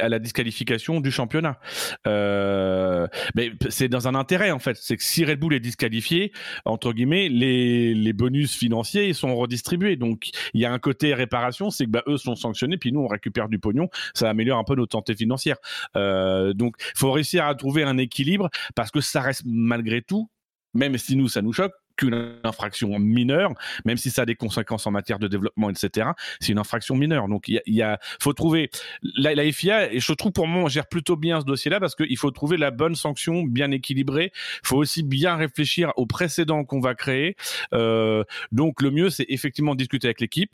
à 0.00 0.08
la 0.08 0.18
disqualification 0.18 1.00
du 1.00 1.10
championnat. 1.10 1.58
Euh, 2.06 3.06
mais 3.34 3.52
c'est 3.68 3.88
dans 3.88 4.08
un 4.08 4.14
intérêt 4.14 4.50
en 4.50 4.58
fait, 4.58 4.76
c'est 4.80 4.96
que 4.96 5.02
si 5.04 5.24
Red 5.24 5.38
Bull 5.38 5.54
est 5.54 5.60
disqualifié, 5.60 6.32
entre 6.64 6.92
guillemets, 6.92 7.28
les, 7.28 7.94
les 7.94 8.12
bonus 8.12 8.56
financiers 8.56 9.08
ils 9.08 9.14
sont 9.14 9.34
redistribués. 9.36 9.96
Donc 9.96 10.30
il 10.54 10.60
y 10.60 10.64
a 10.64 10.72
un 10.72 10.78
côté 10.78 11.14
réparation, 11.14 11.70
c'est 11.70 11.84
que 11.84 11.90
bah, 11.90 12.02
eux 12.06 12.16
sont 12.16 12.36
sanctionnés, 12.36 12.78
puis 12.78 12.92
nous 12.92 13.00
on 13.00 13.06
récupère 13.08 13.48
du 13.48 13.58
pognon, 13.58 13.88
ça 14.14 14.30
améliore 14.30 14.58
un 14.58 14.64
peu 14.64 14.74
notre 14.74 14.92
santé 14.92 15.14
financière. 15.14 15.56
Euh, 15.96 16.52
donc, 16.54 16.76
faut 17.02 17.10
réussir 17.10 17.44
à 17.44 17.54
trouver 17.56 17.82
un 17.82 17.98
équilibre 17.98 18.48
parce 18.76 18.92
que 18.92 19.00
ça 19.00 19.20
reste 19.20 19.42
malgré 19.44 20.02
tout, 20.02 20.30
même 20.72 20.96
si 20.98 21.16
nous 21.16 21.28
ça 21.28 21.42
nous 21.42 21.52
choque, 21.52 21.72
qu'une 21.96 22.34
infraction 22.44 22.98
mineure, 22.98 23.52
même 23.84 23.96
si 23.96 24.10
ça 24.10 24.22
a 24.22 24.26
des 24.26 24.34
conséquences 24.34 24.86
en 24.86 24.90
matière 24.90 25.18
de 25.18 25.28
développement, 25.28 25.70
etc. 25.70 26.10
C'est 26.40 26.52
une 26.52 26.58
infraction 26.58 26.96
mineure. 26.96 27.28
Donc, 27.28 27.48
il 27.48 27.60
y 27.66 27.82
a, 27.82 27.98
faut 28.20 28.32
trouver 28.32 28.70
la, 29.16 29.52
FIA 29.52 29.92
et 29.92 30.00
je 30.00 30.12
trouve 30.12 30.32
pour 30.32 30.46
moi 30.46 30.62
on 30.62 30.68
gère 30.68 30.86
plutôt 30.86 31.16
bien 31.16 31.40
ce 31.40 31.44
dossier-là 31.44 31.80
parce 31.80 31.94
qu'il 31.94 32.16
faut 32.16 32.30
trouver 32.30 32.56
la 32.56 32.70
bonne 32.70 32.94
sanction 32.94 33.42
bien 33.42 33.70
équilibrée. 33.70 34.32
Il 34.64 34.66
faut 34.68 34.76
aussi 34.76 35.02
bien 35.02 35.36
réfléchir 35.36 35.92
aux 35.96 36.06
précédents 36.06 36.64
qu'on 36.64 36.80
va 36.80 36.94
créer. 36.94 37.36
Euh, 37.74 38.24
donc, 38.52 38.82
le 38.82 38.90
mieux 38.90 39.10
c'est 39.10 39.26
effectivement 39.28 39.74
discuter 39.74 40.06
avec 40.08 40.20
l'équipe. 40.20 40.52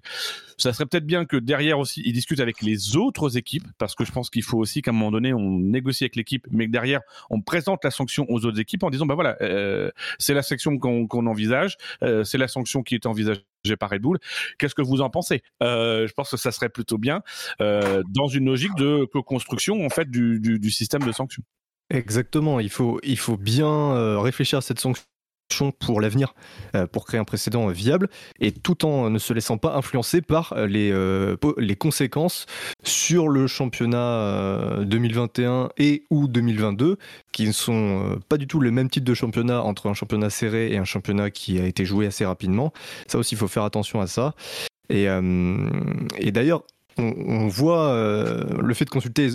Ça 0.57 0.73
serait 0.73 0.87
peut-être 0.87 1.07
bien 1.07 1.25
que 1.25 1.37
derrière 1.37 1.79
aussi, 1.79 2.03
ils 2.05 2.13
discutent 2.13 2.41
avec 2.41 2.63
les 2.63 2.97
autres 2.97 3.37
équipes, 3.37 3.67
parce 3.79 3.95
que 3.95 4.05
je 4.05 4.11
pense 4.11 4.29
qu'il 4.29 4.43
faut 4.43 4.59
aussi 4.59 4.83
qu'à 4.83 4.91
un 4.91 4.95
moment 4.95 5.13
donné, 5.13 5.33
on 5.33 5.59
négocie 5.59 6.03
avec 6.05 6.17
l'équipe, 6.17 6.47
mais 6.51 6.67
que 6.67 6.73
derrière, 6.73 7.01
on 7.31 7.41
présente 7.41 7.85
la 7.85 7.93
sanction 7.93 8.27
aux 8.29 8.45
autres 8.45 8.59
équipes 8.59 8.83
en 8.83 8.91
disant, 8.91 9.07
bah 9.07 9.15
voilà, 9.15 9.37
euh, 9.41 9.91
c'est 10.19 10.35
la 10.35 10.43
section 10.43 10.77
qu'on 10.79 11.07
qu'on 11.07 11.28
envisage, 11.29 11.77
euh, 12.03 12.25
c'est 12.25 12.39
la 12.39 12.49
sanction 12.49 12.83
qui 12.83 12.95
est 12.95 13.07
envisagée 13.07 13.43
par 13.79 13.91
Red 13.91 14.03
Bull. 14.03 14.19
Qu'est-ce 14.59 14.75
que 14.75 14.83
vous 14.83 15.01
en 15.01 15.11
pensez? 15.11 15.43
Euh, 15.63 16.07
Je 16.07 16.13
pense 16.13 16.31
que 16.31 16.37
ça 16.37 16.53
serait 16.53 16.69
plutôt 16.69 16.99
bien 16.99 17.23
euh, 17.61 18.03
dans 18.09 18.29
une 18.29 18.47
logique 18.47 18.75
de 18.77 19.05
co-construction 19.05 19.85
en 19.85 19.91
fait 19.91 20.11
du, 20.11 20.71
système 20.71 21.03
de 21.03 21.13
sanctions. 21.13 21.43
Exactement, 21.91 22.61
il 22.61 22.71
faut, 22.71 23.01
bien 23.39 24.21
réfléchir 24.21 24.59
à 24.59 24.63
cette 24.63 24.81
sanction 24.81 25.05
pour 25.79 26.01
l'avenir, 26.01 26.35
euh, 26.75 26.87
pour 26.87 27.07
créer 27.07 27.21
un 27.21 27.25
précédent 27.25 27.67
viable, 27.69 28.09
et 28.41 28.53
tout 28.53 28.85
en 28.85 29.11
ne 29.11 29.19
se 29.19 29.33
laissant 29.33 29.59
pas 29.59 29.75
influencer 29.77 30.21
par 30.23 30.53
euh, 30.53 30.67
les, 30.67 30.91
euh, 30.93 31.37
les 31.57 31.77
conséquences 31.77 32.47
sur 32.85 33.29
le 33.29 33.47
championnat 33.47 33.99
euh, 33.99 34.85
2021 34.85 35.71
et 35.79 36.05
ou 36.11 36.29
2022, 36.29 36.99
qui 37.33 37.47
ne 37.47 37.53
sont 37.53 38.19
pas 38.29 38.37
du 38.37 38.47
tout 38.47 38.61
le 38.61 38.71
même 38.71 38.91
type 38.91 39.05
de 39.05 39.15
championnat 39.15 39.63
entre 39.63 39.89
un 39.89 39.95
championnat 39.95 40.31
serré 40.31 40.73
et 40.73 40.79
un 40.79 40.85
championnat 40.85 41.31
qui 41.31 41.59
a 41.59 41.67
été 41.67 41.85
joué 41.85 42.07
assez 42.07 42.25
rapidement. 42.25 42.73
Ça 43.07 43.19
aussi, 43.19 43.35
il 43.35 43.39
faut 43.39 43.49
faire 43.49 43.65
attention 43.65 44.01
à 44.01 44.07
ça. 44.07 44.35
Et 44.91 45.07
d'ailleurs, 46.33 46.63
on, 46.99 47.49
voit 47.49 47.89
euh, 47.89 48.45
le 48.61 48.75
fait 48.75 48.85
de 48.85 48.91
consulter 48.91 49.31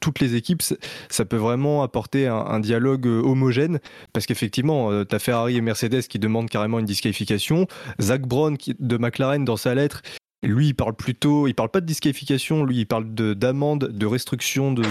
toutes 0.00 0.20
les 0.20 0.34
équipes, 0.34 0.62
ça- 0.62 1.24
peut 1.24 1.36
vraiment 1.36 1.82
apporter 1.82 2.26
un, 2.26 2.60
dialogue 2.60 3.06
euh, 3.06 3.20
homogène, 3.20 3.80
parce 4.12 4.24
qu'effectivement, 4.26 5.04
tu 5.04 5.14
as 5.14 5.18
Ferrari 5.18 5.56
et 5.56 5.60
Mercedes 5.60 6.02
qui 6.02 6.18
demandent 6.18 6.48
carrément 6.48 6.78
une 6.78 6.86
disqualification. 6.86 7.66
Zach 8.00 8.22
Brown 8.22 8.56
de 8.78 8.96
McLaren, 8.96 9.44
dans 9.44 9.56
sa 9.56 9.74
lettre, 9.74 10.02
lui, 10.42 10.68
il 10.68 10.74
parle 10.74 10.94
plutôt, 10.94 11.48
il 11.48 11.54
parle 11.54 11.68
pas 11.70 11.80
de 11.80 11.86
disqualification, 11.86 12.64
lui, 12.64 12.78
il 12.78 12.86
parle 12.86 13.12
de- 13.12 13.34
d'amende, 13.34 13.88
de, 13.92 14.06
restriction 14.06 14.72
de, 14.72 14.82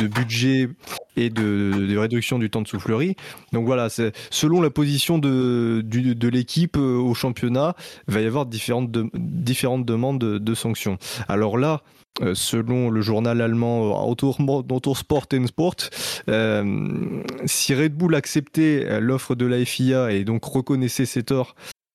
de 0.00 0.06
budget 0.08 0.68
et 1.16 1.30
de, 1.30 1.86
de 1.88 1.96
réduction 1.96 2.38
du 2.38 2.50
temps 2.50 2.62
de 2.62 2.68
soufflerie. 2.68 3.14
Donc 3.52 3.64
voilà, 3.66 3.88
selon 4.30 4.60
la 4.60 4.70
position 4.70 5.18
de, 5.18 5.82
de 5.84 6.28
l'équipe 6.28 6.76
euh, 6.76 6.96
au 6.96 7.14
championnat, 7.14 7.74
il 8.08 8.14
va 8.14 8.20
y 8.20 8.26
avoir 8.26 8.44
différentes, 8.46 8.90
de- 8.90 9.08
demandes 9.84 10.18
de, 10.18 10.38
de 10.38 10.54
sanctions. 10.54 10.98
Alors 11.28 11.58
là, 11.58 11.82
euh, 12.22 12.34
selon 12.34 12.90
le 12.90 13.02
journal 13.02 13.40
allemand 13.40 13.84
euh, 13.84 14.10
Autosport 14.10 14.64
Autosport 14.70 15.26
and 15.32 15.46
Sport, 15.46 15.76
si 17.44 17.74
Red 17.74 17.94
Bull 17.94 18.14
acceptait 18.14 19.00
l'offre 19.00 19.34
de 19.34 19.46
la 19.46 19.64
FIA 19.64 20.10
et 20.12 20.24
donc 20.24 20.44
reconnaissait 20.44 21.06
ses 21.06 21.22
torts 21.22 21.54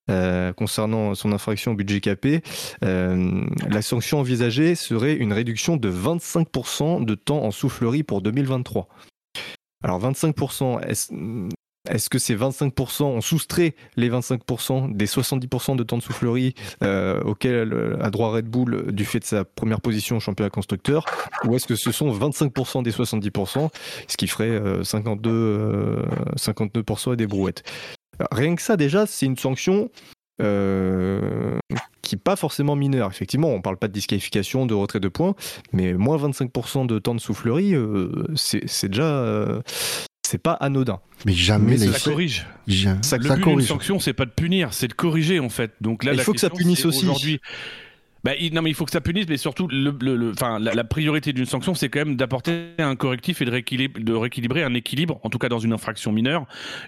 euh, 0.10 0.54
concernant 0.54 1.16
son 1.16 1.32
infraction 1.32 1.72
au 1.72 1.76
budget 1.76 2.02
capé, 2.02 2.42
euh, 2.84 3.44
la 3.70 3.82
sanction 3.82 4.20
envisagée 4.20 4.76
serait 4.76 5.14
une 5.14 5.34
réduction 5.34 5.78
de 5.78 5.92
25% 5.92 7.06
de 7.06 7.16
temps 7.16 7.44
en 7.44 7.52
soufflerie 7.52 8.04
pour 8.04 8.22
2023. 8.22 8.88
Alors 9.84 10.02
25%, 10.02 10.82
est-ce 11.90 12.10
que 12.12 12.20
ces 12.20 12.36
25%, 12.36 13.04
on 13.04 13.22
soustrait 13.22 13.74
les 13.96 14.10
25% 14.10 14.96
des 14.96 15.08
70% 15.08 15.76
de 15.76 15.84
temps 15.84 15.98
de 15.98 16.04
soufflerie 16.04 16.54
euh, 16.84 17.20
auquel 17.24 17.74
euh, 17.74 17.98
a 18.02 18.12
droit 18.12 18.32
Red 18.32 18.46
Bull 18.46 18.92
du 18.92 19.04
fait 19.04 19.20
de 19.20 19.24
sa 19.24 19.46
première 19.46 19.82
position 19.82 20.18
au 20.18 20.20
championnat 20.20 20.52
constructeur 20.52 21.06
Ou 21.46 21.56
est-ce 21.56 21.66
que 21.66 21.76
ce 21.76 21.92
sont 21.92 22.12
25% 22.12 22.84
des 22.84 22.92
70%, 22.92 23.70
ce 24.08 24.18
qui 24.18 24.28
ferait 24.28 24.50
euh, 24.50 24.84
52, 24.84 25.30
euh, 25.32 26.06
52% 26.38 27.14
et 27.14 27.16
des 27.16 27.28
brouettes? 27.28 27.64
Rien 28.32 28.56
que 28.56 28.62
ça, 28.62 28.78
déjà, 28.78 29.06
c'est 29.06 29.26
une 29.26 29.38
sanction 29.38 29.90
euh, 30.42 31.58
qui 32.02 32.16
n'est 32.16 32.22
pas 32.22 32.36
forcément 32.36 32.76
mineure. 32.76 33.10
Effectivement, 33.10 33.50
on 33.50 33.58
ne 33.58 33.62
parle 33.62 33.78
pas 33.78 33.88
de 33.88 33.94
disqualification, 33.94 34.66
de 34.66 34.74
retrait 34.74 35.00
de 35.00 35.08
points, 35.08 35.36
mais 35.74 35.94
moins 35.94 36.18
25% 36.18 36.86
de 36.88 37.00
temps 37.00 37.16
de 37.16 37.22
soufflerie, 37.22 37.74
euh, 37.76 38.12
c'est 38.36 38.68
c'est 38.68 38.90
déjà. 38.90 39.04
euh, 39.04 39.62
c'est 40.24 40.38
pas 40.38 40.54
anodin. 40.54 41.00
Mais 41.26 41.34
jamais 41.34 41.72
Mais 41.72 41.78
les... 41.78 41.92
Ça 41.92 42.10
corrige. 42.12 42.46
Ça- 43.02 43.18
le 43.18 43.24
ça 43.24 43.36
but 43.36 43.36
d'une 43.36 43.44
corrige. 43.44 43.68
sanction, 43.68 44.00
c'est 44.00 44.14
pas 44.14 44.26
de 44.26 44.32
punir, 44.32 44.74
c'est 44.74 44.88
de 44.88 44.94
corriger 44.94 45.40
en 45.42 45.50
fait. 45.50 45.74
Donc 45.82 46.04
là, 46.06 46.14
Il 46.14 46.18
la 46.18 46.24
faut 46.24 46.32
que 46.32 46.40
ça 46.40 46.50
punisse 46.50 46.86
aussi. 46.86 47.04
Aujourd'hui, 47.06 47.42
Bah, 48.24 48.34
il, 48.40 48.54
non, 48.54 48.62
mais 48.62 48.70
il 48.70 48.76
faut 48.76 48.86
que 48.86 48.92
ça 48.92 49.02
punisse, 49.02 49.28
mais 49.28 49.38
surtout, 49.38 49.68
la, 49.68 50.84
priorité 50.84 51.34
d'une 51.34 51.46
sanction, 51.46 51.74
c'est 51.74 51.90
quand 51.90 52.00
même 52.00 52.16
d'apporter 52.16 52.70
un 52.78 52.96
correctif 52.96 53.42
et 53.42 53.46
de, 53.46 54.14
rééquilibrer, 54.14 54.64
un 54.64 54.74
équilibre, 54.74 55.20
en 55.24 55.30
tout 55.30 55.40
cas 55.40 55.50
dans 55.50 55.60
une 55.60 55.74
infraction 55.74 56.12
mineure, 56.12 56.46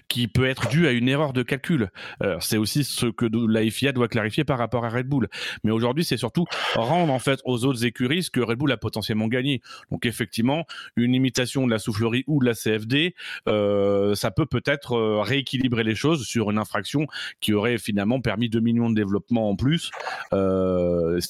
qui 0.08 0.28
peut 0.28 0.46
être 0.46 0.68
due 0.68 0.86
à 0.86 0.92
une 0.92 1.08
erreur 1.08 1.32
de 1.32 1.42
calcul. 1.42 1.90
Euh, 2.22 2.36
c'est 2.40 2.56
aussi 2.56 2.84
ce 2.84 3.06
que 3.06 3.26
la 3.48 3.68
FIA 3.68 3.92
doit 3.92 4.08
clarifier 4.08 4.44
par 4.44 4.58
rapport 4.58 4.84
à 4.84 4.90
Red 4.90 5.08
Bull. 5.08 5.28
Mais 5.64 5.70
aujourd'hui, 5.70 6.04
c'est 6.04 6.16
surtout 6.16 6.44
rendre 6.76 7.18
aux 7.44 7.64
autres 7.64 7.84
écuries 7.84 8.22
ce 8.22 8.30
que 8.30 8.40
Red 8.40 8.58
Bull 8.58 8.72
a 8.72 8.76
potentiellement 8.76 9.28
gagné. 9.28 9.60
Donc 9.90 10.06
effectivement, 10.06 10.64
une 10.96 11.14
imitation 11.14 11.66
de 11.66 11.70
la 11.70 11.78
soufflerie 11.78 12.24
ou 12.26 12.40
de 12.40 12.46
la 12.46 12.54
CFD, 12.54 13.14
euh, 13.48 14.14
ça 14.14 14.30
peut 14.30 14.46
peut-être 14.46 14.92
euh, 14.92 15.20
rééquilibrer 15.20 15.84
les 15.84 15.94
choses 15.94 16.24
sur 16.26 16.50
une 16.50 16.58
infraction 16.58 17.06
qui 17.40 17.52
aurait 17.52 17.78
finalement 17.78 18.20
permis 18.20 18.48
2 18.48 18.60
millions 18.60 18.90
de 18.90 18.94
développement 18.94 19.50
en 19.50 19.56
plus. 19.56 19.90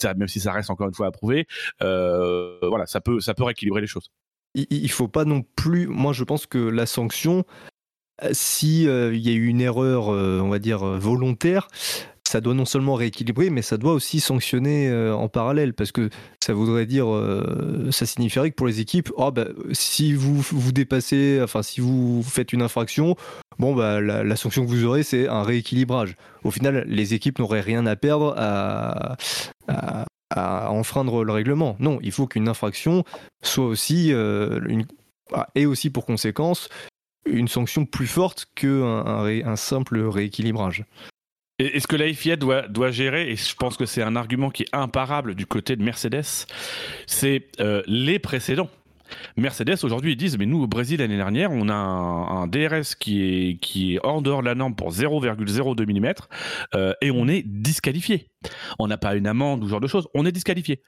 Euh, 0.05 0.14
même 0.16 0.28
si 0.28 0.40
ça 0.40 0.53
reste 0.53 0.70
encore 0.70 0.88
une 0.88 0.95
fois 0.95 1.07
à 1.07 1.11
prouver, 1.11 1.47
euh, 1.82 2.59
voilà, 2.62 2.86
ça 2.86 3.01
peut, 3.01 3.20
ça 3.20 3.34
peut 3.34 3.45
rééquilibrer 3.45 3.80
les 3.80 3.86
choses. 3.86 4.11
Il, 4.55 4.66
il 4.70 4.90
faut 4.90 5.09
pas 5.09 5.24
non 5.24 5.42
plus. 5.42 5.86
Moi, 5.86 6.12
je 6.12 6.24
pense 6.24 6.47
que 6.47 6.59
la 6.59 6.86
sanction, 6.86 7.45
euh, 8.22 8.30
si 8.32 8.84
il 8.84 9.16
y 9.16 9.28
a 9.28 9.32
eu 9.32 9.47
une 9.47 9.61
erreur, 9.61 10.09
on 10.09 10.49
va 10.49 10.59
dire 10.59 10.84
volontaire, 10.84 11.68
ça 12.26 12.40
doit 12.40 12.54
non 12.54 12.64
seulement 12.64 12.94
rééquilibrer, 12.94 13.50
mais 13.50 13.62
ça 13.62 13.76
doit 13.76 13.92
aussi 13.92 14.20
sanctionner 14.20 14.92
en 15.12 15.28
parallèle, 15.28 15.74
parce 15.74 15.92
que 15.92 16.08
ça 16.42 16.54
voudrait 16.54 16.86
dire, 16.86 17.06
ça 17.90 18.06
signifierait 18.06 18.50
que 18.50 18.56
pour 18.56 18.66
les 18.66 18.80
équipes, 18.80 19.10
oh, 19.16 19.30
bah, 19.30 19.46
si 19.72 20.14
vous 20.14 20.40
vous 20.40 20.72
dépassez, 20.72 21.40
enfin 21.42 21.62
si 21.62 21.80
vous 21.80 22.22
faites 22.22 22.52
une 22.52 22.62
infraction, 22.62 23.16
bon 23.58 23.74
bah 23.74 24.00
la, 24.00 24.36
sanction 24.36 24.64
que 24.64 24.70
vous 24.70 24.84
aurez, 24.84 25.02
c'est 25.02 25.28
un 25.28 25.42
rééquilibrage. 25.42 26.16
Au 26.42 26.50
final, 26.50 26.84
les 26.86 27.14
équipes 27.14 27.38
n'auraient 27.38 27.60
rien 27.60 27.86
à 27.86 27.96
perdre 27.96 28.34
à, 28.36 29.16
enfreindre 30.36 31.24
le 31.24 31.32
règlement. 31.32 31.76
Non, 31.78 31.98
il 32.02 32.10
faut 32.10 32.26
qu'une 32.26 32.48
infraction 32.48 33.04
soit 33.42 33.66
aussi 33.66 34.12
euh, 34.12 34.60
une, 34.66 34.84
ait 35.54 35.66
aussi 35.66 35.90
pour 35.90 36.06
conséquence 36.06 36.68
une 37.26 37.48
sanction 37.48 37.86
plus 37.86 38.06
forte 38.06 38.46
qu'un 38.54 39.06
un, 39.06 39.46
un 39.46 39.56
simple 39.56 39.98
rééquilibrage. 40.00 40.84
Et 41.61 41.78
ce 41.78 41.86
que 41.86 41.94
la 41.94 42.12
FIA 42.12 42.34
doit, 42.34 42.62
doit 42.62 42.90
gérer, 42.90 43.30
et 43.30 43.36
je 43.36 43.55
pense 43.55 43.76
que 43.76 43.86
c'est 43.86 44.02
un 44.02 44.16
argument 44.16 44.50
qui 44.50 44.64
est 44.64 44.74
imparable 44.74 45.36
du 45.36 45.46
côté 45.46 45.76
de 45.76 45.84
Mercedes, 45.84 46.46
c'est 47.07 47.46
euh, 47.61 47.80
les 47.86 48.18
précédents. 48.18 48.70
Mercedes 49.36 49.76
aujourd'hui 49.82 50.12
ils 50.12 50.16
disent 50.16 50.38
mais 50.38 50.46
nous 50.46 50.62
au 50.62 50.66
Brésil 50.66 51.00
l'année 51.00 51.16
dernière 51.16 51.50
on 51.50 51.68
a 51.68 51.74
un, 51.74 52.46
DRS 52.46 52.94
qui 52.98 53.22
est 53.22 53.58
qui 53.58 53.94
est 53.94 54.00
hors 54.02 54.22
dehors 54.22 54.40
de 54.40 54.46
la 54.46 54.54
norme 54.54 54.74
pour 54.74 54.90
0,02 54.90 55.86
mm 55.86 56.14
euh, 56.74 56.92
et 57.00 57.10
on 57.10 57.28
est 57.28 57.42
disqualifié. 57.44 58.30
On 58.78 58.88
n'a 58.88 58.98
pas 58.98 59.14
une 59.14 59.26
amende 59.26 59.62
ou 59.62 59.66
ce 59.66 59.70
genre 59.70 59.80
de 59.80 59.86
choses, 59.86 60.08
on 60.14 60.26
est 60.26 60.32
disqualifié. 60.32 60.82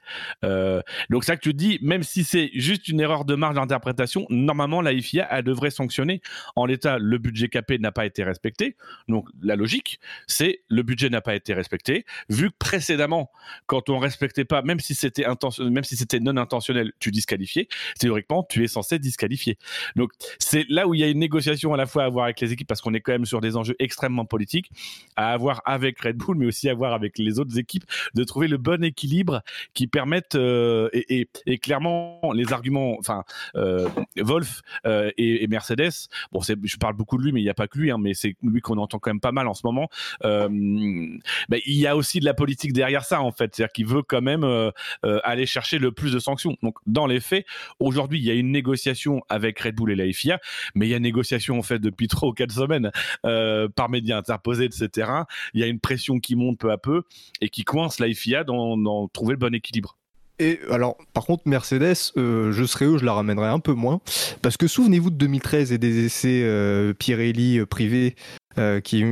Euh, 0.45 0.81
donc 1.09 1.23
ça 1.23 1.35
que 1.35 1.41
tu 1.41 1.53
dis, 1.53 1.79
même 1.81 2.03
si 2.03 2.23
c'est 2.23 2.51
juste 2.53 2.87
une 2.87 2.99
erreur 2.99 3.25
de 3.25 3.35
marge 3.35 3.55
d'interprétation, 3.55 4.25
normalement 4.29 4.81
la 4.81 4.91
FIA 4.99 5.27
elle 5.31 5.43
devrait 5.43 5.71
sanctionner. 5.71 6.21
En 6.55 6.65
l'état, 6.65 6.99
le 6.99 7.17
budget 7.17 7.49
capé 7.49 7.79
n'a 7.79 7.91
pas 7.91 8.05
été 8.05 8.23
respecté. 8.23 8.75
Donc 9.07 9.27
la 9.41 9.55
logique, 9.55 9.99
c'est 10.27 10.61
le 10.69 10.83
budget 10.83 11.09
n'a 11.09 11.21
pas 11.21 11.35
été 11.35 11.53
respecté. 11.53 12.05
Vu 12.29 12.51
que 12.51 12.55
précédemment, 12.59 13.31
quand 13.65 13.89
on 13.89 13.99
respectait 13.99 14.45
pas, 14.45 14.61
même 14.61 14.79
si 14.79 14.95
c'était 14.95 15.25
même 15.59 15.83
si 15.83 15.95
c'était 15.95 16.19
non 16.19 16.37
intentionnel, 16.37 16.91
tu 16.99 17.11
disqualifiais. 17.11 17.67
Tu 18.49 18.63
es 18.63 18.67
censé 18.67 18.99
disqualifier. 18.99 19.57
Donc 19.95 20.11
c'est 20.39 20.65
là 20.69 20.87
où 20.87 20.93
il 20.93 20.99
y 20.99 21.03
a 21.03 21.07
une 21.07 21.19
négociation 21.19 21.73
à 21.73 21.77
la 21.77 21.85
fois 21.85 22.03
à 22.03 22.05
avoir 22.05 22.25
avec 22.25 22.39
les 22.41 22.53
équipes 22.53 22.67
parce 22.67 22.81
qu'on 22.81 22.93
est 22.93 23.01
quand 23.01 23.11
même 23.11 23.25
sur 23.25 23.41
des 23.41 23.57
enjeux 23.57 23.75
extrêmement 23.79 24.25
politiques, 24.25 24.69
à 25.15 25.31
avoir 25.31 25.61
avec 25.65 25.99
Red 25.99 26.17
Bull, 26.17 26.37
mais 26.37 26.45
aussi 26.45 26.69
à 26.69 26.71
avoir 26.71 26.93
avec 26.93 27.17
les 27.17 27.39
autres 27.39 27.57
équipes 27.57 27.85
de 28.13 28.23
trouver 28.23 28.47
le 28.47 28.57
bon 28.57 28.83
équilibre 28.83 29.41
qui 29.73 29.87
permette 29.87 30.35
euh, 30.35 30.89
et, 30.93 31.27
clairement 31.59 32.19
les 32.33 32.53
arguments, 32.53 32.97
enfin 32.99 33.23
euh, 33.55 33.87
Wolf 34.17 34.61
euh, 34.85 35.11
et, 35.17 35.47
Mercedes. 35.47 35.91
Bon, 36.31 36.41
je 36.41 36.77
parle 36.77 36.95
beaucoup 36.95 37.17
de 37.17 37.23
lui, 37.23 37.31
mais 37.31 37.41
il 37.41 37.43
n'y 37.43 37.49
a 37.49 37.53
pas 37.53 37.67
que 37.67 37.77
lui, 37.77 37.91
hein, 37.91 37.97
mais 37.99 38.13
c'est 38.13 38.35
lui 38.43 38.61
qu'on 38.61 38.77
entend 38.77 38.99
quand 38.99 39.09
même 39.09 39.19
pas 39.19 39.31
mal 39.31 39.47
en 39.47 39.53
ce 39.53 39.61
moment. 39.65 39.89
Ben, 40.21 41.59
il 41.65 41.75
y 41.75 41.87
a 41.87 41.95
aussi 41.95 42.19
de 42.19 42.25
la 42.25 42.33
politique 42.33 42.73
derrière 42.73 43.03
ça 43.03 43.21
en 43.21 43.31
fait, 43.31 43.55
c'est-à-dire 43.55 43.71
qu'il 43.71 43.87
veut 43.87 44.03
quand 44.03 44.21
même 44.21 44.45
aller 45.03 45.45
chercher 45.45 45.79
le 45.79 45.91
plus 45.91 46.11
de 46.11 46.19
sanctions. 46.19 46.57
Donc 46.63 46.75
dans 46.85 47.07
les 47.07 47.19
faits, 47.19 47.45
aujourd'hui 47.79 47.96
il 48.19 48.23
y 48.23 48.31
a 48.31 48.33
une 48.33 48.51
négociation 48.51 49.21
avec 49.29 49.59
Red 49.59 49.75
Bull 49.75 49.91
et 49.91 49.95
la 49.95 50.11
FIA, 50.11 50.39
mais 50.75 50.87
il 50.87 50.89
y 50.89 50.95
a 50.95 50.99
négociation 50.99 51.57
en 51.57 51.63
fait 51.63 51.79
depuis 51.79 52.07
trois 52.07 52.29
ou 52.29 52.33
quatre 52.33 52.53
semaines 52.53 52.91
par 53.23 53.89
médias 53.89 54.17
interposés, 54.17 54.65
etc. 54.65 55.11
Il 55.53 55.61
y 55.61 55.63
a 55.63 55.67
une 55.67 55.79
pression 55.79 56.19
qui 56.19 56.35
monte 56.35 56.59
peu 56.59 56.71
à 56.71 56.77
peu 56.77 57.03
et 57.41 57.49
qui 57.49 57.63
coince 57.63 57.99
la 57.99 58.13
FIA 58.13 58.43
dans 58.43 59.07
trouver 59.09 59.33
le 59.33 59.39
bon 59.39 59.53
équilibre. 59.53 59.97
Et 60.39 60.59
alors, 60.69 60.97
par 61.13 61.25
contre, 61.25 61.43
Mercedes, 61.47 61.95
euh, 62.17 62.51
je 62.51 62.63
serais 62.63 62.85
eux, 62.85 62.97
je 62.97 63.05
la 63.05 63.13
ramènerais 63.13 63.49
un 63.49 63.59
peu 63.59 63.73
moins. 63.73 64.01
Parce 64.41 64.57
que 64.57 64.67
souvenez-vous 64.67 65.09
de 65.09 65.15
2013 65.15 65.71
et 65.71 65.77
des 65.77 66.05
essais 66.05 66.41
euh, 66.43 66.93
Pirelli 66.93 67.59
euh, 67.59 67.65
privés 67.65 68.15
qui 68.83 69.03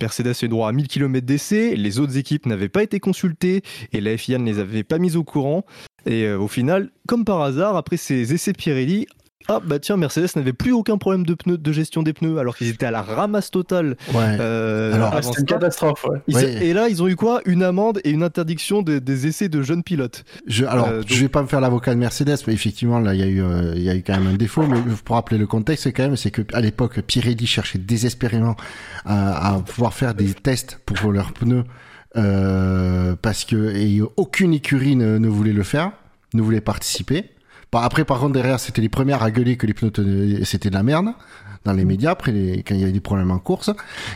Mercedes 0.00 0.28
a 0.28 0.44
eu 0.44 0.48
droit 0.48 0.68
à 0.68 0.72
1000 0.72 0.86
km 0.86 1.26
d'essais. 1.26 1.74
Les 1.74 1.98
autres 1.98 2.16
équipes 2.18 2.46
n'avaient 2.46 2.68
pas 2.68 2.84
été 2.84 3.00
consultées 3.00 3.62
et 3.92 4.00
la 4.00 4.16
FIA 4.16 4.38
ne 4.38 4.46
les 4.46 4.60
avait 4.60 4.84
pas 4.84 4.98
mises 4.98 5.16
au 5.16 5.24
courant. 5.24 5.64
Et 6.06 6.30
au 6.30 6.46
final, 6.46 6.92
comme 7.08 7.24
par 7.24 7.42
hasard, 7.42 7.76
après 7.76 7.96
ces 7.96 8.32
essais 8.32 8.52
Pirelli, 8.52 9.08
ah 9.48 9.60
bah 9.64 9.78
tiens, 9.78 9.96
Mercedes 9.96 10.28
n'avait 10.36 10.52
plus 10.52 10.72
aucun 10.72 10.98
problème 10.98 11.24
de 11.26 11.34
pneus, 11.34 11.58
de 11.58 11.72
gestion 11.72 12.02
des 12.02 12.12
pneus, 12.12 12.38
alors 12.38 12.56
qu'ils 12.56 12.68
étaient 12.68 12.86
à 12.86 12.90
la 12.90 13.02
ramasse 13.02 13.50
totale. 13.50 13.96
Ouais. 14.14 14.36
Euh, 14.40 14.94
alors 14.94 15.22
c'était 15.22 15.40
une 15.40 15.46
catastrophe. 15.46 16.04
Ouais. 16.04 16.18
Ils, 16.28 16.36
ouais. 16.36 16.66
Et 16.66 16.72
là, 16.72 16.88
ils 16.88 17.02
ont 17.02 17.08
eu 17.08 17.16
quoi? 17.16 17.40
Une 17.44 17.62
amende 17.62 18.00
et 18.04 18.10
une 18.10 18.22
interdiction 18.22 18.82
de, 18.82 18.98
des 18.98 19.26
essais 19.26 19.48
de 19.48 19.62
jeunes 19.62 19.82
pilotes. 19.82 20.24
Je, 20.46 20.64
alors, 20.64 20.88
euh, 20.88 21.00
donc... 21.00 21.08
je 21.08 21.20
vais 21.20 21.28
pas 21.28 21.42
me 21.42 21.48
faire 21.48 21.60
l'avocat 21.60 21.94
de 21.94 21.98
Mercedes, 21.98 22.38
mais 22.46 22.52
effectivement, 22.52 22.98
là, 22.98 23.14
il 23.14 23.20
y 23.20 23.24
a 23.24 23.26
eu, 23.26 23.42
euh, 23.42 23.72
il 23.76 23.82
y 23.82 23.90
a 23.90 23.94
eu 23.94 24.02
quand 24.02 24.14
même 24.14 24.28
un 24.28 24.36
défaut. 24.36 24.66
Mais 24.66 24.78
pour 25.04 25.16
rappeler 25.16 25.38
le 25.38 25.46
contexte, 25.46 25.84
c'est 25.84 25.92
quand 25.92 26.04
même, 26.04 26.16
c'est 26.16 26.30
que 26.30 26.42
à 26.52 26.60
l'époque, 26.60 27.00
Pirelli 27.00 27.46
cherchait 27.46 27.78
désespérément 27.78 28.56
à, 29.04 29.54
à, 29.54 29.58
pouvoir 29.60 29.94
faire 29.94 30.14
des 30.14 30.32
tests 30.34 30.78
pour 30.84 31.12
leurs 31.12 31.32
pneus. 31.32 31.64
Euh, 32.16 33.16
parce 33.20 33.44
que 33.44 33.74
et 33.74 34.02
aucune 34.16 34.52
écurie 34.52 34.96
ne, 34.96 35.16
ne 35.16 35.28
voulait 35.28 35.54
le 35.54 35.62
faire, 35.62 35.92
ne 36.34 36.42
voulait 36.42 36.60
participer. 36.60 37.30
Après, 37.72 38.04
par 38.04 38.20
contre, 38.20 38.34
derrière, 38.34 38.60
c'était 38.60 38.82
les 38.82 38.88
premières 38.88 39.22
à 39.22 39.30
gueuler 39.30 39.56
que 39.56 39.66
les 39.66 39.74
pneus, 39.74 40.44
c'était 40.44 40.68
de 40.68 40.74
la 40.74 40.82
merde 40.82 41.06
dans 41.64 41.72
les 41.72 41.84
médias, 41.84 42.10
après 42.10 42.32
les, 42.32 42.64
quand 42.64 42.74
il 42.74 42.80
y 42.80 42.82
avait 42.82 42.92
des 42.92 43.00
problèmes 43.00 43.30
en 43.30 43.38
course. 43.38 43.70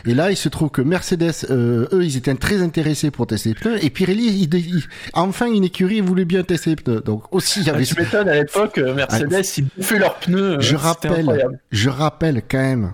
Et 0.05 0.13
là, 0.13 0.31
il 0.31 0.35
se 0.35 0.49
trouve 0.49 0.69
que 0.69 0.81
Mercedes, 0.81 1.31
euh, 1.49 1.87
eux, 1.93 2.03
ils 2.03 2.17
étaient 2.17 2.35
très 2.35 2.61
intéressés 2.61 3.09
pour 3.09 3.25
tester 3.25 3.49
les 3.49 3.55
pneus. 3.55 3.85
Et 3.85 3.89
Pirelli, 3.89 4.43
il, 4.43 4.53
il, 4.53 4.83
enfin, 5.13 5.49
une 5.49 5.63
écurie 5.63 6.01
voulait 6.01 6.25
bien 6.25 6.43
tester 6.43 6.71
les 6.71 6.75
pneus. 6.75 7.01
Donc 7.01 7.33
aussi, 7.33 7.61
il 7.61 7.67
y 7.67 7.69
avait... 7.69 7.83
Ah, 7.83 7.85
tu 7.85 7.99
m'étonnes, 8.01 8.29
à 8.29 8.35
l'époque, 8.35 8.77
Mercedes, 8.77 9.33
ah, 9.33 9.41
ils 9.57 9.65
bouffaient 9.77 9.99
leurs 9.99 10.15
pneus. 10.19 10.57
Je 10.59 10.75
rappelle, 10.75 11.47
je 11.71 11.89
rappelle 11.89 12.41
quand 12.49 12.57
même 12.57 12.91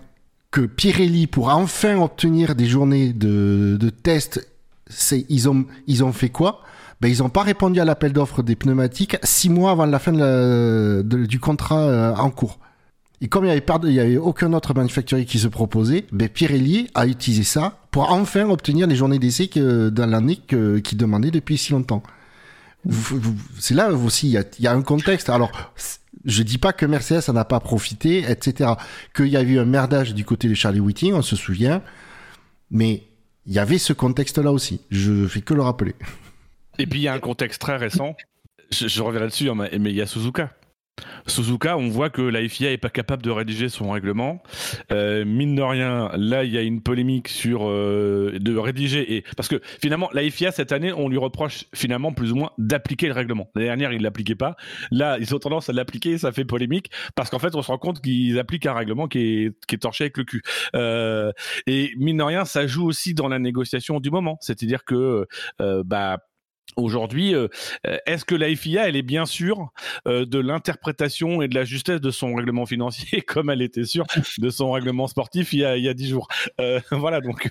que 0.52 0.62
Pirelli, 0.62 1.26
pour 1.26 1.50
enfin 1.50 1.98
obtenir 1.98 2.54
des 2.54 2.68
journées 2.68 3.12
de, 3.12 3.76
de 3.80 3.90
test, 3.90 4.48
c'est, 4.88 5.26
ils 5.30 5.50
ont, 5.50 5.66
ils 5.88 6.04
ont 6.04 6.14
fait 6.14 6.30
quoi? 6.30 6.62
Ben, 7.04 7.12
ils 7.12 7.22
n'ont 7.22 7.28
pas 7.28 7.44
répondu 7.44 7.82
à 7.82 7.86
l'appel 7.86 8.14
d'offres 8.14 8.44
des 8.44 8.56
pneumatiques 8.56 9.18
six 9.24 9.50
mois 9.50 9.72
avant 9.72 9.86
la 9.86 10.00
fin 10.00 10.14
du 10.14 11.38
contrat 11.38 11.82
euh, 11.82 12.16
en 12.16 12.30
cours. 12.30 12.60
Et 13.20 13.28
comme 13.28 13.44
il 13.44 13.48
n'y 13.48 13.52
avait, 13.52 13.92
y 13.92 14.00
avait 14.00 14.16
aucun 14.16 14.54
autre 14.54 14.74
manufacturier 14.74 15.26
qui 15.26 15.38
se 15.38 15.50
proposait, 15.50 16.06
ben 16.14 16.30
Pirelli 16.30 16.90
a 16.96 17.06
utilisé 17.06 17.44
ça 17.44 17.78
pour 17.92 18.10
enfin 18.10 18.50
obtenir 18.50 18.88
les 18.88 18.96
journées 18.96 19.20
d'essai 19.20 19.50
dans 19.54 20.10
l'année 20.10 20.38
qu'il 20.48 20.98
demandait 20.98 21.30
depuis 21.30 21.58
si 21.58 21.74
longtemps. 21.74 22.04
C'est 23.60 23.74
là 23.74 23.92
aussi, 23.92 24.30
il 24.30 24.46
y 24.64 24.68
a, 24.68 24.72
un 24.72 24.82
contexte. 24.82 25.30
Alors, 25.30 25.74
je 26.24 26.42
dis 26.42 26.58
pas 26.58 26.72
que 26.72 26.86
Mercedes 26.86 27.30
en 27.30 27.36
a 27.36 27.44
pas 27.44 27.60
profité, 27.60 28.20
etc. 28.32 28.72
Qu'il 29.14 29.28
y 29.28 29.36
a 29.36 29.42
eu 29.42 29.60
un 29.60 29.66
merdage 29.66 30.14
du 30.14 30.24
côté 30.24 30.48
de 30.48 30.54
Charlie 30.54 30.80
Whiting, 30.80 31.14
on 31.14 31.22
se 31.22 31.36
souvient. 31.36 31.82
Mais 32.72 33.04
il 33.46 33.52
y 33.52 33.60
avait 33.60 33.78
ce 33.78 33.92
contexte-là 33.92 34.54
aussi. 34.54 34.80
Je 34.90 35.28
fais 35.28 35.42
que 35.42 35.54
le 35.54 35.64
rappeler. 35.64 35.96
Et 36.80 36.88
puis 36.88 37.00
il 37.00 37.04
y 37.04 37.08
a 37.08 37.14
un 37.14 37.20
contexte 37.20 37.62
très 37.62 37.78
récent, 37.78 38.16
je, 38.72 38.88
je 38.88 39.02
reviens 39.02 39.22
là-dessus, 39.22 39.50
hein, 39.50 39.56
mais 39.56 39.70
il 39.72 39.96
y 39.96 40.02
a 40.02 40.08
Suzuka. 40.08 40.52
Suzuka, 41.26 41.78
on 41.78 41.90
voit 41.90 42.10
que 42.10 42.22
la 42.22 42.48
FIA 42.48 42.72
est 42.72 42.78
pas 42.78 42.90
capable 42.90 43.24
de 43.24 43.32
rédiger 43.32 43.70
son 43.70 43.90
règlement. 43.90 44.44
Euh, 44.92 45.26
mine 45.26 45.56
de 45.56 45.62
rien, 45.62 46.12
là, 46.16 46.44
il 46.44 46.52
y 46.52 46.58
a 46.58 46.62
une 46.62 46.82
polémique 46.82 47.30
sur 47.30 47.68
euh, 47.68 48.38
de 48.40 48.56
rédiger 48.58 49.16
et 49.16 49.24
parce 49.36 49.48
que 49.48 49.60
finalement, 49.82 50.10
la 50.14 50.30
FIA 50.30 50.52
cette 50.52 50.72
année, 50.72 50.94
on 50.94 51.10
lui 51.10 51.18
reproche 51.18 51.66
finalement 51.74 52.14
plus 52.14 52.32
ou 52.32 52.36
moins 52.36 52.52
d'appliquer 52.58 53.08
le 53.08 53.14
règlement. 53.14 53.50
L'année 53.56 53.68
dernière, 53.68 53.94
ils 53.94 54.02
l'appliquaient 54.02 54.36
pas. 54.36 54.56
Là, 54.92 55.18
ils 55.20 55.34
ont 55.34 55.40
tendance 55.40 55.70
à 55.70 55.74
l'appliquer, 55.74 56.18
ça 56.18 56.32
fait 56.32 56.46
polémique 56.46 56.92
parce 57.16 57.30
qu'en 57.30 57.40
fait, 57.40 57.56
on 57.56 57.62
se 57.62 57.68
rend 57.68 57.80
compte 57.80 58.02
qu'ils 58.02 58.38
appliquent 58.38 58.68
un 58.68 58.74
règlement 58.74 59.08
qui 59.08 59.20
est, 59.20 59.66
qui 59.68 59.80
torché 59.80 60.06
avec 60.06 60.18
le 60.18 60.26
cul. 60.26 60.44
Euh, 60.76 61.32
et 61.66 61.92
mine 61.98 62.18
de 62.18 62.24
rien, 62.24 62.46
ça 62.46 62.68
joue 62.68 62.86
aussi 62.86 63.14
dans 63.14 63.28
la 63.28 63.40
négociation 63.40 64.00
du 64.00 64.12
moment. 64.12 64.38
C'est-à-dire 64.42 64.84
que 64.84 65.26
bah 65.60 66.20
Aujourd'hui, 66.76 67.36
euh, 67.36 67.48
est-ce 67.84 68.26
que 68.26 68.36
la 68.36 68.54
FIA, 68.56 68.88
elle 68.88 68.96
est 68.96 69.04
bien 69.04 69.26
sûre 69.26 69.72
euh, 70.08 70.26
de 70.26 70.40
l'interprétation 70.40 71.42
et 71.42 71.48
de 71.48 71.56
la 71.56 71.66
justesse 71.66 72.02
de 72.02 72.12
son 72.12 72.34
règlement 72.34 72.66
financier, 72.66 73.22
comme 73.28 73.50
elle 73.50 73.62
était 73.62 73.86
sûre 73.86 74.06
de 74.38 74.50
son 74.50 74.72
règlement 74.72 75.08
sportif 75.08 75.54
il 75.54 75.60
y 75.60 75.66
a, 75.66 75.94
10 75.94 76.10
jours? 76.10 76.28
Euh, 76.60 76.80
Voilà, 76.92 77.22
donc 77.22 77.50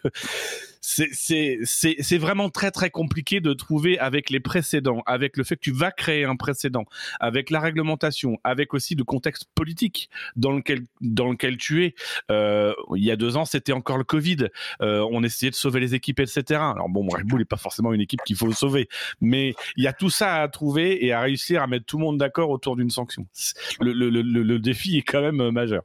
c'est 0.83 2.19
vraiment 2.19 2.51
très 2.51 2.71
très 2.71 2.91
compliqué 2.91 3.41
de 3.41 3.53
trouver 3.53 3.99
avec 3.99 4.31
les 4.31 4.41
précédents, 4.41 5.03
avec 5.07 5.37
le 5.37 5.45
fait 5.45 5.57
que 5.57 5.61
tu 5.61 5.73
vas 5.73 5.93
créer 5.93 6.25
un 6.25 6.37
précédent, 6.37 6.85
avec 7.21 7.51
la 7.51 7.61
réglementation, 7.61 8.39
avec 8.43 8.75
aussi 8.75 8.95
le 8.97 9.05
contexte 9.05 9.47
politique 9.55 10.11
dans 10.37 10.51
lequel 10.51 10.83
dans 11.01 11.31
lequel 11.31 11.57
tu 11.57 11.85
es. 11.85 11.95
Euh, 12.31 12.75
il 12.97 13.05
y 13.05 13.11
a 13.11 13.17
deux 13.17 13.37
ans, 13.37 13.45
c'était 13.45 13.73
encore 13.73 13.97
le 13.97 14.05
Covid. 14.05 14.49
Euh, 14.81 15.07
on 15.13 15.23
essayait 15.23 15.51
de 15.51 15.57
sauver 15.57 15.81
les 15.81 15.95
équipes, 15.95 16.21
etc. 16.21 16.43
Alors 16.61 16.89
bon, 16.89 17.09
Red 17.09 17.27
Bull 17.27 17.39
n'est 17.39 17.45
pas 17.45 17.57
forcément 17.57 17.93
une 17.93 18.01
équipe 18.01 18.21
qu'il 18.27 18.37
faut 18.37 18.51
sauver, 18.53 18.89
mais 19.21 19.55
il 19.77 19.85
y 19.85 19.87
a 19.87 19.93
tout 19.93 20.11
ça 20.11 20.43
à 20.43 20.49
trouver 20.49 21.05
et 21.05 21.13
à 21.13 21.21
réussir 21.21 21.63
à 21.63 21.69
mettre 21.69 21.87
tout 21.87 21.99
le 21.99 22.05
monde 22.05 22.19
d'accord 22.19 22.51
autour 22.51 22.77
d'une 22.77 22.91
sanction. 22.91 23.27
Le, 23.81 23.93
le, 23.93 24.11
le, 24.11 24.23
le 24.23 24.59
défi 24.59 24.99
est 24.99 25.03
quand 25.03 25.23
même 25.23 25.41
euh, 25.41 25.53
majeur. 25.53 25.85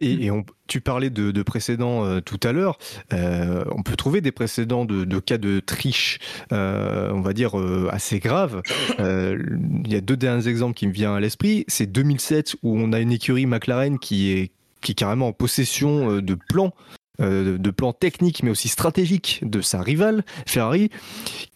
Et, 0.00 0.30
on, 0.30 0.44
tu 0.68 0.80
parlais 0.80 1.10
de, 1.10 1.42
précédents 1.42 2.04
euh, 2.04 2.20
tout 2.20 2.38
à 2.44 2.52
l'heure. 2.52 2.78
Euh, 3.12 3.64
on 3.72 3.82
peut 3.82 3.96
trouver 3.96 4.20
des 4.20 4.32
précédents 4.32 4.84
de, 4.84 5.18
cas 5.18 5.38
de 5.38 5.60
triche, 5.60 6.18
euh, 6.52 7.10
on 7.12 7.20
va 7.20 7.32
dire 7.32 7.52
assez 7.90 8.18
graves. 8.18 8.62
Il 8.98 9.92
y 9.92 9.96
a 9.96 10.00
deux 10.00 10.16
derniers 10.16 10.48
exemples 10.48 10.74
qui 10.74 10.86
me 10.86 10.92
viennent 10.92 11.10
à 11.10 11.20
l'esprit. 11.20 11.64
C'est 11.68 11.86
2007 11.86 12.56
où 12.62 12.78
on 12.78 12.92
a 12.92 13.00
une 13.00 13.12
écurie 13.12 13.46
McLaren 13.46 13.98
qui 13.98 14.32
est 14.32 14.50
qui 14.80 14.92
est 14.92 14.94
carrément 14.94 15.26
en 15.26 15.32
possession 15.32 16.20
de 16.20 16.34
plans 16.34 16.72
euh, 17.20 17.58
de 17.58 17.70
plan 17.70 17.92
technique 17.92 18.42
mais 18.42 18.50
aussi 18.50 18.68
stratégique 18.68 19.40
de 19.42 19.60
sa 19.60 19.82
rivale, 19.82 20.24
Ferrari, 20.46 20.90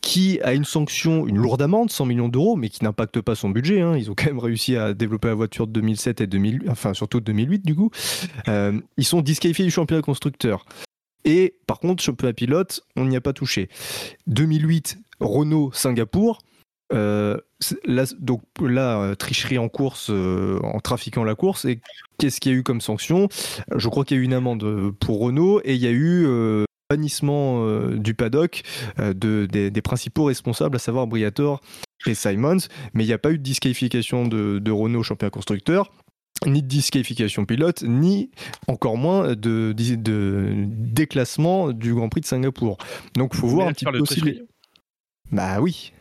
qui 0.01 0.41
a 0.43 0.55
une 0.55 0.65
sanction, 0.65 1.27
une 1.27 1.37
lourde 1.37 1.63
amende, 1.63 1.91
100 1.91 2.07
millions 2.07 2.29
d'euros, 2.29 2.57
mais 2.57 2.69
qui 2.69 2.83
n'impacte 2.85 3.21
pas 3.21 3.35
son 3.35 3.51
budget. 3.51 3.81
Hein. 3.81 3.97
Ils 3.97 4.11
ont 4.11 4.15
quand 4.15 4.27
même 4.27 4.39
réussi 4.39 4.77
à 4.77 4.95
développer 4.95 5.29
la 5.29 5.35
voiture 5.35 5.67
de 5.67 5.73
2007 5.73 6.21
et 6.23 6.27
2008, 6.27 6.69
enfin 6.69 6.95
surtout 6.95 7.21
2008 7.21 7.65
du 7.65 7.75
coup. 7.75 7.91
Euh, 8.49 8.81
ils 8.97 9.05
sont 9.05 9.21
disqualifiés 9.21 9.65
du 9.65 9.71
championnat 9.71 10.03
constructeur. 10.03 10.65
Et 11.25 11.55
par 11.67 11.79
contre, 11.79 12.03
championnat 12.03 12.33
pilote, 12.33 12.83
on 12.97 13.05
n'y 13.05 13.17
a 13.17 13.21
pas 13.21 13.33
touché. 13.33 13.69
2008, 14.27 14.99
Renault, 15.21 15.71
Singapour. 15.73 16.39
Euh, 16.93 17.38
donc 18.18 18.43
là, 18.61 19.01
euh, 19.01 19.14
tricherie 19.14 19.59
en 19.59 19.68
course, 19.68 20.09
euh, 20.11 20.59
en 20.62 20.80
trafiquant 20.80 21.24
la 21.24 21.34
course. 21.34 21.64
Et 21.64 21.80
qu'est-ce 22.18 22.40
qu'il 22.40 22.53
y 22.53 22.55
a 22.55 22.59
eu 22.59 22.62
comme 22.62 22.80
sanction? 22.80 23.28
Je 23.74 23.88
crois 23.88 24.05
qu'il 24.05 24.16
y 24.16 24.20
a 24.20 24.22
eu 24.22 24.24
une 24.24 24.34
amende 24.34 24.93
pour 25.01 25.20
Renault 25.20 25.61
et 25.64 25.74
il 25.74 25.80
y 25.80 25.86
a 25.86 25.93
eu 25.93 26.26
bannissement 26.90 27.66
du 27.90 28.14
paddock 28.14 28.62
de, 28.99 29.47
des, 29.47 29.82
principaux 29.82 30.24
responsables, 30.24 30.76
à 30.76 30.78
savoir 30.78 31.07
Briator 31.07 31.61
et 32.07 32.14
Simons. 32.14 32.68
Mais 32.95 33.05
il 33.05 33.07
n'y 33.07 33.12
a 33.12 33.18
pas 33.18 33.30
eu 33.30 33.38
de 33.38 33.43
disqualification 33.43 34.26
de, 34.26 34.70
Renault 34.70 35.03
champion 35.03 35.30
constructeur 35.30 35.90
ni 36.45 36.61
de 36.61 36.66
disqualification 36.66 37.45
pilote, 37.45 37.84
ni 37.86 38.32
encore 38.66 38.97
moins 38.97 39.36
de, 39.36 39.72
de, 39.72 40.64
déclassement 40.66 41.70
du 41.70 41.95
Grand 41.95 42.09
Prix 42.09 42.22
de 42.22 42.26
Singapour. 42.26 42.78
Donc 43.14 43.30
il 43.34 43.38
faut 43.38 43.47
voir 43.47 43.68
un 43.68 43.72
petit 43.72 43.84
peu 43.84 44.01
aussi. 44.01 44.43
Bah 45.30 45.61
oui, 45.61 45.93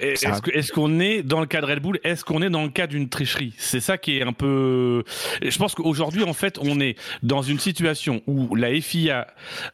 est-ce 0.00 0.72
qu'on 0.72 1.00
est 1.00 1.24
dans 1.24 1.40
le 1.40 1.46
cas 1.46 1.60
de 1.60 1.66
Red 1.66 1.80
Bull? 1.80 1.98
Est-ce 2.04 2.24
qu'on 2.24 2.40
est 2.40 2.50
dans 2.50 2.62
le 2.62 2.68
cas 2.68 2.86
d'une 2.86 3.08
tricherie? 3.08 3.52
C'est 3.58 3.80
ça 3.80 3.98
qui 3.98 4.16
est 4.16 4.22
un 4.22 4.32
peu. 4.32 5.02
Je 5.42 5.58
pense 5.58 5.74
qu'aujourd'hui, 5.74 6.22
en 6.22 6.34
fait, 6.34 6.58
on 6.62 6.78
est 6.80 6.96
dans 7.24 7.42
une 7.42 7.58
situation 7.58 8.22
où 8.28 8.54
la 8.54 8.80
FIA 8.80 9.26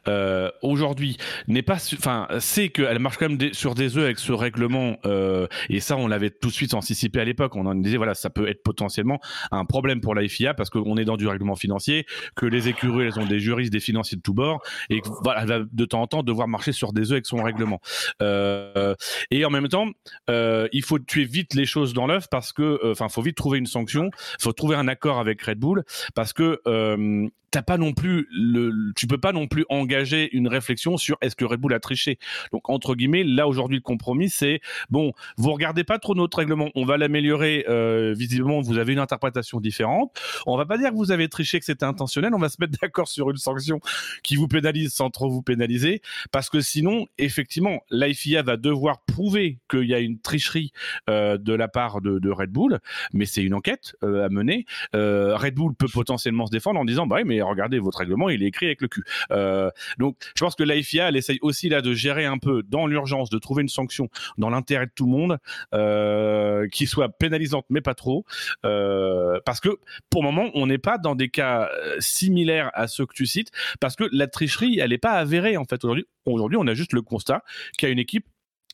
euh, 0.07 0.49
aujourd'hui 0.63 1.17
n'est 1.47 1.61
pas, 1.61 1.77
enfin, 1.93 2.27
sait 2.39 2.69
qu'elle 2.69 2.97
marche 2.97 3.17
quand 3.17 3.29
même 3.29 3.53
sur 3.53 3.75
des 3.75 3.97
œufs 3.97 4.05
avec 4.05 4.17
ce 4.17 4.31
règlement. 4.31 4.97
Euh, 5.05 5.45
et 5.69 5.79
ça, 5.79 5.95
on 5.95 6.07
l'avait 6.07 6.31
tout 6.31 6.47
de 6.47 6.53
suite 6.53 6.73
anticipé 6.73 7.19
à 7.19 7.25
l'époque. 7.25 7.55
On 7.55 7.67
en 7.67 7.75
disait 7.75 7.97
voilà, 7.97 8.15
ça 8.15 8.31
peut 8.31 8.47
être 8.47 8.63
potentiellement 8.63 9.19
un 9.51 9.65
problème 9.65 10.01
pour 10.01 10.15
la 10.15 10.27
FIA 10.27 10.55
parce 10.55 10.71
qu'on 10.71 10.97
est 10.97 11.05
dans 11.05 11.17
du 11.17 11.27
règlement 11.27 11.55
financier, 11.55 12.07
que 12.35 12.47
les 12.47 12.67
écuries 12.67 13.05
elles 13.05 13.19
ont 13.19 13.27
des 13.27 13.39
juristes, 13.39 13.71
des 13.71 13.79
financiers 13.79 14.17
de 14.17 14.23
tous 14.23 14.33
bords, 14.33 14.63
et 14.89 15.01
que, 15.01 15.09
voilà, 15.23 15.43
elle 15.43 15.47
va 15.47 15.59
de 15.71 15.85
temps 15.85 16.01
en 16.01 16.07
temps 16.07 16.23
devoir 16.23 16.47
marcher 16.47 16.71
sur 16.71 16.93
des 16.93 17.11
œufs 17.11 17.17
avec 17.17 17.27
son 17.27 17.43
règlement. 17.43 17.79
Euh, 18.23 18.95
et 19.29 19.45
en 19.45 19.51
même 19.51 19.67
temps 19.67 19.85
euh, 20.29 20.67
il 20.71 20.83
faut 20.83 20.99
tuer 20.99 21.25
vite 21.25 21.53
les 21.53 21.65
choses 21.65 21.93
dans 21.93 22.07
l'œuf 22.07 22.27
parce 22.29 22.53
que, 22.53 22.61
euh, 22.61 22.91
enfin, 22.91 23.09
faut 23.09 23.21
vite 23.21 23.37
trouver 23.37 23.57
une 23.57 23.67
sanction, 23.67 24.09
faut 24.39 24.53
trouver 24.53 24.75
un 24.75 24.87
accord 24.87 25.19
avec 25.19 25.41
Red 25.41 25.59
Bull 25.59 25.83
parce 26.15 26.33
que 26.33 26.61
euh, 26.67 27.27
t'as 27.51 27.61
pas 27.61 27.77
non 27.77 27.93
plus 27.93 28.27
le, 28.31 28.91
tu 28.95 29.07
peux 29.07 29.17
pas 29.17 29.31
non 29.31 29.47
plus 29.47 29.65
engager 29.69 30.29
une 30.35 30.47
réflexion 30.47 30.97
sur 30.97 31.17
est-ce 31.21 31.35
que 31.35 31.45
Red 31.45 31.59
Bull 31.59 31.73
a 31.73 31.79
triché. 31.79 32.19
Donc 32.51 32.69
entre 32.69 32.95
guillemets, 32.95 33.23
là 33.23 33.47
aujourd'hui 33.47 33.77
le 33.77 33.83
compromis 33.83 34.29
c'est 34.29 34.61
bon, 34.89 35.13
vous 35.37 35.51
regardez 35.51 35.83
pas 35.83 35.99
trop 35.99 36.15
notre 36.15 36.37
règlement, 36.37 36.69
on 36.75 36.85
va 36.85 36.97
l'améliorer. 36.97 37.65
Euh, 37.67 38.13
visiblement, 38.15 38.61
vous 38.61 38.77
avez 38.77 38.93
une 38.93 38.99
interprétation 38.99 39.59
différente. 39.59 40.17
On 40.45 40.57
va 40.57 40.65
pas 40.65 40.77
dire 40.77 40.91
que 40.91 40.95
vous 40.95 41.11
avez 41.11 41.27
triché, 41.29 41.59
que 41.59 41.65
c'était 41.65 41.85
intentionnel. 41.85 42.33
On 42.33 42.39
va 42.39 42.49
se 42.49 42.57
mettre 42.59 42.73
d'accord 42.81 43.07
sur 43.07 43.29
une 43.29 43.37
sanction 43.37 43.79
qui 44.23 44.35
vous 44.35 44.47
pénalise 44.47 44.93
sans 44.93 45.09
trop 45.09 45.29
vous 45.29 45.41
pénaliser, 45.41 46.01
parce 46.31 46.49
que 46.49 46.61
sinon, 46.61 47.07
effectivement, 47.17 47.79
l'IFIA 47.91 48.41
va 48.41 48.57
devoir 48.57 49.01
prouver 49.01 49.59
qu'il 49.69 49.85
y 49.85 49.93
a 49.93 49.99
une 49.99 50.19
tricherie 50.19 50.71
euh, 51.09 51.37
de 51.37 51.53
la 51.53 51.67
part 51.67 52.01
de, 52.01 52.29
Red 52.29 52.51
Bull, 52.51 52.79
mais 53.13 53.25
c'est 53.25 53.43
une 53.43 53.53
enquête 53.53 53.95
euh, 54.03 54.25
à 54.25 54.29
mener. 54.29 54.65
Euh, 54.95 55.35
Red 55.35 55.55
Bull 55.55 55.73
peut 55.73 55.87
potentiellement 55.91 56.45
se 56.45 56.51
défendre 56.51 56.79
en 56.79 56.85
disant 56.85 57.07
bah 57.07 57.17
oui, 57.17 57.23
mais 57.25 57.38
regardez 57.41 57.79
votre 57.79 57.97
règlement, 57.97 58.29
il 58.29 58.43
est 58.43 58.47
écrit 58.47 58.67
avec 58.67 58.81
le 58.81 58.87
cul. 58.87 59.03
Euh, 59.31 59.69
donc, 59.97 60.17
je 60.35 60.43
pense 60.43 60.55
que 60.55 60.63
l'AFIA, 60.63 61.09
elle 61.09 61.15
essaye 61.15 61.39
aussi 61.41 61.69
là 61.69 61.81
de 61.81 61.93
gérer 61.93 62.25
un 62.25 62.37
peu 62.37 62.63
dans 62.63 62.87
l'urgence, 62.87 63.29
de 63.29 63.37
trouver 63.37 63.61
une 63.61 63.69
sanction 63.69 64.09
dans 64.37 64.49
l'intérêt 64.49 64.85
de 64.85 64.91
tout 64.93 65.05
le 65.05 65.11
monde, 65.11 65.37
euh, 65.73 66.67
qui 66.69 66.87
soit 66.87 67.09
pénalisante 67.09 67.65
mais 67.69 67.81
pas 67.81 67.95
trop, 67.95 68.25
euh, 68.65 69.39
parce 69.45 69.59
que 69.59 69.69
pour 70.09 70.23
le 70.23 70.31
moment, 70.31 70.49
on 70.53 70.67
n'est 70.67 70.77
pas 70.77 70.97
dans 70.97 71.15
des 71.15 71.29
cas 71.29 71.69
similaires 71.99 72.71
à 72.73 72.87
ceux 72.87 73.05
que 73.05 73.13
tu 73.13 73.25
cites, 73.25 73.51
parce 73.79 73.95
que 73.95 74.05
la 74.11 74.27
tricherie, 74.27 74.79
elle 74.79 74.89
n'est 74.89 74.97
pas 74.97 75.13
avérée 75.13 75.57
en 75.57 75.65
fait 75.65 75.83
aujourd'hui. 75.83 76.05
Aujourd'hui, 76.25 76.57
on 76.59 76.67
a 76.67 76.73
juste 76.73 76.93
le 76.93 77.01
constat 77.01 77.43
qu'il 77.77 77.87
y 77.87 77.89
a 77.89 77.93
une 77.93 77.99
équipe 77.99 78.25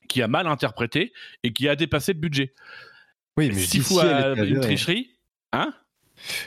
qui 0.07 0.22
a 0.22 0.28
mal 0.28 0.47
interprété 0.47 1.13
et 1.43 1.53
qui 1.53 1.68
a 1.68 1.76
dépassé 1.76 2.13
le 2.13 2.20
budget. 2.20 2.53
Oui, 3.38 3.49
mais 3.53 3.59
s'il 3.59 3.82
faut 3.82 4.01
une 4.01 4.59
tricherie, 4.59 5.11
hein? 5.51 5.74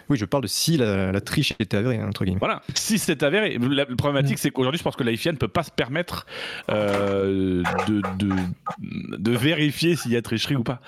Oui, 0.08 0.16
je 0.16 0.24
parle 0.24 0.42
de 0.42 0.48
si 0.48 0.76
la, 0.76 1.20
triche 1.20 1.54
est 1.58 1.74
avérée, 1.74 2.02
entre 2.02 2.24
guillemets. 2.24 2.38
Voilà, 2.38 2.62
si 2.74 2.98
c'est 2.98 3.22
avéré. 3.22 3.58
La 3.58 3.86
problématique, 3.86 4.38
c'est 4.38 4.50
qu'aujourd'hui, 4.50 4.78
je 4.78 4.84
pense 4.84 4.96
que 4.96 5.04
la 5.04 5.16
FIA 5.16 5.32
ne 5.32 5.36
peut 5.36 5.48
pas 5.48 5.62
se 5.62 5.70
permettre 5.70 6.26
euh, 6.70 7.62
de, 7.86 8.02
de, 8.18 8.34
de, 9.18 9.36
vérifier 9.36 9.96
s'il 9.96 10.12
y 10.12 10.16
a 10.16 10.22
tricherie 10.22 10.56
ou 10.56 10.62
pas. 10.62 10.80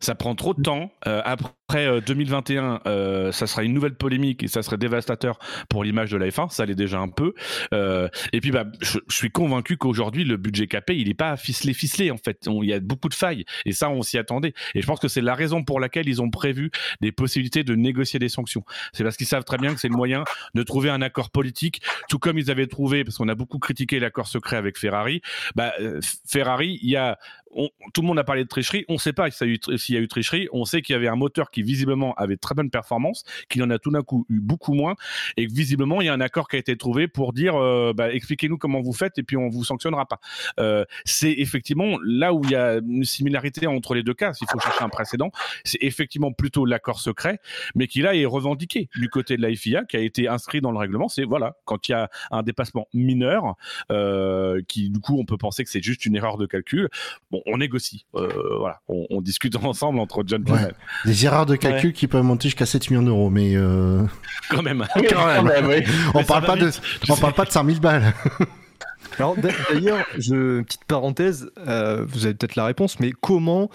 Ça 0.00 0.14
prend 0.14 0.34
trop 0.34 0.54
de 0.54 0.62
temps. 0.62 0.92
Euh, 1.06 1.22
après 1.24 1.54
après 1.70 2.00
2021, 2.00 2.64
euh, 2.64 2.78
euh, 2.86 3.32
ça 3.32 3.46
sera 3.46 3.62
une 3.62 3.72
nouvelle 3.72 3.94
polémique 3.94 4.42
et 4.42 4.48
ça 4.48 4.60
serait 4.64 4.76
dévastateur 4.76 5.38
pour 5.68 5.84
l'image 5.84 6.10
de 6.10 6.16
la 6.16 6.26
F1. 6.26 6.50
Ça 6.50 6.66
l'est 6.66 6.74
déjà 6.74 6.98
un 6.98 7.06
peu. 7.06 7.32
Euh, 7.72 8.08
et 8.32 8.40
puis, 8.40 8.50
bah, 8.50 8.64
je, 8.80 8.98
suis 9.08 9.30
convaincu 9.30 9.76
qu'aujourd'hui, 9.76 10.24
le 10.24 10.36
budget 10.36 10.66
capé, 10.66 10.96
il 10.96 11.06
n'est 11.06 11.14
pas 11.14 11.36
ficelé, 11.36 11.72
ficelé 11.72 12.10
en 12.10 12.16
fait. 12.16 12.48
Il 12.48 12.68
y 12.68 12.72
a 12.72 12.80
beaucoup 12.80 13.08
de 13.08 13.14
failles 13.14 13.44
et 13.66 13.72
ça, 13.72 13.88
on 13.88 14.02
s'y 14.02 14.18
attendait. 14.18 14.52
Et 14.74 14.82
je 14.82 14.86
pense 14.86 14.98
que 14.98 15.06
c'est 15.06 15.20
la 15.20 15.36
raison 15.36 15.62
pour 15.62 15.78
laquelle 15.78 16.08
ils 16.08 16.20
ont 16.20 16.28
prévu 16.28 16.72
des 17.00 17.12
possibilités 17.12 17.62
de 17.62 17.76
négocier 17.76 18.18
des 18.18 18.28
sanctions. 18.28 18.64
C'est 18.92 19.04
parce 19.04 19.16
qu'ils 19.16 19.28
savent 19.28 19.44
très 19.44 19.58
bien 19.58 19.72
que 19.72 19.78
c'est 19.78 19.88
le 19.88 19.96
moyen 19.96 20.24
de 20.54 20.62
trouver 20.64 20.90
un 20.90 21.02
accord 21.02 21.30
politique, 21.30 21.82
tout 22.08 22.18
comme 22.18 22.36
ils 22.36 22.50
avaient 22.50 22.66
trouvé, 22.66 23.04
parce 23.04 23.16
qu'on 23.16 23.28
a 23.28 23.36
beaucoup 23.36 23.60
critiqué 23.60 24.00
l'accord 24.00 24.26
secret 24.26 24.56
avec 24.56 24.76
Ferrari. 24.76 25.22
Bah, 25.54 25.72
Ferrari, 26.26 26.80
il 26.82 26.90
y 26.90 26.96
a 26.96 27.16
tout 27.92 28.02
le 28.02 28.06
monde 28.06 28.18
a 28.18 28.24
parlé 28.24 28.44
de 28.44 28.48
tricherie. 28.48 28.84
On 28.88 28.94
ne 28.94 28.98
sait 28.98 29.12
pas 29.12 29.30
s'il 29.30 29.48
y, 29.48 29.96
a 29.96 30.00
eu 30.00 30.08
tricherie. 30.08 30.48
On 30.52 30.64
sait 30.64 30.82
qu'il 30.82 30.92
y 30.92 30.96
avait 30.96 31.08
un 31.08 31.16
moteur 31.16 31.50
qui 31.50 31.62
visiblement 31.62 32.14
avait 32.14 32.36
très 32.36 32.54
bonne 32.54 32.70
performance, 32.70 33.24
qu'il 33.48 33.62
en 33.62 33.70
a 33.70 33.78
tout 33.78 33.90
d'un 33.90 34.02
coup 34.02 34.26
eu 34.28 34.40
beaucoup 34.40 34.74
moins, 34.74 34.94
et 35.36 35.46
que 35.46 35.52
visiblement 35.52 36.00
il 36.00 36.06
y 36.06 36.08
a 36.08 36.14
un 36.14 36.20
accord 36.20 36.48
qui 36.48 36.56
a 36.56 36.58
été 36.58 36.76
trouvé 36.76 37.08
pour 37.08 37.32
dire 37.32 37.56
euh, 37.56 37.92
bah, 37.94 38.12
expliquez-nous 38.12 38.58
comment 38.58 38.80
vous 38.80 38.92
faites 38.92 39.18
et 39.18 39.22
puis 39.22 39.36
on 39.36 39.48
vous 39.48 39.64
sanctionnera 39.64 40.06
pas. 40.06 40.20
Euh, 40.58 40.84
c'est 41.04 41.32
effectivement 41.32 41.98
là 42.04 42.32
où 42.32 42.42
il 42.44 42.50
y 42.50 42.56
a 42.56 42.74
une 42.74 43.04
similarité 43.04 43.66
entre 43.66 43.94
les 43.94 44.02
deux 44.02 44.14
cas. 44.14 44.32
S'il 44.32 44.46
faut 44.50 44.60
chercher 44.60 44.84
un 44.84 44.88
précédent, 44.88 45.30
c'est 45.64 45.82
effectivement 45.82 46.32
plutôt 46.32 46.64
l'accord 46.64 47.00
secret, 47.00 47.40
mais 47.74 47.86
qui 47.86 48.02
là 48.02 48.14
est 48.14 48.26
revendiqué 48.26 48.88
du 48.94 49.08
côté 49.08 49.36
de 49.36 49.42
la 49.42 49.54
FIA, 49.54 49.84
qui 49.84 49.96
a 49.96 50.00
été 50.00 50.28
inscrit 50.28 50.60
dans 50.60 50.70
le 50.70 50.78
règlement. 50.78 51.08
C'est 51.08 51.24
voilà 51.24 51.56
quand 51.64 51.88
il 51.88 51.92
y 51.92 51.94
a 51.94 52.10
un 52.30 52.42
dépassement 52.42 52.86
mineur, 52.94 53.54
euh, 53.90 54.60
qui 54.68 54.90
du 54.90 55.00
coup 55.00 55.18
on 55.18 55.24
peut 55.24 55.38
penser 55.38 55.64
que 55.64 55.70
c'est 55.70 55.82
juste 55.82 56.06
une 56.06 56.16
erreur 56.16 56.38
de 56.38 56.46
calcul. 56.46 56.88
On 57.46 57.58
négocie, 57.58 58.06
voilà, 58.12 58.80
on, 58.88 59.20
discute 59.20 59.56
ensemble 59.64 59.98
entre 59.98 60.22
John. 60.26 60.44
Ouais. 60.48 60.72
Des 61.04 61.24
erreurs 61.26 61.46
de 61.46 61.56
calcul 61.56 61.92
qui 61.92 62.06
peuvent 62.06 62.24
monter 62.24 62.48
jusqu'à 62.48 62.66
7 62.66 62.90
millions 62.90 63.02
d'euros, 63.02 63.30
mais 63.30 63.56
euh... 63.56 64.04
quand 64.50 64.62
même. 64.62 64.86
quand 65.08 65.42
même. 65.42 65.84
on 66.14 66.24
parle 66.24 66.44
pas 66.44 66.56
de, 66.56 66.70
on 67.08 67.16
parle 67.16 67.34
pas 67.34 67.44
de 67.44 67.50
100 67.50 67.64
000 67.64 67.80
balles. 67.80 68.14
Alors 69.18 69.36
d'ailleurs, 69.36 70.06
je, 70.18 70.62
petite 70.62 70.84
parenthèse, 70.84 71.50
euh, 71.66 72.04
vous 72.08 72.24
avez 72.24 72.34
peut-être 72.34 72.56
la 72.56 72.64
réponse, 72.64 73.00
mais 73.00 73.12
comment, 73.20 73.68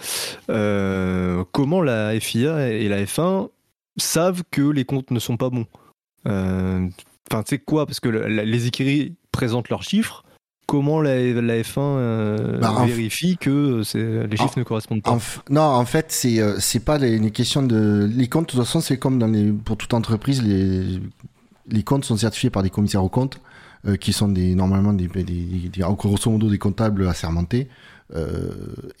euh, 0.50 1.44
comment 1.52 1.82
la 1.82 2.18
FIA 2.18 2.70
et 2.70 2.88
la 2.88 3.04
F1 3.04 3.50
savent 3.96 4.42
que 4.50 4.62
les 4.62 4.84
comptes 4.84 5.10
ne 5.10 5.20
sont 5.20 5.36
pas 5.36 5.50
bons? 5.50 5.66
Euh, 6.26 6.88
Enfin, 7.30 7.42
tu 7.42 7.50
sais 7.50 7.58
quoi? 7.58 7.86
Parce 7.86 8.00
que 8.00 8.08
les 8.08 8.66
écrits 8.66 9.16
présentent 9.32 9.68
leurs 9.68 9.82
chiffres, 9.82 10.24
comment 10.66 11.00
la, 11.00 11.14
F1 11.14 11.78
euh, 11.78 12.58
bah, 12.58 12.84
vérifie 12.86 13.36
que 13.38 13.82
les 13.94 14.36
chiffres 14.36 14.58
ne 14.58 14.64
correspondent 14.64 15.02
pas 15.02 15.18
Non, 15.50 15.62
en 15.62 15.84
fait, 15.84 16.06
c'est 16.10 16.40
euh, 16.40 16.56
c'est 16.58 16.84
pas 16.84 16.98
les, 16.98 17.30
questions 17.30 17.62
de 17.62 18.10
les 18.12 18.28
comptes. 18.28 18.46
De 18.46 18.50
toute 18.52 18.60
façon, 18.60 18.80
c'est 18.80 18.98
comme 18.98 19.18
dans 19.18 19.28
les 19.28 19.52
pour 19.52 19.76
toute 19.76 19.94
entreprise, 19.94 20.42
les 20.42 21.00
les 21.68 21.82
comptes 21.82 22.04
sont 22.04 22.16
certifiés 22.16 22.50
par 22.50 22.62
des 22.62 22.70
commissaires 22.70 23.02
aux 23.02 23.08
comptes. 23.08 23.40
euh, 23.86 23.96
qui 23.96 24.12
sont 24.12 24.28
des 24.28 24.54
normalement 24.54 24.92
des, 24.92 25.06
des, 25.06 25.22
des, 25.22 25.68
des 25.68 25.80
grosso 25.80 26.30
modo 26.30 26.48
des 26.48 26.58
comptables 26.58 27.06
assermentés. 27.06 27.68
Euh, 28.14 28.50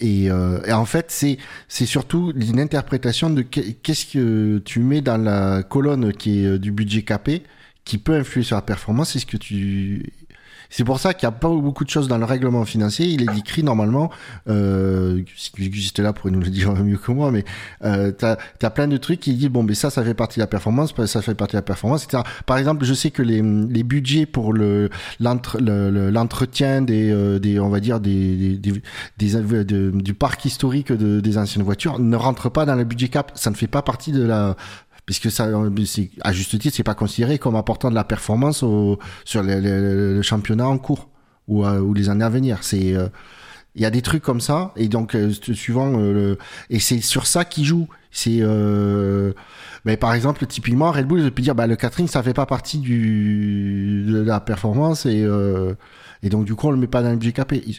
et, 0.00 0.30
euh, 0.30 0.60
et, 0.64 0.72
en 0.72 0.84
fait, 0.84 1.06
c'est 1.10 1.38
c'est 1.68 1.86
surtout 1.86 2.32
une 2.36 2.60
interprétation 2.60 3.30
de 3.30 3.42
qu'est-ce 3.42 4.06
que 4.06 4.58
tu 4.64 4.80
mets 4.80 5.00
dans 5.00 5.16
la 5.16 5.62
colonne 5.62 6.12
qui 6.12 6.44
est 6.44 6.58
du 6.58 6.72
budget 6.72 7.02
capé 7.02 7.42
qui 7.84 7.98
peut 7.98 8.14
influer 8.16 8.44
sur 8.44 8.56
la 8.56 8.62
performance. 8.62 9.12
C'est 9.12 9.20
ce 9.20 9.26
que 9.26 9.36
tu 9.36 10.12
c'est 10.70 10.84
pour 10.84 11.00
ça 11.00 11.14
qu'il 11.14 11.28
n'y 11.28 11.34
a 11.34 11.38
pas 11.38 11.48
beaucoup 11.48 11.84
de 11.84 11.90
choses 11.90 12.08
dans 12.08 12.18
le 12.18 12.24
règlement 12.24 12.64
financier. 12.64 13.06
Il 13.06 13.22
est 13.22 13.38
écrit 13.38 13.62
normalement, 13.62 14.10
euh, 14.48 15.22
juste 15.58 15.98
là 15.98 16.12
pour 16.12 16.30
nous 16.30 16.40
le 16.40 16.50
dire 16.50 16.72
mieux 16.74 16.98
que 16.98 17.12
moi, 17.12 17.30
mais 17.30 17.44
euh, 17.84 18.12
tu 18.16 18.24
as, 18.24 18.70
plein 18.70 18.88
de 18.88 18.96
trucs 18.96 19.20
qui 19.20 19.34
disent, 19.34 19.48
bon, 19.48 19.62
mais 19.62 19.74
ça, 19.74 19.90
ça 19.90 20.02
fait 20.04 20.14
partie 20.14 20.38
de 20.38 20.42
la 20.42 20.46
performance, 20.46 20.94
ça 21.06 21.22
fait 21.22 21.34
partie 21.34 21.52
de 21.52 21.58
la 21.58 21.62
performance, 21.62 22.04
etc. 22.04 22.22
Par 22.46 22.58
exemple, 22.58 22.84
je 22.84 22.94
sais 22.94 23.10
que 23.10 23.22
les, 23.22 23.42
les 23.42 23.82
budgets 23.82 24.26
pour 24.26 24.52
le 24.52 24.90
l'entretien 25.20 26.82
des, 26.82 27.10
euh, 27.10 27.38
des, 27.38 27.58
on 27.60 27.68
va 27.68 27.80
dire, 27.80 28.00
des, 28.00 28.58
des, 28.58 28.82
des, 29.18 29.90
du 29.92 30.14
parc 30.14 30.44
historique 30.44 30.92
de, 30.92 31.20
des 31.20 31.38
anciennes 31.38 31.64
voitures 31.64 31.98
ne 31.98 32.16
rentrent 32.16 32.50
pas 32.50 32.64
dans 32.64 32.74
le 32.74 32.84
budget 32.84 33.08
cap. 33.08 33.32
Ça 33.34 33.50
ne 33.50 33.54
fait 33.54 33.66
pas 33.66 33.82
partie 33.82 34.12
de 34.12 34.22
la 34.22 34.56
puisque 35.06 35.30
ça, 35.30 35.48
à 36.22 36.32
juste 36.32 36.58
titre, 36.58 36.76
c'est 36.76 36.82
pas 36.82 36.94
considéré 36.94 37.38
comme 37.38 37.54
apportant 37.54 37.90
de 37.90 37.94
la 37.94 38.04
performance 38.04 38.64
au, 38.64 38.98
sur 39.24 39.42
le, 39.42 40.20
championnat 40.22 40.66
en 40.66 40.78
cours 40.78 41.08
ou, 41.46 41.64
euh, 41.64 41.78
ou, 41.78 41.94
les 41.94 42.10
années 42.10 42.24
à 42.24 42.28
venir. 42.28 42.58
C'est 42.62 42.94
euh, 42.94 43.08
il 43.76 43.82
y 43.82 43.84
a 43.84 43.90
des 43.90 44.02
trucs 44.02 44.22
comme 44.22 44.40
ça 44.40 44.72
et 44.74 44.88
donc 44.88 45.14
euh, 45.14 45.30
suivant 45.30 45.92
et 46.70 46.80
c'est 46.80 47.00
sur 47.00 47.26
ça 47.26 47.44
qu'ils 47.44 47.64
jouent. 47.64 47.88
C'est 48.10 48.42
mais 49.84 49.96
par 49.96 50.14
exemple 50.14 50.44
typiquement 50.46 50.90
Red 50.90 51.06
Bull 51.06 51.30
peut 51.30 51.42
dire 51.42 51.54
bah 51.54 51.66
le 51.66 51.76
catering 51.76 52.08
ça 52.08 52.22
fait 52.22 52.34
pas 52.34 52.46
partie 52.46 52.78
du 52.78 54.04
de 54.08 54.22
la 54.22 54.40
performance 54.40 55.06
et 55.06 55.24
et 56.22 56.28
donc 56.30 56.46
du 56.46 56.54
coup 56.54 56.68
on 56.68 56.70
le 56.70 56.78
met 56.78 56.86
pas 56.86 57.02
dans 57.02 57.10
le 57.10 57.16
budget 57.16 57.34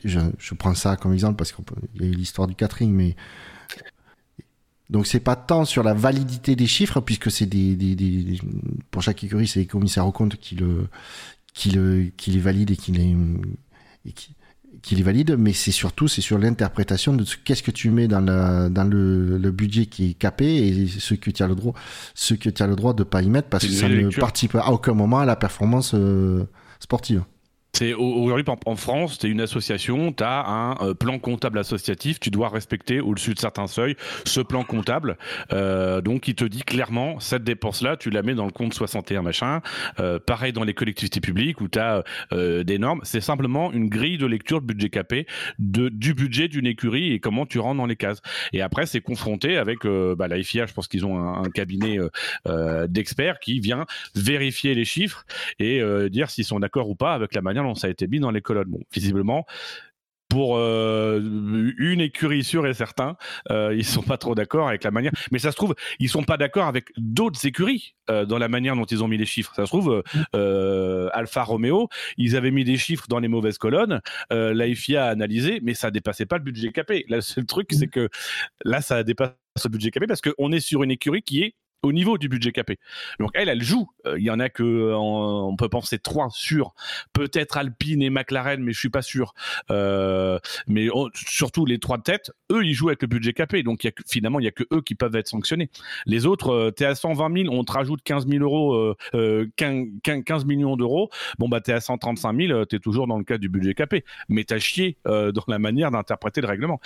Je, 0.05 0.19
je 0.37 0.53
prends 0.53 0.75
ça 0.75 0.95
comme 0.95 1.11
exemple 1.11 1.35
parce 1.35 1.51
qu'il 1.51 1.65
y 1.99 2.03
a 2.03 2.07
eu 2.07 2.11
l'histoire 2.11 2.47
du 2.47 2.53
catering 2.53 2.93
mais 2.93 3.15
donc 4.89 5.07
c'est 5.07 5.19
pas 5.19 5.35
tant 5.35 5.65
sur 5.65 5.83
la 5.83 5.93
validité 5.93 6.55
des 6.55 6.67
chiffres 6.67 7.01
puisque 7.01 7.29
c'est 7.29 7.45
des, 7.45 7.75
des, 7.75 7.95
des, 7.95 8.39
pour 8.91 9.01
chaque 9.01 9.23
écurie 9.23 9.47
c'est 9.47 9.59
les 9.61 9.65
commissaires 9.65 10.07
aux 10.07 10.11
comptes 10.11 10.37
qui 10.37 10.55
le 10.55 10.87
qui 11.53 11.71
le 11.71 12.11
qui 12.15 12.31
les 12.31 12.39
valident 12.39 12.71
et 12.71 12.77
qui 12.77 12.91
les 12.91 13.15
et 14.05 14.11
qui, 14.13 14.35
qui 14.81 14.95
les 14.95 15.03
valide, 15.03 15.35
mais 15.37 15.53
c'est 15.53 15.71
surtout 15.71 16.07
c'est 16.07 16.21
sur 16.21 16.37
l'interprétation 16.37 17.13
de 17.13 17.25
qu'est-ce 17.43 17.63
que 17.63 17.71
tu 17.71 17.89
mets 17.89 18.07
dans, 18.07 18.21
la, 18.21 18.69
dans 18.69 18.83
le, 18.83 19.37
le, 19.37 19.51
budget 19.51 19.85
qui 19.85 20.11
est 20.11 20.13
capé 20.13 20.45
et 20.45 20.87
ce 20.87 21.13
que 21.13 21.31
tu 21.31 21.43
as 21.43 21.47
le 21.47 21.55
droit, 21.55 21.73
ce 22.13 22.33
que 22.33 22.49
tu 22.49 22.63
as 22.63 22.67
le 22.67 22.75
droit 22.75 22.93
de 22.93 23.03
pas 23.03 23.21
y 23.21 23.29
mettre 23.29 23.49
parce 23.49 23.65
que 23.65 23.71
ça 23.71 23.89
ne 23.89 24.09
participe 24.09 24.55
à 24.55 24.71
aucun 24.71 24.93
moment 24.93 25.19
à 25.19 25.25
la 25.25 25.35
performance 25.35 25.93
euh, 25.93 26.45
sportive. 26.79 27.23
C'est 27.77 27.93
aujourd'hui 27.93 28.43
en 28.65 28.75
France, 28.75 29.19
tu 29.19 29.27
es 29.27 29.29
une 29.29 29.39
association, 29.39 30.11
tu 30.11 30.23
as 30.23 30.47
un 30.47 30.77
euh, 30.81 30.93
plan 30.95 31.19
comptable 31.19 31.59
associatif, 31.59 32.19
tu 32.19 32.31
dois 32.31 32.49
respecter 32.49 33.01
au-dessus 33.01 33.35
de 33.35 33.39
certains 33.39 33.67
seuils 33.67 33.95
ce 34.25 34.41
plan 34.41 34.63
comptable. 34.63 35.15
Euh, 35.53 36.01
donc 36.01 36.27
il 36.27 36.33
te 36.33 36.43
dit 36.43 36.63
clairement 36.63 37.19
cette 37.19 37.43
dépense 37.43 37.83
là, 37.83 37.95
tu 37.95 38.09
la 38.09 38.23
mets 38.23 38.33
dans 38.33 38.47
le 38.47 38.51
compte 38.51 38.73
61 38.73 39.21
machin. 39.21 39.61
Euh, 39.99 40.17
pareil 40.17 40.53
dans 40.53 40.63
les 40.63 40.73
collectivités 40.73 41.21
publiques 41.21 41.61
où 41.61 41.67
tu 41.67 41.77
as 41.77 42.03
euh, 42.33 42.63
des 42.63 42.79
normes, 42.79 43.01
c'est 43.03 43.21
simplement 43.21 43.71
une 43.71 43.89
grille 43.89 44.17
de 44.17 44.25
lecture 44.25 44.59
de 44.59 44.65
budget 44.65 44.89
capé 44.89 45.27
de 45.59 45.89
du 45.89 46.15
budget 46.15 46.47
d'une 46.47 46.65
écurie 46.65 47.13
et 47.13 47.19
comment 47.19 47.45
tu 47.45 47.59
rentres 47.59 47.77
dans 47.77 47.85
les 47.85 47.95
cases. 47.95 48.23
Et 48.53 48.63
après 48.63 48.87
c'est 48.87 49.01
confronté 49.01 49.55
avec 49.55 49.85
bah, 49.85 50.27
la 50.27 50.41
je 50.41 50.73
pense 50.73 50.87
qu'ils 50.87 51.05
ont 51.05 51.19
un, 51.19 51.43
un 51.43 51.49
cabinet 51.51 51.99
d'experts 52.87 53.39
qui 53.39 53.59
vient 53.59 53.85
vérifier 54.15 54.73
les 54.73 54.85
chiffres 54.85 55.25
et 55.59 55.79
dire 56.09 56.31
s'ils 56.31 56.45
sont 56.45 56.59
d'accord 56.59 56.89
ou 56.89 56.95
pas 56.95 57.13
avec 57.13 57.35
la 57.35 57.43
manière 57.43 57.66
ça 57.75 57.87
a 57.87 57.89
été 57.89 58.07
mis 58.07 58.19
dans 58.19 58.31
les 58.31 58.41
colonnes. 58.41 58.69
Bon, 58.69 58.79
visiblement, 58.91 59.45
pour 60.29 60.57
euh, 60.57 61.21
une 61.77 62.01
écurie 62.01 62.43
sûre 62.43 62.67
et 62.67 62.73
certain, 62.73 63.15
euh, 63.49 63.73
ils 63.75 63.85
sont 63.85 64.01
pas 64.01 64.17
trop 64.17 64.35
d'accord 64.35 64.67
avec 64.67 64.83
la 64.83 64.91
manière. 64.91 65.11
Mais 65.31 65.39
ça 65.39 65.51
se 65.51 65.55
trouve, 65.55 65.75
ils 65.99 66.09
sont 66.09 66.23
pas 66.23 66.37
d'accord 66.37 66.67
avec 66.67 66.89
d'autres 66.97 67.45
écuries 67.45 67.95
euh, 68.09 68.25
dans 68.25 68.37
la 68.37 68.49
manière 68.49 68.75
dont 68.75 68.85
ils 68.85 69.03
ont 69.03 69.07
mis 69.07 69.17
les 69.17 69.25
chiffres. 69.25 69.53
Ça 69.55 69.65
se 69.65 69.69
trouve, 69.69 70.03
euh, 70.35 71.09
Alfa 71.13 71.43
Romeo, 71.43 71.89
ils 72.17 72.35
avaient 72.35 72.51
mis 72.51 72.65
des 72.65 72.77
chiffres 72.77 73.05
dans 73.07 73.19
les 73.19 73.27
mauvaises 73.27 73.57
colonnes. 73.57 74.01
la 74.29 74.75
FIA 74.75 75.05
a 75.05 75.09
analysé, 75.09 75.59
mais 75.63 75.73
ça 75.73 75.91
dépassait 75.91 76.25
pas 76.25 76.37
le 76.37 76.43
budget 76.43 76.71
capé. 76.71 77.05
Le 77.09 77.45
truc, 77.45 77.69
c'est 77.71 77.87
que 77.87 78.09
là, 78.65 78.81
ça 78.81 79.03
dépasse 79.03 79.31
le 79.63 79.69
budget 79.69 79.91
capé 79.91 80.07
parce 80.07 80.21
qu'on 80.21 80.51
est 80.51 80.59
sur 80.59 80.83
une 80.83 80.91
écurie 80.91 81.21
qui 81.21 81.43
est 81.43 81.55
au 81.83 81.93
niveau 81.93 82.17
du 82.17 82.29
budget 82.29 82.51
capé. 82.51 82.79
Donc 83.19 83.31
elle, 83.33 83.49
elle 83.49 83.63
joue. 83.63 83.89
Euh, 84.05 84.19
il 84.19 84.25
y 84.25 84.31
en 84.31 84.39
a 84.39 84.49
que 84.49 84.93
on 84.95 85.55
peut 85.55 85.69
penser 85.69 85.99
trois 85.99 86.29
sur 86.31 86.73
peut-être 87.13 87.57
Alpine 87.57 88.01
et 88.01 88.09
McLaren, 88.09 88.61
mais 88.61 88.73
je 88.73 88.79
suis 88.79 88.89
pas 88.89 89.01
sûr. 89.01 89.33
Euh, 89.71 90.39
mais 90.67 90.87
surtout 91.13 91.65
les 91.65 91.79
trois 91.79 91.97
de 91.97 92.03
tête, 92.03 92.31
eux, 92.51 92.65
ils 92.65 92.73
jouent 92.73 92.89
avec 92.89 93.01
le 93.01 93.07
budget 93.07 93.33
capé. 93.33 93.63
Donc 93.63 93.87
finalement, 94.07 94.39
il 94.39 94.43
y 94.43 94.47
a 94.47 94.51
que 94.51 94.63
eux 94.73 94.81
qui 94.81 94.95
peuvent 94.95 95.15
être 95.15 95.27
sanctionnés. 95.27 95.69
Les 96.05 96.25
autres, 96.25 96.49
euh, 96.49 96.71
t'es 96.71 96.85
à 96.85 96.95
120 96.95 97.43
000, 97.43 97.53
on 97.53 97.63
te 97.63 97.71
rajoute 97.71 98.01
15 98.03 98.27
000 98.27 98.43
euros, 98.43 98.95
15, 99.55 100.45
millions 100.45 100.75
d'euros. 100.75 101.09
Bon 101.39 101.47
bah 101.49 101.61
t'es 101.61 101.73
à 101.73 101.79
135 101.79 102.35
000, 102.39 102.65
t'es 102.65 102.79
toujours 102.79 103.07
dans 103.07 103.17
le 103.17 103.23
cas 103.23 103.37
du 103.37 103.49
budget 103.49 103.73
capé. 103.73 104.03
Mais 104.29 104.43
t'as 104.43 104.59
chié 104.59 104.97
dans 105.05 105.43
la 105.47 105.59
manière 105.59 105.91
d'interpréter 105.91 106.41
le 106.41 106.47
règlement. 106.47 106.79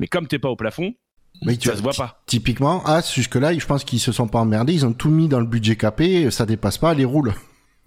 Mais 0.00 0.06
comme 0.06 0.26
t'es 0.26 0.38
pas 0.38 0.50
au 0.50 0.56
plafond, 0.56 0.94
mais 1.42 1.56
tu 1.56 1.68
ça 1.68 1.76
se 1.76 1.82
voit 1.82 1.92
pas. 1.92 2.22
Typiquement, 2.26 2.82
ah, 2.86 3.00
jusque-là, 3.02 3.56
je 3.56 3.66
pense 3.66 3.84
qu'ils 3.84 4.00
se 4.00 4.12
sont 4.12 4.28
pas 4.28 4.40
emmerdés, 4.40 4.72
ils 4.74 4.86
ont 4.86 4.92
tout 4.92 5.10
mis 5.10 5.28
dans 5.28 5.40
le 5.40 5.46
budget 5.46 5.76
capé, 5.76 6.30
ça 6.30 6.46
dépasse 6.46 6.78
pas, 6.78 6.94
les 6.94 7.04
roule. 7.04 7.34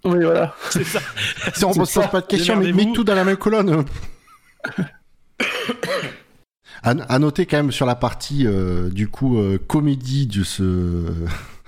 Oui, 0.04 0.22
voilà, 0.22 0.54
c'est 0.70 0.84
ça. 0.84 1.00
si 1.54 1.64
on 1.64 1.70
ne 1.70 1.74
pose 1.74 1.92
pas 2.10 2.20
de 2.20 2.26
questions, 2.26 2.56
mais 2.56 2.72
mets 2.72 2.92
tout 2.92 3.04
dans 3.04 3.14
la 3.14 3.24
même 3.24 3.36
colonne. 3.36 3.84
à, 6.82 7.18
noter 7.18 7.46
quand 7.46 7.58
même 7.58 7.72
sur 7.72 7.86
la 7.86 7.94
partie, 7.94 8.46
euh, 8.46 8.90
du 8.90 9.08
coup, 9.08 9.38
euh, 9.38 9.58
comédie 9.58 10.26
de 10.26 10.42
ce... 10.44 11.06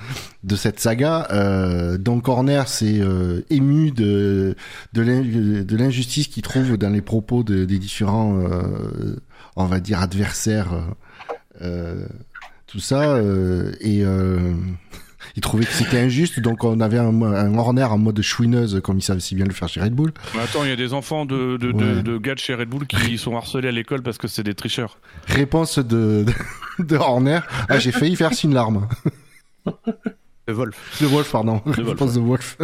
de 0.44 0.56
cette 0.56 0.80
saga, 0.80 1.28
euh, 1.30 1.98
donc 1.98 2.28
Horner 2.28 2.62
s'est 2.66 3.00
euh, 3.00 3.42
ému 3.50 3.90
de 3.90 4.56
de 4.92 5.76
l'injustice 5.76 6.28
qu'il 6.28 6.42
trouve 6.42 6.76
dans 6.76 6.90
les 6.90 7.02
propos 7.02 7.42
de, 7.42 7.64
des 7.64 7.78
différents, 7.78 8.38
euh, 8.38 9.16
on 9.56 9.66
va 9.66 9.80
dire, 9.80 10.00
adversaires 10.00 10.72
euh, 10.72 10.80
tout 12.72 12.80
ça, 12.80 13.16
euh, 13.16 13.72
et 13.80 14.02
euh, 14.02 14.54
il 15.36 15.42
trouvait 15.42 15.66
que 15.66 15.72
c'était 15.72 15.98
injuste, 15.98 16.40
donc 16.40 16.64
on 16.64 16.80
avait 16.80 16.98
un, 16.98 17.22
un 17.22 17.58
Horner 17.58 17.84
en 17.84 17.98
mode 17.98 18.22
chouineuse, 18.22 18.80
comme 18.82 18.98
il 18.98 19.02
savait 19.02 19.20
si 19.20 19.34
bien 19.34 19.44
le 19.44 19.52
faire 19.52 19.68
chez 19.68 19.82
Red 19.82 19.92
Bull. 19.92 20.12
Mais 20.34 20.40
attends, 20.40 20.64
il 20.64 20.70
y 20.70 20.72
a 20.72 20.76
des 20.76 20.94
enfants 20.94 21.26
de, 21.26 21.58
de, 21.58 21.72
de, 21.72 22.18
gars 22.18 22.34
de 22.34 22.38
chez 22.38 22.54
Red 22.54 22.70
Bull 22.70 22.86
qui 22.86 23.18
sont 23.18 23.36
harcelés 23.36 23.68
à 23.68 23.72
l'école 23.72 24.02
parce 24.02 24.16
que 24.16 24.26
c'est 24.26 24.42
des 24.42 24.54
tricheurs. 24.54 24.96
Réponse 25.26 25.78
de, 25.78 26.24
de, 26.78 26.96
Horner 26.96 27.40
Ah, 27.68 27.78
j'ai 27.78 27.92
failli 27.92 28.16
faire 28.16 28.30
une 28.42 28.54
larme. 28.54 28.88
De 30.48 30.54
Wolf. 30.54 31.00
De 31.00 31.06
Wolf, 31.06 31.30
pardon. 31.30 31.62
Réponse 31.64 32.14
de 32.14 32.20
Wolf. 32.20 32.58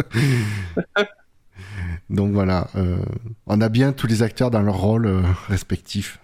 donc 2.09 2.33
voilà, 2.33 2.67
euh, 2.75 2.97
on 3.47 3.61
a 3.61 3.69
bien 3.69 3.93
tous 3.93 4.05
les 4.05 4.21
acteurs 4.21 4.51
dans 4.51 4.61
leur 4.61 4.75
rôle 4.75 5.05
euh, 5.05 5.21
respectif. 5.47 6.19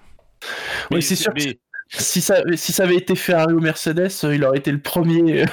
Oui, 0.92 1.02
c'est 1.02 1.16
sûr. 1.16 1.32
Mais 1.34 1.58
si 1.90 2.22
ça, 2.22 2.38
si 2.56 2.72
ça 2.72 2.84
avait 2.84 2.98
été 2.98 3.16
Ferrari 3.16 3.54
ou 3.54 3.60
Mercedes, 3.60 4.12
euh, 4.24 4.36
il 4.36 4.44
aurait 4.44 4.58
été 4.58 4.72
le 4.72 4.80
premier. 4.80 5.46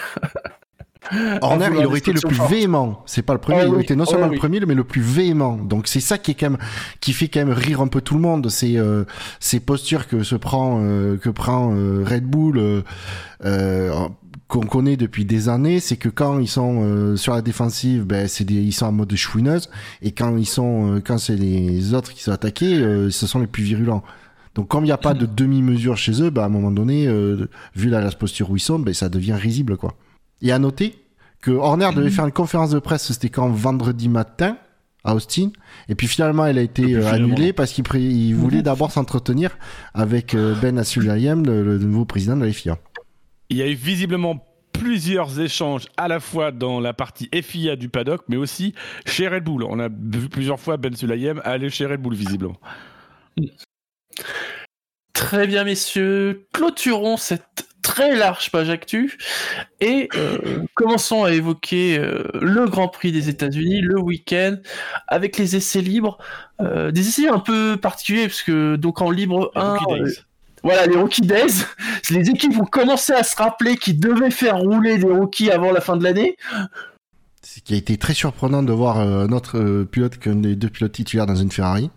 Horner, 1.40 1.68
il 1.78 1.86
aurait 1.86 1.98
été 1.98 2.12
le 2.12 2.20
plus 2.20 2.40
véhément. 2.48 3.02
C'est 3.06 3.22
pas 3.22 3.32
le 3.32 3.40
premier, 3.40 3.60
ah 3.60 3.64
il 3.64 3.70
aurait 3.70 3.82
été 3.82 3.96
non 3.96 4.04
seulement 4.04 4.28
oh 4.28 4.32
le 4.32 4.38
premier, 4.38 4.60
mais 4.60 4.74
le 4.74 4.84
plus 4.84 5.02
véhément. 5.02 5.56
Donc 5.56 5.88
c'est 5.88 6.00
ça 6.00 6.16
qui 6.16 6.30
est 6.30 6.34
quand 6.34 6.50
même, 6.50 6.58
qui 7.00 7.12
fait 7.12 7.28
quand 7.28 7.40
même 7.40 7.52
rire 7.52 7.80
un 7.80 7.88
peu 7.88 8.00
tout 8.00 8.14
le 8.14 8.20
monde. 8.20 8.48
C'est 8.50 8.78
euh, 8.78 9.04
ces 9.40 9.60
postures 9.60 10.06
que 10.06 10.22
se 10.22 10.36
prend, 10.36 10.80
euh, 10.80 11.16
que 11.16 11.28
prend 11.28 11.74
euh, 11.74 12.04
Red 12.04 12.24
Bull, 12.24 12.84
qu'on 14.48 14.66
connaît 14.66 14.96
depuis 14.96 15.24
des 15.24 15.48
années. 15.48 15.80
C'est 15.80 15.96
que 15.96 16.08
quand 16.08 16.38
ils 16.38 16.48
sont 16.48 17.16
sur 17.16 17.34
la 17.34 17.42
défensive, 17.42 18.04
ben 18.04 18.28
c'est 18.28 18.48
ils 18.48 18.72
sont 18.72 18.86
en 18.86 18.92
mode 18.92 19.14
chouineuse, 19.14 19.70
et 20.02 20.12
quand 20.12 20.36
ils 20.36 20.46
sont, 20.46 21.00
quand 21.04 21.18
c'est 21.18 21.36
les 21.36 21.94
autres 21.94 22.12
qui 22.12 22.22
sont 22.22 22.32
attaqués, 22.32 22.76
ce 23.10 23.26
sont 23.26 23.40
les 23.40 23.46
plus 23.46 23.64
virulents. 23.64 24.02
Donc 24.54 24.68
comme 24.68 24.84
il 24.84 24.88
n'y 24.88 24.92
a 24.92 24.98
pas 24.98 25.14
de 25.14 25.26
demi-mesure 25.36 25.96
chez 25.96 26.22
eux, 26.22 26.30
bah, 26.30 26.42
à 26.42 26.46
un 26.46 26.50
moment 26.50 26.70
donné, 26.70 27.06
euh, 27.06 27.48
vu 27.74 27.88
la, 27.88 28.00
la, 28.00 28.10
posture 28.10 28.50
où 28.50 28.56
ils 28.56 28.60
sont, 28.60 28.78
bah, 28.78 28.92
ça 28.94 29.08
devient 29.08 29.34
risible. 29.34 29.76
quoi. 29.76 29.94
Et 30.40 30.52
à 30.52 30.58
noter 30.58 30.94
que 31.40 31.50
Horner 31.50 31.90
devait 31.94 32.10
faire 32.10 32.24
une 32.24 32.32
conférence 32.32 32.70
de 32.70 32.78
presse, 32.78 33.12
c'était 33.12 33.28
quand 33.28 33.48
vendredi 33.48 34.08
matin 34.08 34.56
à 35.04 35.16
Austin, 35.16 35.50
et 35.88 35.96
puis 35.96 36.06
finalement 36.06 36.46
elle 36.46 36.58
a 36.58 36.62
été 36.62 36.94
euh, 36.94 37.10
annulée 37.10 37.52
parce 37.52 37.72
qu'il 37.72 38.36
voulait 38.36 38.62
d'abord 38.62 38.92
s'entretenir 38.92 39.58
avec 39.94 40.34
euh, 40.34 40.54
Ben 40.62 40.78
Asulayem, 40.78 41.44
le, 41.44 41.64
le, 41.64 41.78
nouveau 41.78 42.04
président 42.04 42.36
de 42.36 42.44
la 42.44 42.52
FIA. 42.52 42.78
Il 43.50 43.56
y 43.56 43.62
a 43.62 43.66
eu 43.66 43.74
visiblement 43.74 44.46
plusieurs 44.72 45.40
échanges 45.40 45.86
à 45.96 46.08
la 46.08 46.20
fois 46.20 46.52
dans 46.52 46.80
la 46.80 46.92
partie 46.92 47.28
FIA 47.32 47.76
du 47.76 47.88
paddock, 47.88 48.22
mais 48.28 48.36
aussi 48.36 48.74
chez 49.04 49.28
Red 49.28 49.44
Bull. 49.44 49.64
On 49.64 49.78
a 49.80 49.88
vu 49.88 50.28
plusieurs 50.28 50.60
fois 50.60 50.76
Ben 50.76 50.94
Sulayem 50.94 51.40
aller 51.44 51.68
chez 51.68 51.86
Red 51.86 52.00
Bull, 52.00 52.14
visiblement. 52.14 52.56
Très 55.12 55.46
bien, 55.46 55.64
messieurs. 55.64 56.46
Clôturons 56.52 57.16
cette 57.16 57.66
très 57.82 58.14
large 58.16 58.50
page 58.50 58.70
actu 58.70 59.18
et 59.80 60.08
euh, 60.14 60.64
commençons 60.74 61.24
à 61.24 61.32
évoquer 61.32 61.98
euh, 61.98 62.24
le 62.40 62.66
Grand 62.66 62.88
Prix 62.88 63.12
des 63.12 63.28
États-Unis, 63.28 63.80
le 63.82 64.00
week-end, 64.00 64.56
avec 65.08 65.36
les 65.36 65.56
essais 65.56 65.80
libres, 65.80 66.18
euh, 66.60 66.90
des 66.90 67.08
essais 67.08 67.28
un 67.28 67.40
peu 67.40 67.76
particuliers 67.76 68.28
parce 68.28 68.42
que 68.42 68.76
donc 68.76 69.02
en 69.02 69.10
libre 69.10 69.50
1, 69.56 69.78
voilà 70.62 70.86
les 70.86 70.96
Rookie 70.96 71.22
Days, 71.22 71.64
les 72.10 72.30
équipes 72.30 72.54
vont 72.54 72.64
commencer 72.64 73.12
à 73.12 73.24
se 73.24 73.36
rappeler 73.36 73.76
qu'ils 73.76 74.00
devaient 74.00 74.30
faire 74.30 74.58
rouler 74.58 74.98
des 74.98 75.10
rookies 75.10 75.50
avant 75.50 75.72
la 75.72 75.80
fin 75.80 75.96
de 75.96 76.04
l'année. 76.04 76.36
Ce 77.44 77.60
qui 77.60 77.74
a 77.74 77.76
été 77.76 77.96
très 77.96 78.14
surprenant 78.14 78.62
de 78.62 78.72
voir 78.72 79.04
notre 79.26 79.82
pilote 79.82 80.16
qu'un 80.18 80.36
des 80.36 80.54
deux 80.54 80.68
pilotes 80.68 80.92
titulaires 80.92 81.26
dans 81.26 81.34
une 81.34 81.50
Ferrari. 81.50 81.90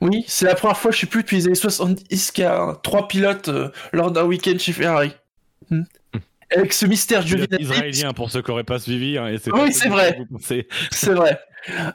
Oui, 0.00 0.24
c'est 0.28 0.46
la 0.46 0.54
première 0.54 0.76
fois, 0.76 0.90
je 0.90 0.98
sais 0.98 1.06
plus, 1.06 1.22
depuis 1.22 1.36
les 1.36 1.46
années 1.46 1.54
70 1.54 2.30
qu'il 2.30 2.44
y 2.44 2.46
a 2.46 2.78
trois 2.82 3.08
pilotes 3.08 3.48
euh, 3.48 3.70
lors 3.92 4.10
d'un 4.10 4.24
week-end 4.24 4.56
chez 4.58 4.72
Ferrari. 4.72 5.12
Hmm. 5.70 5.80
Hmm. 6.14 6.18
Avec 6.54 6.72
ce 6.72 6.86
mystère 6.86 7.26
Giovinazzi. 7.26 7.62
Israélien, 7.62 8.12
pour 8.12 8.30
ceux 8.30 8.40
qui 8.40 8.50
n'auraient 8.50 8.64
pas 8.64 8.78
suivi. 8.78 9.18
Hein, 9.18 9.36
oui, 9.52 9.72
c'est 9.72 9.88
vrai. 9.88 10.18
C'est 10.90 11.12
vrai. 11.12 11.38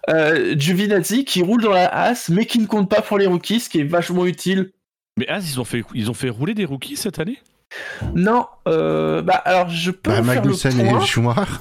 Euh, 0.10 0.56
Giovinazzi 0.58 1.26
qui 1.26 1.42
roule 1.42 1.62
dans 1.62 1.72
la 1.72 1.88
As, 1.88 2.30
mais 2.30 2.46
qui 2.46 2.60
ne 2.60 2.68
compte 2.68 2.90
pas 2.90 3.02
pour 3.02 3.18
les 3.18 3.26
rookies, 3.26 3.62
ce 3.62 3.70
qui 3.70 3.80
est 3.80 3.86
vachement 3.86 4.26
utile. 4.26 4.72
Mais 5.18 5.28
As, 5.28 5.50
ils 5.50 5.60
ont 5.60 5.66
fait, 5.66 5.84
ils 5.94 6.12
ont 6.12 6.14
fait 6.14 6.30
rouler 6.30 6.54
des 6.54 6.66
rookies 6.66 6.98
cette 6.98 7.20
année? 7.20 7.40
Non. 8.14 8.46
Euh, 8.68 9.22
bah, 9.22 9.36
alors, 9.46 9.70
je 9.70 9.92
peux. 9.92 10.12
Bah, 10.12 10.22
Magnussen 10.22 10.80
et 10.80 11.06
Schumacher. 11.06 11.52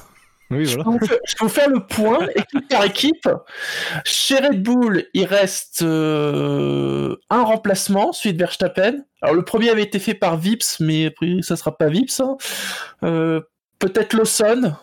Je, 0.61 1.37
peux 1.39 1.49
faire, 1.49 1.69
le 1.69 1.81
point 1.87 2.27
équipe 2.35 2.69
par 2.69 2.85
équipe. 2.85 3.29
Chez 4.05 4.37
Red 4.37 4.63
Bull, 4.63 5.07
il 5.15 5.25
reste 5.25 5.83
euh, 5.83 7.17
un 7.31 7.43
remplacement, 7.43 8.13
de 8.33 8.39
Verstappen. 8.39 9.05
Alors 9.21 9.35
le 9.35 9.45
premier 9.45 9.71
avait 9.71 9.83
été 9.83 9.99
fait 9.99 10.15
par 10.15 10.37
Vips, 10.37 10.81
mais 10.81 11.07
après 11.07 11.43
ça 11.43 11.57
sera 11.57 11.77
pas 11.77 11.89
Vips. 11.89 12.21
Hein. 12.21 12.37
Euh, 13.03 13.41
peut-être 13.79 14.15
Lawson. 14.15 14.75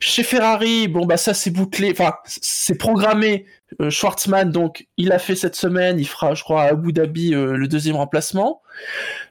Chez 0.00 0.22
Ferrari, 0.22 0.88
bon 0.88 1.06
bah 1.06 1.16
ça 1.16 1.34
c'est 1.34 1.50
bouclé, 1.50 1.90
enfin 1.92 2.14
c'est 2.26 2.76
programmé. 2.76 3.46
Euh, 3.80 3.90
Schwartzman 3.90 4.50
donc 4.50 4.86
il 4.96 5.10
a 5.10 5.18
fait 5.18 5.34
cette 5.34 5.56
semaine, 5.56 5.98
il 5.98 6.06
fera 6.06 6.34
je 6.34 6.44
crois 6.44 6.62
à 6.62 6.68
Abu 6.68 6.92
Dhabi 6.92 7.34
euh, 7.34 7.56
le 7.56 7.68
deuxième 7.68 7.96
remplacement. 7.96 8.62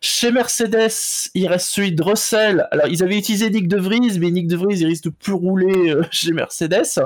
Chez 0.02 0.32
Mercedes, 0.32 1.30
il 1.34 1.48
reste 1.48 1.68
celui 1.68 1.92
de 1.92 2.04
Russell. 2.04 2.68
Alors 2.72 2.88
ils 2.88 3.04
avaient 3.04 3.18
utilisé 3.18 3.50
Nick 3.50 3.68
De 3.68 3.78
Vries, 3.78 4.20
mais 4.20 4.32
Nick 4.32 4.48
De 4.48 4.58
Vries 4.58 4.80
il 4.80 4.88
risque 4.88 5.06
de 5.06 5.10
plus 5.10 5.34
rouler 5.34 5.92
euh, 5.92 6.04
chez 6.12 6.32
Mercedes. 6.32 7.00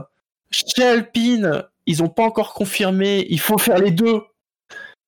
Chez 0.50 0.84
Alpine, 0.84 1.64
ils 1.86 2.00
n'ont 2.00 2.10
pas 2.10 2.24
encore 2.24 2.54
confirmé, 2.54 3.26
il 3.30 3.40
faut 3.40 3.58
faire 3.58 3.78
les 3.78 3.92
deux. 3.92 4.22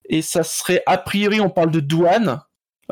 Et 0.09 0.21
ça 0.21 0.43
serait 0.43 0.83
a 0.85 0.97
priori 0.97 1.39
on 1.39 1.49
parle 1.49 1.71
de 1.71 1.79
Douane 1.79 2.41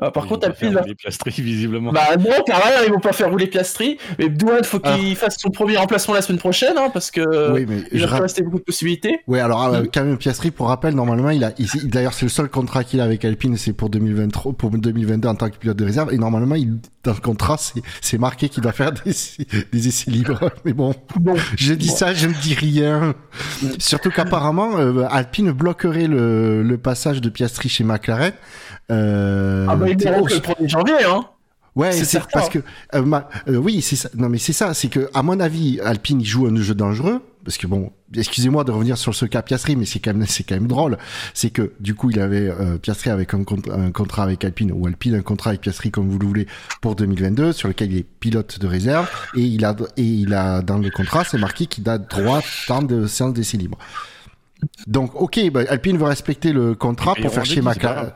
euh, 0.04 0.12
par 0.12 0.28
contre, 0.28 0.48
Alpine 0.48 0.74
va. 0.74 0.84
Piastri, 0.84 1.32
visiblement. 1.42 1.92
Bah 1.92 2.16
non, 2.18 2.44
pareil, 2.46 2.86
ils 2.86 2.92
vont 2.92 3.00
pas 3.00 3.14
faire 3.14 3.30
rouler 3.30 3.48
Piastri. 3.48 3.98
Mais 4.20 4.30
Douane, 4.30 4.64
faut 4.64 4.80
qu'il 4.80 5.14
ah. 5.14 5.16
fasse 5.16 5.38
son 5.40 5.50
premier 5.50 5.78
remplacement 5.78 6.14
la 6.14 6.22
semaine 6.22 6.40
prochaine, 6.40 6.78
hein, 6.78 6.90
parce 6.94 7.10
que 7.10 7.52
oui, 7.52 7.66
mais 7.68 7.84
il 7.92 8.06
va 8.06 8.18
rester 8.18 8.44
beaucoup 8.44 8.60
de 8.60 8.64
possibilités. 8.64 9.20
Oui, 9.28 9.40
alors 9.40 9.66
euh, 9.66 9.84
quand 9.92 10.04
même 10.04 10.18
Piastri, 10.18 10.52
pour 10.52 10.68
rappel, 10.68 10.94
normalement, 10.94 11.32
il 11.32 11.44
a, 11.44 11.52
d'ailleurs, 11.84 12.14
c'est 12.14 12.26
le 12.26 12.30
seul 12.30 12.50
contrat 12.50 12.84
qu'il 12.84 13.02
a 13.02 13.04
avec 13.04 13.26
Alpine, 13.26 13.58
c'est 13.58 13.74
pour 13.74 13.90
2023, 13.90 14.54
pour 14.54 14.70
2022 14.70 15.28
en 15.28 15.36
tant 15.36 15.50
que 15.50 15.58
pilote 15.58 15.78
de 15.78 15.86
réserve. 15.86 16.14
Et 16.14 16.18
normalement, 16.18 16.56
il, 16.56 16.78
dans 17.04 17.14
le 17.14 17.22
contrat, 17.22 17.58
c'est 18.02 18.18
marqué 18.18 18.50
qu'il 18.50 18.62
doit 18.62 18.74
faire 18.74 18.92
des, 18.92 19.14
des, 19.72 19.88
essais 19.88 20.12
libres. 20.12 20.52
Mais 20.66 20.74
bon, 20.74 20.94
bon 21.16 21.36
je 21.56 21.74
dis 21.74 21.88
ça, 21.88 22.14
je 22.14 22.28
ne 22.28 22.34
dis 22.34 22.54
rien. 22.54 23.16
Surtout 23.80 24.12
qu'apparemment, 24.12 24.78
euh, 24.78 25.08
Alpine 25.10 25.52
bloquerait 25.52 26.08
le, 26.08 26.62
le 26.62 26.78
passage 26.78 27.22
de 27.22 27.30
Piastri 27.30 27.70
chez 27.70 27.84
McLaren. 27.84 28.34
Euh, 28.92 29.66
ah 29.70 29.76
bah 29.76 29.90
il 29.90 30.02
est 30.02 30.10
le 30.10 30.24
1er 30.24 30.68
janvier, 30.68 31.04
hein 31.06 31.26
Ouais, 31.78 31.92
c'est 31.92 32.20
parce 32.34 32.50
que 32.50 32.60
euh, 32.96 33.20
euh, 33.48 33.56
oui, 33.58 33.84
c'est 33.84 33.96
ça. 33.96 34.10
Non 34.16 34.30
mais 34.30 34.40
c'est 34.40 34.52
ça, 34.52 34.74
c'est 34.74 34.88
que 34.88 35.12
à 35.14 35.22
mon 35.22 35.40
avis, 35.40 35.80
Alpine 35.82 36.20
il 36.22 36.26
joue 36.26 36.48
un 36.48 36.56
jeu 36.56 36.74
dangereux 36.74 37.22
parce 37.46 37.60
que 37.60 37.68
bon, 37.68 37.92
excusez-moi 38.16 38.64
de 38.64 38.72
revenir 38.72 38.98
sur 38.98 39.14
ce 39.14 39.26
cas 39.28 39.44
Piastri, 39.44 39.76
mais 39.76 39.86
c'est 39.86 40.00
quand 40.00 40.16
même 40.16 40.26
c'est 40.26 40.44
quand 40.44 40.56
même 40.56 40.68
drôle. 40.68 40.98
C'est 41.36 41.52
que 41.52 41.74
du 41.80 41.94
coup, 41.94 42.10
il 42.10 42.20
avait 42.20 42.50
euh, 42.50 42.80
Piastri 42.80 43.12
avec 43.12 43.36
un, 43.36 43.44
un, 43.72 43.92
contrat 43.92 44.24
avec 44.24 44.44
Alpine 44.44 44.72
ou 44.72 44.88
Alpine 44.88 45.14
un 45.14 45.22
contrat 45.22 45.52
avec 45.52 45.62
Piastri 45.62 45.92
comme 45.92 46.10
vous 46.10 46.18
le 46.18 46.26
voulez 46.26 46.48
pour 46.82 46.96
2022, 46.96 47.54
sur 47.54 47.68
lequel 47.68 47.92
il 47.92 48.00
est 48.00 48.08
pilote 48.20 48.58
de 48.58 48.66
réserve 48.66 49.08
et 49.36 49.42
il 49.42 49.64
a 49.64 49.76
et 49.98 50.04
il 50.04 50.34
a 50.34 50.64
dans 50.64 50.80
le 50.80 50.90
contrat, 50.90 51.26
c'est 51.26 51.38
marqué 51.38 51.68
qu'il 51.68 51.88
a 51.88 52.00
droit 52.00 52.42
tant 52.66 52.82
de 52.82 53.06
séances 53.06 53.34
d'essai 53.34 53.58
libre. 53.58 53.78
Donc, 54.88 55.20
ok, 55.22 55.52
bah, 55.52 55.62
Alpine 55.70 55.98
veut 55.98 56.06
respecter 56.06 56.52
le 56.52 56.74
contrat 56.74 57.14
pour 57.16 57.32
faire, 57.32 57.46
chier 57.46 57.62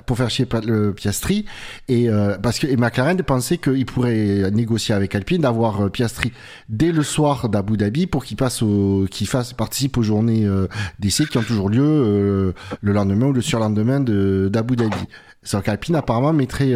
pour 0.05 0.17
faire 0.17 0.29
chier 0.29 0.47
le 0.65 0.93
Piastri 0.93 1.45
et 1.87 2.09
euh, 2.09 2.37
parce 2.37 2.57
que 2.57 2.67
et 2.67 2.77
McLaren 2.77 3.21
pensait 3.21 3.57
qu'il 3.57 3.85
pourrait 3.85 4.49
négocier 4.51 4.95
avec 4.95 5.13
Alpine 5.13 5.41
d'avoir 5.41 5.81
euh, 5.81 5.89
Piastri 5.89 6.31
dès 6.69 6.91
le 6.91 7.03
soir 7.03 7.49
d'Abu 7.49 7.77
Dhabi 7.77 8.07
pour 8.07 8.25
qu'il 8.25 8.37
passe 8.37 8.63
au, 8.63 9.05
qu'il 9.11 9.27
fasse 9.27 9.53
participe 9.53 9.97
aux 9.97 10.03
journées 10.03 10.45
euh, 10.45 10.67
d'essai 10.99 11.25
qui 11.25 11.37
ont 11.37 11.43
toujours 11.43 11.69
lieu 11.69 12.53
le 12.81 12.91
lendemain 12.91 13.27
ou 13.27 13.33
le 13.33 13.41
surlendemain 13.41 13.99
d'Abu 13.99 14.75
Dhabi. 14.75 14.97
C'est 15.43 15.61
qu'Alpine 15.63 15.95
apparemment 15.95 16.33
mettrait 16.33 16.73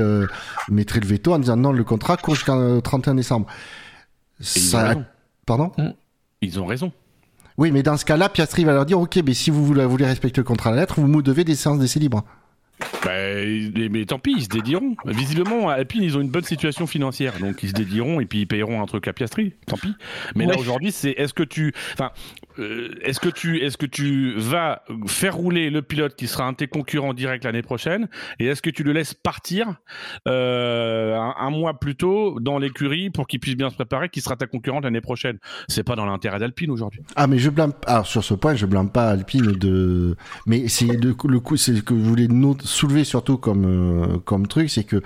mettrait 0.69 0.99
le 0.99 1.07
veto 1.07 1.33
en 1.33 1.39
disant 1.39 1.55
non 1.55 1.71
le 1.71 1.83
contrat 1.83 2.17
court 2.17 2.35
jusqu'au 2.35 2.81
31 2.81 3.15
décembre. 3.15 3.47
Ça, 4.39 4.95
pardon? 5.45 5.71
Ils 6.41 6.59
ont 6.59 6.65
raison. 6.65 6.91
Oui, 7.57 7.71
mais 7.71 7.83
dans 7.83 7.97
ce 7.97 8.05
cas-là, 8.05 8.29
Piastri 8.29 8.65
va 8.65 8.73
leur 8.73 8.85
dire, 8.85 8.99
ok, 8.99 9.19
mais 9.25 9.33
si 9.33 9.49
vous 9.49 9.65
voulez 9.65 10.05
respecter 10.05 10.41
le 10.41 10.45
contrat 10.45 10.71
à 10.71 10.73
la 10.73 10.81
lettre, 10.81 10.99
vous 10.99 11.07
me 11.07 11.21
devez 11.21 11.43
des 11.43 11.55
séances 11.55 11.79
d'essai 11.79 11.99
libres. 11.99 12.23
Bah, 13.05 13.11
mais 13.89 14.05
tant 14.05 14.19
pis, 14.19 14.33
ils 14.35 14.43
se 14.43 14.49
dédieront. 14.49 14.95
Visiblement, 15.05 15.69
à 15.69 15.75
Alpine, 15.75 16.03
ils 16.03 16.17
ont 16.17 16.21
une 16.21 16.29
bonne 16.29 16.43
situation 16.43 16.85
financière, 16.87 17.39
donc 17.39 17.63
ils 17.63 17.69
se 17.69 17.73
dédieront 17.73 18.19
et 18.19 18.25
puis 18.25 18.41
ils 18.41 18.47
payeront 18.47 18.81
un 18.81 18.85
truc 18.85 19.07
à 19.07 19.13
Piastri. 19.13 19.53
Tant 19.65 19.77
pis. 19.77 19.93
Mais 20.35 20.45
là 20.45 20.57
aujourd'hui, 20.57 20.91
c'est 20.91 21.11
est-ce 21.11 21.33
que 21.33 21.43
tu, 21.43 21.73
enfin, 21.93 22.11
euh, 22.59 22.89
est-ce 23.01 23.19
que 23.19 23.29
tu, 23.29 23.61
est-ce 23.61 23.77
que 23.77 23.85
tu 23.85 24.33
vas 24.37 24.83
faire 25.07 25.35
rouler 25.35 25.69
le 25.69 25.81
pilote 25.81 26.15
qui 26.15 26.27
sera 26.27 26.45
un 26.45 26.51
de 26.51 26.57
tes 26.57 26.67
concurrents 26.67 27.13
direct 27.13 27.43
l'année 27.43 27.61
prochaine, 27.61 28.07
et 28.39 28.45
est-ce 28.47 28.61
que 28.61 28.69
tu 28.69 28.83
le 28.83 28.91
laisses 28.91 29.13
partir 29.13 29.75
euh, 30.27 31.15
un, 31.15 31.49
mois 31.49 31.79
plus 31.79 31.95
tôt 31.95 32.39
dans 32.39 32.57
l'écurie 32.57 33.09
pour 33.09 33.27
qu'il 33.27 33.39
puisse 33.39 33.55
bien 33.55 33.69
se 33.69 33.75
préparer, 33.75 34.09
qui 34.09 34.21
sera 34.21 34.35
ta 34.35 34.47
concurrente 34.47 34.83
l'année 34.83 35.01
prochaine? 35.01 35.37
C'est 35.67 35.83
pas 35.83 35.95
dans 35.95 36.05
l'intérêt 36.05 36.39
d'Alpine 36.39 36.71
aujourd'hui. 36.71 37.01
Ah, 37.15 37.27
mais 37.27 37.37
je 37.37 37.49
blâme. 37.49 37.73
Sur 38.03 38.23
ce 38.23 38.33
point, 38.33 38.55
je 38.55 38.65
blâme 38.65 38.89
pas 38.89 39.09
Alpine 39.09 39.51
de. 39.53 40.15
Mais 40.45 40.67
c'est 40.67 40.87
le, 40.87 41.13
coup, 41.13 41.57
c'est 41.57 41.83
que 41.83 41.95
je 41.95 42.01
voulais 42.01 42.27
soulever 42.61 43.03
surtout 43.03 43.37
comme, 43.37 43.65
euh, 43.65 44.17
comme 44.19 44.47
truc, 44.47 44.69
c'est 44.69 44.83
que 44.83 45.01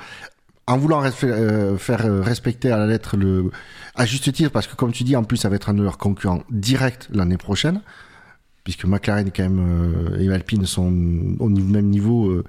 en 0.69 0.77
voulant 0.77 1.03
euh, 1.03 1.77
faire 1.77 2.05
euh, 2.05 2.21
respecter 2.21 2.71
à 2.71 2.77
la 2.77 2.85
lettre 2.85 3.17
le 3.17 3.51
à 3.95 4.05
juste 4.05 4.31
titre 4.31 4.51
parce 4.51 4.67
que 4.67 4.75
comme 4.75 4.91
tu 4.91 5.03
dis 5.03 5.15
en 5.15 5.23
plus 5.23 5.37
ça 5.37 5.49
va 5.49 5.55
être 5.55 5.69
un 5.69 5.73
de 5.73 5.81
leurs 5.81 5.97
concurrents 5.97 6.43
direct 6.51 7.09
l'année 7.11 7.37
prochaine 7.37 7.81
puisque 8.63 8.85
McLaren 8.85 9.31
quand 9.35 9.43
même 9.43 10.15
et 10.19 10.31
Alpine 10.31 10.65
sont 10.65 10.93
au 11.39 11.49
même 11.49 11.87
niveau 11.87 12.43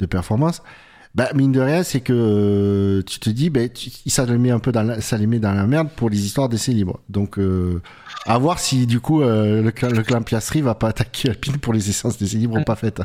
de 0.00 0.06
performance 0.06 0.62
bah, 1.14 1.28
mine 1.32 1.52
de 1.52 1.60
rien, 1.60 1.84
c'est 1.84 2.00
que 2.00 3.00
tu 3.06 3.20
te 3.20 3.30
dis, 3.30 3.48
bah, 3.48 3.60
ça, 4.08 4.26
les 4.26 4.36
met 4.36 4.50
un 4.50 4.58
peu 4.58 4.72
dans 4.72 4.82
la, 4.82 5.00
ça 5.00 5.16
les 5.16 5.28
met 5.28 5.38
dans 5.38 5.52
la 5.52 5.64
merde 5.64 5.88
pour 5.94 6.10
les 6.10 6.26
histoires 6.26 6.48
d'essais 6.48 6.72
libres. 6.72 6.98
Donc, 7.08 7.38
à 8.26 8.36
voir 8.36 8.58
si 8.58 8.88
du 8.88 8.98
coup 8.98 9.20
le, 9.20 9.60
le 9.60 10.02
clan 10.02 10.22
Piastri 10.22 10.60
va 10.60 10.74
pas 10.74 10.88
attaquer 10.88 11.30
Alpine 11.30 11.58
pour 11.58 11.72
les 11.72 11.88
essences 11.88 12.18
d'essais 12.18 12.38
libres 12.38 12.64
pas 12.64 12.74
faites. 12.74 13.00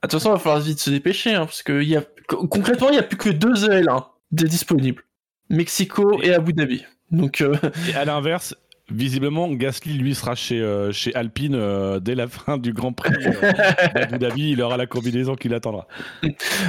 Attention, 0.00 0.30
il 0.30 0.32
va 0.34 0.38
falloir 0.38 0.60
vite 0.60 0.78
se 0.78 0.90
dépêcher, 0.90 1.34
hein, 1.34 1.46
parce 1.46 1.62
que 1.62 1.82
y 1.82 1.96
a... 1.96 2.04
concrètement, 2.26 2.88
il 2.88 2.92
n'y 2.92 2.98
a 2.98 3.02
plus 3.02 3.16
que 3.16 3.30
deux 3.30 3.68
EL1 3.68 4.04
disponibles. 4.32 5.02
Mexico 5.48 6.20
et, 6.22 6.34
Abu 6.34 6.52
Dhabi. 6.52 6.84
Donc, 7.10 7.40
euh, 7.40 7.54
Et 7.88 7.94
à 7.94 8.04
l'inverse, 8.04 8.54
visiblement, 8.90 9.48
Gasly, 9.50 9.94
lui, 9.94 10.14
sera 10.14 10.34
chez, 10.34 10.60
euh, 10.60 10.92
chez 10.92 11.14
Alpine 11.14 11.54
euh, 11.54 12.00
dès 12.00 12.14
la 12.14 12.28
fin 12.28 12.58
du 12.58 12.72
Grand 12.72 12.92
Prix 12.92 13.12
d'Abu 13.94 14.18
Dhabi. 14.18 14.50
Il 14.52 14.62
aura 14.62 14.76
la 14.76 14.86
combinaison 14.86 15.36
qui 15.36 15.48
l'attendra. 15.48 15.86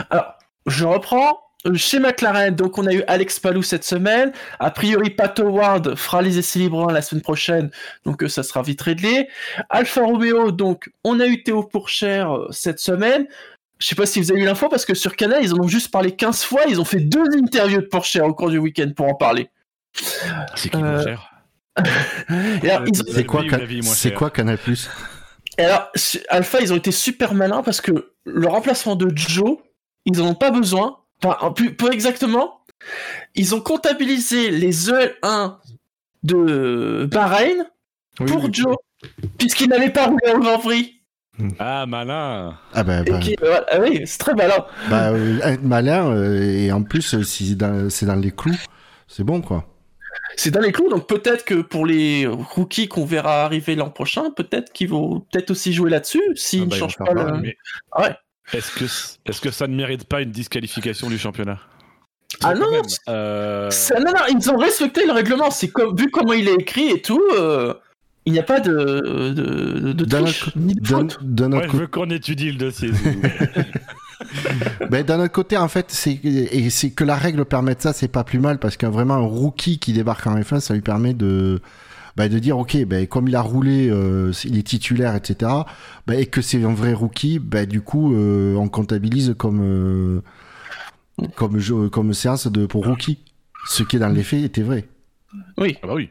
Alors, 0.09 0.35
je 0.65 0.85
reprends. 0.85 1.39
Chez 1.73 1.99
McLaren, 1.99 2.55
donc 2.55 2.77
on 2.77 2.85
a 2.85 2.93
eu 2.93 3.03
Alex 3.07 3.39
Palou 3.39 3.63
cette 3.63 3.84
semaine. 3.84 4.31
A 4.59 4.69
priori, 4.69 5.09
Pat 5.09 5.38
Howard 5.39 5.95
fera 5.95 6.21
les 6.21 6.38
essais 6.38 6.59
libres 6.59 6.91
la 6.91 7.01
semaine 7.01 7.23
prochaine, 7.23 7.71
donc 8.05 8.23
ça 8.29 8.43
sera 8.43 8.61
vite 8.61 8.81
réglé. 8.81 9.27
Alfa 9.69 10.05
Romeo, 10.05 10.51
donc 10.51 10.89
on 11.03 11.19
a 11.19 11.25
eu 11.25 11.41
Théo 11.43 11.63
Pourchère 11.63 12.31
cette 12.51 12.79
semaine. 12.79 13.27
Je 13.79 13.87
sais 13.87 13.95
pas 13.95 14.05
si 14.05 14.19
vous 14.21 14.31
avez 14.31 14.41
eu 14.41 14.45
l'info 14.45 14.69
parce 14.69 14.85
que 14.85 14.93
sur 14.93 15.15
Canal, 15.15 15.43
ils 15.43 15.53
en 15.53 15.59
ont 15.59 15.67
juste 15.67 15.91
parlé 15.91 16.15
15 16.15 16.43
fois. 16.43 16.61
Ils 16.67 16.81
ont 16.81 16.85
fait 16.85 16.99
deux 16.99 17.25
interviews 17.37 17.81
de 17.81 17.87
Pourchère 17.87 18.25
au 18.25 18.33
cours 18.33 18.49
du 18.49 18.57
week-end 18.57 18.91
pour 18.95 19.07
en 19.07 19.15
parler. 19.15 19.49
C'est 20.55 20.69
qui 20.69 20.77
euh... 20.77 21.15
C'est 23.13 23.25
quoi, 23.25 23.43
c'est 23.83 24.13
quoi 24.13 24.31
Canal 24.31 24.57
Plus? 24.57 24.89
Alors, 25.59 25.91
Alpha, 26.29 26.59
ils 26.61 26.73
ont 26.73 26.75
été 26.75 26.91
super 26.91 27.35
malins 27.35 27.61
parce 27.61 27.81
que 27.81 28.13
le 28.25 28.47
remplacement 28.47 28.95
de 28.95 29.11
Joe, 29.15 29.57
ils 30.05 30.19
en 30.21 30.29
ont 30.29 30.35
pas 30.35 30.49
besoin 30.49 30.97
Enfin, 31.23 31.51
plus, 31.51 31.75
exactement, 31.91 32.61
ils 33.33 33.55
ont 33.55 33.61
comptabilisé 33.61 34.51
les 34.51 34.89
EL1 34.89 35.55
de 36.23 37.07
Bahreïn 37.11 37.65
pour 38.15 38.53
Joe, 38.53 38.75
puisqu'il 39.37 39.69
n'avait 39.69 39.89
pas 39.89 40.07
roulé 40.07 40.31
au 40.33 40.39
Grand 40.39 40.59
Prix. 40.59 40.97
Ah, 41.59 41.85
malin 41.85 42.57
Ah 42.73 42.84
bah, 42.84 43.03
bah, 43.03 43.19
qui- 43.19 43.35
ah 43.43 43.80
oui, 43.80 44.01
c'est 44.05 44.18
très 44.18 44.34
malin. 44.34 44.65
bah, 44.89 45.09
euh, 45.11 45.39
être 45.43 45.64
malin, 45.64 46.11
euh, 46.11 46.41
et 46.41 46.72
en 46.72 46.84
plus, 46.84 47.14
euh, 47.14 47.23
si 47.23 47.57
c'est 47.89 48.05
dans 48.05 48.15
les 48.15 48.31
clous, 48.31 48.57
c'est 49.07 49.23
bon, 49.23 49.41
quoi. 49.41 49.65
C'est 50.35 50.51
dans 50.51 50.59
les 50.59 50.72
clous, 50.72 50.89
donc 50.89 51.07
peut-être 51.07 51.45
que 51.45 51.55
pour 51.61 51.85
les 51.85 52.27
rookies 52.27 52.88
qu'on 52.88 53.05
verra 53.05 53.43
arriver 53.45 53.76
l'an 53.76 53.89
prochain, 53.89 54.30
peut-être 54.31 54.72
qu'ils 54.73 54.89
vont 54.89 55.22
peut-être 55.31 55.51
aussi 55.51 55.73
jouer 55.73 55.89
là-dessus 55.89 56.22
s'ils 56.35 56.61
Ah 56.61 56.65
ne 56.65 56.69
bah, 56.69 56.76
ils 56.76 56.80
changent 56.80 56.97
pas 56.97 57.05
faire 57.05 57.14
le. 57.14 57.38
mais- 57.39 57.57
Ah 57.91 58.01
ouais. 58.03 58.15
Est-ce 58.53 58.72
que, 58.72 58.85
est-ce 59.30 59.41
que 59.41 59.51
ça 59.51 59.68
ne 59.68 59.76
mérite 59.76 60.05
pas 60.05 60.22
une 60.22 60.31
disqualification 60.31 61.09
du 61.09 61.18
championnat? 61.18 61.59
Ah 62.43 62.53
non, 62.55 62.65
euh, 63.09 63.69
C'est- 63.72 63.99
Non, 63.99 64.11
non, 64.11 64.22
ils 64.30 64.49
ont 64.51 64.57
respecté 64.57 65.05
le 65.05 65.11
règlement. 65.14 65.49
C'est 65.49 65.69
comme 65.69 65.95
vu 65.95 66.09
comment 66.11 66.34
il 66.34 66.47
est 66.47 66.55
écrit 66.55 66.89
et 66.89 67.01
tout. 67.01 67.22
euh, 67.35 67.73
il 68.27 68.33
n'y 68.33 68.39
a 68.39 68.43
pas 68.43 68.59
de 68.59 69.31
de, 69.33 69.91
de 69.93 70.05
D'un 70.05 70.23
triche, 70.23 70.43
autre- 70.47 70.57
ni 70.57 70.75
de 70.75 70.81
D'un 70.81 70.87
faute. 70.99 71.17
d'un 71.23 71.51
Ouais, 71.51 71.57
autre 71.57 71.65
je 71.65 71.71
côté- 71.71 71.81
veux 71.81 71.87
qu'on 71.87 72.09
étudie 72.11 72.51
le 72.51 72.57
dossier. 72.57 72.91
Ben, 74.89 75.03
d'un 75.05 75.19
autre 75.19 75.31
côté, 75.33 75.57
en 75.57 75.67
fait, 75.67 75.87
c'est 75.89 76.19
et 76.23 76.69
c'est 76.69 76.91
que 76.91 77.03
la 77.03 77.15
règle 77.15 77.45
permette 77.45 77.81
ça, 77.81 77.93
c'est 77.93 78.07
pas 78.07 78.23
plus 78.23 78.39
mal 78.39 78.59
parce 78.59 78.77
qu'un 78.77 78.89
vraiment 78.89 79.15
un 79.15 79.25
rookie 79.25 79.79
qui 79.79 79.93
débarque 79.93 80.27
en 80.27 80.37
F1, 80.39 80.59
ça 80.59 80.73
lui 80.73 80.81
permet 80.81 81.13
de 81.13 81.61
ben, 82.15 82.27
de 82.29 82.39
dire 82.39 82.57
ok, 82.57 82.83
ben 82.85 83.05
comme 83.07 83.27
il 83.27 83.35
a 83.35 83.41
roulé, 83.41 83.89
euh, 83.89 84.31
il 84.43 84.57
est 84.57 84.63
titulaire, 84.67 85.15
etc. 85.15 85.51
Ben, 86.07 86.19
et 86.19 86.25
que 86.25 86.41
c'est 86.41 86.63
un 86.63 86.73
vrai 86.73 86.93
rookie, 86.93 87.39
ben 87.39 87.65
du 87.67 87.81
coup, 87.81 88.13
euh, 88.15 88.55
on 88.55 88.67
comptabilise 88.69 89.35
comme 89.37 89.61
euh, 89.61 90.21
comme 91.35 91.59
jeu, 91.59 91.89
comme 91.89 92.13
séance 92.13 92.47
de 92.47 92.65
pour 92.65 92.85
rookie, 92.85 93.19
ce 93.67 93.83
qui 93.83 93.95
est 93.97 93.99
dans 93.99 94.09
les 94.09 94.23
faits 94.23 94.43
était 94.43 94.63
vrai. 94.63 94.87
Oui. 95.57 95.77
ah 95.83 95.87
bah 95.87 95.93
oui. 95.95 96.09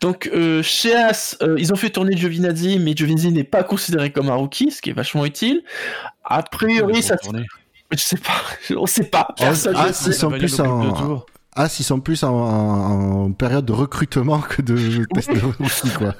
Donc 0.00 0.30
euh, 0.32 0.62
chez 0.62 0.94
As, 0.94 1.36
euh, 1.42 1.56
ils 1.58 1.72
ont 1.72 1.76
fait 1.76 1.90
tourner 1.90 2.16
Giovinazzi, 2.16 2.78
mais 2.78 2.94
Giovinazzi 2.96 3.30
n'est 3.32 3.44
pas 3.44 3.62
considéré 3.62 4.12
comme 4.12 4.28
un 4.28 4.34
rookie, 4.34 4.70
ce 4.70 4.80
qui 4.82 4.90
est 4.90 4.94
vachement 4.94 5.24
utile. 5.24 5.62
A 6.24 6.42
priori, 6.42 7.02
ça, 7.02 7.16
je 7.90 7.98
sais 7.98 8.16
pas, 8.16 8.42
on 8.76 8.86
sait 8.86 9.04
pas. 9.04 9.28
Personne 9.38 9.76
ne 9.76 9.92
si, 9.92 10.04
sait. 10.04 10.12
sont 10.12 10.30
plus 10.30 10.60
en- 10.60 11.24
Ah, 11.56 11.68
s'ils 11.68 11.84
sont 11.84 12.00
plus 12.00 12.24
en, 12.24 12.32
en- 12.34 13.24
en 13.26 13.32
période 13.32 13.64
de 13.64 13.72
recrutement 13.72 14.40
que 14.40 14.60
de 14.62 15.04
test 15.14 15.30
de 15.32 15.40
rookie, 15.40 15.90
quoi. 15.96 16.14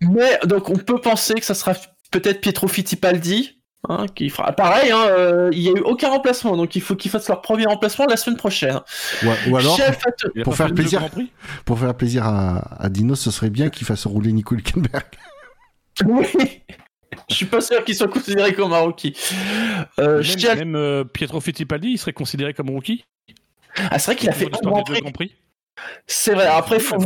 Mais 0.00 0.38
donc 0.44 0.68
on 0.70 0.76
peut 0.76 1.00
penser 1.00 1.34
que 1.34 1.44
ça 1.44 1.54
sera 1.54 1.74
peut-être 2.10 2.40
Pietro 2.40 2.66
Fittipaldi. 2.68 3.58
Hein, 3.88 4.06
qui 4.14 4.30
fera 4.30 4.52
pareil, 4.52 4.92
hein, 4.92 5.06
euh, 5.08 5.50
il 5.52 5.60
n'y 5.60 5.68
a 5.68 5.72
eu 5.72 5.80
aucun 5.80 6.08
remplacement, 6.10 6.56
donc 6.56 6.76
il 6.76 6.82
faut 6.82 6.94
qu'ils 6.94 7.10
fassent 7.10 7.28
leur 7.28 7.42
premier 7.42 7.66
remplacement 7.66 8.06
la 8.06 8.16
semaine 8.16 8.36
prochaine. 8.36 8.78
Ou, 9.24 9.50
ou 9.50 9.56
alors, 9.56 9.76
Pour 10.44 10.56
faire 10.56 10.72
plaisir. 10.72 11.02
Pour 11.64 11.80
faire 11.80 11.92
plaisir 11.94 12.24
à, 12.24 12.80
à 12.80 12.88
Dino, 12.88 13.16
ce 13.16 13.32
serait 13.32 13.50
bien 13.50 13.70
qu'il 13.70 13.84
fasse 13.84 14.06
rouler 14.06 14.32
Nico 14.32 14.54
Hülkenberg. 14.54 15.04
Oui. 16.06 16.26
Je 17.28 17.34
suis 17.34 17.44
pas 17.46 17.60
sûr 17.60 17.84
qu'il 17.84 17.94
soit 17.94 18.08
considéré 18.08 18.54
comme 18.54 18.72
un 18.72 18.78
rookie. 18.78 19.14
Euh, 19.98 20.22
Même, 20.22 20.58
même, 20.58 20.76
euh, 20.76 21.04
Pietro 21.04 21.40
Fittipaldi, 21.40 21.88
il 21.88 21.98
serait 21.98 22.14
considéré 22.14 22.54
comme 22.54 22.70
rookie? 22.70 23.04
Ah, 23.90 23.98
c'est 23.98 24.12
vrai 24.12 24.16
qu'il 24.16 24.28
a 24.30 24.32
fait 24.32 24.46
un 24.46 24.70
Grand 24.70 24.82
Prix. 24.82 25.00
Grands 25.00 25.12
Prix 25.12 25.34
C'est 26.06 26.32
vrai. 26.34 26.46
Après, 26.46 26.78
faut, 26.78 26.96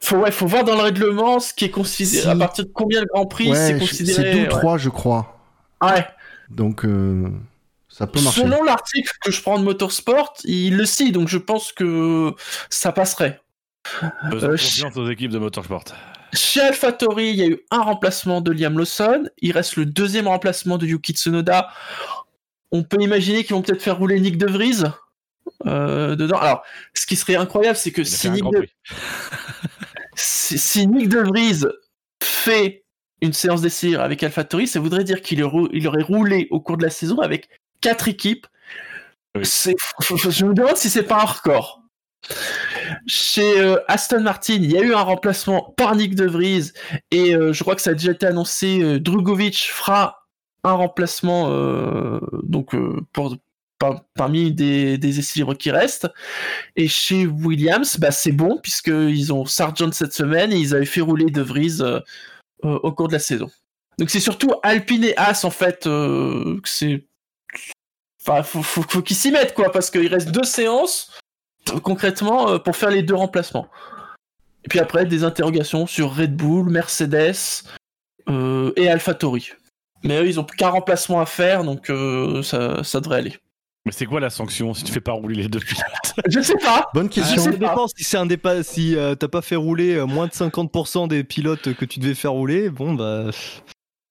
faut, 0.00 0.16
ouais, 0.18 0.30
faut 0.30 0.46
voir 0.46 0.64
dans 0.64 0.76
le 0.76 0.82
règlement 0.82 1.40
ce 1.40 1.52
qui 1.52 1.64
est 1.64 1.70
considéré. 1.70 2.22
Si. 2.22 2.28
À 2.28 2.36
partir 2.36 2.64
de 2.64 2.70
combien 2.72 3.00
de 3.00 3.06
Grand 3.06 3.26
Prix 3.26 3.50
ouais, 3.50 3.56
c'est 3.56 3.78
considéré. 3.78 4.22
c'est 4.22 4.32
deux 4.32 4.38
ou 4.38 4.42
ouais. 4.42 4.48
trois, 4.48 4.78
je 4.78 4.88
crois. 4.88 5.39
Ouais. 5.82 6.06
Donc, 6.48 6.84
euh, 6.84 7.30
ça 7.88 8.06
peut 8.06 8.20
marcher. 8.20 8.42
Selon 8.42 8.62
l'article 8.62 9.12
que 9.22 9.30
je 9.30 9.40
prends 9.42 9.58
de 9.58 9.64
Motorsport, 9.64 10.34
il 10.44 10.76
le 10.76 10.84
cite, 10.84 11.12
donc 11.12 11.28
je 11.28 11.38
pense 11.38 11.72
que 11.72 12.34
ça 12.68 12.92
passerait. 12.92 13.40
Euh, 14.02 14.50
confiance 14.50 14.96
aux 14.96 15.08
équipes 15.08 15.30
de 15.30 15.38
motorsport. 15.38 15.84
Chez 16.32 16.60
AlphaTauri, 16.60 17.30
il 17.30 17.36
y 17.36 17.42
a 17.42 17.46
eu 17.46 17.60
un 17.70 17.80
remplacement 17.80 18.40
de 18.40 18.52
Liam 18.52 18.78
Lawson. 18.78 19.28
Il 19.38 19.52
reste 19.52 19.76
le 19.76 19.86
deuxième 19.86 20.28
remplacement 20.28 20.78
de 20.78 20.86
Yuki 20.86 21.12
Tsunoda. 21.12 21.70
On 22.70 22.84
peut 22.84 23.00
imaginer 23.00 23.42
qu'ils 23.42 23.56
vont 23.56 23.62
peut-être 23.62 23.82
faire 23.82 23.98
rouler 23.98 24.20
Nick 24.20 24.38
De 24.38 24.46
Vries 24.46 24.84
euh, 25.66 26.14
dedans. 26.14 26.38
Alors, 26.38 26.62
ce 26.94 27.06
qui 27.06 27.16
serait 27.16 27.34
incroyable, 27.34 27.76
c'est 27.76 27.90
que 27.90 28.04
si 28.04 28.30
Nick, 28.30 28.44
de... 28.44 28.66
Si 30.14 30.86
Nick 30.86 31.08
De 31.08 31.18
Vries 31.18 31.64
fait 32.22 32.84
une 33.22 33.32
séance 33.32 33.60
d'essai 33.60 33.96
avec 33.96 34.22
AlphaTauri, 34.22 34.66
ça 34.66 34.80
voudrait 34.80 35.04
dire 35.04 35.20
qu'il 35.20 35.42
aurait, 35.42 35.68
il 35.72 35.86
aurait 35.86 36.02
roulé 36.02 36.48
au 36.50 36.60
cours 36.60 36.76
de 36.76 36.84
la 36.84 36.90
saison 36.90 37.18
avec 37.18 37.48
quatre 37.80 38.08
équipes. 38.08 38.46
Oui. 39.36 39.42
Je 39.44 40.44
me 40.44 40.54
demande 40.54 40.76
si 40.76 40.90
c'est 40.90 41.04
pas 41.04 41.22
un 41.22 41.26
record. 41.26 41.82
Chez 43.06 43.60
euh, 43.60 43.78
Aston 43.88 44.20
Martin, 44.20 44.54
il 44.54 44.70
y 44.70 44.76
a 44.76 44.82
eu 44.82 44.92
un 44.94 45.02
remplacement 45.02 45.72
par 45.76 45.96
Nick 45.96 46.14
De 46.14 46.26
Vries 46.26 46.72
et 47.10 47.34
euh, 47.34 47.52
je 47.52 47.62
crois 47.62 47.74
que 47.74 47.82
ça 47.82 47.90
a 47.90 47.94
déjà 47.94 48.12
été 48.12 48.26
annoncé. 48.26 48.82
euh, 48.82 48.98
Drugovic 48.98 49.70
fera 49.70 50.26
un 50.64 50.72
remplacement 50.72 51.46
euh, 51.48 52.20
donc 52.42 52.74
pour, 53.12 53.36
par- 53.78 54.04
parmi 54.14 54.52
des, 54.52 54.98
des 54.98 55.18
essais 55.18 55.38
libres 55.38 55.54
qui 55.54 55.70
restent. 55.70 56.08
Et 56.76 56.88
chez 56.88 57.26
Williams, 57.26 57.96
bah, 57.98 58.10
c'est 58.10 58.32
bon 58.32 58.58
puisqu'ils 58.62 59.32
ont 59.32 59.46
Sargent 59.46 59.92
cette 59.92 60.12
semaine 60.12 60.52
et 60.52 60.56
ils 60.56 60.74
avaient 60.74 60.84
fait 60.84 61.00
rouler 61.00 61.30
De 61.30 61.40
Vries 61.40 61.78
euh, 62.64 62.78
au 62.82 62.92
cours 62.92 63.08
de 63.08 63.12
la 63.12 63.18
saison. 63.18 63.50
Donc 64.00 64.08
c'est 64.08 64.20
surtout 64.20 64.54
Alpine 64.62 65.04
et 65.04 65.16
As 65.18 65.44
en 65.44 65.50
fait 65.50 65.86
euh, 65.86 66.58
que 66.62 66.68
c'est 66.68 67.04
Enfin, 68.22 68.42
faut, 68.42 68.62
faut, 68.62 69.00
qu'ils 69.00 69.16
s'y 69.16 69.30
mettent, 69.30 69.54
quoi, 69.54 69.72
parce 69.72 69.90
qu'il 69.90 70.06
reste 70.06 70.30
deux 70.30 70.44
séances, 70.44 71.10
concrètement, 71.82 72.50
euh, 72.50 72.58
pour 72.58 72.76
faire 72.76 72.90
les 72.90 73.02
deux 73.02 73.14
remplacements. 73.14 73.66
Et 74.62 74.68
puis 74.68 74.78
après, 74.78 75.06
des 75.06 75.24
interrogations 75.24 75.86
sur 75.86 76.14
Red 76.14 76.36
Bull, 76.36 76.68
Mercedes 76.68 77.64
euh, 78.28 78.74
et 78.76 78.90
AlphaTauri. 78.90 79.52
Mais 80.04 80.20
eux, 80.20 80.26
ils 80.26 80.38
ont 80.38 80.44
qu'un 80.44 80.68
remplacement 80.68 81.22
à 81.22 81.24
faire, 81.24 81.64
donc 81.64 81.86
ça 82.44 83.00
devrait 83.00 83.16
aller. 83.16 83.38
Mais 83.86 83.92
c'est 83.92 84.04
quoi 84.04 84.20
la 84.20 84.28
sanction 84.30 84.74
si 84.74 84.84
tu 84.84 84.92
fais 84.92 85.00
pas 85.00 85.12
rouler 85.12 85.34
les 85.36 85.48
deux 85.48 85.58
pilotes? 85.60 86.14
Je 86.28 86.40
sais 86.40 86.56
pas 86.58 86.90
Bonne 86.92 87.08
question. 87.08 87.42
Ça 87.42 87.50
dépend 87.50 87.86
si 87.88 88.04
c'est 88.04 88.18
un 88.18 88.26
dépa 88.26 88.62
si 88.62 88.94
euh, 88.94 89.14
t'as 89.14 89.28
pas 89.28 89.40
fait 89.40 89.56
rouler 89.56 89.94
euh, 89.94 90.04
moins 90.06 90.26
de 90.26 90.32
50% 90.32 91.08
des 91.08 91.24
pilotes 91.24 91.72
que 91.74 91.84
tu 91.86 91.98
devais 91.98 92.14
faire 92.14 92.32
rouler, 92.32 92.68
bon 92.68 92.92
bah 92.92 93.30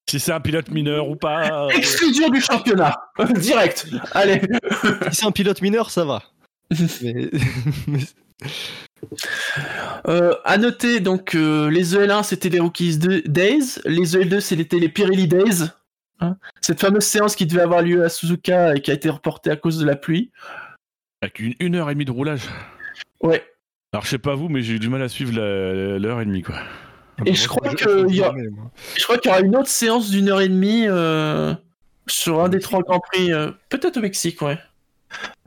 Si 0.09 0.19
c'est 0.19 0.31
un 0.31 0.39
pilote 0.39 0.71
mineur 0.71 1.07
ou 1.07 1.15
pas 1.15 1.65
euh, 1.65 1.69
Exclusion 1.69 2.29
du 2.29 2.41
championnat 2.41 2.95
Direct 3.35 3.85
Allez 4.13 4.41
si 5.11 5.19
c'est 5.19 5.25
un 5.27 5.31
pilote 5.31 5.61
mineur 5.61 5.91
ça 5.91 6.03
va. 6.03 6.23
Mais- 7.03 7.29
mais- 7.87 7.99
Euh, 10.07 10.33
à 10.45 10.57
noter 10.57 10.99
donc 10.99 11.35
euh, 11.35 11.69
les 11.69 11.95
EL1 11.95 12.23
c'était 12.23 12.49
les 12.49 12.59
Rookies 12.59 12.97
de- 12.97 13.21
Days, 13.25 13.79
les 13.85 14.17
EL2 14.17 14.39
c'était 14.39 14.77
les 14.79 14.89
Pirelli 14.89 15.27
Days. 15.27 15.69
Hein? 16.21 16.37
Cette 16.61 16.79
fameuse 16.81 17.03
séance 17.05 17.35
qui 17.35 17.45
devait 17.45 17.61
avoir 17.61 17.81
lieu 17.81 18.03
à 18.03 18.09
Suzuka 18.09 18.75
et 18.75 18.81
qui 18.81 18.91
a 18.91 18.93
été 18.93 19.09
reportée 19.09 19.51
à 19.51 19.55
cause 19.55 19.79
de 19.79 19.85
la 19.85 19.95
pluie. 19.95 20.31
Avec 21.21 21.39
une, 21.39 21.53
une 21.59 21.75
heure 21.75 21.89
et 21.89 21.93
demie 21.93 22.05
de 22.05 22.11
roulage. 22.11 22.41
Ouais. 23.21 23.43
Alors 23.93 24.03
je 24.05 24.09
sais 24.09 24.17
pas 24.19 24.35
vous, 24.35 24.49
mais 24.49 24.61
j'ai 24.61 24.73
eu 24.75 24.79
du 24.79 24.89
mal 24.89 25.01
à 25.01 25.09
suivre 25.09 25.33
l'heure 25.33 26.21
et 26.21 26.25
demie 26.25 26.41
quoi. 26.43 26.55
Et 27.25 27.33
je 27.33 27.47
crois 27.47 27.73
que 27.73 28.07
il 28.07 28.15
y 28.15 28.23
a- 28.23 28.33
Je 28.97 29.03
crois 29.03 29.17
qu'il 29.17 29.29
y 29.29 29.33
aura 29.33 29.41
une 29.41 29.55
autre 29.55 29.67
séance 29.69 30.09
d'une 30.09 30.29
heure 30.29 30.41
et 30.41 30.47
demie 30.47 30.85
euh, 30.87 31.53
sur 32.07 32.41
un 32.41 32.49
des 32.49 32.59
trois 32.59 32.81
Grands 32.81 32.99
Prix, 33.01 33.33
euh, 33.33 33.51
peut-être 33.69 33.97
au 33.97 34.01
Mexique, 34.01 34.41
ouais. 34.41 34.57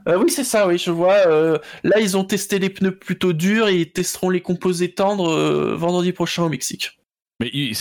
Euh, 0.08 0.18
oui, 0.18 0.30
c'est 0.30 0.44
ça, 0.44 0.66
oui, 0.66 0.76
je 0.78 0.90
vois. 0.90 1.14
euh, 1.28 1.58
là, 1.84 2.00
ils 2.00 2.16
ont 2.16 2.24
testé 2.24 2.58
les 2.58 2.68
pneus 2.68 2.96
plutôt 2.96 3.32
durs 3.32 3.68
et 3.68 3.76
ils 3.76 3.92
testeront 3.92 4.28
les 4.30 4.40
composés 4.40 4.92
tendres 4.92 5.30
euh, 5.30 5.76
vendredi 5.76 6.12
prochain 6.12 6.42
au 6.42 6.48
Mexique. 6.48 6.98
Mais 7.40 7.48
il, 7.54 7.74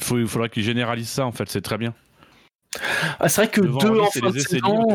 faut- 0.00 0.18
il 0.18 0.26
faudra 0.26 0.48
qu'ils 0.48 0.64
généralisent 0.64 1.08
ça 1.10 1.24
en 1.24 1.32
fait, 1.32 1.48
c'est 1.48 1.60
très 1.62 1.78
bien. 1.78 1.94
Ah, 3.20 3.28
c'est 3.28 3.42
vrai 3.42 3.50
que 3.50 3.60
deux 3.60 4.00
en 4.00 4.10
fin 4.10 4.30
de 4.30 4.38
saison. 4.38 4.86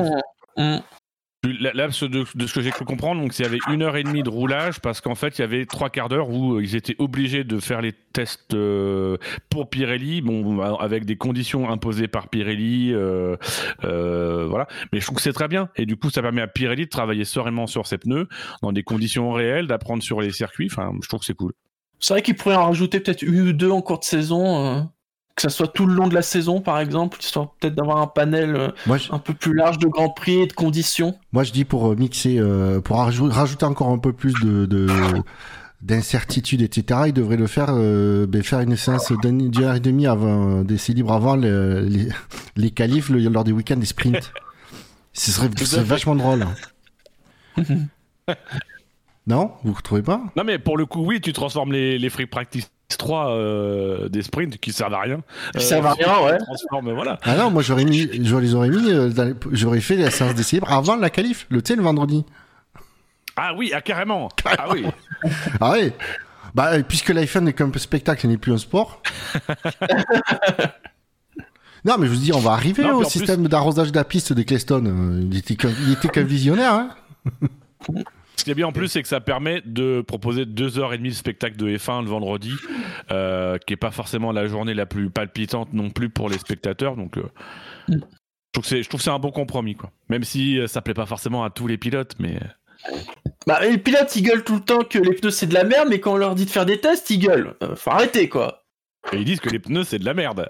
de, 1.43 2.37
de 2.37 2.47
ce 2.47 2.53
que 2.53 2.61
j'ai 2.61 2.71
cru 2.71 2.85
comprendre, 2.85 3.21
donc 3.21 3.37
il 3.37 3.43
y 3.43 3.45
avait 3.45 3.59
une 3.69 3.83
heure 3.83 3.95
et 3.95 4.03
demie 4.03 4.23
de 4.23 4.29
roulage 4.29 4.79
parce 4.79 5.01
qu'en 5.01 5.15
fait 5.15 5.37
il 5.37 5.41
y 5.41 5.43
avait 5.43 5.65
trois 5.65 5.89
quarts 5.89 6.09
d'heure 6.09 6.29
où 6.29 6.59
ils 6.59 6.75
étaient 6.75 6.95
obligés 6.99 7.43
de 7.43 7.59
faire 7.59 7.81
les 7.81 7.93
tests 7.93 8.53
euh, 8.53 9.17
pour 9.49 9.69
Pirelli, 9.69 10.21
bon 10.21 10.59
avec 10.79 11.05
des 11.05 11.15
conditions 11.15 11.69
imposées 11.69 12.07
par 12.07 12.29
Pirelli, 12.29 12.93
euh, 12.93 13.37
euh, 13.83 14.47
voilà. 14.47 14.67
Mais 14.91 14.99
je 14.99 15.05
trouve 15.05 15.17
que 15.17 15.23
c'est 15.23 15.33
très 15.33 15.47
bien 15.47 15.69
et 15.75 15.85
du 15.85 15.95
coup 15.95 16.09
ça 16.09 16.21
permet 16.21 16.41
à 16.41 16.47
Pirelli 16.47 16.85
de 16.85 16.89
travailler 16.89 17.25
sereinement 17.25 17.67
sur 17.67 17.87
ses 17.87 17.97
pneus 17.97 18.27
dans 18.61 18.71
des 18.71 18.83
conditions 18.83 19.31
réelles, 19.31 19.67
d'apprendre 19.67 20.03
sur 20.03 20.21
les 20.21 20.31
circuits. 20.31 20.69
Enfin, 20.71 20.91
je 21.01 21.07
trouve 21.07 21.19
que 21.19 21.25
c'est 21.25 21.35
cool. 21.35 21.53
C'est 21.99 22.13
vrai 22.13 22.21
qu'ils 22.21 22.35
pourraient 22.35 22.55
en 22.55 22.65
rajouter 22.65 22.99
peut-être 22.99 23.23
une 23.23 23.49
ou 23.49 23.53
deux 23.53 23.71
en 23.71 23.81
cours 23.81 23.99
de 23.99 24.03
saison, 24.03 24.87
que 25.37 25.43
ça 25.43 25.49
soit 25.49 25.67
tout 25.67 25.85
le 25.85 25.93
long 25.93 26.07
de 26.07 26.15
la 26.15 26.23
saison, 26.23 26.59
par 26.61 26.79
exemple, 26.79 27.19
histoire 27.21 27.51
peut-être 27.59 27.75
d'avoir 27.75 27.97
un 27.99 28.07
panel 28.07 28.55
euh, 28.55 28.69
Moi, 28.87 28.97
je, 28.97 29.13
un 29.13 29.19
peu 29.19 29.33
plus 29.35 29.53
large 29.53 29.77
de 29.77 29.85
Grands 29.87 30.09
Prix 30.09 30.39
et 30.41 30.47
de 30.47 30.53
conditions. 30.53 31.15
moi, 31.31 31.43
je 31.43 31.51
dis 31.53 31.63
pour 31.63 31.91
euh, 31.91 31.95
mixer, 31.95 32.39
euh, 32.39 32.81
pour 32.81 32.97
rajou- 32.97 33.29
rajouter 33.29 33.63
encore 33.65 33.89
un 33.89 33.99
peu 33.99 34.11
plus 34.13 34.33
de, 34.43 34.65
de 34.65 34.87
d'incertitude, 35.83 36.63
etc. 36.63 37.01
Il 37.05 37.13
devrait 37.13 37.37
le 37.37 37.45
faire, 37.45 37.67
euh, 37.69 38.25
ben, 38.25 38.41
faire 38.41 38.61
une 38.61 38.75
séance 38.75 39.11
d'une 39.21 39.51
heure 39.63 39.75
et 39.75 39.79
demie 39.79 40.07
avant, 40.07 40.63
d'essai 40.63 40.93
libre 40.93 41.13
avant 41.13 41.35
le- 41.35 41.81
les, 41.81 42.07
les 42.55 42.71
qualifs 42.71 43.09
le- 43.09 43.19
lors 43.29 43.43
des 43.43 43.51
week-ends 43.51 43.77
des 43.77 43.85
sprints. 43.85 44.31
Ce 45.13 45.31
serait, 45.31 45.49
vachement 45.83 46.15
drôle. 46.15 46.47
non? 49.27 49.51
Vous 49.63 49.73
trouvez 49.83 50.01
pas? 50.01 50.21
Non 50.35 50.43
mais 50.43 50.57
pour 50.59 50.77
le 50.77 50.85
coup 50.87 51.05
oui, 51.05 51.21
tu 51.21 51.31
transformes 51.33 51.71
les, 51.73 51.97
les 51.99 52.09
free 52.09 52.25
practice 52.25 52.71
3 52.95 53.31
euh, 53.31 54.07
des 54.07 54.21
sprints 54.23 54.57
qui 54.59 54.71
servent 54.71 54.93
à 54.93 55.01
rien. 55.01 55.19
Qui 55.57 55.63
servent 55.65 55.87
à 55.87 55.93
rien, 55.93 56.19
ouais. 56.23 56.37
Transforme, 56.37 56.93
voilà. 56.93 57.19
Ah 57.23 57.35
non, 57.35 57.51
moi 57.51 57.61
j'aurais 57.61 57.83
mis, 57.83 58.09
je 58.23 58.35
les 58.37 58.55
aurais 58.55 58.69
mis, 58.69 58.91
euh, 58.91 59.09
dans 59.09 59.25
les- 59.25 59.35
j'aurais 59.51 59.81
fait 59.81 59.97
la 59.97 60.09
séance 60.09 60.35
d'essai 60.35 60.61
avant 60.65 60.95
la 60.95 61.09
qualif, 61.09 61.47
le 61.49 61.61
sais, 61.65 61.75
le 61.75 61.83
vendredi. 61.83 62.23
Ah 63.35 63.53
oui, 63.55 63.71
ah, 63.75 63.81
carrément. 63.81 64.29
Ah 64.45 64.67
oui. 64.71 64.85
Ah 65.59 65.71
ouais. 65.71 65.93
Bah, 66.55 66.69
euh, 66.73 66.81
puisque 66.87 67.09
l'iPhone 67.09 67.43
n'est 67.43 67.53
qu'un 67.53 67.69
peu 67.69 67.77
spectacle 67.79 68.25
et 68.25 68.29
n'est 68.29 68.37
plus 68.37 68.53
un 68.53 68.57
sport. 68.57 69.01
non, 71.85 71.97
mais 71.99 72.07
je 72.07 72.11
vous 72.11 72.17
dis, 72.17 72.33
on 72.33 72.39
va 72.39 72.51
arriver 72.53 72.83
Non, 72.83 72.95
au 72.95 72.99
plus- 73.01 73.09
système 73.09 73.47
d'arrosage 73.47 73.91
de 73.91 73.97
la 73.97 74.03
piste 74.05 74.33
d'Eccleston. 74.33 74.83
Euh, 74.85 75.21
Il 75.29 75.37
était 75.37 75.55
qu'un, 75.55 75.69
il 75.85 75.93
était 75.93 76.07
qu'un 76.09 76.23
visionnaire, 76.23 76.73
hein. 76.73 76.89
Ce 78.37 78.43
qui 78.43 78.51
est 78.51 78.55
bien 78.55 78.67
en 78.67 78.71
plus, 78.71 78.87
c'est 78.87 79.01
que 79.01 79.07
ça 79.07 79.19
permet 79.19 79.61
de 79.65 80.01
proposer 80.01 80.45
deux 80.45 80.77
heures 80.79 80.93
et 80.93 80.97
demie 80.97 81.09
de 81.09 81.15
spectacle 81.15 81.57
de 81.57 81.75
F1 81.75 82.03
le 82.03 82.09
vendredi, 82.09 82.53
euh, 83.11 83.57
qui 83.57 83.73
est 83.73 83.77
pas 83.77 83.91
forcément 83.91 84.31
la 84.31 84.47
journée 84.47 84.73
la 84.73 84.85
plus 84.85 85.09
palpitante 85.09 85.73
non 85.73 85.89
plus 85.89 86.09
pour 86.09 86.29
les 86.29 86.37
spectateurs. 86.37 86.95
Donc, 86.95 87.17
euh, 87.17 87.23
je 87.89 87.97
trouve 88.53 88.63
que 88.63 88.67
c'est, 88.69 88.83
je 88.83 88.87
trouve 88.89 88.99
que 88.99 89.03
c'est 89.03 89.09
un 89.09 89.19
bon 89.19 89.31
compromis, 89.31 89.75
quoi. 89.75 89.91
Même 90.09 90.23
si 90.23 90.59
euh, 90.59 90.67
ça 90.67 90.81
plaît 90.81 90.93
pas 90.93 91.05
forcément 91.07 91.43
à 91.43 91.49
tous 91.49 91.67
les 91.67 91.77
pilotes, 91.77 92.13
mais 92.19 92.39
Bah, 93.47 93.59
les 93.61 93.77
pilotes, 93.79 94.15
ils 94.15 94.21
gueulent 94.23 94.43
tout 94.43 94.55
le 94.55 94.61
temps 94.61 94.83
que 94.83 94.99
les 94.99 95.13
pneus 95.13 95.31
c'est 95.31 95.47
de 95.47 95.53
la 95.55 95.63
merde, 95.63 95.87
mais 95.89 95.99
quand 95.99 96.13
on 96.13 96.17
leur 96.17 96.35
dit 96.35 96.45
de 96.45 96.49
faire 96.51 96.65
des 96.65 96.79
tests, 96.79 97.09
ils 97.09 97.19
gueulent. 97.19 97.55
Euh, 97.63 97.75
faut 97.75 97.89
arrêter, 97.91 98.29
quoi. 98.29 98.65
et 99.13 99.17
ils 99.17 99.25
disent 99.25 99.39
que 99.39 99.49
les 99.49 99.59
pneus 99.59 99.83
c'est 99.83 99.99
de 99.99 100.05
la 100.05 100.13
merde. 100.13 100.47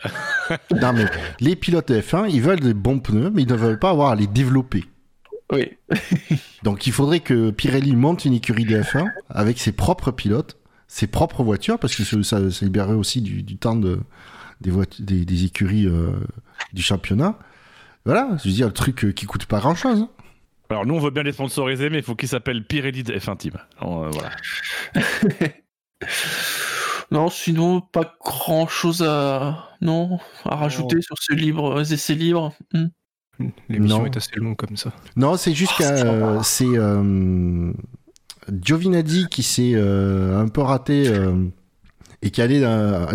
Non, 0.82 0.92
mais 0.94 1.06
les 1.40 1.56
pilotes 1.56 1.88
de 1.92 2.02
F1, 2.02 2.30
ils 2.30 2.42
veulent 2.42 2.60
des 2.60 2.74
bons 2.74 3.00
pneus, 3.00 3.32
mais 3.34 3.44
ils 3.44 3.50
ne 3.50 3.56
veulent 3.56 3.80
pas 3.80 3.92
avoir 3.92 4.10
à 4.12 4.16
les 4.16 4.28
développer. 4.28 4.84
Oui. 5.52 5.78
Donc 6.64 6.88
il 6.88 6.94
faudrait 6.94 7.20
que 7.20 7.52
Pirelli 7.52 7.96
monte 7.96 8.26
une 8.26 8.34
écurie 8.34 8.66
de 8.66 8.82
F1 8.82 9.06
avec 9.30 9.60
ses 9.60 9.72
propres 9.72 10.12
pilotes, 10.12 10.58
ses 10.88 11.08
propres 11.08 11.44
voitures, 11.44 11.80
parce 11.80 11.96
que 11.96 12.24
ça, 12.24 12.40
libérerait 12.62 12.94
aussi 12.94 13.22
du, 13.22 13.44
du 13.44 13.58
temps 13.58 13.76
de, 13.76 14.00
des, 14.62 14.72
voitures, 14.72 15.06
des, 15.06 15.26
des 15.26 15.46
écuries 15.46 15.86
euh, 15.86 16.12
du 16.74 16.82
championnat. 16.82 17.38
Voilà, 18.06 18.38
je 18.44 18.50
veux 18.50 18.56
dire, 18.56 18.68
le 18.68 18.74
truc 18.74 19.06
euh, 19.06 19.12
qui 19.12 19.26
coûte 19.26 19.46
pas 19.46 19.60
grand 19.60 19.76
chose. 19.76 20.08
Alors 20.70 20.86
nous 20.86 20.96
on 20.96 21.00
veut 21.00 21.12
bien 21.12 21.24
les 21.24 21.32
sponsoriser, 21.32 21.90
mais 21.90 22.00
il 22.00 22.04
faut 22.04 22.16
qu'ils 22.16 22.30
s'appellent 22.30 22.66
Pirelli 22.66 23.04
de 23.04 23.14
F1 23.14 23.38
Team. 23.38 23.54
Alors, 23.80 24.04
euh, 24.04 24.10
voilà. 24.10 24.32
Non, 27.10 27.30
sinon, 27.30 27.80
pas 27.80 28.18
grand 28.22 28.68
chose 28.68 29.02
à, 29.02 29.70
non, 29.80 30.20
à 30.44 30.56
rajouter 30.56 31.02
sur 31.02 31.16
ce 31.18 31.34
libre, 31.34 31.80
essais 31.80 32.16
libres. 32.16 32.54
Hmm. 32.74 32.88
L'émission 33.70 34.06
est 34.06 34.18
assez 34.18 34.36
longue 34.36 34.56
comme 34.56 34.78
ça. 34.78 34.92
Non, 35.16 35.38
c'est 35.38 35.54
juste 35.54 35.74
Oh, 35.76 35.78
que 35.80 35.84
c'est 35.84 36.06
euh, 36.06 36.42
c'est 36.44 36.66
euh, 36.68 37.72
Giovinazzi 38.52 39.28
qui 39.30 39.44
s'est 39.44 39.74
euh, 39.76 40.40
un 40.40 40.48
peu 40.48 40.62
raté 40.62 41.08
euh, 41.08 41.46
et 42.22 42.32
qui 42.32 42.42
allait, 42.42 42.62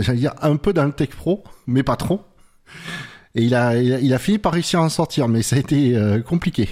j'allais 0.02 0.18
dire, 0.18 0.34
un 0.42 0.56
peu 0.56 0.72
dans 0.72 0.84
le 0.84 0.92
tech 0.92 1.10
pro, 1.10 1.42
mais 1.66 1.82
pas 1.82 1.96
trop. 1.96 2.22
Et 3.34 3.42
il 3.42 3.54
a, 3.54 3.76
il 3.76 3.92
a, 3.94 3.98
il 3.98 4.12
a 4.14 4.18
fini 4.18 4.38
par 4.38 4.52
réussir 4.52 4.80
à 4.80 4.82
en 4.82 4.88
sortir, 4.88 5.26
mais 5.28 5.42
ça 5.42 5.56
a 5.56 5.58
été 5.58 5.96
euh, 5.96 6.20
compliqué. 6.20 6.68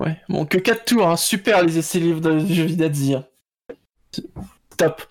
Ouais. 0.00 0.18
Bon, 0.28 0.44
que 0.44 0.58
4 0.58 0.84
tours, 0.84 1.08
hein. 1.08 1.16
super 1.16 1.62
les 1.62 1.78
essais 1.78 2.00
libres 2.00 2.20
de 2.20 2.38
Giovinazzi. 2.40 3.14
hein. 3.14 3.24
Top. 4.76 5.02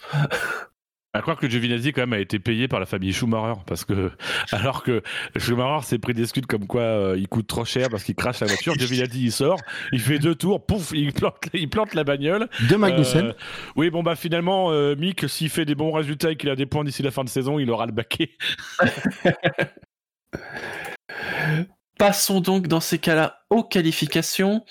À 1.19 1.21
croire 1.21 1.35
que 1.35 1.49
Giovinazzi 1.49 1.91
quand 1.91 2.03
même 2.03 2.13
a 2.13 2.19
été 2.19 2.39
payé 2.39 2.69
par 2.69 2.79
la 2.79 2.85
famille 2.85 3.11
Schumacher 3.11 3.59
parce 3.67 3.83
que 3.83 4.09
alors 4.53 4.83
que 4.83 5.03
Schumacher 5.35 5.85
s'est 5.85 5.99
pris 5.99 6.13
des 6.13 6.25
scuds 6.25 6.47
comme 6.47 6.65
quoi 6.65 6.79
euh, 6.79 7.17
il 7.17 7.27
coûte 7.27 7.45
trop 7.45 7.65
cher 7.65 7.89
parce 7.89 8.05
qu'il 8.05 8.15
crache 8.15 8.39
la 8.39 8.47
voiture, 8.47 8.73
Giovinazzi 8.79 9.25
il 9.25 9.31
sort, 9.33 9.59
il 9.91 9.99
fait 9.99 10.17
deux 10.17 10.33
tours, 10.33 10.65
pouf, 10.65 10.91
il 10.93 11.11
plante, 11.11 11.35
il 11.53 11.69
plante 11.69 11.93
la 11.93 12.05
bagnole. 12.05 12.47
De 12.69 12.77
Magnussen. 12.77 13.25
Euh, 13.25 13.33
oui 13.75 13.89
bon 13.89 14.01
bah 14.01 14.15
finalement 14.15 14.71
euh, 14.71 14.95
Mick 14.95 15.27
s'il 15.27 15.49
fait 15.49 15.65
des 15.65 15.75
bons 15.75 15.91
résultats 15.91 16.31
et 16.31 16.37
qu'il 16.37 16.49
a 16.49 16.55
des 16.55 16.65
points 16.65 16.85
d'ici 16.85 17.03
la 17.03 17.11
fin 17.11 17.25
de 17.25 17.29
saison, 17.29 17.59
il 17.59 17.69
aura 17.69 17.85
le 17.85 17.91
baquet. 17.91 18.37
Passons 21.99 22.39
donc 22.39 22.67
dans 22.67 22.80
ces 22.80 22.97
cas-là 22.97 23.41
aux 23.49 23.61
qualifications. 23.61 24.63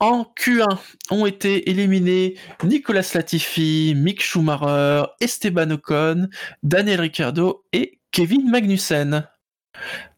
En 0.00 0.22
Q1 0.22 0.78
ont 1.10 1.26
été 1.26 1.68
éliminés 1.68 2.38
Nicolas 2.64 3.06
Latifi, 3.12 3.92
Mick 3.94 4.22
Schumacher, 4.22 5.04
Esteban 5.20 5.70
Ocon, 5.72 6.30
Daniel 6.62 7.02
Ricciardo 7.02 7.62
et 7.74 8.00
Kevin 8.10 8.50
Magnussen. 8.50 9.28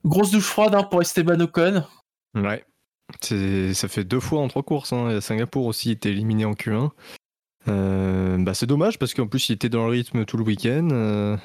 Grosse 0.04 0.30
douche 0.30 0.44
froide 0.44 0.76
hein, 0.76 0.84
pour 0.84 1.02
Esteban 1.02 1.40
Ocon. 1.40 1.82
Ouais. 2.36 2.64
Ça 3.20 3.88
fait 3.88 4.04
deux 4.04 4.20
fois 4.20 4.40
en 4.40 4.46
trois 4.46 4.62
courses. 4.62 4.92
Hein. 4.92 5.20
Singapour 5.20 5.66
aussi 5.66 5.90
était 5.90 6.10
éliminé 6.10 6.44
en 6.44 6.52
Q1. 6.52 6.90
Euh, 7.66 8.36
bah 8.38 8.54
c'est 8.54 8.66
dommage 8.66 9.00
parce 9.00 9.12
qu'en 9.12 9.26
plus 9.26 9.48
il 9.48 9.54
était 9.54 9.68
dans 9.68 9.86
le 9.86 9.90
rythme 9.90 10.24
tout 10.24 10.36
le 10.36 10.44
week-end. 10.44 10.88
Euh, 10.92 11.36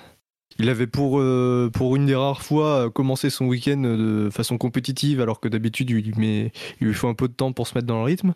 il 0.58 0.70
avait 0.70 0.88
pour, 0.88 1.20
euh, 1.20 1.70
pour 1.72 1.96
une 1.96 2.06
des 2.06 2.16
rares 2.16 2.42
fois 2.42 2.86
euh, 2.86 2.90
commencé 2.90 3.30
son 3.30 3.46
week-end 3.46 3.78
de 3.78 4.30
façon 4.32 4.58
compétitive 4.58 5.22
alors 5.22 5.40
que 5.40 5.48
d'habitude 5.48 5.90
il, 5.92 6.14
il 6.18 6.52
lui 6.88 6.94
faut 6.94 7.08
un 7.08 7.14
peu 7.14 7.28
de 7.28 7.34
temps 7.34 7.54
pour 7.54 7.68
se 7.68 7.76
mettre 7.76 7.88
dans 7.88 8.00
le 8.00 8.04
rythme. 8.04 8.34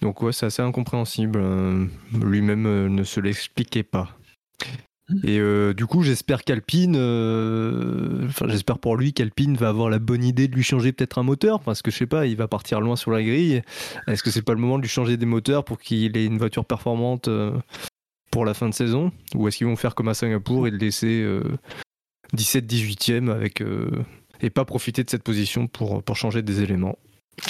Donc 0.00 0.22
ouais 0.22 0.32
c'est 0.32 0.46
assez 0.46 0.62
incompréhensible. 0.62 1.40
Euh, 1.42 1.86
Lui-même 2.12 2.88
ne 2.88 3.04
se 3.04 3.20
l'expliquait 3.20 3.82
pas. 3.82 4.16
Et 5.24 5.40
du 5.74 5.84
coup, 5.84 6.02
j'espère 6.02 6.42
qu'Alpine, 6.42 6.96
enfin 6.96 8.46
j'espère 8.48 8.78
pour 8.78 8.96
lui 8.96 9.12
qu'Alpine 9.12 9.56
va 9.56 9.68
avoir 9.68 9.90
la 9.90 9.98
bonne 9.98 10.24
idée 10.24 10.48
de 10.48 10.54
lui 10.54 10.62
changer 10.62 10.92
peut-être 10.92 11.18
un 11.18 11.22
moteur, 11.22 11.60
parce 11.60 11.82
que 11.82 11.90
je 11.90 11.98
sais 11.98 12.06
pas, 12.06 12.24
il 12.26 12.36
va 12.36 12.48
partir 12.48 12.80
loin 12.80 12.96
sur 12.96 13.10
la 13.10 13.22
grille. 13.22 13.60
Est-ce 14.06 14.22
que 14.22 14.30
c'est 14.30 14.40
pas 14.40 14.54
le 14.54 14.60
moment 14.60 14.78
de 14.78 14.82
lui 14.82 14.88
changer 14.88 15.18
des 15.18 15.26
moteurs 15.26 15.64
pour 15.64 15.78
qu'il 15.78 16.16
ait 16.16 16.24
une 16.24 16.38
voiture 16.38 16.64
performante 16.64 17.28
pour 18.32 18.44
la 18.44 18.54
fin 18.54 18.68
de 18.68 18.74
saison, 18.74 19.12
ou 19.36 19.46
est-ce 19.46 19.58
qu'ils 19.58 19.68
vont 19.68 19.76
faire 19.76 19.94
comme 19.94 20.08
à 20.08 20.14
Singapour 20.14 20.66
et 20.66 20.70
le 20.72 20.78
laisser 20.78 21.22
euh, 21.22 21.44
17-18e 22.36 23.30
avec 23.30 23.60
euh, 23.60 23.90
et 24.40 24.50
pas 24.50 24.64
profiter 24.64 25.04
de 25.04 25.10
cette 25.10 25.22
position 25.22 25.68
pour 25.68 26.02
pour 26.02 26.16
changer 26.16 26.42
des 26.42 26.62
éléments? 26.62 26.98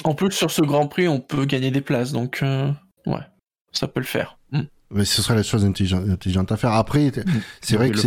En 0.03 0.13
plus, 0.13 0.31
sur 0.31 0.51
ce 0.51 0.61
Grand 0.61 0.87
Prix, 0.87 1.07
on 1.07 1.19
peut 1.19 1.45
gagner 1.45 1.71
des 1.71 1.81
places, 1.81 2.11
donc 2.11 2.41
euh, 2.43 2.71
ouais, 3.05 3.19
ça 3.71 3.87
peut 3.87 3.99
le 3.99 4.05
faire. 4.05 4.37
Hmm. 4.51 4.61
Mais 4.91 5.05
ce 5.05 5.21
serait 5.21 5.35
la 5.35 5.43
chose 5.43 5.65
intelligente, 5.65 6.07
intelligente 6.07 6.51
à 6.51 6.57
faire. 6.57 6.71
Après, 6.73 7.09
t- 7.11 7.23
c'est 7.61 7.77
vrai 7.77 7.89
que 7.89 7.97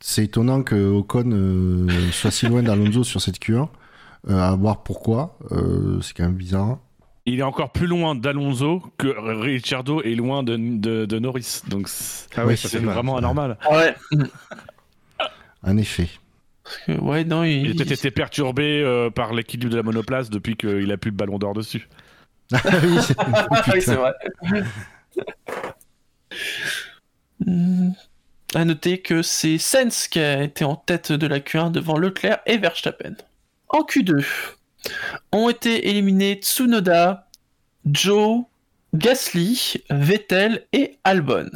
c'est 0.00 0.24
étonnant 0.24 0.62
que 0.62 0.74
Ocon 0.90 1.30
euh, 1.32 1.86
soit 2.12 2.30
si 2.30 2.46
loin 2.46 2.62
d'Alonso 2.62 3.04
sur 3.04 3.20
cette 3.20 3.38
Q1. 3.38 3.68
Euh, 4.28 4.38
à 4.38 4.54
voir 4.54 4.82
pourquoi. 4.82 5.38
Euh, 5.52 6.00
c'est 6.02 6.14
quand 6.14 6.24
même 6.24 6.34
bizarre. 6.34 6.78
Il 7.26 7.38
est 7.38 7.42
encore 7.42 7.70
plus 7.72 7.86
loin 7.86 8.14
d'Alonso 8.14 8.82
que 8.98 9.08
Ricciardo 9.08 10.02
est 10.02 10.14
loin 10.14 10.42
de, 10.42 10.56
de, 10.56 11.04
de 11.04 11.18
Norris. 11.18 11.60
Donc 11.68 11.88
c'est 11.88 12.28
Ah 12.36 12.46
ouais, 12.46 12.56
c'est 12.56 12.78
vraiment 12.78 13.16
anormal. 13.16 13.58
Ouais. 13.70 13.94
Hmm. 14.12 14.24
En 15.62 15.76
effet. 15.76 16.08
Parce 16.64 16.76
que, 16.86 16.92
ouais, 17.04 17.24
non, 17.24 17.44
il, 17.44 17.66
Il 17.66 17.70
a 17.70 17.74
peut-être 17.74 17.92
été 17.92 18.10
perturbé 18.10 18.82
euh, 18.82 19.10
par 19.10 19.34
l'équilibre 19.34 19.70
de 19.72 19.76
la 19.76 19.82
monoplace 19.82 20.30
depuis 20.30 20.56
qu'il 20.56 20.90
a 20.90 20.96
plus 20.96 21.10
de 21.10 21.16
ballon 21.16 21.38
d'or 21.38 21.54
dessus. 21.54 21.88
Ah 22.52 22.58
oui, 22.82 22.98
c'est- 23.02 23.14
Ah 23.18 23.64
oui, 23.74 23.80
vrai. 23.80 24.12
Hmm. 27.46 27.90
À 28.54 28.64
noter 28.64 28.98
que 29.00 29.22
c'est 29.22 29.58
Sens 29.58 30.08
qui 30.08 30.18
a 30.18 30.42
été 30.42 30.64
en 30.64 30.74
tête 30.74 31.12
de 31.12 31.26
la 31.26 31.38
Q1 31.38 31.70
devant 31.70 31.96
Leclerc 31.96 32.40
et 32.46 32.58
Verstappen. 32.58 33.14
En 33.68 33.82
Q2, 33.82 34.24
ont 35.32 35.48
été 35.48 35.88
éliminés 35.88 36.40
Tsunoda, 36.42 37.28
Joe, 37.86 38.44
Gasly, 38.94 39.74
Vettel 39.90 40.66
et 40.72 40.98
Albon. 41.04 41.50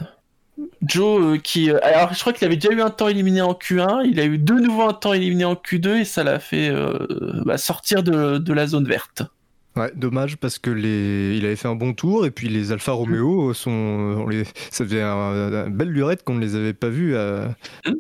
Joe 0.83 1.23
euh, 1.23 1.39
qui... 1.39 1.71
euh, 1.71 1.79
alors 1.83 2.15
je 2.15 2.21
crois 2.21 2.33
qu'il 2.33 2.47
avait 2.47 2.57
déjà 2.57 2.73
eu 2.73 2.81
un 2.81 2.91
temps 2.91 3.09
éliminé 3.09 3.43
en 3.43 3.55
Q1, 3.55 4.07
il 4.07 4.21
a 4.21 4.25
eu 4.25 4.39
de 4.39 4.55
nouveau 4.55 4.83
un 4.83 4.93
temps 4.93 5.13
éliminé 5.13 5.45
en 5.45 5.55
Q2 5.55 6.01
et 6.01 6.05
ça 6.05 6.23
l'a 6.23 6.39
fait 6.39 6.69
euh, 6.69 7.07
bah, 7.45 7.59
sortir 7.59 8.03
de, 8.03 8.39
de 8.39 8.53
la 8.53 8.67
zone 8.67 8.87
verte. 8.87 9.23
Ouais, 9.77 9.91
dommage 9.97 10.37
parce 10.37 10.59
que 10.61 10.71
les... 10.71 11.37
il 11.37 11.45
avait 11.45 11.57
fait 11.57 11.67
un 11.67 11.75
bon 11.75 11.95
tour 11.95 12.27
et 12.27 12.31
puis 12.31 12.49
les 12.49 12.71
Alfa 12.71 12.93
Romeo 12.93 13.53
sont, 13.55 13.71
on 13.71 14.29
les... 14.29 14.45
ça 14.71 14.85
faisait 14.85 15.03
un, 15.03 15.11
un 15.17 15.69
belle 15.71 15.89
lurette 15.91 16.23
qu'on 16.23 16.35
ne 16.35 16.41
les 16.41 16.55
avait 16.55 16.75
pas 16.75 16.89
vus 16.91 17.17
à, 17.17 17.57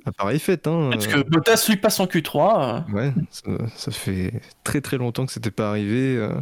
à 0.06 0.12
pareille 0.12 0.38
fête. 0.38 0.66
Hein. 0.68 0.90
Parce 0.92 1.08
que 1.08 1.28
Bottas 1.28 1.66
lui 1.68 1.76
passe 1.76 1.98
en 1.98 2.06
Q3. 2.06 2.84
euh, 2.90 2.92
Ouais, 2.94 3.12
ça, 3.30 3.42
ça 3.74 3.90
fait 3.90 4.40
très 4.62 4.80
très 4.80 4.98
longtemps 4.98 5.26
que 5.26 5.32
c'était 5.32 5.50
pas 5.50 5.68
arrivé. 5.68 6.16
euh. 6.16 6.32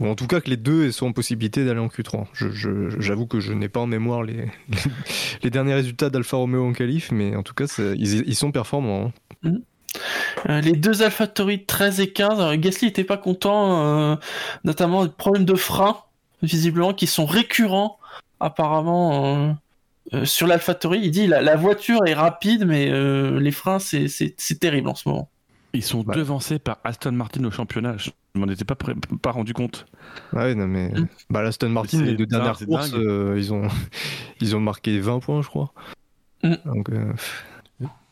Ou 0.00 0.06
en 0.08 0.14
tout 0.16 0.26
cas 0.26 0.40
que 0.40 0.50
les 0.50 0.56
deux 0.56 0.90
soient 0.92 1.06
en 1.08 1.12
possibilité 1.12 1.64
d'aller 1.64 1.78
en 1.80 1.86
Q3. 1.88 2.26
Je- 2.32 2.50
je- 2.50 3.00
J'avoue 3.00 3.26
que 3.26 3.38
je 3.40 3.52
n'ai 3.52 3.68
pas 3.68 3.78
en 3.80 3.86
mémoire 3.86 4.22
les, 4.24 4.46
les, 5.42 5.50
derniers 5.50 5.74
résultats 5.74 6.10
d'Alfa 6.10 6.36
Romeo 6.36 6.64
en 6.64 6.72
qualif, 6.72 7.12
mais 7.12 7.36
en 7.36 7.42
tout 7.44 7.54
cas 7.54 7.66
ça- 7.68 7.94
ils, 7.96 8.22
ils 8.28 8.34
sont 8.34 8.50
performants. 8.52 9.12
hein. 9.44 9.58
Euh, 10.48 10.60
les 10.60 10.72
deux 10.72 11.02
AlphaTauri 11.02 11.64
13 11.64 12.00
et 12.00 12.12
15, 12.12 12.40
alors, 12.40 12.56
Gasly 12.56 12.88
était 12.88 13.04
pas 13.04 13.16
content, 13.16 13.82
euh, 14.12 14.16
notamment 14.64 15.04
des 15.04 15.10
problèmes 15.12 15.44
de 15.44 15.54
frein, 15.54 15.98
visiblement, 16.42 16.92
qui 16.94 17.06
sont 17.06 17.26
récurrents 17.26 17.98
apparemment 18.40 19.48
euh, 19.48 19.52
euh, 20.14 20.24
sur 20.24 20.46
l'AlphaTauri. 20.46 21.00
Il 21.02 21.10
dit 21.10 21.26
la, 21.26 21.40
la 21.42 21.56
voiture 21.56 22.00
est 22.06 22.14
rapide, 22.14 22.64
mais 22.66 22.90
euh, 22.90 23.40
les 23.40 23.52
freins 23.52 23.78
c'est- 23.78 24.08
c'est 24.08 24.34
c'est 24.36 24.58
terrible 24.60 24.88
en 24.88 24.94
ce 24.94 25.08
moment. 25.08 25.28
Ils 25.72 25.82
sont 25.82 26.04
Ouais. 26.04 26.14
devancés 26.14 26.58
par 26.58 26.78
Aston 26.84 27.12
Martin 27.12 27.42
au 27.44 27.50
championnat. 27.50 27.96
Je 27.96 28.10
m'en 28.34 28.46
étais 28.48 28.64
pas, 28.64 28.74
pré- 28.76 28.94
pas 29.22 29.30
rendu 29.32 29.54
compte. 29.54 29.86
Ah 30.32 30.44
ouais, 30.44 30.54
non 30.54 30.66
mais 30.66 30.88
Mm. 30.90 31.08
bah, 31.30 31.42
l'Aston 31.42 31.70
Martin, 31.70 31.98
C'est 31.98 32.04
les 32.04 32.14
deux 32.16 32.26
dingue, 32.26 32.42
dernières 32.42 32.58
courses, 32.66 32.92
euh, 32.94 33.34
ils, 33.38 33.52
ont, 33.52 33.66
ils 34.40 34.54
ont 34.54 34.60
marqué 34.60 34.98
20 35.00 35.18
points, 35.20 35.42
je 35.42 35.48
crois. 35.48 35.72
Mm. 36.42 36.54
Donc, 36.66 36.90
euh, 36.90 37.12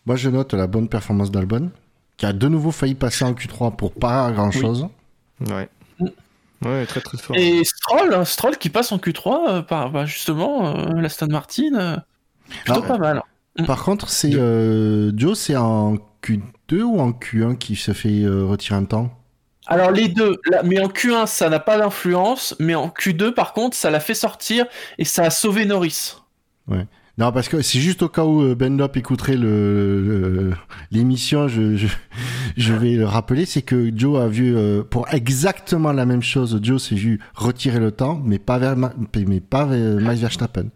Moi, 0.07 0.16
je 0.16 0.29
note 0.31 0.55
la 0.55 0.66
bonne 0.66 0.89
performance 0.89 1.31
d'Albon, 1.31 1.70
qui 2.16 2.27
a 2.27 2.33
de 2.33 2.49
nouveau 2.49 2.70
failli 2.70 2.95
passer 2.95 3.24
en 3.24 3.33
Q3 3.33 3.77
pour 3.77 3.93
pas 3.93 4.31
grand 4.33 4.51
chose. 4.51 4.89
Ouais. 5.49 5.69
Mm. 5.99 6.09
Ouais, 6.65 6.87
très 6.87 7.01
très 7.01 7.19
fort. 7.19 7.37
Et 7.37 7.65
Stroll, 7.65 8.15
hein, 8.15 8.24
Stroll 8.24 8.57
qui 8.57 8.70
passe 8.70 8.93
en 8.93 8.99
Q3 8.99 9.49
euh, 9.49 9.62
par 9.62 9.91
bah, 9.91 10.05
justement 10.07 10.66
euh, 10.77 11.01
l'Aston 11.01 11.29
Martin, 11.29 11.74
euh, 11.74 11.97
plutôt 12.65 12.83
Ah, 12.85 12.89
pas 12.89 12.99
mal. 12.99 13.23
Mm. 13.59 13.65
Par 13.65 13.85
contre, 13.85 14.09
c'est 14.09 14.35
euh, 14.35 15.12
Joe, 15.16 15.39
c'est 15.39 15.57
en 15.57 15.97
Q2 16.23 16.83
ou 16.83 17.01
en 17.01 17.11
Q1 17.11 17.57
qui 17.59 17.77
se 17.77 17.93
fait 17.93 18.23
euh, 18.23 18.45
retirer 18.45 18.77
un 18.77 18.85
temps? 18.85 19.11
Alors 19.66 19.93
les 19.93 20.09
deux, 20.09 20.37
là, 20.51 20.62
mais 20.65 20.81
en 20.81 20.89
Q1 20.89 21.27
ça 21.27 21.49
n'a 21.49 21.61
pas 21.61 21.79
d'influence, 21.79 22.57
mais 22.59 22.74
en 22.74 22.89
Q2 22.89 23.33
par 23.33 23.53
contre 23.53 23.77
ça 23.77 23.91
l'a 23.91 24.01
fait 24.01 24.15
sortir 24.15 24.66
et 24.99 25.05
ça 25.05 25.23
a 25.23 25.31
sauvé 25.31 25.65
Norris. 25.65 26.16
Non, 27.18 27.30
parce 27.30 27.48
que 27.48 27.60
c'est 27.60 27.78
juste 27.78 28.02
au 28.02 28.09
cas 28.09 28.24
où 28.24 28.43
euh, 28.43 28.55
Ben 28.55 28.76
Lop 28.78 28.97
écouterait 28.97 29.36
le- 29.36 30.01
le- 30.01 30.52
l'émission, 30.90 31.47
je, 31.47 31.76
je, 31.76 31.86
je 32.56 32.72
vais 32.72 32.93
le 32.93 33.05
rappeler, 33.05 33.44
c'est 33.44 33.60
que 33.62 33.90
Joe 33.94 34.18
a 34.20 34.28
vu, 34.28 34.56
euh, 34.56 34.82
pour 34.82 35.12
exactement 35.12 35.93
la 35.93 36.06
même 36.06 36.22
chose, 36.22 36.59
Joe 36.62 36.82
s'est 36.82 36.94
vu 36.94 37.20
retirer 37.34 37.80
le 37.80 37.90
temps, 37.93 38.20
mais 38.24 38.39
pas 38.39 38.59
vers, 38.59 38.76
Ma- 38.76 38.94
mais 39.14 39.40
pas 39.40 39.66
vers 39.66 40.01
Max 40.01 40.20
Verstappen. 40.20 40.66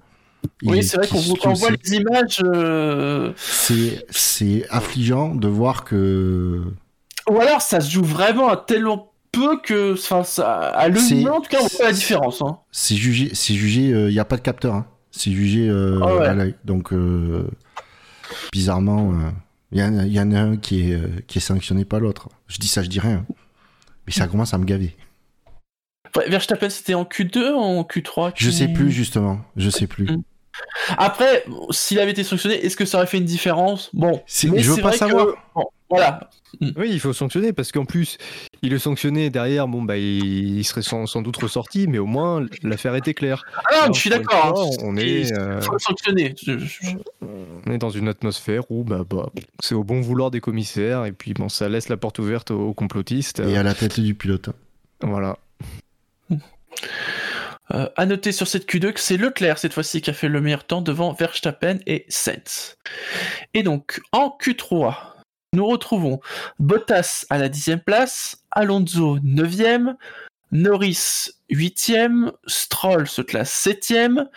Il 0.63 0.71
oui 0.71 0.79
est- 0.79 0.83
c'est 0.83 0.99
vrai 0.99 1.09
qu'on 1.09 1.19
voit 1.55 1.55
c'est- 1.71 1.91
les 1.91 1.97
images, 1.97 2.43
euh, 2.45 3.33
C'est, 3.39 4.67
affligeant 4.71 5.35
de 5.35 5.49
voir 5.49 5.85
que 5.85 6.63
ou 7.31 7.41
alors 7.41 7.61
ça 7.63 7.81
se 7.81 7.91
joue 7.91 8.05
vraiment 8.05 8.49
à 8.51 8.57
tellement 8.59 9.11
peu 9.33 9.59
que, 9.61 9.95
enfin 9.95 10.23
ça, 10.23 10.53
à 10.69 10.89
l'œil 10.89 11.27
en 11.29 11.41
tout 11.41 11.49
cas 11.49 11.59
on 11.61 11.67
voit 11.67 11.79
pas 11.79 11.85
la 11.87 11.93
différence. 11.93 12.43
Hein. 12.43 12.59
c'est 12.71 12.95
jugé, 12.95 13.31
c'est 13.33 13.55
jugé, 13.55 13.83
il 13.89 14.09
n'y 14.09 14.21
a 14.21 14.25
pas 14.25 14.37
de 14.37 14.43
capteur, 14.43 14.75
hein. 14.75 14.87
C'est 15.17 15.33
jugé 15.33 15.69
euh, 15.69 15.99
Ah 16.03 16.15
ouais. 16.17 16.27
à 16.27 16.35
l'œil. 16.35 16.55
Donc, 16.65 16.93
euh, 16.93 17.49
bizarrement, 18.53 19.13
il 19.73 19.79
y, 19.79 19.83
en 19.83 19.99
a- 19.99 20.07
y 20.07 20.21
en 20.21 20.33
a 20.33 20.39
un 20.41 20.57
qui 20.57 20.91
est, 20.91 20.95
euh, 20.95 21.09
qui 21.27 21.39
est 21.39 21.41
sanctionné 21.41 21.85
pas 21.85 21.99
l'autre. 21.99 22.29
Je 22.49 22.59
dis 22.59 22.69
ça, 22.69 22.83
je 22.83 22.89
dis 22.89 23.01
rien. 23.01 23.25
Mais 24.07 24.13
ça 24.13 24.27
commence 24.29 24.55
à 24.55 24.59
me 24.59 24.65
gaver. 24.65 24.95
Ouais, 26.17 26.29
Verstappen 26.31 26.71
c'était 26.71 26.95
en 26.95 27.05
Q2 27.05 27.53
ou 27.53 27.59
en 27.59 27.83
Q3 27.83 28.33
Je 28.37 28.49
qui- 28.51 28.57
sais 28.57 28.69
plus, 28.69 28.91
justement. 28.91 29.41
Je 29.57 29.69
sais 29.69 29.87
plus. 29.87 30.05
Mm. 30.07 30.23
Après, 30.97 31.45
s'il 31.71 31.99
avait 31.99 32.13
été 32.13 32.25
sanctionné, 32.25 32.55
est-ce 32.65 32.77
que 32.77 32.87
ça 32.87 32.99
aurait 32.99 33.07
fait 33.07 33.19
une 33.19 33.25
différence? 33.25 33.91
Bon, 33.93 34.23
mais 34.45 34.63
je 34.63 34.73
veux 34.73 34.81
pas 34.81 34.93
que- 34.93 34.97
savoir. 34.97 35.27
Voilà. 35.89 36.31
Oui, 36.77 36.89
il 36.91 37.01
faut 37.01 37.13
sanctionner 37.13 37.53
parce 37.53 37.71
qu'en 37.71 37.85
plus, 37.85 38.17
il 38.63 38.71
le 38.71 38.79
sanctionnait 38.79 39.29
derrière, 39.31 39.69
bon 39.69 39.83
bah 39.83 39.97
il, 39.99 40.59
il 40.59 40.65
serait 40.65 40.83
sans, 40.83 41.07
sans 41.07 41.21
doute 41.23 41.37
ressorti, 41.37 41.87
mais 41.87 41.99
au 41.99 42.07
moins 42.07 42.47
l'affaire 42.63 42.95
était 42.95 43.15
claire. 43.15 43.45
Ah 43.55 43.61
non, 43.73 43.83
Alors, 43.83 43.95
je 43.95 44.01
suis 44.01 44.11
d'accord. 44.11 44.59
hein. 44.73 44.77
on 44.83 44.97
Il 44.97 45.07
est, 45.07 45.33
euh, 45.33 45.61
faut 45.61 45.79
sanctionner. 45.79 46.35
On 47.67 47.71
est 47.73 47.79
dans 47.79 47.91
une 47.91 48.09
atmosphère 48.09 48.71
où 48.71 48.85
bah, 48.85 49.03
bah, 49.09 49.31
c'est 49.61 49.75
au 49.75 49.85
bon 49.85 50.01
vouloir 50.01 50.31
des 50.31 50.41
commissaires 50.41 51.05
et 51.05 51.13
puis 51.13 51.35
bon 51.35 51.49
ça 51.49 51.69
laisse 51.69 51.89
la 51.89 51.97
porte 51.97 52.19
ouverte 52.19 52.51
aux, 52.51 52.69
aux 52.69 52.75
complotistes. 52.75 53.41
Et 53.41 53.57
à 53.57 53.63
la 53.63 53.75
tête 53.75 54.01
du 54.01 54.15
pilote. 54.15 54.49
Voilà. 55.03 55.37
Euh, 57.73 57.89
à 57.97 58.07
noter 58.07 58.31
sur 58.31 58.47
cette 58.47 58.71
Q2 58.71 58.93
que 58.93 59.01
c'est 59.01 59.17
Leclerc 59.17 59.59
cette 59.59 59.73
fois-ci 59.73 60.01
qui 60.01 60.09
a 60.11 60.13
fait 60.13 60.29
le 60.29 60.41
meilleur 60.41 60.65
temps 60.65 60.83
devant 60.83 61.13
Verstappen 61.13 61.79
et 61.87 62.05
Sainz. 62.09 62.77
Et 63.55 63.65
donc 63.65 64.01
en 64.13 64.37
Q3, 64.41 64.95
nous 65.57 65.67
retrouvons 65.67 66.21
Bottas 66.61 67.25
à 67.31 67.39
la 67.39 67.49
dixième 67.49 67.81
place, 67.81 68.45
Alonso 68.51 69.19
9e, 69.19 69.97
Norris 70.53 71.31
8e, 71.51 72.33
Stroll 72.47 73.09
se 73.09 73.23
classe 73.23 73.67
7e. 73.67 74.29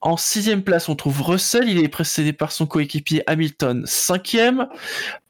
En 0.00 0.16
sixième 0.16 0.64
place, 0.64 0.88
on 0.88 0.96
trouve 0.96 1.22
Russell, 1.22 1.68
il 1.68 1.82
est 1.84 1.88
précédé 1.88 2.32
par 2.32 2.52
son 2.52 2.66
coéquipier 2.66 3.22
Hamilton 3.26 3.84
5e. 3.84 4.68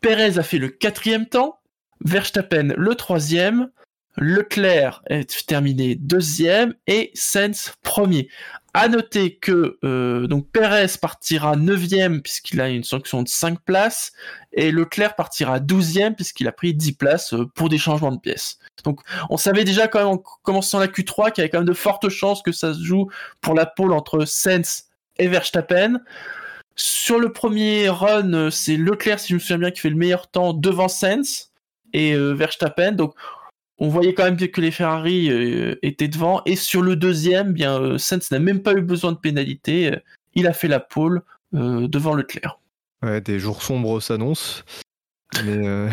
Perez 0.01 0.39
a 0.39 0.43
fait 0.43 0.59
le 0.59 0.69
quatrième 0.69 1.27
temps, 1.27 1.59
Verstappen 2.05 2.73
le 2.77 2.95
troisième, 2.95 3.71
Leclerc 4.17 5.03
est 5.07 5.47
terminé 5.47 5.97
deuxième 5.97 6.75
et 6.87 7.11
Sainz 7.15 7.75
premier. 7.83 8.29
À 8.77 8.89
noter 8.89 9.37
que 9.37 9.79
euh, 9.85 10.27
donc 10.27 10.51
Perez 10.51 10.99
partira 11.01 11.55
neuvième 11.55 12.23
puisqu'il 12.23 12.61
a 12.61 12.69
une 12.69 12.83
sanction 12.83 13.23
de 13.23 13.29
5 13.29 13.61
places 13.61 14.13
et 14.53 14.73
Leclerc 14.73 15.15
partira 15.15 15.61
douzième 15.61 16.17
puisqu'il 16.17 16.49
a 16.49 16.53
pris 16.53 16.75
10 16.75 16.93
places 16.95 17.35
euh, 17.35 17.47
pour 17.55 17.69
des 17.69 17.79
changements 17.79 18.11
de 18.11 18.19
pièces. 18.19 18.59
Donc 18.83 19.01
on 19.31 19.37
savait 19.37 19.63
déjà 19.63 19.87
quand 19.87 20.01
même 20.01 20.09
en 20.09 20.19
commençant 20.19 20.81
la 20.81 20.89
Q3 20.89 21.31
qu'il 21.31 21.43
y 21.43 21.45
avait 21.45 21.51
quand 21.51 21.59
même 21.59 21.69
de 21.69 21.73
fortes 21.73 22.09
chances 22.09 22.43
que 22.43 22.51
ça 22.51 22.75
se 22.75 22.83
joue 22.83 23.09
pour 23.41 23.55
la 23.55 23.65
pole 23.65 23.93
entre 23.93 24.25
Sainz 24.25 24.87
et 25.19 25.29
Verstappen. 25.29 26.01
Sur 26.75 27.21
le 27.21 27.33
premier 27.33 27.89
run, 27.89 28.33
euh, 28.33 28.51
c'est 28.51 28.77
Leclerc, 28.77 29.21
si 29.21 29.29
je 29.29 29.35
me 29.35 29.39
souviens 29.39 29.59
bien, 29.59 29.71
qui 29.71 29.83
fait 29.83 29.91
le 29.91 29.95
meilleur 29.95 30.27
temps 30.27 30.53
devant 30.53 30.89
Sainz 30.89 31.53
et 31.93 32.17
Verstappen. 32.17 32.91
Donc 32.91 33.15
on 33.79 33.89
voyait 33.89 34.15
quand 34.15 34.25
même 34.25 34.37
que 34.37 34.61
les 34.61 34.71
Ferrari 34.71 35.31
euh, 35.31 35.75
étaient 35.83 36.09
devant. 36.09 36.43
Et 36.47 36.57
sur 36.57 36.83
le 36.83 36.97
deuxième, 36.97 37.53
bien 37.53 37.81
euh, 37.81 37.99
Sainz 37.99 38.31
n'a 38.31 38.39
même 38.39 38.63
pas 38.63 38.73
eu 38.75 38.83
besoin 38.83 39.13
de 39.13 39.19
pénalité. 39.19 39.93
Euh, 39.93 39.97
Il 40.35 40.47
a 40.47 40.53
fait 40.53 40.69
la 40.69 40.81
pole 40.81 41.23
euh, 41.55 41.89
devant 41.89 42.15
Leclerc. 42.15 42.59
Ouais, 43.03 43.21
des 43.21 43.39
jours 43.39 43.63
sombres 43.63 44.01
s'annoncent. 44.01 44.63
Mais 45.45 45.67
euh, 45.67 45.89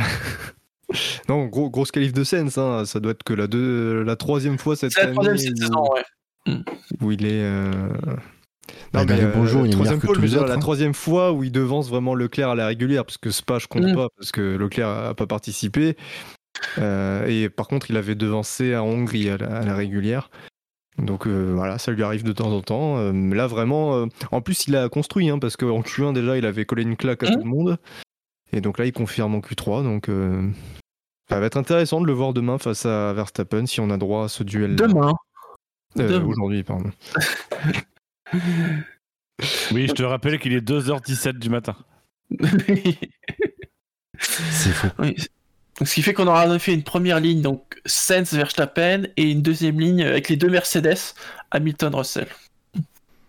non, 1.29 1.45
gros, 1.45 1.69
grosse 1.69 1.91
qualif 1.91 2.13
de 2.13 2.23
Sens, 2.23 2.57
hein. 2.57 2.85
ça 2.85 2.99
doit 2.99 3.11
être 3.13 3.23
que 3.23 3.33
la, 3.33 3.47
deux, 3.47 4.03
la 4.03 4.15
troisième 4.15 4.57
fois 4.57 4.75
cette 4.75 4.95
la 4.95 5.03
année 5.05 5.13
troisième 5.13 5.53
où, 5.53 5.57
saison, 5.57 5.83
ouais. 5.93 6.55
où 7.01 7.11
il 7.11 7.25
est. 7.25 7.41
euh, 7.43 7.71
Ah, 8.93 9.05
dans 9.05 9.15
les 9.15 9.25
bons 9.25 9.45
jours, 9.45 9.65
il 9.65 9.69
est 9.71 9.73
troisième 9.73 9.99
que 9.99 10.07
tous 10.07 10.21
les 10.21 10.35
autres, 10.35 10.47
la 10.47 10.53
hein. 10.55 10.59
troisième 10.59 10.93
fois 10.93 11.31
où 11.31 11.43
il 11.43 11.51
devance 11.51 11.89
vraiment 11.89 12.13
Leclerc 12.13 12.49
à 12.49 12.55
la 12.55 12.67
régulière, 12.67 13.05
parce 13.05 13.17
que 13.17 13.31
Spa 13.31 13.57
je 13.59 13.67
compte 13.67 13.83
Mm. 13.85 13.95
pas, 13.95 14.07
parce 14.17 14.31
que 14.31 14.41
Leclerc 14.57 14.87
a 14.87 15.13
pas 15.15 15.27
participé. 15.27 15.97
Euh, 16.77 17.25
et 17.27 17.49
par 17.49 17.67
contre, 17.67 17.89
il 17.89 17.97
avait 17.97 18.15
devancé 18.15 18.73
à 18.73 18.83
Hongrie 18.83 19.29
à 19.29 19.37
la, 19.37 19.57
à 19.57 19.63
la 19.65 19.75
régulière. 19.75 20.29
Donc 20.97 21.25
euh, 21.25 21.53
voilà, 21.55 21.77
ça 21.77 21.91
lui 21.91 22.03
arrive 22.03 22.23
de 22.23 22.33
temps 22.33 22.51
en 22.51 22.61
temps. 22.61 22.97
Euh, 22.97 23.11
là 23.33 23.47
vraiment, 23.47 23.95
euh, 23.95 24.05
en 24.31 24.41
plus 24.41 24.67
il 24.67 24.75
a 24.75 24.89
construit, 24.89 25.29
hein, 25.29 25.39
parce 25.39 25.55
qu'en 25.57 25.81
Q1 25.81 26.13
déjà 26.13 26.37
il 26.37 26.45
avait 26.45 26.65
collé 26.65 26.83
une 26.83 26.97
claque 26.97 27.23
à 27.23 27.29
Mm. 27.29 27.33
tout 27.33 27.39
le 27.39 27.45
monde. 27.45 27.77
Et 28.51 28.59
donc 28.61 28.77
là 28.77 28.85
il 28.85 28.91
confirme 28.91 29.33
en 29.35 29.39
Q3. 29.39 29.83
Donc 29.83 30.09
euh, 30.09 30.47
ça 31.29 31.39
va 31.39 31.45
être 31.45 31.55
intéressant 31.57 32.01
de 32.01 32.05
le 32.05 32.13
voir 32.13 32.33
demain 32.33 32.57
face 32.57 32.85
à 32.85 33.13
Verstappen 33.13 33.65
si 33.65 33.79
on 33.79 33.89
a 33.89 33.97
droit 33.97 34.25
à 34.25 34.27
ce 34.27 34.43
duel. 34.43 34.75
Demain. 34.75 35.13
Euh, 35.97 36.07
demain. 36.07 36.25
Aujourd'hui, 36.25 36.63
pardon. 36.63 36.91
Oui, 39.71 39.87
je 39.87 39.93
te 39.93 40.03
rappelle 40.03 40.37
qu'il 40.39 40.53
est 40.53 40.61
2h17 40.61 41.39
du 41.39 41.49
matin. 41.49 41.75
C'est 44.19 44.69
faux. 44.71 44.87
Oui. 44.99 45.15
Donc, 45.81 45.87
ce 45.87 45.95
qui 45.95 46.03
fait 46.03 46.13
qu'on 46.13 46.27
aura 46.27 46.45
effet 46.55 46.75
une 46.75 46.83
première 46.83 47.19
ligne, 47.19 47.41
donc 47.41 47.81
Sainz 47.87 48.31
Verstappen, 48.33 49.07
et 49.17 49.31
une 49.31 49.41
deuxième 49.41 49.79
ligne 49.79 50.03
avec 50.03 50.29
les 50.29 50.35
deux 50.35 50.47
Mercedes, 50.47 51.15
Hamilton 51.49 51.95
Russell. 51.95 52.27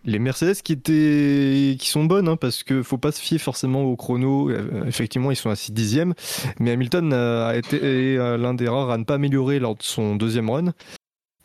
Les 0.04 0.18
Mercedes 0.18 0.56
qui 0.62 0.74
étaient 0.74 1.78
qui 1.78 1.88
sont 1.88 2.04
bonnes 2.04 2.28
hein, 2.28 2.36
parce 2.36 2.62
que 2.62 2.82
faut 2.82 2.98
pas 2.98 3.10
se 3.10 3.22
fier 3.22 3.38
forcément 3.38 3.84
au 3.84 3.96
chrono. 3.96 4.50
Euh, 4.50 4.84
effectivement, 4.86 5.30
ils 5.30 5.36
sont 5.36 5.48
à 5.48 5.56
6 5.56 5.72
dixièmes, 5.72 6.12
mais 6.60 6.72
Hamilton 6.72 7.14
a 7.14 7.56
été 7.56 7.80
euh, 8.18 8.36
l'un 8.36 8.52
des 8.52 8.68
rares 8.68 8.90
à 8.90 8.98
ne 8.98 9.04
pas 9.04 9.14
améliorer 9.14 9.58
lors 9.58 9.74
de 9.74 9.82
son 9.82 10.16
deuxième 10.16 10.50
run. 10.50 10.74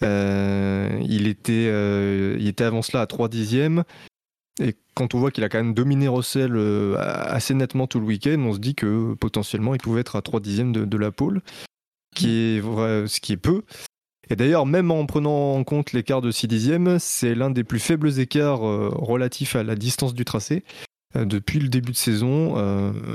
Euh, 0.03 0.89
il 1.07 1.25
était 1.27 1.71
il 2.37 2.47
était 2.49 2.65
avant 2.65 2.81
cela 2.81 3.03
à 3.03 3.07
3 3.07 3.29
dixièmes. 3.29 3.85
Quand 4.97 5.13
on 5.13 5.19
voit 5.19 5.29
qu'il 5.29 5.43
a 5.43 5.49
quand 5.49 5.59
même 5.59 5.75
dominé 5.75 6.07
Russell 6.07 6.53
euh, 6.55 6.95
assez 6.97 7.53
nettement 7.53 7.85
tout 7.85 7.99
le 7.99 8.07
week-end, 8.07 8.39
on 8.39 8.53
se 8.53 8.57
dit 8.57 8.73
que 8.73 9.13
potentiellement 9.13 9.75
il 9.75 9.79
pouvait 9.79 10.01
être 10.01 10.15
à 10.15 10.23
3 10.23 10.39
dixièmes 10.39 10.71
de, 10.71 10.85
de 10.85 10.97
la 10.97 11.11
pole, 11.11 11.43
qui 12.15 12.55
est 12.55 12.59
vrai, 12.59 13.05
ce 13.05 13.21
qui 13.21 13.33
est 13.33 13.37
peu. 13.37 13.61
Et 14.31 14.35
d'ailleurs, 14.35 14.65
même 14.65 14.89
en 14.89 15.05
prenant 15.05 15.53
en 15.53 15.63
compte 15.63 15.93
l'écart 15.93 16.21
de 16.21 16.31
6 16.31 16.47
dixièmes, 16.47 16.97
c'est 16.97 17.35
l'un 17.35 17.51
des 17.51 17.63
plus 17.63 17.77
faibles 17.77 18.19
écarts 18.19 18.67
euh, 18.67 18.89
relatifs 18.91 19.55
à 19.55 19.61
la 19.61 19.75
distance 19.75 20.15
du 20.15 20.25
tracé. 20.25 20.63
Euh, 21.15 21.25
depuis 21.25 21.59
le 21.59 21.69
début 21.69 21.91
de 21.91 21.97
saison, 21.97 22.55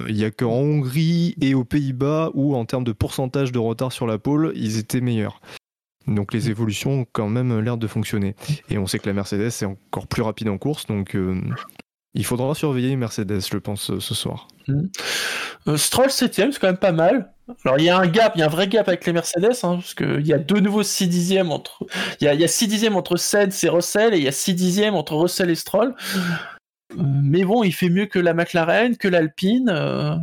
il 0.06 0.14
n'y 0.14 0.24
a 0.24 0.30
qu'en 0.30 0.52
Hongrie 0.52 1.34
et 1.40 1.54
aux 1.54 1.64
Pays-Bas 1.64 2.30
où, 2.34 2.54
en 2.54 2.64
termes 2.64 2.84
de 2.84 2.92
pourcentage 2.92 3.50
de 3.50 3.58
retard 3.58 3.90
sur 3.90 4.06
la 4.06 4.18
pole, 4.18 4.52
ils 4.54 4.78
étaient 4.78 5.00
meilleurs. 5.00 5.40
Donc 6.06 6.32
les 6.34 6.50
évolutions 6.50 7.00
ont 7.00 7.06
quand 7.12 7.28
même 7.28 7.60
l'air 7.60 7.76
de 7.76 7.86
fonctionner. 7.86 8.34
Et 8.68 8.78
on 8.78 8.86
sait 8.86 8.98
que 8.98 9.06
la 9.06 9.12
Mercedes 9.12 9.46
est 9.46 9.64
encore 9.64 10.06
plus 10.06 10.22
rapide 10.22 10.48
en 10.48 10.58
course, 10.58 10.86
donc 10.86 11.14
euh, 11.14 11.40
il 12.14 12.24
faudra 12.24 12.54
surveiller 12.54 12.94
Mercedes, 12.96 13.40
je 13.50 13.56
pense, 13.58 13.98
ce 13.98 14.14
soir. 14.14 14.48
Euh, 14.68 15.76
Stroll 15.76 16.10
7 16.10 16.34
c'est 16.34 16.58
quand 16.58 16.66
même 16.68 16.76
pas 16.76 16.92
mal. 16.92 17.32
Alors 17.64 17.78
il 17.78 17.84
y 17.84 17.88
a 17.90 17.98
un 17.98 18.06
gap, 18.06 18.32
il 18.36 18.38
y 18.38 18.42
a 18.42 18.46
un 18.46 18.48
vrai 18.50 18.66
gap 18.68 18.88
avec 18.88 19.04
les 19.06 19.12
Mercedes, 19.12 19.50
hein, 19.62 19.74
parce 19.76 19.94
qu'il 19.94 20.26
y 20.26 20.32
a 20.32 20.38
de 20.38 20.60
nouveau 20.60 20.82
6 20.82 21.08
dixièmes 21.08 21.50
entre. 21.50 21.84
Il 22.20 22.24
y 22.24 22.28
a, 22.28 22.34
il 22.34 22.40
y 22.40 22.44
a 22.44 22.48
6 22.48 22.68
dixièmes 22.68 22.96
entre 22.96 23.16
Sainz 23.16 23.62
et 23.64 23.68
Russell, 23.68 24.14
et 24.14 24.18
il 24.18 24.24
y 24.24 24.28
a 24.28 24.32
6 24.32 24.54
dixièmes 24.54 24.94
entre 24.94 25.14
Russell 25.16 25.50
et 25.50 25.54
Stroll. 25.54 25.94
Euh, 26.16 27.02
mais 27.02 27.44
bon, 27.44 27.62
il 27.64 27.72
fait 27.72 27.88
mieux 27.88 28.06
que 28.06 28.18
la 28.18 28.34
McLaren, 28.34 28.96
que 28.96 29.08
l'Alpine, 29.08 29.70
euh, 29.72 30.14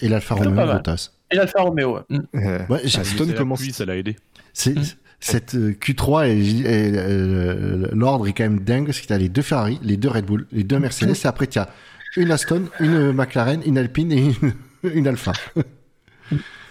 Et 0.00 0.08
l'Alfa 0.08 0.34
Romeo. 0.34 0.66
Bottas. 0.66 1.10
et 1.30 1.36
l'Alfa 1.36 1.62
Romeo. 1.62 1.96
ouais. 1.96 2.02
Mm. 2.10 2.20
Euh, 2.34 2.66
Ouais, 2.68 2.84
Aston 2.84 3.02
C'est 3.04 3.26
la 3.26 3.32
commence. 3.34 3.62
ça 3.70 3.84
l'a 3.84 3.96
aidé. 3.96 4.16
c'est- 4.52 4.74
Mm. 4.78 4.82
Cette 5.24 5.54
euh, 5.54 5.72
Q3, 5.72 6.28
et, 6.28 6.62
euh, 6.66 7.88
l'ordre 7.92 8.28
est 8.28 8.32
quand 8.32 8.44
même 8.44 8.60
dingue 8.60 8.86
parce 8.86 9.00
que 9.00 9.06
t'as 9.06 9.16
les 9.16 9.28
deux 9.28 9.42
Ferrari, 9.42 9.78
les 9.82 9.96
deux 9.96 10.08
Red 10.08 10.26
Bull, 10.26 10.46
les 10.52 10.64
deux 10.64 10.78
Mercedes, 10.78 11.16
et 11.24 11.26
après 11.26 11.46
t'as 11.46 11.68
une 12.16 12.30
Aston, 12.30 12.64
une 12.78 13.12
McLaren, 13.12 13.62
une 13.64 13.78
Alpine 13.78 14.12
et 14.12 14.18
une, 14.18 14.52
une 14.94 15.08
Alpha. 15.08 15.32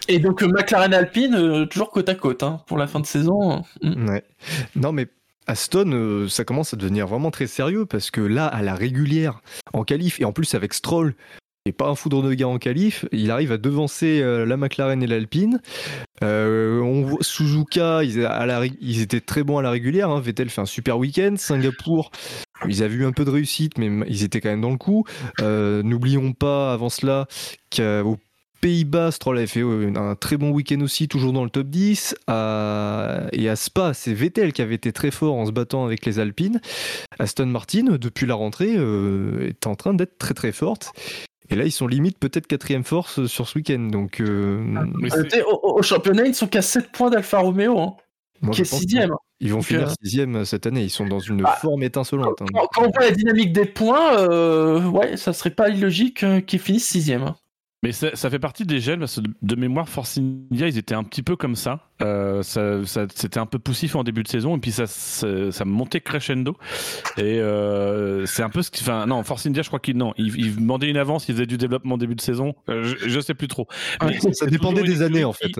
Et 0.07 0.19
donc 0.19 0.43
euh, 0.43 0.47
McLaren 0.47 0.93
Alpine, 0.93 1.67
toujours 1.67 1.89
côte 1.89 2.09
à 2.09 2.15
côte 2.15 2.43
hein, 2.43 2.61
pour 2.67 2.77
la 2.77 2.87
fin 2.87 2.99
de 2.99 3.05
saison. 3.05 3.63
Mm. 3.81 4.09
Ouais. 4.09 4.23
Non, 4.75 4.91
mais 4.91 5.07
Aston, 5.47 5.91
euh, 5.91 6.27
ça 6.29 6.45
commence 6.45 6.73
à 6.73 6.77
devenir 6.77 7.07
vraiment 7.07 7.31
très 7.31 7.47
sérieux 7.47 7.85
parce 7.85 8.11
que 8.11 8.21
là, 8.21 8.47
à 8.47 8.61
la 8.61 8.75
régulière, 8.75 9.41
en 9.73 9.83
qualif, 9.83 10.21
et 10.21 10.25
en 10.25 10.31
plus 10.31 10.55
avec 10.55 10.73
Stroll, 10.73 11.15
et 11.65 11.71
pas 11.71 11.87
un 11.87 11.95
foudre 11.95 12.21
de 12.21 12.33
gars 12.33 12.49
en 12.49 12.57
qualif, 12.57 13.05
il 13.13 13.31
arrive 13.31 13.53
à 13.53 13.57
devancer 13.57 14.19
euh, 14.21 14.45
la 14.45 14.57
McLaren 14.57 15.01
et 15.01 15.07
l'Alpine. 15.07 15.61
Euh, 16.21 16.81
Suzuka, 17.21 18.03
ils, 18.03 19.01
étaient 19.01 19.21
très 19.21 19.43
bons 19.43 19.57
à 19.59 19.61
la 19.61 19.71
régulière. 19.71 20.09
hein. 20.09 20.19
Vettel 20.19 20.49
fait 20.49 20.59
un 20.61 20.65
super 20.65 20.97
week-end. 20.97 21.35
Singapour, 21.37 22.11
ils 22.67 22.83
avaient 22.83 22.95
eu 22.95 23.05
un 23.05 23.13
peu 23.13 23.23
de 23.23 23.29
réussite, 23.29 23.77
mais 23.77 23.89
ils 24.09 24.23
étaient 24.23 24.41
quand 24.41 24.49
même 24.49 24.59
dans 24.61 24.71
le 24.71 24.77
coup. 24.77 25.05
Euh, 25.41 25.81
N'oublions 25.83 26.33
pas, 26.33 26.73
avant 26.73 26.89
cela, 26.89 27.27
qu'aux 27.73 28.17
Pays-Bas, 28.59 29.11
Stroll 29.11 29.37
avait 29.37 29.47
fait 29.47 29.61
un 29.61 30.15
très 30.15 30.35
bon 30.35 30.49
week-end 30.51 30.81
aussi, 30.81 31.07
toujours 31.07 31.31
dans 31.31 31.45
le 31.45 31.49
top 31.49 31.67
10. 31.67 32.15
À- 32.27 33.27
Et 33.31 33.47
à 33.47 33.55
Spa, 33.55 33.93
c'est 33.93 34.13
Vettel 34.13 34.51
qui 34.51 34.61
avait 34.61 34.75
été 34.75 34.91
très 34.91 35.11
fort 35.11 35.35
en 35.35 35.45
se 35.45 35.51
battant 35.51 35.85
avec 35.85 36.05
les 36.05 36.19
Alpines. 36.19 36.59
Aston 37.19 37.45
Martin, 37.45 37.97
depuis 37.99 38.25
la 38.25 38.35
rentrée, 38.35 38.73
est 38.73 39.65
en 39.65 39.75
train 39.75 39.93
d'être 39.93 40.17
très 40.17 40.33
très 40.33 40.51
forte. 40.51 40.91
Et 41.49 41.55
là, 41.55 41.65
ils 41.65 41.71
sont 41.71 41.87
limite 41.87 42.17
peut-être 42.19 42.47
quatrième 42.47 42.83
force 42.83 43.25
sur 43.25 43.47
ce 43.47 43.57
week-end. 43.57 43.89
Donc, 43.91 44.19
euh, 44.21 44.57
Mais 44.95 45.11
Euh, 45.13 45.17
c'est- 45.21 45.27
t'sais, 45.27 45.43
au, 45.43 45.59
au 45.77 45.81
championnat, 45.81 46.25
ils 46.25 46.35
sont 46.35 46.47
qu'à 46.47 46.61
7 46.61 46.91
points 46.91 47.09
d'Alfa 47.09 47.39
Romeo, 47.39 47.77
hein, 47.79 47.93
moi, 48.41 48.53
qui 48.53 48.61
est 48.61 48.65
sixième. 48.65 49.13
qu'ils 49.39 49.51
vont 49.51 49.57
Donc, 49.57 49.65
finir 49.65 49.87
euh, 49.89 49.93
sixième 50.01 50.45
cette 50.45 50.65
année. 50.65 50.83
Ils 50.83 50.89
sont 50.89 51.05
dans 51.05 51.19
une 51.19 51.43
Ah. 51.45 51.57
forme 51.61 51.83
étincelante. 51.83 52.41
hein. 52.41 52.45
Quand, 52.53 52.67
quand 52.73 52.87
on 52.87 52.91
voit 52.91 53.09
la 53.09 53.11
dynamique 53.11 53.51
des 53.51 53.65
points, 53.65 54.17
euh, 54.19 54.85
ouais, 54.89 55.17
ça 55.17 55.33
serait 55.33 55.49
pas 55.51 55.69
illogique 55.69 56.23
euh, 56.23 56.39
qu'ils 56.39 56.59
finissent 56.59 56.87
sixième. 56.87 57.33
Mais 57.83 57.91
ça, 57.91 58.15
ça 58.15 58.29
fait 58.29 58.39
partie 58.39 58.65
des 58.65 58.79
gels, 58.79 58.99
parce 58.99 59.17
que 59.19 59.27
de- 59.41 59.55
mémoire, 59.55 59.87
Force 59.89 60.17
India, 60.17 60.67
ils 60.67 60.77
étaient 60.77 60.95
un 60.95 61.03
petit 61.03 61.21
peu 61.21 61.35
comme 61.35 61.55
ça. 61.55 61.89
Euh, 62.01 62.41
ça, 62.41 62.83
ça- 62.85 63.05
C'était 63.13 63.39
un 63.39 63.45
peu 63.45 63.59
poussif 63.59 63.95
en 63.95 64.03
début 64.03 64.23
de 64.23 64.27
saison, 64.27 64.57
et 64.57 64.59
puis 64.59 64.71
ça, 64.71 64.87
ça, 64.87 65.51
ça 65.51 65.65
montait 65.65 66.01
crescendo. 66.01 66.57
Et 67.17 67.39
euh, 67.39 68.25
c'est 68.25 68.41
un 68.41 68.49
peu 68.49 68.61
ce 68.61 68.71
qui. 68.71 68.81
Enfin, 68.83 69.05
non, 69.05 69.21
Force 69.23 69.45
India, 69.45 69.61
je 69.61 69.67
crois 69.67 69.79
qu'ils 69.79 69.97
non, 69.97 70.13
ils, 70.17 70.35
ils 70.37 70.55
demandaient 70.55 70.89
une 70.89 70.97
avance, 70.97 71.27
ils 71.29 71.33
faisaient 71.35 71.45
du 71.45 71.57
développement 71.57 71.95
en 71.95 71.97
début 71.97 72.15
de 72.15 72.21
saison. 72.21 72.55
Euh, 72.69 72.83
je, 72.83 73.09
je 73.09 73.19
sais 73.19 73.33
plus 73.33 73.47
trop. 73.47 73.67
Mais 74.03 74.19
Ça 74.33 74.45
dépendait 74.47 74.83
des 74.83 75.01
années 75.01 75.23
en 75.25 75.33
fait. 75.33 75.49
qui- 75.49 75.59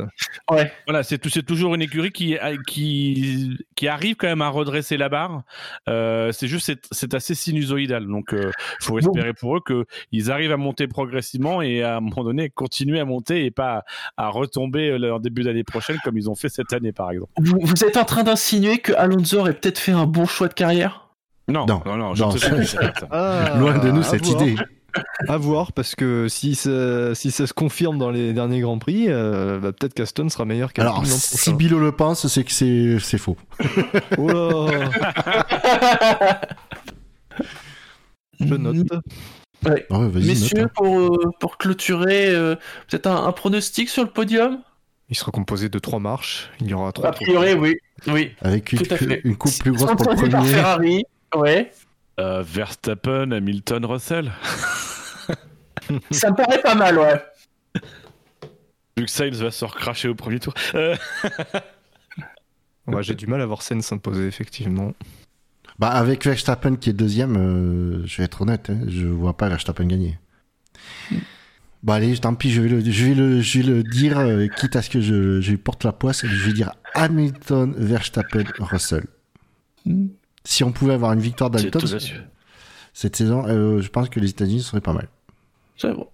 Ouais. 0.52 0.72
Voilà, 0.88 1.04
c'est 1.04 1.18
tou- 1.20 1.30
c'est 1.30 1.44
toujours 1.44 1.76
une 1.76 1.82
écurie 1.82 2.12
qui, 2.12 2.38
qui, 2.68 3.58
qui 3.76 3.88
arrive 3.88 4.16
quand 4.16 4.28
même 4.28 4.41
à 4.41 4.50
redresser 4.50 4.98
la 4.98 5.10
barre. 5.10 5.44
Euh, 5.90 6.32
c'est 6.32 6.48
juste, 6.48 6.66
c'est- 6.66 6.88
c'est 6.91 7.14
assez 7.14 7.36
sinusoïdal. 7.36 8.08
Donc, 8.08 8.30
il 8.34 8.52
faut 8.82 8.98
espérer 9.00 9.34
pour 9.34 9.58
eux 9.58 9.62
qu'ils 9.66 10.32
arrivent 10.32 10.52
à 10.52 10.58
monter 10.58 10.88
progressivement 10.88 11.62
et 11.62 11.84
à 11.84 12.00
moment 12.15 12.30
donné 12.30 12.49
continuer 12.49 12.99
à 12.99 13.06
monter 13.06 13.45
et 13.45 13.52
pas 13.52 13.84
à, 14.18 14.30
retomber 14.30 14.90
euh, 14.90 15.15
en 15.15 15.19
début 15.19 15.44
d'année 15.44 15.64
prochaine 15.64 15.98
comme 16.03 16.18
ils 16.18 16.30
ont 16.30 16.35
fait 16.35 16.49
cette 16.49 16.73
année, 16.73 16.91
par 16.91 17.11
exemple. 17.11 17.31
Vous, 17.40 17.60
vous 17.61 17.84
êtes 17.84 17.98
en 17.98 18.06
train 18.06 18.23
d'insinuer 18.23 18.80
que 18.80 18.94
Alonso 18.94 19.40
aurait 19.40 19.53
peut-être 19.53 19.80
fait 19.80 19.91
un 19.91 20.06
bon 20.06 20.26
choix 20.26 20.48
de 20.48 20.53
carrière? 20.53 21.10
Non, 21.48 21.65
Non, 21.65 21.81
non, 21.85 21.98
non, 21.98 22.15
je 22.15 22.23
non. 22.23 22.31
Ah, 23.11 23.56
Loin 23.60 23.77
de 23.77 23.91
nous 23.91 24.03
cette 24.03 24.26
voir. 24.26 24.41
idée. 24.41 24.56
À 25.27 25.38
voir, 25.38 25.73
parce 25.73 25.95
que 25.95 26.27
si 26.27 26.53
ça, 26.53 27.15
si 27.15 27.31
ça 27.31 27.48
se 27.48 27.53
confirme 27.53 27.98
dans 27.98 28.11
les 28.11 28.31
derniers 28.31 28.60
Grands 28.61 28.77
Prix, 28.77 29.06
euh, 29.10 29.60
bah, 29.60 29.72
peut-être 29.72 29.95
qu'Aston 29.95 30.30
sera 30.30 30.45
meilleur 30.45 30.72
qu'Alpine 30.72 30.95
Alors, 30.98 31.06
si. 31.07 31.52
Bilo 31.53 31.80
le 31.80 31.91
pense, 31.91 32.27
c'est 32.27 32.44
que 32.44 32.52
c'est 32.52 32.98
c'est 32.99 33.18
faux. 33.18 33.35
Oh 34.19 34.27
là, 34.27 34.90
je 38.40 38.53
note. 38.53 38.88
Ouais, 39.65 39.85
vas-y, 39.90 40.26
Messieurs, 40.27 40.57
note, 40.57 40.65
hein. 40.65 40.72
pour, 40.76 40.99
euh, 40.99 41.31
pour 41.40 41.57
clôturer, 41.57 42.30
euh, 42.30 42.56
peut-être 42.90 43.07
un, 43.07 43.26
un 43.26 43.31
pronostic 43.31 43.90
sur 43.90 44.03
le 44.03 44.10
podium? 44.10 44.61
Il 45.10 45.15
sera 45.15 45.31
composé 45.31 45.69
de 45.69 45.80
trois 45.80 45.99
marches. 45.99 46.49
Il 46.60 46.69
y 46.69 46.73
aura 46.73 46.91
trois 46.91 47.10
A 47.10 47.11
priori, 47.11 47.53
oui. 47.53 47.77
Oui. 48.07 48.31
Avec 48.41 48.72
une, 48.73 49.35
coupe 49.35 49.57
plus 49.60 49.72
grosse 49.72 49.91
pour 49.91 50.11
le 50.11 50.18
Sponsorisé 50.18 50.30
par 50.30 50.41
premier. 50.41 50.53
Ferrari. 50.53 51.03
Ouais. 51.35 51.72
Euh, 52.19 52.44
Verstappen, 52.45 53.31
Hamilton, 53.31 53.85
Russell. 53.85 54.31
Ça 56.11 56.31
me 56.31 56.35
paraît 56.35 56.61
pas 56.61 56.76
mal, 56.76 56.98
ouais. 56.98 57.22
Vu 58.98 59.06
que 59.06 59.11
Sainz 59.11 59.41
va 59.41 59.52
se 59.52 59.65
recracher 59.65 60.07
au 60.07 60.15
premier 60.15 60.40
tour. 60.40 60.53
Euh, 60.76 60.95
Ouais, 62.88 63.02
J'ai 63.02 63.15
du 63.15 63.27
mal 63.27 63.40
à 63.41 63.45
voir 63.45 63.61
Senna 63.61 63.81
s'imposer, 63.81 64.27
effectivement. 64.27 64.94
Bah, 65.80 65.90
avec 65.90 66.26
Verstappen 66.26 66.76
qui 66.76 66.90
est 66.90 66.94
deuxième, 66.94 67.36
euh, 67.38 68.06
je 68.06 68.18
vais 68.18 68.24
être 68.24 68.41
honnête, 68.41 68.70
hein, 68.70 68.80
je 68.88 69.08
vois 69.08 69.36
pas 69.36 69.50
Verstappen 69.50 69.86
gagner. 69.86 70.20
Bah 71.82 71.95
allez, 71.95 72.18
tant 72.18 72.34
pis, 72.34 72.52
je 72.52 72.62
vais 72.62 72.70
le, 72.70 72.80
je 72.80 73.06
vais 73.06 73.14
le, 73.14 73.41
je 73.41 73.60
vais 73.60 73.66
le 73.66 73.84
dire, 73.84 74.18
euh, 74.18 74.48
quitte 74.48 74.76
à 74.76 74.82
ce 74.82 74.90
que 74.90 75.02
je, 75.02 75.41
je 75.41 75.52
lui 75.52 75.58
porte 75.58 75.84
la 75.84 75.91
poisse, 75.91 76.26
je 76.26 76.45
vais 76.45 76.54
dire 76.54 76.72
Hamilton, 76.94 77.74
Verstappen, 77.78 78.45
Russell. 78.60 79.06
Mm. 79.86 80.08
Si 80.45 80.64
on 80.64 80.72
pouvait 80.72 80.94
avoir 80.94 81.12
une 81.14 81.20
victoire 81.20 81.50
d'Hamilton 81.50 81.82
cette 82.94 83.16
saison, 83.16 83.45
euh, 83.48 83.82
je 83.82 83.90
pense 83.90 84.08
que 84.10 84.20
les 84.20 84.30
États-Unis 84.30 84.62
seraient 84.62 84.82
pas 84.82 84.94
mal. 84.94 85.08
C'est 85.78 85.91
bon. 85.94 86.08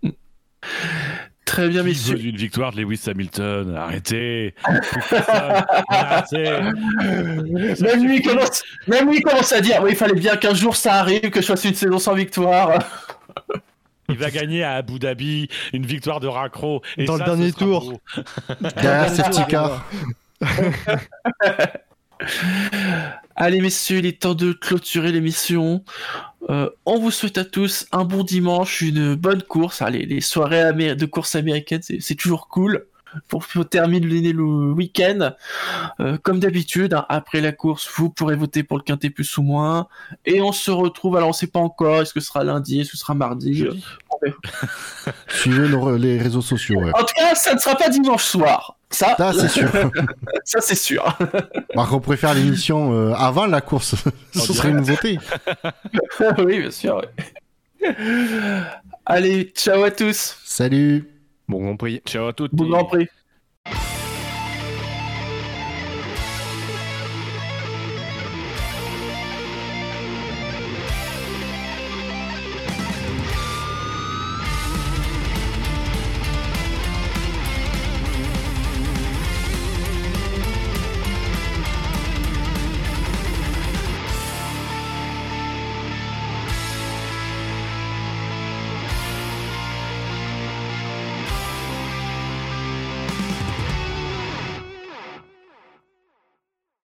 Très 1.50 1.68
bien, 1.68 1.82
Qui 1.82 1.88
messieurs. 1.88 2.16
veut 2.16 2.26
une 2.26 2.36
victoire 2.36 2.72
de 2.72 2.80
Lewis 2.80 3.02
Hamilton? 3.08 3.76
Arrêtez 3.76 4.54
Même 7.82 8.06
lui, 8.08 8.22
commence, 8.22 8.62
même 8.88 9.10
lui 9.10 9.20
commence 9.22 9.52
à 9.52 9.60
dire 9.60 9.82
oui, 9.82 9.90
il 9.94 9.98
fallait 9.98 10.14
bien 10.14 10.36
qu'un 10.36 10.54
jour 10.54 10.76
ça 10.76 10.94
arrive, 10.94 11.32
que 11.32 11.42
je 11.42 11.48
fasse 11.48 11.66
une 11.66 11.74
saison 11.74 11.98
sans 11.98 12.14
victoire. 12.14 12.78
Il 14.10 14.18
va 14.20 14.30
gagner 14.30 14.64
à 14.64 14.74
Abu 14.76 15.00
Dhabi 15.00 15.50
une 15.74 15.88
victoire 15.88 16.20
de 16.20 16.28
Racro. 16.28 16.84
Et 16.98 17.06
Dans 17.06 17.18
le 17.18 17.24
dernier 17.26 17.52
tour. 17.52 18.00
Derrière 18.76 19.10
safety 19.10 19.42
car. 19.50 19.90
Allez, 23.42 23.62
messieurs, 23.62 24.00
il 24.00 24.06
est 24.06 24.20
temps 24.20 24.36
de 24.36 24.52
clôturer 24.52 25.14
l'émission. 25.14 25.86
Euh, 26.50 26.70
on 26.86 27.00
vous 27.00 27.10
souhaite 27.10 27.38
à 27.38 27.46
tous 27.46 27.88
un 27.94 28.04
bon 28.04 28.24
dimanche, 28.24 28.82
une 28.82 29.16
bonne 29.16 29.42
course. 29.42 29.82
Allez, 29.82 30.06
les 30.06 30.20
soirées 30.20 30.74
de 30.74 31.06
course 31.06 31.36
américaine, 31.36 31.80
c'est 31.82 32.16
toujours 32.16 32.50
cool. 32.50 32.86
Pour, 33.30 33.46
terminer 33.70 34.34
le 34.34 34.74
week-end, 34.74 35.32
Euh, 36.02 36.18
comme 36.22 36.42
d'habitude, 36.42 36.94
hein, 36.94 37.06
après 37.08 37.40
la 37.40 37.54
course, 37.54 37.90
vous 37.96 38.10
pourrez 38.10 38.36
voter 38.36 38.64
pour 38.64 38.78
le 38.78 38.84
quintet 38.84 39.10
plus 39.10 39.38
ou 39.38 39.42
moins. 39.42 39.88
Et 40.26 40.42
on 40.42 40.52
se 40.52 40.70
retrouve, 40.70 41.16
alors 41.16 41.30
on 41.30 41.34
sait 41.34 41.48
pas 41.48 41.60
encore, 41.60 42.02
est-ce 42.02 42.14
que 42.14 42.20
ce 42.20 42.28
sera 42.28 42.44
lundi, 42.44 42.82
est-ce 42.82 42.92
que 42.92 42.98
ce 42.98 43.02
sera 43.02 43.16
mardi. 43.16 43.54
Jeudi. 43.54 43.86
Suivez 45.30 45.70
les 45.98 46.18
réseaux 46.20 46.42
sociaux. 46.42 46.82
ouais. 46.82 46.92
En 46.94 47.06
tout 47.06 47.16
cas, 47.16 47.34
ça 47.36 47.56
ne 47.56 47.60
sera 47.60 47.76
pas 47.76 47.88
dimanche 47.88 48.26
soir. 48.26 48.79
Ça, 48.92 49.16
Ça, 49.18 49.34
c'est 49.34 49.48
sûr. 49.60 49.70
ça 50.44 50.62
c'est 50.62 50.76
sûr. 50.76 51.04
Par 51.74 51.88
contre, 51.90 51.94
on 51.94 52.00
préfère 52.00 52.34
l'émission 52.34 52.92
euh, 52.94 53.14
avant 53.14 53.46
la 53.46 53.62
course. 53.62 53.96
Ce 54.34 54.54
serait 54.54 54.70
une 54.70 54.78
nouveauté. 54.78 55.20
oui, 56.40 56.60
bien 56.62 56.72
sûr. 56.72 57.02
Allez, 59.06 59.52
ciao 59.56 59.84
à 59.84 59.92
tous. 59.92 60.38
Salut 60.44 61.08
Bon 61.48 61.60
Grand 61.64 61.78
Prix. 61.78 62.02
Ciao 62.06 62.28
à 62.28 62.34
toutes. 62.34 62.54
Bon 62.54 62.68
Grand 62.70 62.86
Prix. 62.86 63.08